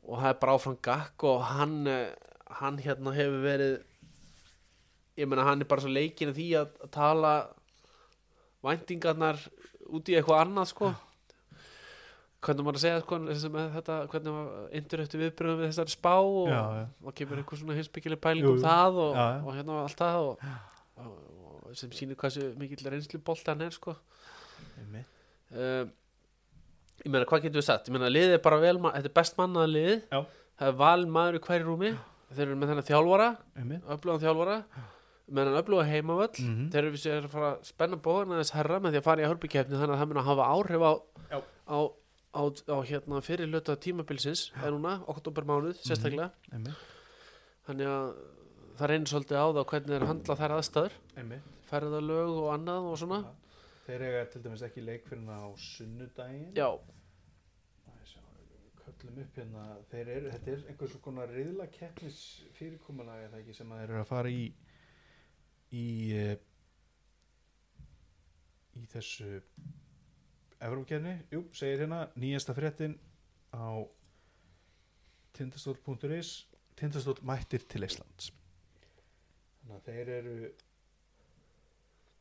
og 0.02 0.18
það 0.20 0.28
er 0.34 0.40
bara 0.42 0.58
áfram 0.58 0.78
gakk 0.84 1.26
og 1.30 1.44
hann 1.54 1.76
eh, 1.88 2.12
hann 2.60 2.80
hérna 2.84 3.14
hefur 3.16 3.44
verið 3.46 3.76
ég 5.20 5.28
meina 5.28 5.46
hann 5.48 5.64
er 5.64 5.70
bara 5.70 5.84
svo 5.84 5.92
leikinn 5.92 6.32
af 6.32 6.38
því 6.38 6.48
að, 6.62 6.76
að 6.86 6.92
tala 6.96 7.32
væntingarnar 8.66 9.40
út 9.92 10.12
í 10.12 10.18
eitthvað 10.18 10.44
annað 10.46 10.70
sko. 10.72 10.92
Hvernig 12.42 12.66
maður 12.66 12.80
að 12.80 12.84
segja 12.86 13.02
sko, 13.04 13.18
að 13.22 13.74
þetta, 13.76 13.96
hvernig 14.10 14.36
maður 14.36 14.78
indur 14.80 15.02
eftir 15.04 15.22
viðbröðum 15.22 15.60
við 15.62 15.68
þessari 15.70 15.94
spá 15.94 16.14
og 16.18 16.48
já, 16.50 16.62
já. 16.80 16.86
og 17.06 17.16
kemur 17.20 17.42
eitthvað 17.42 17.62
svona 17.62 17.78
heimsbyggileg 17.78 18.22
pæling 18.24 18.48
Jú, 18.48 18.54
um 18.56 18.64
það 18.64 19.02
og, 19.04 19.12
Já, 19.20 19.26
og 19.46 19.58
hérna 19.60 19.76
og 19.76 19.82
allt 19.84 20.00
það 20.00 20.30
og, 20.30 20.46
og, 21.04 21.18
sem 21.78 21.92
sýnir 21.96 22.18
hversu 22.18 22.48
mikill 22.58 22.90
reynslu 22.90 23.22
boltan 23.26 23.62
er 23.62 23.76
sko. 23.76 23.94
Um, 25.52 25.92
ég 27.04 27.12
meina 27.12 27.28
hvað 27.30 27.46
getum 27.46 27.62
við 27.62 27.68
sagt? 27.68 27.92
Ég 27.92 27.94
meina 27.94 28.10
liðið 28.10 28.40
er 28.40 28.44
bara 28.48 28.62
vel, 28.64 28.78
þetta 28.88 29.12
er 29.12 29.18
best 29.22 29.38
mannaða 29.38 29.86
Já. 30.00 30.24
það 30.58 30.72
er 30.72 30.82
val 30.82 31.06
maður 31.14 31.38
í 31.38 31.44
hverju 31.46 31.68
rúmi. 31.68 31.94
Þeir 32.32 32.46
eru 32.48 32.58
með 32.58 32.72
þennan 32.72 32.88
þjálfara 32.88 33.30
öflugan 33.92 34.22
þjálfara 34.24 34.58
með 35.32 35.46
hann 35.50 35.60
öfluga 35.64 35.86
heimavöll 35.88 36.36
Mhm. 36.42 36.70
þeir 36.72 36.78
eru 36.84 36.92
vissi 36.92 37.10
að 37.10 37.28
fara 37.32 37.50
að 37.56 37.64
spenna 37.72 37.98
bóðan 37.98 38.34
aðeins 38.36 38.52
herra 38.58 38.80
með 38.80 38.92
því 38.94 38.98
að 39.02 39.08
fara 39.08 39.22
í 39.22 39.30
hörbykjefni 39.32 39.80
þannig 39.82 39.96
að 39.96 40.02
það 40.02 40.08
mun 40.12 40.22
að 40.22 40.30
hafa 40.32 40.50
áhrif 40.56 40.82
á, 40.82 40.94
á, 41.32 41.80
á, 42.36 42.42
á 42.76 42.78
hérna 42.92 43.22
fyrir 43.24 43.48
löta 43.52 43.76
tímabilsins 43.76 44.52
er 44.64 44.72
núna, 44.72 44.94
oktober 45.08 45.44
mánuð 45.44 45.76
Mhm. 45.80 45.84
sérstaklega 45.88 46.32
Einmitt. 46.52 46.76
þannig 47.68 47.88
að 47.88 48.16
það 48.78 48.88
reynir 48.90 49.08
svolítið 49.12 49.38
á 49.40 49.46
það 49.52 49.66
hvernig 49.72 49.92
þeir 50.00 50.08
handla 50.08 50.36
þær 50.36 50.56
aðstæður 50.58 50.92
Einmitt. 51.18 51.42
ferðalög 51.72 52.30
og 52.44 52.48
annað 52.58 52.92
og 52.92 52.98
svona 52.98 53.26
þeir 53.88 54.02
eiga 54.02 54.26
til 54.32 54.42
dæmis 54.42 54.62
ekki 54.64 54.82
leik 54.86 55.06
fyrir 55.08 55.28
á 55.30 55.44
sunnudaginn 55.58 56.54
já, 56.54 56.78
hérna 59.36 59.78
þeir 59.92 60.08
eru, 60.14 60.30
þetta 60.32 60.52
er 60.52 60.64
einhvers 60.72 60.96
konar 61.04 61.28
riðla 61.34 61.68
keppnis 61.72 62.44
fyrirkomulega 62.58 63.54
sem 63.56 63.72
að 63.72 63.80
þeir 63.82 63.90
eru 63.90 64.02
að 64.04 64.08
fara 64.12 64.30
í 64.30 64.52
í 65.72 65.88
eh, 66.18 66.38
í 68.80 68.86
þessu 68.92 69.42
Evrópkerni, 70.62 71.16
jú, 71.34 71.42
segir 71.58 71.82
hérna 71.82 72.04
nýjasta 72.22 72.54
fréttin 72.54 72.94
á 73.50 73.82
tindastól.is 75.34 76.34
tindastól 76.78 77.18
mættir 77.26 77.66
til 77.66 77.88
Íslands. 77.88 78.30
Þannig 79.62 79.80
að 79.80 79.88
þeir 79.88 80.12
eru 80.20 80.36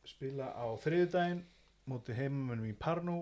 spila 0.09 0.49
á 0.57 0.67
þriðudaginn 0.81 1.43
móti 1.91 2.17
heimamönum 2.17 2.71
í 2.71 2.77
Parnú 2.81 3.19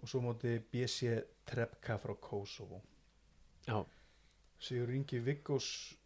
og 0.00 0.08
svo 0.08 0.22
móti 0.24 0.56
BC 0.72 1.18
Trebka 1.50 1.98
frá 1.98 2.14
Kosovo. 2.22 2.80
Já, 3.66 3.82
Sigur 4.60 4.94
Ingi 4.94 5.18
Viggós 5.24 5.96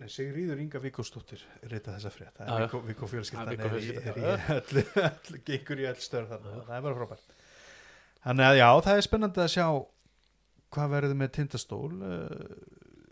Nei, 0.00 0.08
Sigríður 0.08 0.60
Inga 0.62 0.80
Viggósdóttir 0.80 1.42
rita 1.68 1.92
þessa 1.96 2.10
frétt, 2.14 2.34
það 2.38 2.46
er 2.46 2.50
já. 2.50 2.64
Viggó, 2.64 2.80
Viggó 2.88 3.06
Já, 3.06 3.10
fjölskyldan 3.12 3.50
Viggó 3.52 3.68
er, 3.68 3.80
í- 3.80 4.44
öllu, 4.56 5.40
gengur 5.50 5.82
í 5.82 5.88
öll 5.90 6.00
störð 6.00 6.30
það 6.32 6.70
er 6.78 6.84
bara 6.86 6.96
frábært. 7.00 7.34
Þannig 8.24 8.46
að 8.50 8.58
já, 8.60 8.68
það 8.86 9.00
er 9.00 9.06
spennandi 9.06 9.42
að 9.44 9.50
sjá 9.54 9.66
hvað 10.76 10.92
verður 10.94 11.18
með 11.20 11.32
tindastól. 11.36 11.90
Uh, 12.00 12.54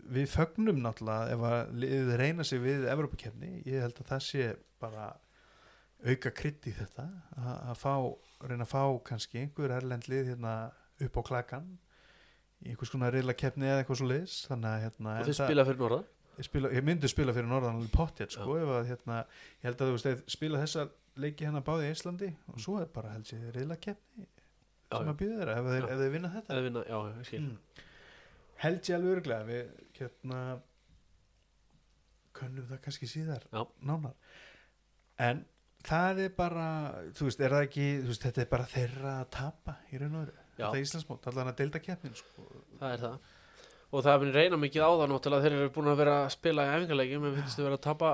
við 0.09 0.31
fögnum 0.33 0.79
náttúrulega 0.81 1.35
ef 1.35 1.45
að 1.51 1.73
liðið 1.83 2.11
reyna 2.23 2.45
sig 2.49 2.61
við 2.63 2.87
Evrópakefni, 2.89 3.51
ég 3.69 3.83
held 3.85 3.99
að 4.01 4.09
það 4.15 4.23
sé 4.31 4.47
bara 4.81 5.09
auka 6.09 6.31
krydd 6.33 6.69
í 6.71 6.73
þetta. 6.79 7.05
Að, 7.37 7.53
að 7.73 7.79
fá, 7.83 7.93
reyna 8.49 8.65
að 8.65 8.71
fá 8.73 8.83
kannski 9.11 9.43
einhver 9.43 9.75
erlend 9.77 10.09
lið 10.09 10.31
hérna 10.33 10.55
upp 11.05 11.19
á 11.19 11.23
klakan 11.29 11.67
í 12.65 12.73
einhvers 12.73 12.89
konar 12.91 13.13
reyla 13.15 13.35
kefni 13.37 13.69
eða 13.69 13.83
eitthvað 13.83 13.99
svo 14.01 14.07
liðs 14.09 14.33
þannig 14.49 14.71
að 14.73 14.81
hérna 14.87 15.11
og 15.21 15.29
það- 15.29 15.37
spila 15.45 15.63
fyrir 15.69 15.79
norða 15.79 15.99
spila, 16.45 16.71
ég 16.73 16.85
myndi 16.85 17.09
spila 17.11 17.35
fyrir 17.35 17.49
norðan 17.49 17.85
pottjætt 17.93 18.35
sko, 18.35 18.57
að 18.59 18.89
hérna, 18.91 19.21
ég 19.59 19.69
held 19.69 19.81
að 19.81 19.89
þú 19.89 19.95
veist 19.97 20.07
þeir 20.09 20.23
spila 20.35 20.63
þessa 20.63 20.87
leiki 21.19 21.47
hérna 21.47 21.63
báði 21.65 21.89
í 21.89 21.93
Íslandi 21.95 22.29
og 22.53 22.61
svo 22.63 22.77
er 22.81 22.91
bara 22.93 23.13
held 23.15 23.31
ég 23.33 23.49
reyla 23.55 23.79
keppni 23.81 24.27
Já, 24.89 24.97
sem 24.97 25.11
að 25.11 25.19
býða 25.19 25.37
þeirra 25.39 25.55
ef, 25.59 25.69
þeir, 25.69 25.85
ef 25.85 26.01
þeir 26.01 26.11
vinna 26.15 26.29
þetta. 26.33 26.59
Vinna, 26.65 26.83
já, 26.89 26.97
ég 27.29 27.43
mm. 27.43 27.83
held 28.63 28.89
ég 28.89 28.95
alveg 28.97 29.15
örglega 29.15 29.47
við 29.49 29.71
hérna 29.99 30.39
könnum 32.39 32.67
það 32.69 32.81
kannski 32.85 33.09
síðar 33.09 33.45
Já. 33.51 33.61
nánar. 33.85 34.15
En 35.19 35.43
það 35.85 36.23
er 36.25 36.33
bara, 36.37 36.67
þú 37.17 37.27
veist, 37.27 37.43
er 37.43 37.55
það 37.55 37.65
ekki 37.67 37.87
þú 37.99 38.13
veist, 38.13 38.25
þetta 38.25 38.43
er 38.43 38.49
bara 38.53 38.69
þeirra 38.73 39.15
að 39.19 39.29
tapa 39.35 39.75
í 39.91 40.01
raun 40.01 40.17
og 40.21 40.31
Já. 40.31 40.39
þetta 40.63 40.71
er 40.71 40.87
Íslandsmót 40.87 41.29
allan 41.31 41.51
að 41.51 41.59
delta 41.61 41.83
keppnin, 41.83 42.17
sko. 42.17 42.47
Það 42.79 42.95
er 42.95 43.05
það 43.05 43.35
og 43.89 44.03
það 44.05 44.11
er 44.11 44.21
búin 44.21 44.35
reyna 44.35 44.59
mikið 44.61 44.85
á 44.85 44.91
það 44.91 45.07
náttúrulega 45.13 45.45
þeir 45.45 45.57
eru 45.57 45.71
búin 45.75 45.89
að 45.89 46.01
vera 46.03 46.17
að 46.23 46.33
spila 46.35 46.65
í 46.65 46.73
æfingarleikjum 46.75 47.25
en 47.29 47.37
finnst 47.39 47.57
þau 47.57 47.65
vera 47.65 47.79
að 47.79 47.85
tapa, 47.87 48.11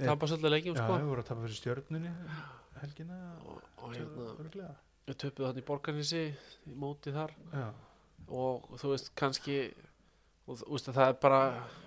tapa 0.00 0.28
svolítið 0.28 0.54
leikjum 0.54 0.76
já, 0.76 0.82
sko. 0.82 0.98
við 0.98 1.08
vorum 1.12 1.24
að 1.24 1.30
tapa 1.30 1.46
fyrir 1.46 1.60
stjörnunni 1.60 2.12
helgina. 2.82 3.20
Og, 3.48 3.64
og 3.80 3.96
hérna, 3.96 4.68
við 5.08 5.18
töpuð 5.22 5.48
þannig 5.48 5.64
í 5.64 5.68
borgarnissi 5.68 6.22
í 6.68 6.76
móti 6.80 7.14
þar. 7.14 7.32
Já, 7.54 7.66
og 8.28 8.78
þú 8.80 8.92
veist 8.92 9.10
kannski 9.18 9.58
og 10.44 10.60
að 10.60 10.90
það 10.92 11.06
er 11.06 11.16
bara 11.22 11.40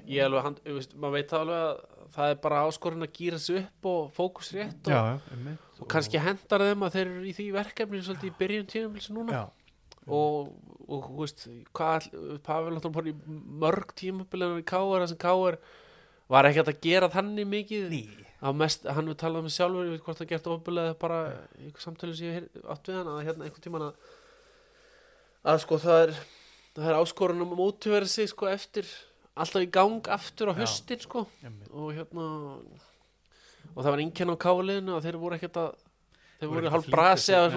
ég 0.10 0.26
alveg, 0.26 0.44
hann, 0.48 0.56
þú 0.66 0.76
veist, 0.80 0.96
maður 0.98 1.14
veit 1.14 1.30
það 1.30 1.44
alveg 1.44 1.60
að 1.68 1.82
það 2.16 2.32
er 2.32 2.40
bara 2.42 2.62
áskorinn 2.66 3.06
að 3.06 3.12
gýra 3.14 3.40
sig 3.42 3.60
upp 3.62 3.88
og 3.92 4.08
fókus 4.16 4.50
rétt 4.56 4.90
já, 4.90 4.98
og, 4.98 5.28
einmitt, 5.36 5.68
og 5.78 5.90
kannski 5.92 6.22
hendar 6.24 6.64
þeim 6.66 6.86
að 6.88 6.96
þeir 6.96 7.06
eru 7.06 7.28
í 7.28 7.34
því 7.38 7.48
verkefni 7.54 8.02
svolítið 8.02 8.32
í 8.32 8.36
byrjun 8.40 8.70
tímafélis 8.72 9.10
núna. 9.14 9.36
Já, 9.38 9.67
og, 10.08 10.54
og 10.88 11.10
þú 11.10 11.18
veist 11.22 11.44
hvað, 11.76 12.08
Pavel 12.46 12.78
áttum 12.78 12.96
bara 12.96 13.12
í 13.12 13.16
mörg 13.64 13.92
tímafélinar 14.00 14.62
í 14.62 14.68
Káar 14.68 15.08
sem 15.10 15.20
Káar 15.20 15.60
var 16.32 16.48
ekki 16.48 16.64
að 16.64 16.80
gera 16.84 17.12
þannig 17.12 17.48
mikið. 17.48 17.98
Mest, 18.58 18.86
hann 18.94 19.10
við 19.10 19.20
talað 19.22 19.48
með 19.48 19.56
sjálfur 19.56 19.88
ég 19.88 19.94
veit 19.96 20.06
hvort 20.06 20.20
það 20.22 20.32
gert 20.32 20.50
ofbúlega 20.54 20.98
bara 21.02 21.20
í 21.64 21.72
samtölu 21.82 22.14
sem 22.16 22.28
ég 22.30 22.66
átt 22.70 22.90
við 22.90 23.00
hann 23.00 23.12
að 23.16 23.24
hérna 23.26 23.48
einhvern 23.48 23.64
tímann 23.64 23.88
að 23.88 24.12
að 25.48 25.62
sko 25.64 25.80
það 25.82 26.02
er 26.04 26.14
það 26.78 26.90
er 26.92 27.00
áskorun 27.00 27.46
um 27.46 27.56
mótivera 27.58 28.10
sig 28.10 28.30
sko 28.30 28.50
eftir 28.52 28.86
alltaf 29.38 29.64
í 29.66 29.72
gang 29.74 30.12
aftur 30.14 30.52
á 30.54 30.60
höstin 30.60 31.02
sko. 31.02 31.26
Og 31.72 31.96
hérna 31.98 32.28
og 33.74 33.82
það 33.82 33.92
var 33.92 34.04
einkenn 34.04 34.34
á 34.34 34.44
káliðinu 34.44 34.96
að 34.98 35.08
þeir 35.08 35.20
voru 35.22 35.38
ekkert 35.38 35.60
að 35.62 35.76
þeir 36.38 36.50
Voru 36.52 36.70
hálf 36.70 36.88
brasi 36.94 37.34
að 37.34 37.56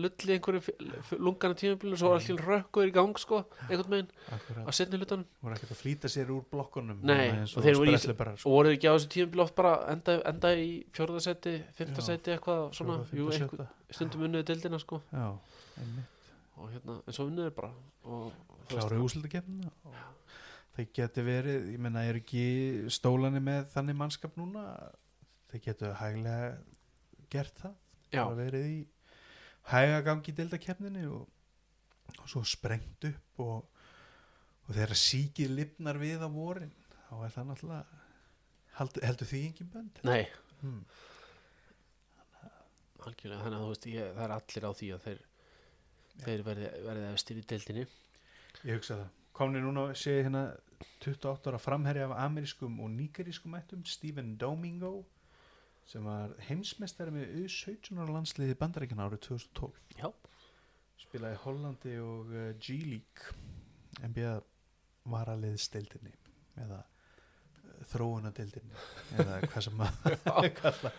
lulli 0.00 0.34
einhverju 0.36 1.18
lungana 1.20 1.56
tímabilinu 1.60 1.98
svo 2.00 2.12
var 2.14 2.22
allir 2.22 2.40
rökkur 2.48 2.88
í 2.88 2.92
gang 2.94 3.18
sko 3.20 3.42
einhvern 3.68 4.06
Akkurat. 4.32 4.64
á 4.64 4.70
setni 4.72 4.96
hlutanum 5.00 5.26
voru 5.44 5.54
ekkert 5.58 5.74
að 5.74 5.80
flýta 5.82 6.08
sér 6.12 6.30
úr 6.32 6.44
blokkunum 6.52 7.02
Nei, 7.04 7.28
og 7.44 7.62
þeir 7.64 7.76
voru 7.76 7.90
í- 7.92 7.98
og 7.98 8.38
sko. 8.38 8.50
voru 8.54 8.72
ekki 8.72 8.88
á 8.88 8.92
þessu 8.96 9.10
tímabili 9.12 9.42
oft 9.44 9.54
bara 9.54 9.74
enda, 9.92 10.18
enda 10.24 10.54
í 10.56 10.84
fjórðasetti, 10.96 11.54
Já. 11.58 11.72
fymtasetti 11.82 12.32
eitthvað 12.36 12.62
svona, 12.78 12.98
jú, 13.12 13.28
sjötta. 13.30 13.68
stundum 13.90 14.24
unniðu 14.28 14.44
dildina 14.52 14.78
sko 14.80 15.02
já, 15.12 15.28
og 16.58 16.70
hérna, 16.72 17.02
en 17.06 17.12
svo 17.12 17.26
unniður 17.28 17.54
bara 17.54 17.72
og 18.04 18.32
úslutakefnina 19.04 19.70
og 19.84 19.94
þeir 20.78 20.88
geti 20.94 21.22
verið, 21.26 21.68
ég 21.74 21.78
menna 21.82 22.02
er 22.08 22.14
ekki 22.20 22.88
stólani 22.88 23.40
með 23.42 23.68
þannig 23.74 23.96
mannskap 24.00 24.36
núna 24.38 24.64
þeir 25.52 25.62
getu 25.64 25.92
hæglega 26.00 26.56
gert 27.32 27.54
það, 27.60 27.74
bara 28.12 28.38
verið 28.38 28.68
í 28.70 28.78
hæga 29.68 30.00
gangi 30.06 30.32
í 30.32 30.36
deildakefninu 30.38 31.04
og, 31.12 31.28
og 32.16 32.30
svo 32.32 32.44
sprengt 32.48 33.08
upp 33.10 33.44
og, 33.44 33.84
og 34.66 34.74
þegar 34.74 35.00
síkið 35.02 35.54
lifnar 35.58 36.00
við 36.00 36.24
á 36.24 36.28
vorin 36.32 36.74
þá 37.08 37.14
er 37.24 37.34
það 37.36 37.48
náttúrulega 37.50 38.02
heldur, 38.78 39.06
heldur 39.08 39.30
því 39.32 39.44
engin 39.48 39.72
bönd? 39.72 40.02
Nei. 40.08 40.22
Hmm. 40.58 40.82
algjörlega, 43.06 43.42
þannig 43.44 43.58
að 43.58 43.64
þú 43.64 43.72
veist, 43.72 43.90
ég, 43.92 44.14
það 44.16 44.24
er 44.24 44.36
allir 44.38 44.68
á 44.68 44.72
því 44.80 44.92
að 44.94 45.04
þeir 45.06 45.26
þeir 46.18 46.44
verði, 46.46 46.70
verði 46.82 47.10
efstir 47.12 47.38
í 47.38 47.44
dildinni 47.46 47.84
ég 48.64 48.78
hugsa 48.78 48.96
það. 48.96 49.12
Komni 49.38 49.60
núna 49.62 49.84
sé 49.94 50.16
ég 50.16 50.26
hérna 50.26 50.48
28 51.04 51.52
ára 51.52 51.60
framherja 51.62 52.08
af 52.08 52.16
amerískum 52.24 52.80
og 52.82 52.90
nígerískum 52.90 53.54
ættum 53.58 53.84
Stephen 53.86 54.34
Domingo 54.40 55.04
sem 55.88 56.04
var 56.04 56.34
heimsmeistari 56.48 57.14
með 57.14 57.30
U17 57.44 57.96
ára 58.02 58.18
landsliði 58.18 58.56
bandaríkjana 58.60 59.08
árið 59.08 59.22
2012 59.30 59.98
já, 60.02 60.10
spilaði 61.00 61.40
Hollandi 61.44 61.94
og 62.04 62.32
uh, 62.34 62.48
G-League 62.60 64.08
NBA 64.10 64.34
varaliðsdeildinni 65.08 66.12
eða 66.64 66.82
uh, 66.82 67.78
þróunadeildinni 67.94 68.82
eða 69.16 69.40
hvað 69.48 69.68
sem 69.68 69.78
maður 69.80 70.52
kalla 70.60 70.92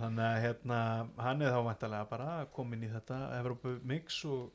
hann, 0.00 0.18
er, 0.22 0.38
hérna, 0.40 0.80
hann 1.20 1.42
er 1.42 1.52
þá 1.52 1.60
vantarlega 1.66 2.08
bara 2.08 2.30
komin 2.54 2.84
í 2.86 2.90
þetta 2.90 3.18
Evrópu 3.40 3.76
mix 3.84 4.22
og, 4.28 4.48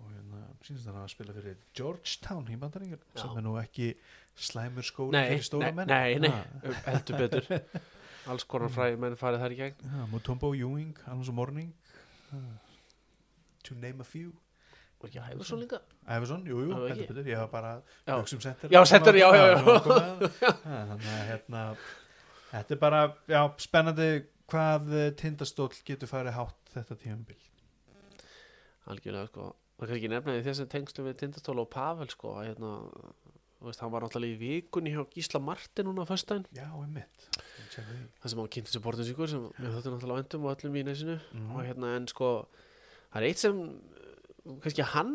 og 0.00 0.12
hérna, 0.14 0.46
sínst 0.66 0.86
hann 0.88 0.98
að 1.00 1.10
spila 1.12 1.34
fyrir 1.36 1.56
Georgetown 1.76 2.50
í 2.52 2.58
bandaríkjum 2.60 3.00
sem 3.18 3.38
er 3.38 3.44
nú 3.44 3.54
ekki 3.60 3.88
slæmur 4.38 4.86
skóli 4.86 5.16
nei, 5.16 5.24
fyrir 5.32 5.46
stóra 5.48 5.70
nei, 5.70 5.74
menn. 5.80 5.90
nei, 5.90 6.18
nei 6.22 6.30
Ha, 6.32 6.74
heldur 6.92 7.18
betur. 7.20 7.48
Alls 8.30 8.46
konar 8.46 8.70
fræði 8.70 9.00
menn 9.02 9.16
farið 9.18 9.42
þar 9.42 9.54
í 9.54 9.58
gegn. 9.58 9.94
Mutombo 10.12 10.52
Ewing, 10.54 10.92
Alonso 11.10 11.34
Morning 11.34 11.72
ha, 12.30 12.38
to 13.66 13.74
name 13.74 14.00
a 14.00 14.06
few. 14.06 14.30
Og 15.02 15.08
ekki 15.10 15.44
svo 15.48 15.58
líka? 15.58 15.80
Everson, 16.06 16.44
jú, 16.46 16.60
jú, 16.62 16.76
heldur 16.86 17.08
betur, 17.08 17.26
ég 17.26 17.40
hafa 17.40 17.50
bara 17.50 17.72
Já. 18.06 18.14
hugsa 18.20 18.36
um 18.36 18.42
center. 18.44 18.70
Já, 18.70 18.84
center, 18.86 19.16
já, 19.18 19.26
já, 19.34 19.46
já. 19.50 19.56
já 19.58 20.52
Þannig 20.62 21.08
að 21.10 21.24
hérna 21.32 21.62
Þetta 22.52 22.74
er 22.76 22.78
bara, 22.78 23.00
já, 23.32 23.40
spennandi 23.64 24.08
hvað 24.52 24.92
tindastóll 25.18 25.72
getur 25.88 26.10
farið 26.10 26.36
hátt 26.36 26.70
þetta 26.76 26.98
tímabil. 27.00 27.40
Algjörlega 28.92 29.30
sko 29.32 29.48
það 29.82 29.90
kann 29.90 29.98
ekki 29.98 30.10
nefna 30.12 30.34
því 30.36 30.42
þessum 30.46 30.68
tengslu 30.70 31.04
við 31.08 31.16
Tindastól 31.18 31.58
og 31.62 31.70
Pavel 31.72 32.08
sko 32.12 32.36
að 32.38 32.52
hérna 32.52 32.72
veist, 33.62 33.82
hann 33.82 33.92
var 33.92 34.04
náttúrulega 34.04 34.34
í 34.34 34.40
vikunni 34.40 34.92
hjá 34.94 35.02
Gísla 35.12 35.40
Martin 35.42 35.88
núna 35.88 36.04
á 36.06 36.10
föstudaginn. 36.10 36.46
Já, 36.56 36.68
einmitt. 36.70 37.26
Það 37.72 38.28
sem 38.32 38.42
hann 38.42 38.52
kynnti 38.56 38.74
sér 38.74 38.84
bortinsíkur 38.84 39.30
sem 39.30 39.44
mér 39.58 39.74
þóttu 39.76 39.94
náttúrulega 39.94 40.20
vendum 40.22 40.46
og 40.46 40.54
öllum 40.56 40.78
í 40.78 40.84
nesinu. 40.86 41.18
Mhm. 41.32 41.50
og 41.54 41.66
hérna 41.66 41.96
en 41.96 42.08
sko 42.10 42.30
það 43.12 43.18
er 43.20 43.28
eitt 43.28 43.42
sem 43.42 43.60
uh, 43.62 44.56
kannski 44.64 44.86
hann 44.92 45.14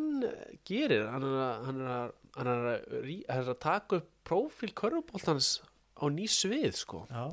gerir 0.68 1.07
hann 1.11 1.27
er 1.27 1.39
að, 1.44 1.65
hann 1.68 1.81
er 1.81 1.94
að, 1.95 2.14
hann 2.38 2.52
er 2.53 2.69
að, 2.73 2.94
hann 3.30 3.41
er 3.44 3.52
að 3.53 3.60
taka 3.64 4.02
upp 4.02 4.11
prófíl 4.27 4.72
körfuboltans 4.76 5.52
á 5.98 6.06
ný 6.14 6.27
svið 6.30 6.76
sko. 6.77 7.03
Já, 7.10 7.31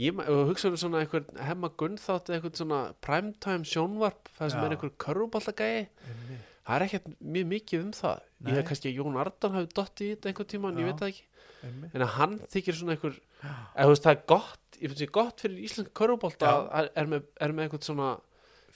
ég 0.00 0.18
hugsa 0.48 0.70
um 0.70 0.76
svona 0.80 1.02
einhver 1.04 1.26
hemma 1.36 1.68
gunnþátt 1.68 2.30
einhvern 2.32 2.56
svona 2.56 2.82
primetime 3.04 3.64
sjónvarp 3.68 4.30
það 4.38 4.52
sem 4.52 4.60
Já. 4.60 4.64
er 4.66 4.76
einhver 4.76 4.94
körfuboltagæi. 5.04 5.88
Einmitt 6.10 6.52
það 6.66 6.76
er 6.76 6.84
ekkert 6.86 7.08
mjög 7.20 7.48
mikið 7.54 7.84
um 7.84 7.94
það. 7.96 8.20
Nei. 8.36 8.50
ég 8.50 8.58
hef 8.58 8.68
kannski 8.68 8.90
að 8.90 9.00
Jón 9.00 9.18
Ardan 9.22 9.56
hafi 9.56 9.72
dottið 9.78 10.06
í 10.06 10.12
þetta 10.14 10.30
einhvern 10.30 10.52
tíma 10.52 10.70
en 10.72 10.80
ég 10.82 10.90
veit 10.90 11.02
það 11.02 11.12
ekki. 11.12 11.26
einmitt. 11.66 11.94
En 11.94 12.04
að 12.04 12.14
hann 12.18 12.38
þykir 12.52 12.76
svona 12.76 12.96
einhver 12.96 13.18
eða 13.46 13.86
þú 13.86 13.92
veist 13.94 14.06
það 14.06 14.14
er 14.16 14.22
gott 14.32 14.78
ég 14.80 14.92
finnst 14.92 15.04
ég 15.06 15.12
gott 15.14 15.42
fyrir 15.44 15.66
íslenska 15.66 15.94
körfubolta 15.96 16.50
Já. 16.50 16.56
að 16.80 16.88
er 17.00 17.12
með, 17.12 17.28
er 17.40 17.54
með 17.56 17.66
einhvern 17.66 17.86
svona 17.86 18.08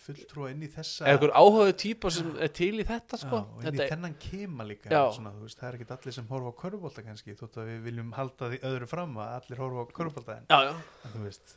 Fulltrúa 0.01 0.49
inn 0.55 0.63
í 0.65 0.69
þessa 0.73 1.05
einhver 1.11 1.33
áhugaðu 1.37 1.75
típa 1.83 2.11
sem 2.15 2.31
er 2.41 2.53
til 2.57 2.73
í 2.81 2.87
þetta 2.89 3.19
sko. 3.21 3.41
Já, 3.43 3.51
inn 3.61 3.67
í 3.67 3.67
þetta, 3.69 3.89
þennan 3.93 4.15
kema 4.23 4.65
líka 4.65 5.03
svona, 5.13 5.33
veist, 5.43 5.59
það 5.61 5.69
er 5.69 5.77
ekki 5.77 5.89
allir 5.97 6.17
sem 6.17 6.31
horfa 6.31 6.53
á 6.57 6.61
körfubólta 6.63 7.05
kannski 7.05 7.37
þótt 7.37 7.59
að 7.61 7.69
við 7.69 7.83
viljum 7.91 8.15
halda 8.17 8.49
því 8.55 8.61
öðru 8.71 8.89
fram 8.89 9.19
að 9.21 9.35
allir 9.37 9.61
horfa 9.61 9.85
á 9.85 9.87
körfubólta 9.99 10.39
en, 10.39 10.49
já, 10.49 10.71
já, 10.71 10.73
en 11.05 11.15
þú 11.15 11.25
veist, 11.27 11.55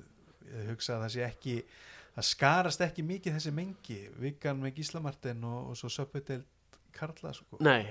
ég 0.49 0.69
hugsa 0.73 0.97
að 0.97 1.05
það 1.05 1.13
sé 1.15 1.25
ekki 1.29 1.55
það 2.13 2.27
skarast 2.29 2.83
ekki 2.85 3.05
mikið 3.07 3.37
þessi 3.37 3.53
mengi 3.55 3.99
vikan 4.21 4.59
með 4.61 4.75
Gíslamartin 4.79 5.43
og, 5.49 5.71
og 5.71 5.79
svo 5.79 5.91
söpudeld 5.93 6.45
Karla 6.93 7.31
sko. 7.33 7.57
nei. 7.65 7.87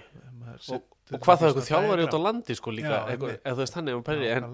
Og, 0.70 0.84
og 1.10 1.24
hvað 1.24 1.40
það 1.40 1.40
svona 1.40 1.48
eitthvað 1.48 1.66
þjálfari 1.68 2.04
út 2.06 2.14
á 2.14 2.20
landi 2.22 2.54
sko 2.58 2.74
líka 2.74 2.92
Já, 2.92 3.00
eitthvað, 3.10 3.32
eða 3.40 3.56
þú 3.56 3.62
veist 3.64 3.78
hann 3.78 3.90
er 3.90 4.04
pæli, 4.06 4.28
en, 4.30 4.46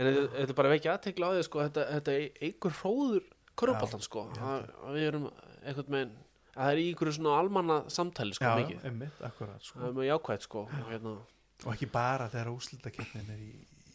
þetta 0.00 0.46
er 0.46 0.56
bara 0.56 0.72
vekja 0.72 0.94
aðtekla 0.94 1.28
á 1.28 1.30
því 1.34 1.44
sko 1.50 1.62
þetta, 1.66 1.84
þetta 1.98 2.14
er 2.16 2.46
einhver 2.48 2.76
hróður 2.80 3.28
Já, 3.60 4.00
sko. 4.00 4.22
að, 4.40 4.70
við 4.94 5.06
erum 5.10 5.26
einhvern 5.60 5.92
megin 5.92 6.14
að 6.50 6.62
það 6.62 6.70
er 6.72 6.80
í 6.80 6.86
einhverju 6.90 7.16
svona 7.18 7.34
almanna 7.42 7.76
samtali 7.92 8.36
sko 8.36 8.46
Já, 8.48 8.54
mikið. 8.62 8.86
einmitt, 8.88 9.20
akkurat 9.28 9.66
sko. 9.66 9.82
það 9.82 9.90
er 9.90 9.98
mjög 9.98 10.08
jákvæmt 10.10 10.46
sko 10.48 10.62
og 10.64 10.88
hérna 10.88 11.12
og 11.60 11.74
ekki 11.74 11.90
bara 11.92 12.30
þegar 12.32 12.52
úslitakeppnin 12.54 13.32
er 13.34 13.42
í, 13.44 13.50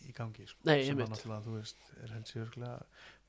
í 0.05 0.13
gangi 0.13 0.45
sko, 0.45 0.61
Nei, 0.69 0.83
sem 0.85 1.01
að 1.01 1.15
náttúrulega 1.15 1.45
þú 1.47 1.55
veist 1.57 1.89
er 2.03 2.13
helst 2.13 2.37
örgulega 2.37 2.77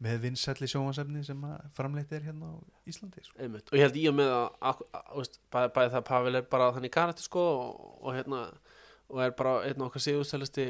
með 0.04 0.18
vinsælli 0.26 0.68
sjónvarsefni 0.68 1.22
sem 1.24 1.44
að 1.48 1.68
framleitt 1.76 2.10
er 2.12 2.26
hérna 2.28 2.50
á 2.52 2.54
Íslandi 2.90 3.22
sko. 3.24 3.36
Og 3.40 3.78
ég 3.78 3.86
held 3.86 3.96
í 3.96 4.02
og 4.10 4.16
með 4.18 4.32
að, 4.36 4.82
bæði, 5.54 5.70
bæði 5.78 5.92
það 5.94 6.00
að 6.02 6.08
Pavel 6.10 6.34
er 6.40 6.50
bara 6.52 6.66
þannig 6.76 6.92
karate 6.92 7.24
sko 7.24 7.44
og, 7.54 7.86
og 8.02 8.16
hérna 8.18 8.42
og 9.06 9.22
er 9.24 9.32
bara 9.38 9.54
einn 9.68 9.84
okkar 9.86 10.02
sigurstælisti 10.04 10.66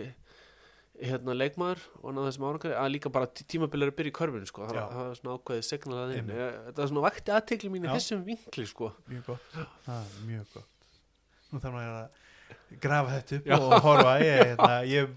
hérna 0.96 1.34
leikmaður 1.36 1.82
og 2.00 2.14
náðu 2.16 2.28
þessum 2.30 2.46
árangri 2.48 2.70
að 2.76 2.92
líka 2.94 3.10
bara 3.12 3.28
tí- 3.28 3.44
tímabilið 3.52 3.88
er 3.88 3.92
að 3.92 3.96
byrja 3.98 4.12
í 4.12 4.16
körfinu 4.16 4.48
sko. 4.48 4.68
Það, 4.70 4.78
það 4.94 5.10
er 5.10 5.18
svona 5.18 5.34
ákveðið 5.36 5.66
signalað 5.66 6.14
inn. 6.16 6.30
Þetta 6.36 6.84
er 6.84 6.90
svona 6.92 7.04
vakti 7.04 7.34
aðtekli 7.36 7.72
mín 7.72 7.84
í 7.84 7.90
þessum 7.92 8.22
vinkli 8.24 8.64
sko. 8.70 8.92
Mjög 9.10 9.26
gott, 9.32 9.58
það 9.84 9.98
er 10.06 10.22
mjög 10.30 10.54
gott. 10.54 10.88
Nú 11.50 11.60
þarf 11.64 11.76
maður 11.76 11.98
að 11.98 12.80
grafa 12.86 13.18
þetta 13.18 13.40
upp 13.40 13.50
Já. 13.50 13.58
og 13.58 13.76
horfa. 13.84 14.14
Ég, 14.22 14.40
hérna, 14.52 14.78
ég 14.88 15.12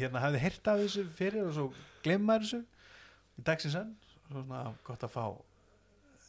hérna, 0.00 0.24
hafði 0.24 0.42
heyrt 0.42 0.72
af 0.72 0.82
þessu 0.82 1.04
fyrir 1.20 1.46
og 1.46 1.54
svo 1.58 1.68
glemma 2.02 2.40
þessu 2.42 2.62
í 3.38 3.44
dagsins 3.46 3.76
enn 3.80 3.92
svona 4.28 4.62
gott 4.86 5.04
að 5.06 5.12
fá 5.14 5.24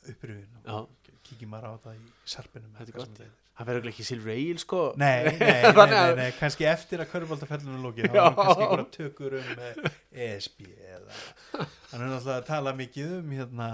uppröfin 0.03 0.59
Já. 0.65 0.73
og 0.75 1.13
kíkja 1.23 1.47
maður 1.47 1.71
á 1.71 1.83
það 1.85 1.97
í 2.01 2.11
sarpinum 2.33 2.73
Þetta 2.79 2.91
er 2.91 2.97
gott. 2.99 3.21
það 3.57 3.69
verður 3.69 3.91
ekki 3.93 4.05
Silver 4.07 4.33
Ale 4.35 4.63
sko 4.63 4.81
Nei, 5.03 5.11
nei, 5.39 5.61
nei, 5.93 6.15
nei, 6.19 6.29
kannski 6.39 6.67
eftir 6.67 7.03
að 7.03 7.11
körfbóltaferlunum 7.13 7.85
lóki 7.85 8.07
þá 8.07 8.17
er 8.17 8.35
kannski 8.39 8.65
einhverja 8.65 8.89
tökur 8.97 9.37
um 9.39 9.53
eh, 9.69 9.93
ESB 10.27 10.65
eða 10.73 11.19
hann 11.61 12.01
er 12.01 12.09
náttúrulega 12.09 12.39
að 12.41 12.49
tala 12.49 12.75
mikið 12.81 13.15
um 13.21 13.31
hérna 13.37 13.69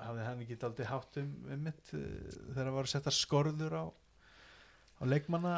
hafði 0.00 0.26
hann 0.26 0.42
ekki 0.46 0.58
aldrei 0.66 0.86
hátt 0.88 1.18
um, 1.20 1.32
mitt 1.66 1.90
þegar 1.92 2.70
var 2.74 2.86
að 2.88 2.92
setja 2.94 3.12
skorður 3.14 3.76
á 3.76 3.84
á 5.00 5.04
leikmanna, 5.08 5.52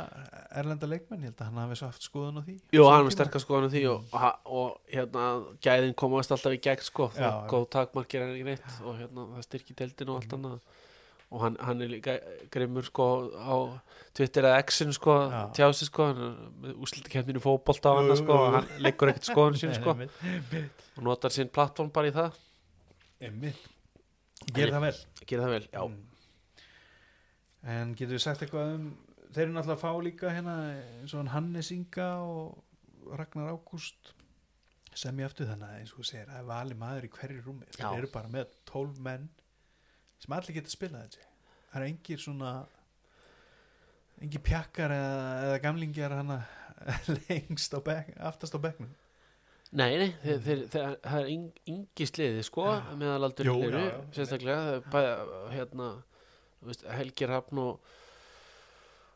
erlenda 0.55 0.87
leikmenn 0.87 1.25
ég 1.27 1.33
held 1.33 1.41
að 1.43 1.49
hann 1.51 1.61
hafi 1.65 1.79
svo 1.81 1.89
haft 1.91 2.05
skoðun 2.07 2.39
á 2.39 2.43
því 2.47 2.55
Jú, 2.77 2.85
á 2.87 2.91
hann 2.95 3.01
er 3.01 3.09
tíma. 3.09 3.15
sterkast 3.17 3.47
skoðan 3.49 3.67
á 3.67 3.71
því 3.75 3.83
og, 3.91 4.05
og, 4.15 4.53
og 4.59 4.93
hérna, 4.93 5.25
gæðin 5.67 5.97
komast 5.99 6.31
alltaf 6.37 6.55
í 6.55 6.61
gegn 6.63 6.85
sko, 6.87 7.09
Já, 7.19 7.27
og 7.33 7.49
góð 7.51 7.67
takmarkir 7.75 8.23
en 8.23 8.37
ekki 8.37 8.47
neitt 8.47 8.79
og 8.87 9.01
hérna, 9.01 9.25
það 9.35 9.47
styrkir 9.49 9.79
deildin 9.83 10.13
og 10.15 10.21
allt 10.23 10.37
annað. 10.39 10.61
Og 11.33 11.41
hann, 11.41 11.55
hann 11.65 11.81
er 11.81 11.89
líka 11.89 12.15
grimmur 12.53 12.85
sko 12.85 13.05
á 13.41 13.57
Twitter 14.13 14.45
eða 14.45 14.59
X-in 14.67 14.91
sko, 14.93 15.15
Já. 15.33 15.39
tjási 15.57 15.87
sko 15.89 16.11
úslutakefninu 16.77 17.41
fótbolta 17.41 17.89
á 17.89 17.95
Jú, 17.97 18.03
hann 18.13 18.19
sko, 18.21 18.37
og 18.37 18.57
hann 18.59 18.67
leggur 18.85 19.09
ekkert 19.15 19.31
skoðun 19.31 19.57
sín 19.57 19.73
sko. 19.81 19.95
Og 19.97 21.07
notar 21.07 21.33
sín 21.33 21.49
plattform 21.49 21.89
bara 21.91 22.11
í 22.13 22.15
það. 22.15 22.37
Einmitt. 23.25 23.65
Gerir 24.53 24.75
það 24.77 24.85
vel. 24.91 24.97
gera 25.31 25.47
það 25.49 25.55
vel, 25.57 25.67
já, 25.73 25.83
Mm. 25.89 26.01
En 27.73 27.93
getur 27.95 28.17
við 28.17 28.23
sagt 28.25 28.41
eitthvað 28.43 28.73
um 28.75 28.87
þeir 29.33 29.45
eru 29.47 29.55
náttúrulega 29.57 29.79
að 29.79 29.83
fá 29.85 30.07
líka 30.07 30.33
hérna 30.35 30.57
eins 31.01 31.15
og 31.15 31.23
hann 31.23 31.33
Hannes 31.35 31.73
Inga 31.75 32.09
og 32.27 33.17
Ragnar 33.19 33.53
Ágúst 33.53 34.13
sem 34.95 35.19
ég 35.23 35.29
aftur 35.29 35.49
þannig 35.49 35.69
að 35.71 35.81
eins 35.81 35.93
og 35.95 36.03
þú 36.03 36.09
segir 36.11 36.33
er 36.37 36.49
vali 36.49 36.77
maður 36.79 37.09
í 37.09 37.13
hverju 37.17 37.45
rúmi. 37.47 37.69
Þeir 37.73 37.87
Já. 37.87 37.93
eru 37.99 38.11
bara 38.13 38.33
með 38.33 38.57
12 38.69 39.01
menn 39.03 39.29
sem 40.23 40.35
allir 40.37 40.59
geta 40.59 40.73
spilað 40.73 41.07
þessi 41.09 41.29
það 41.73 41.81
er 41.81 41.89
engir 41.89 42.21
svona 42.21 42.51
engir 44.23 44.43
pjakkar 44.45 44.93
eða, 44.95 45.23
eða 45.47 45.63
gamlingjar 45.65 46.17
hana 46.19 46.43
lengst 47.29 47.75
á 47.75 47.81
bekk, 47.85 48.13
aftast 48.21 48.57
á 48.59 48.61
bekknum. 48.63 48.91
Nei, 49.73 49.95
nei, 49.97 50.11
þeir, 50.21 50.41
þeir, 50.45 50.63
þeir, 50.69 50.97
það 51.01 51.19
er 51.23 51.29
yng, 51.33 51.45
yngi 51.73 52.07
sliði 52.11 52.43
sko, 52.45 52.65
meðalaldur 53.01 53.49
Jú, 53.49 53.55
eru, 53.71 53.81
já, 53.81 53.89
já. 53.89 54.01
sérstaklega 54.19 54.81
bæ, 54.93 54.99
hérna, 55.55 55.87
þú 56.59 56.69
veist, 56.69 56.85
Helgi 56.93 57.29
Rafn 57.31 57.61
og, 57.63 57.95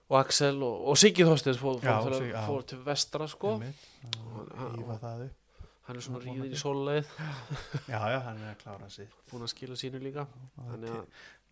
og 0.07 0.21
Axel 0.21 0.63
og, 0.63 0.85
og 0.93 0.99
Siggi 1.01 1.27
Þorsteins 1.27 1.59
fór, 1.59 1.81
fór, 1.83 1.87
já. 1.87 1.97
fór, 2.05 2.47
fór 2.47 2.69
til 2.71 2.81
vestra 2.87 3.27
sko, 3.31 3.57
ífa 3.63 5.01
það 5.03 5.27
upp 5.27 5.43
hann 5.87 5.99
er 6.01 6.03
svona 6.03 6.19
ríðin 6.19 6.51
í 6.51 6.59
sóluleið, 6.59 7.11
já 7.93 7.99
já, 8.11 8.17
hann 8.25 8.41
er 8.43 8.49
að 8.51 8.61
klára 8.65 8.89
sig 8.91 9.11
búin 9.31 9.47
að 9.47 9.53
skila 9.53 9.77
sínu 9.79 10.01
líka, 10.03 10.25
að, 10.67 10.87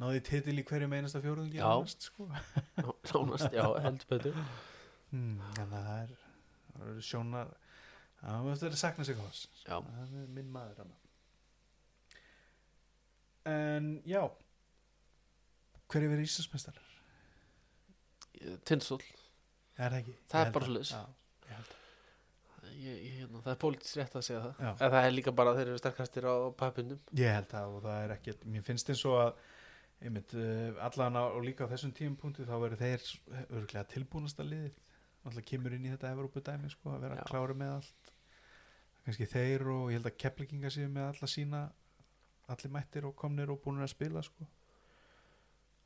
náði 0.02 0.22
titil 0.26 0.56
í 0.58 0.64
hverju 0.66 0.88
meinasta 0.90 1.20
fjóruðingi 1.22 1.60
Já. 1.60 1.70
sko. 1.86 2.26
nánast, 3.12 3.54
já, 3.54 3.66
heldur 3.84 4.08
betur. 4.10 4.40
Hmm, 5.12 5.36
en 5.62 5.70
það 5.70 5.90
er, 6.00 6.16
er 6.82 6.98
sjónar 7.06 7.52
það 8.24 8.48
er 8.48 8.56
eftir 8.56 8.72
að 8.72 8.80
sakna 8.80 9.06
sig 9.06 9.20
hos 9.20 9.44
það 9.62 9.90
er 10.02 10.28
minn 10.34 10.50
maður 10.50 10.82
hana 10.82 10.96
en 13.54 13.90
já 14.08 14.22
hver 15.92 16.02
er 16.02 16.10
verið 16.10 16.26
Íslandsmeistar? 16.26 16.83
Tindsól, 18.68 19.00
er 19.76 19.94
það 19.94 20.00
ekki? 20.00 20.16
Það 20.32 20.46
er 20.46 20.54
bara 20.58 21.04
ég, 22.74 23.02
hérna, 23.18 23.40
það 23.44 23.52
er 23.52 23.58
pólitískt 23.62 23.98
rétt 24.00 24.16
að 24.18 24.24
segja 24.26 24.40
það, 24.44 24.62
en 24.70 24.92
það 24.94 25.06
er 25.08 25.12
líka 25.14 25.34
bara 25.36 25.52
þeir 25.56 25.68
eru 25.68 25.80
sterkastir 25.80 26.26
á 26.26 26.34
pappindum. 26.58 27.02
ég 27.18 27.36
held 27.36 27.50
það 27.50 27.76
og 27.76 27.84
það 27.84 27.98
er 28.04 28.14
ekki 28.16 28.34
mér 28.50 28.64
finnst 28.66 28.90
eins 28.92 29.04
og 29.08 29.20
að 29.20 29.44
einmitt, 30.04 30.34
uh, 30.36 30.80
allan 30.84 31.16
á, 31.16 31.24
líka 31.44 31.68
á 31.68 31.72
þessum 31.72 31.94
tímapunkti 31.96 32.46
þá 32.48 32.56
verður 32.58 32.82
þeir 32.82 33.06
örglega 33.44 33.86
tilbúnasta 33.92 34.46
liðið. 34.46 34.82
Alltaf 35.24 35.46
kemur 35.48 35.72
inn 35.72 35.86
í 35.86 35.92
þetta 35.94 36.10
Evrópu 36.12 36.42
dæmi 36.44 36.68
sko, 36.68 36.92
að 36.92 37.06
vera 37.06 37.22
klári 37.24 37.56
með 37.56 37.70
allt. 37.78 38.10
Kannski 39.04 39.28
þeir 39.30 39.64
og 39.72 39.86
ég 39.92 39.98
held 39.98 40.10
að 40.10 40.18
keplikinga 40.20 40.72
séu 40.72 40.90
með 40.92 41.06
alla 41.12 41.30
sína 41.30 41.62
allir 42.52 42.74
mættir 42.74 43.06
og 43.08 43.14
komnir 43.16 43.52
og 43.52 43.62
búinir 43.64 43.86
að 43.86 43.94
spila 43.94 44.22
sko. 44.24 44.48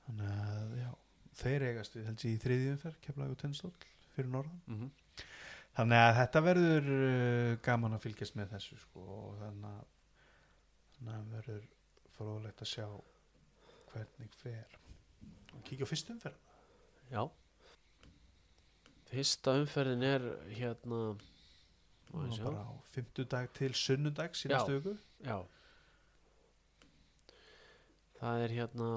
þannig 0.08 0.32
að 0.32 0.74
já, 0.80 0.90
þeir 1.38 1.66
eigast 1.70 1.96
við 1.96 2.08
held 2.08 2.24
ég 2.24 2.34
í 2.36 2.42
þriðjum 2.44 2.80
fer 2.82 2.98
keplaði 3.04 3.34
og 3.34 3.40
tennstól 3.42 3.72
fyrir 4.14 4.30
norðan. 4.32 4.60
Mm 4.66 4.80
-hmm. 4.80 5.24
þannig 5.78 6.04
að 6.04 6.16
þetta 6.18 6.44
verður 6.48 6.90
uh, 6.96 7.58
gaman 7.62 7.96
að 7.96 8.04
fylgjast 8.06 8.38
með 8.38 8.54
þessu 8.56 8.78
sko, 8.82 9.04
og 9.18 9.38
þannig 9.42 9.70
að, 9.70 9.84
þannig 10.96 11.14
að 11.18 11.32
verður 11.36 11.68
fróðlegt 12.16 12.62
að 12.62 12.72
sjá 12.72 12.86
hvernig 13.92 14.38
fer. 14.42 14.78
Og 15.54 15.62
kíkja 15.64 15.86
á 15.86 15.90
fyrst 15.90 16.10
umferð? 16.14 16.40
Já. 17.10 17.22
Fyrsta 19.08 19.54
umferðin 19.56 20.02
er 20.04 20.24
hérna 20.52 21.16
bara 22.12 22.64
á 22.64 22.72
fimmtudag 22.92 23.52
til 23.56 23.72
Já. 24.50 24.56
næstu 24.56 24.74
viku. 24.78 24.96
Já. 25.24 25.38
Það 28.18 28.42
er 28.44 28.54
hérna 28.58 28.88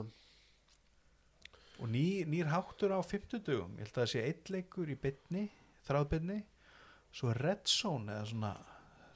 og 1.81 1.89
ný, 1.89 2.23
nýr 2.29 2.49
háttur 2.51 2.93
á 2.93 2.99
fimmtudugum 3.01 3.73
ég 3.79 3.87
held 3.87 3.95
að 3.95 4.01
það 4.03 4.11
sé 4.13 4.23
eitt 4.27 4.51
leikur 4.53 4.89
í 4.93 4.97
bytni 5.01 5.47
þráðbytni 5.87 6.37
svo 7.11 7.33
Red 7.35 7.65
Zone 7.67 8.13
eða 8.13 8.27
svona 8.29 8.51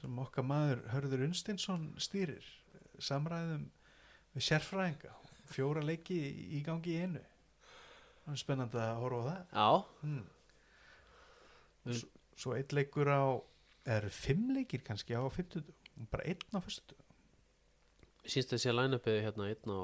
sem 0.00 0.18
okkar 0.18 0.44
maður 0.44 0.82
Hörður 0.92 1.22
Unstinsson 1.28 1.86
stýrir 2.02 2.44
samræðum 2.98 3.68
við 4.36 4.44
sérfræðinga. 4.50 5.12
Fjóra 5.48 5.80
leiki 5.84 6.16
í 6.58 6.60
gangi 6.66 6.92
í 6.96 7.00
einu. 7.06 7.22
Er 8.26 8.36
spennandi 8.40 8.76
að 8.82 8.98
horfa 9.00 9.22
á 9.22 9.26
það. 9.30 9.40
Já. 9.54 10.20
Við- 11.86 12.00
svo, 12.02 12.08
svo 12.36 12.54
eitt 12.58 12.72
leikur 12.76 13.08
á 13.08 13.22
eru 13.96 14.10
fimm 14.10 14.50
leikir 14.56 14.82
kannski 14.84 15.14
á 15.14 15.22
fimmtudugum 15.30 16.08
bara 16.10 16.26
einn 16.26 16.42
á 16.52 16.60
fyrstu 16.60 16.96
síst 18.26 18.50
að 18.52 18.58
sé 18.64 18.72
line-upið 18.74 19.20
hérna 19.22 19.46
einn 19.52 19.70
á 19.70 19.80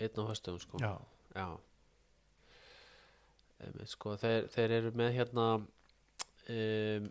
einn 0.00 0.16
á 0.16 0.24
höstum 0.32 0.56
sko. 0.58 0.78
Já, 0.80 0.94
Já. 1.32 1.48
Einmitt, 3.62 3.90
sko, 3.92 4.16
þeir, 4.20 4.48
þeir 4.52 4.76
eru 4.80 4.90
með 4.98 5.12
hérna 5.16 5.48
um, 5.60 7.10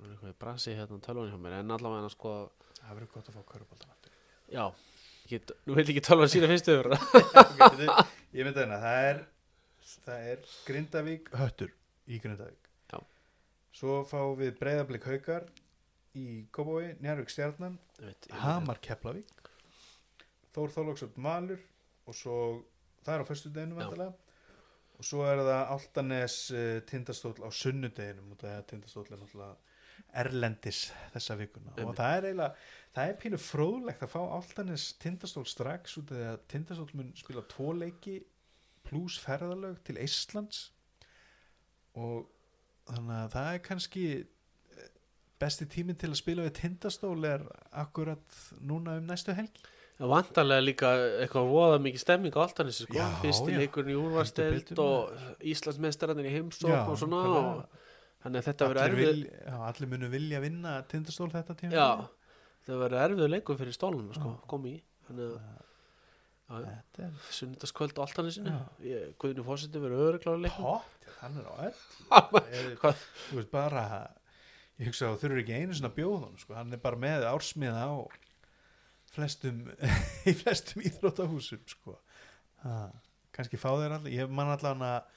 er 0.00 0.12
eitthvað 0.14 0.32
í 0.32 0.38
brasi 0.40 0.74
hérna 0.76 1.00
tölvunni 1.04 1.32
hjá 1.32 1.40
mér 1.42 1.58
en 1.60 1.74
allavega 1.74 2.10
sko 2.12 2.34
það 2.78 2.94
verður 2.96 3.10
gott 3.14 3.30
að 3.30 3.36
fá 3.36 3.42
aftur 3.42 4.14
já, 4.50 4.64
get, 5.30 5.52
nú 5.66 5.76
vil 5.76 5.84
ekki 5.84 6.04
tölva 6.06 6.28
sína 6.30 6.50
fyrstu 6.50 6.76
yfir 6.78 6.90
ég 8.36 8.46
myndi 8.46 8.62
hérna, 8.62 8.80
það 8.82 9.08
er 9.10 9.22
það 9.90 10.28
er 10.32 10.44
Grindavík 10.68 11.32
höttur 11.40 11.74
í 12.10 12.20
Grindavík. 12.22 12.70
Já. 12.92 12.98
svo 13.76 14.00
fáum 14.08 14.38
við 14.40 14.54
breyðablík 14.60 15.08
haukar 15.10 15.48
í 16.18 16.26
Kópói, 16.54 16.94
Njárvík 17.02 17.30
stjarnan 17.32 17.76
Hamar 18.42 18.80
Keflavík 18.82 19.50
Þór 20.50 20.72
Þorlóksöld 20.74 21.18
Malur 21.22 21.60
og 22.10 22.18
svo, 22.18 22.36
það 23.06 23.14
er 23.14 23.24
á 23.24 23.26
vantilega 23.30 24.12
og 25.00 25.06
svo 25.08 25.24
er 25.24 25.40
það 25.40 25.70
Altanes 25.72 26.36
uh, 26.52 26.78
tindastóll 26.88 27.38
á 27.40 27.48
sunnudeginum 27.56 28.34
og 28.34 28.40
það 28.42 28.56
er 28.58 28.64
tindastóll 28.68 29.06
er 29.08 29.20
náttúrulega 29.22 29.54
erlendis 30.20 30.80
þessa 31.14 31.36
vikuna. 31.38 31.72
Og 31.74 31.80
Einmitt. 31.80 32.00
það 32.00 32.16
er 32.16 32.26
eiginlega, 32.28 32.66
það 32.96 33.12
er 33.12 33.16
pínu 33.22 33.40
fróðlegt 33.40 34.04
að 34.04 34.12
fá 34.12 34.20
Altanes 34.24 34.84
tindastól 35.00 35.46
strax 35.48 35.96
út 36.00 36.12
af 36.12 36.18
því 36.18 36.26
að 36.32 36.44
tindastóll 36.52 36.98
mun 36.98 37.14
spila 37.16 37.46
tvo 37.48 37.72
leiki 37.76 38.18
pluss 38.86 39.16
ferðalög 39.22 39.80
til 39.86 39.96
Íslands 40.02 40.62
og 42.00 42.28
þannig 42.90 43.16
að 43.16 43.34
það 43.34 43.50
er 43.54 43.64
kannski 43.66 44.06
eh, 44.20 44.88
besti 45.40 45.68
tíminn 45.70 45.98
til 46.00 46.10
að 46.12 46.20
spila 46.20 46.46
við 46.48 46.56
tindastól 46.60 47.18
er 47.28 47.44
akkurat 47.70 48.40
núna 48.60 48.98
um 49.00 49.08
næstu 49.08 49.36
helgi 49.36 49.64
vantarlega 50.08 50.64
líka 50.64 50.90
eitthvað 51.20 51.50
voða 51.52 51.78
mikið 51.84 52.00
stemming 52.00 52.36
á 52.36 52.40
Altanissi 52.46 52.86
sko, 52.86 52.96
Já, 52.96 53.06
fyrsti 53.20 53.52
já. 53.52 53.58
leikurinn 53.60 53.92
í 53.92 54.24
betur, 54.40 54.80
og 54.80 55.44
Íslandsmeistararnir 55.52 56.28
í 56.30 56.34
heimsók 56.38 56.88
og 56.88 56.96
svona. 56.98 57.20
og 57.28 57.64
þannig 58.24 58.40
að 58.40 58.46
þetta 58.48 58.68
verður 58.70 58.84
erfið 58.86 59.10
vilja, 59.10 59.40
já, 59.46 59.56
allir 59.68 59.88
munu 59.92 60.08
vilja 60.12 60.40
vinna 60.40 60.72
tindastól 60.88 61.30
þetta 61.34 61.56
tíma 61.60 61.72
já, 61.76 61.88
það 62.68 62.80
verður 62.84 63.04
erfið 63.04 63.30
leikur 63.34 63.58
fyrir 63.60 63.76
stólunum 63.76 64.14
sko, 64.16 64.32
komi 64.48 64.76
í. 64.78 64.80
Þannig 65.10 65.36
að 66.50 66.64
er 67.04 67.12
sunnudagskvöld 67.30 67.98
á 68.00 68.02
Altanissinu 68.06 68.50
Já. 68.82 69.02
Guðinu 69.22 69.44
fósiti 69.46 69.78
verður 69.82 70.06
öðrugláður 70.08 70.40
leikur 70.46 70.64
pott, 70.66 71.06
hann 71.20 71.36
er 71.38 71.46
á 71.46 71.54
öll. 71.68 71.76
Er- 72.50 72.72
Hvað? 72.80 73.04
þú 73.28 73.36
veist 73.38 73.52
bara 73.52 73.84
ég 74.80 74.88
hugsa 74.90 75.06
að 75.06 75.14
þú 75.14 75.20
þurfur 75.22 75.42
ekki 75.44 75.58
einu 75.60 75.76
svona 75.78 75.92
bjóðun 75.94 76.40
sko. 76.42 76.56
hann 76.58 76.72
er 76.74 76.82
bara 76.82 76.98
með 76.98 77.26
ársmiða 77.30 77.84
á 77.86 77.94
flestum 79.14 79.64
í 80.30 80.34
flestum 80.36 80.84
íþróttahúsum 80.86 81.64
sko. 81.70 81.96
ha, 82.64 82.90
kannski 83.34 83.60
fá 83.60 83.70
þeir 83.72 83.96
allir 83.96 84.16
ég 84.16 84.32
man 84.32 84.52
allan 84.54 84.84
að, 84.86 85.10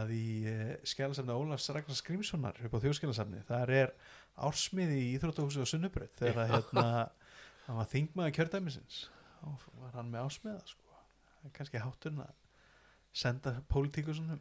að 0.00 0.14
í 0.16 0.28
uh, 0.50 0.70
skjálasafni 0.86 1.36
Ólafs 1.36 1.70
Ragnar 1.74 1.98
Skrimssonar 1.98 2.60
upp 2.64 2.78
á 2.78 2.82
þjóðskjálasafni, 2.84 3.42
þar 3.48 3.74
er 3.80 3.92
ársmiði 4.34 5.02
í 5.02 5.10
íþróttahúsi 5.18 5.62
á 5.62 5.66
Sunnubröð 5.70 6.14
þegar 6.18 6.44
að 6.44 6.54
hérna, 6.54 6.86
hann 7.66 7.78
var 7.80 7.92
þingmaður 7.92 8.38
kjördæmisins 8.38 9.04
þá 9.38 9.68
var 9.82 10.00
hann 10.00 10.10
með 10.10 10.26
ársmiða 10.26 10.64
sko. 10.66 10.80
Kannski 11.54 11.80
hátturinn 11.82 12.24
að 12.24 12.32
senda 13.14 13.58
pólitíkusunum 13.70 14.40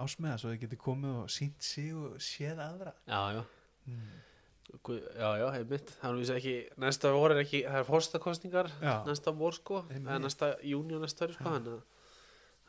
ásmiða 0.00 0.38
svo 0.40 0.52
þau 0.52 0.60
geti 0.62 0.78
komið 0.80 1.16
og 1.22 1.32
sínt 1.32 1.64
sig 1.64 1.92
og 1.96 2.20
séð 2.22 2.60
aðra 2.64 2.94
já, 3.04 3.20
já 3.36 3.42
mm. 3.90 4.12
Já, 4.72 5.28
já, 5.36 5.46
heimitt 5.52 5.90
næsta 6.80 7.12
vor 7.12 7.34
er 7.34 7.42
ekki 7.42 7.62
Það 7.66 7.78
er 7.78 7.86
fórstakostningar 7.86 8.70
Já. 8.80 8.94
næsta 9.06 9.34
vor 9.36 9.52
sko 9.52 9.82
næsta 9.92 10.54
júni 10.64 10.96
og 10.96 11.04
næsta 11.04 11.28
sko 11.34 11.44
þannig 11.44 11.74
að 11.76 11.82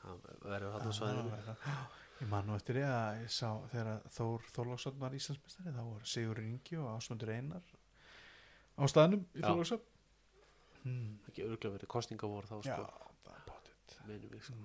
það 0.03 0.33
verður 0.51 0.75
á 0.75 0.91
svæðinu 0.91 1.37
Já, 1.47 1.77
Ég 2.19 2.29
man 2.29 2.45
nú 2.47 2.57
eftir 2.57 2.77
því 2.77 2.83
að 2.89 3.21
ég 3.23 3.31
sá 3.33 3.47
þegar 3.71 4.03
Þór 4.17 4.51
Þorláksson 4.55 4.99
var 4.99 5.15
Íslandsmeistari 5.17 5.73
þá 5.73 5.81
voru 5.83 6.11
Sigur 6.11 6.43
Ingi 6.43 6.77
og 6.79 6.91
Ásmundur 6.91 7.33
Einar 7.33 7.63
á 8.77 8.83
staðnum 8.91 9.25
í 9.33 9.41
Já. 9.41 9.47
Þorláksson 9.47 9.81
hmm. 10.83 11.09
ekki 11.31 11.47
örgulega 11.47 11.77
verið 11.79 11.93
kostningavor 11.95 12.51
þá 12.51 12.55
Já, 12.67 12.75
sko 12.75 13.03
minnum 14.07 14.31
við 14.35 14.47
sko 14.49 14.59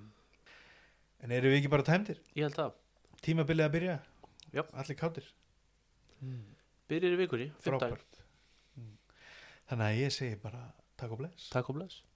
En 1.24 1.34
eru 1.34 1.50
við 1.50 1.62
ekki 1.62 1.70
bara 1.72 1.86
tæmdir? 1.86 2.20
Ég 2.38 2.46
held 2.46 2.60
að, 2.62 2.76
Tímabilið 3.26 3.66
að 3.66 3.72
byrja? 3.74 3.94
Já. 4.54 4.62
Allir 4.78 4.98
kátir? 4.98 5.26
Hmm. 6.20 6.57
Byrjir 6.88 7.16
í 7.16 7.20
vikunni, 7.22 7.48
fimmtag 7.64 7.94
Frábært. 7.94 8.20
Hmm. 8.76 8.94
Þannig 9.70 9.88
að 9.90 10.02
ég 10.02 10.14
segi 10.18 10.38
bara 10.42 10.62
takk 10.98 11.16
og 11.16 11.22
bless. 11.24 11.50
Takk 11.54 11.72
og 11.72 11.80
bless 11.80 12.07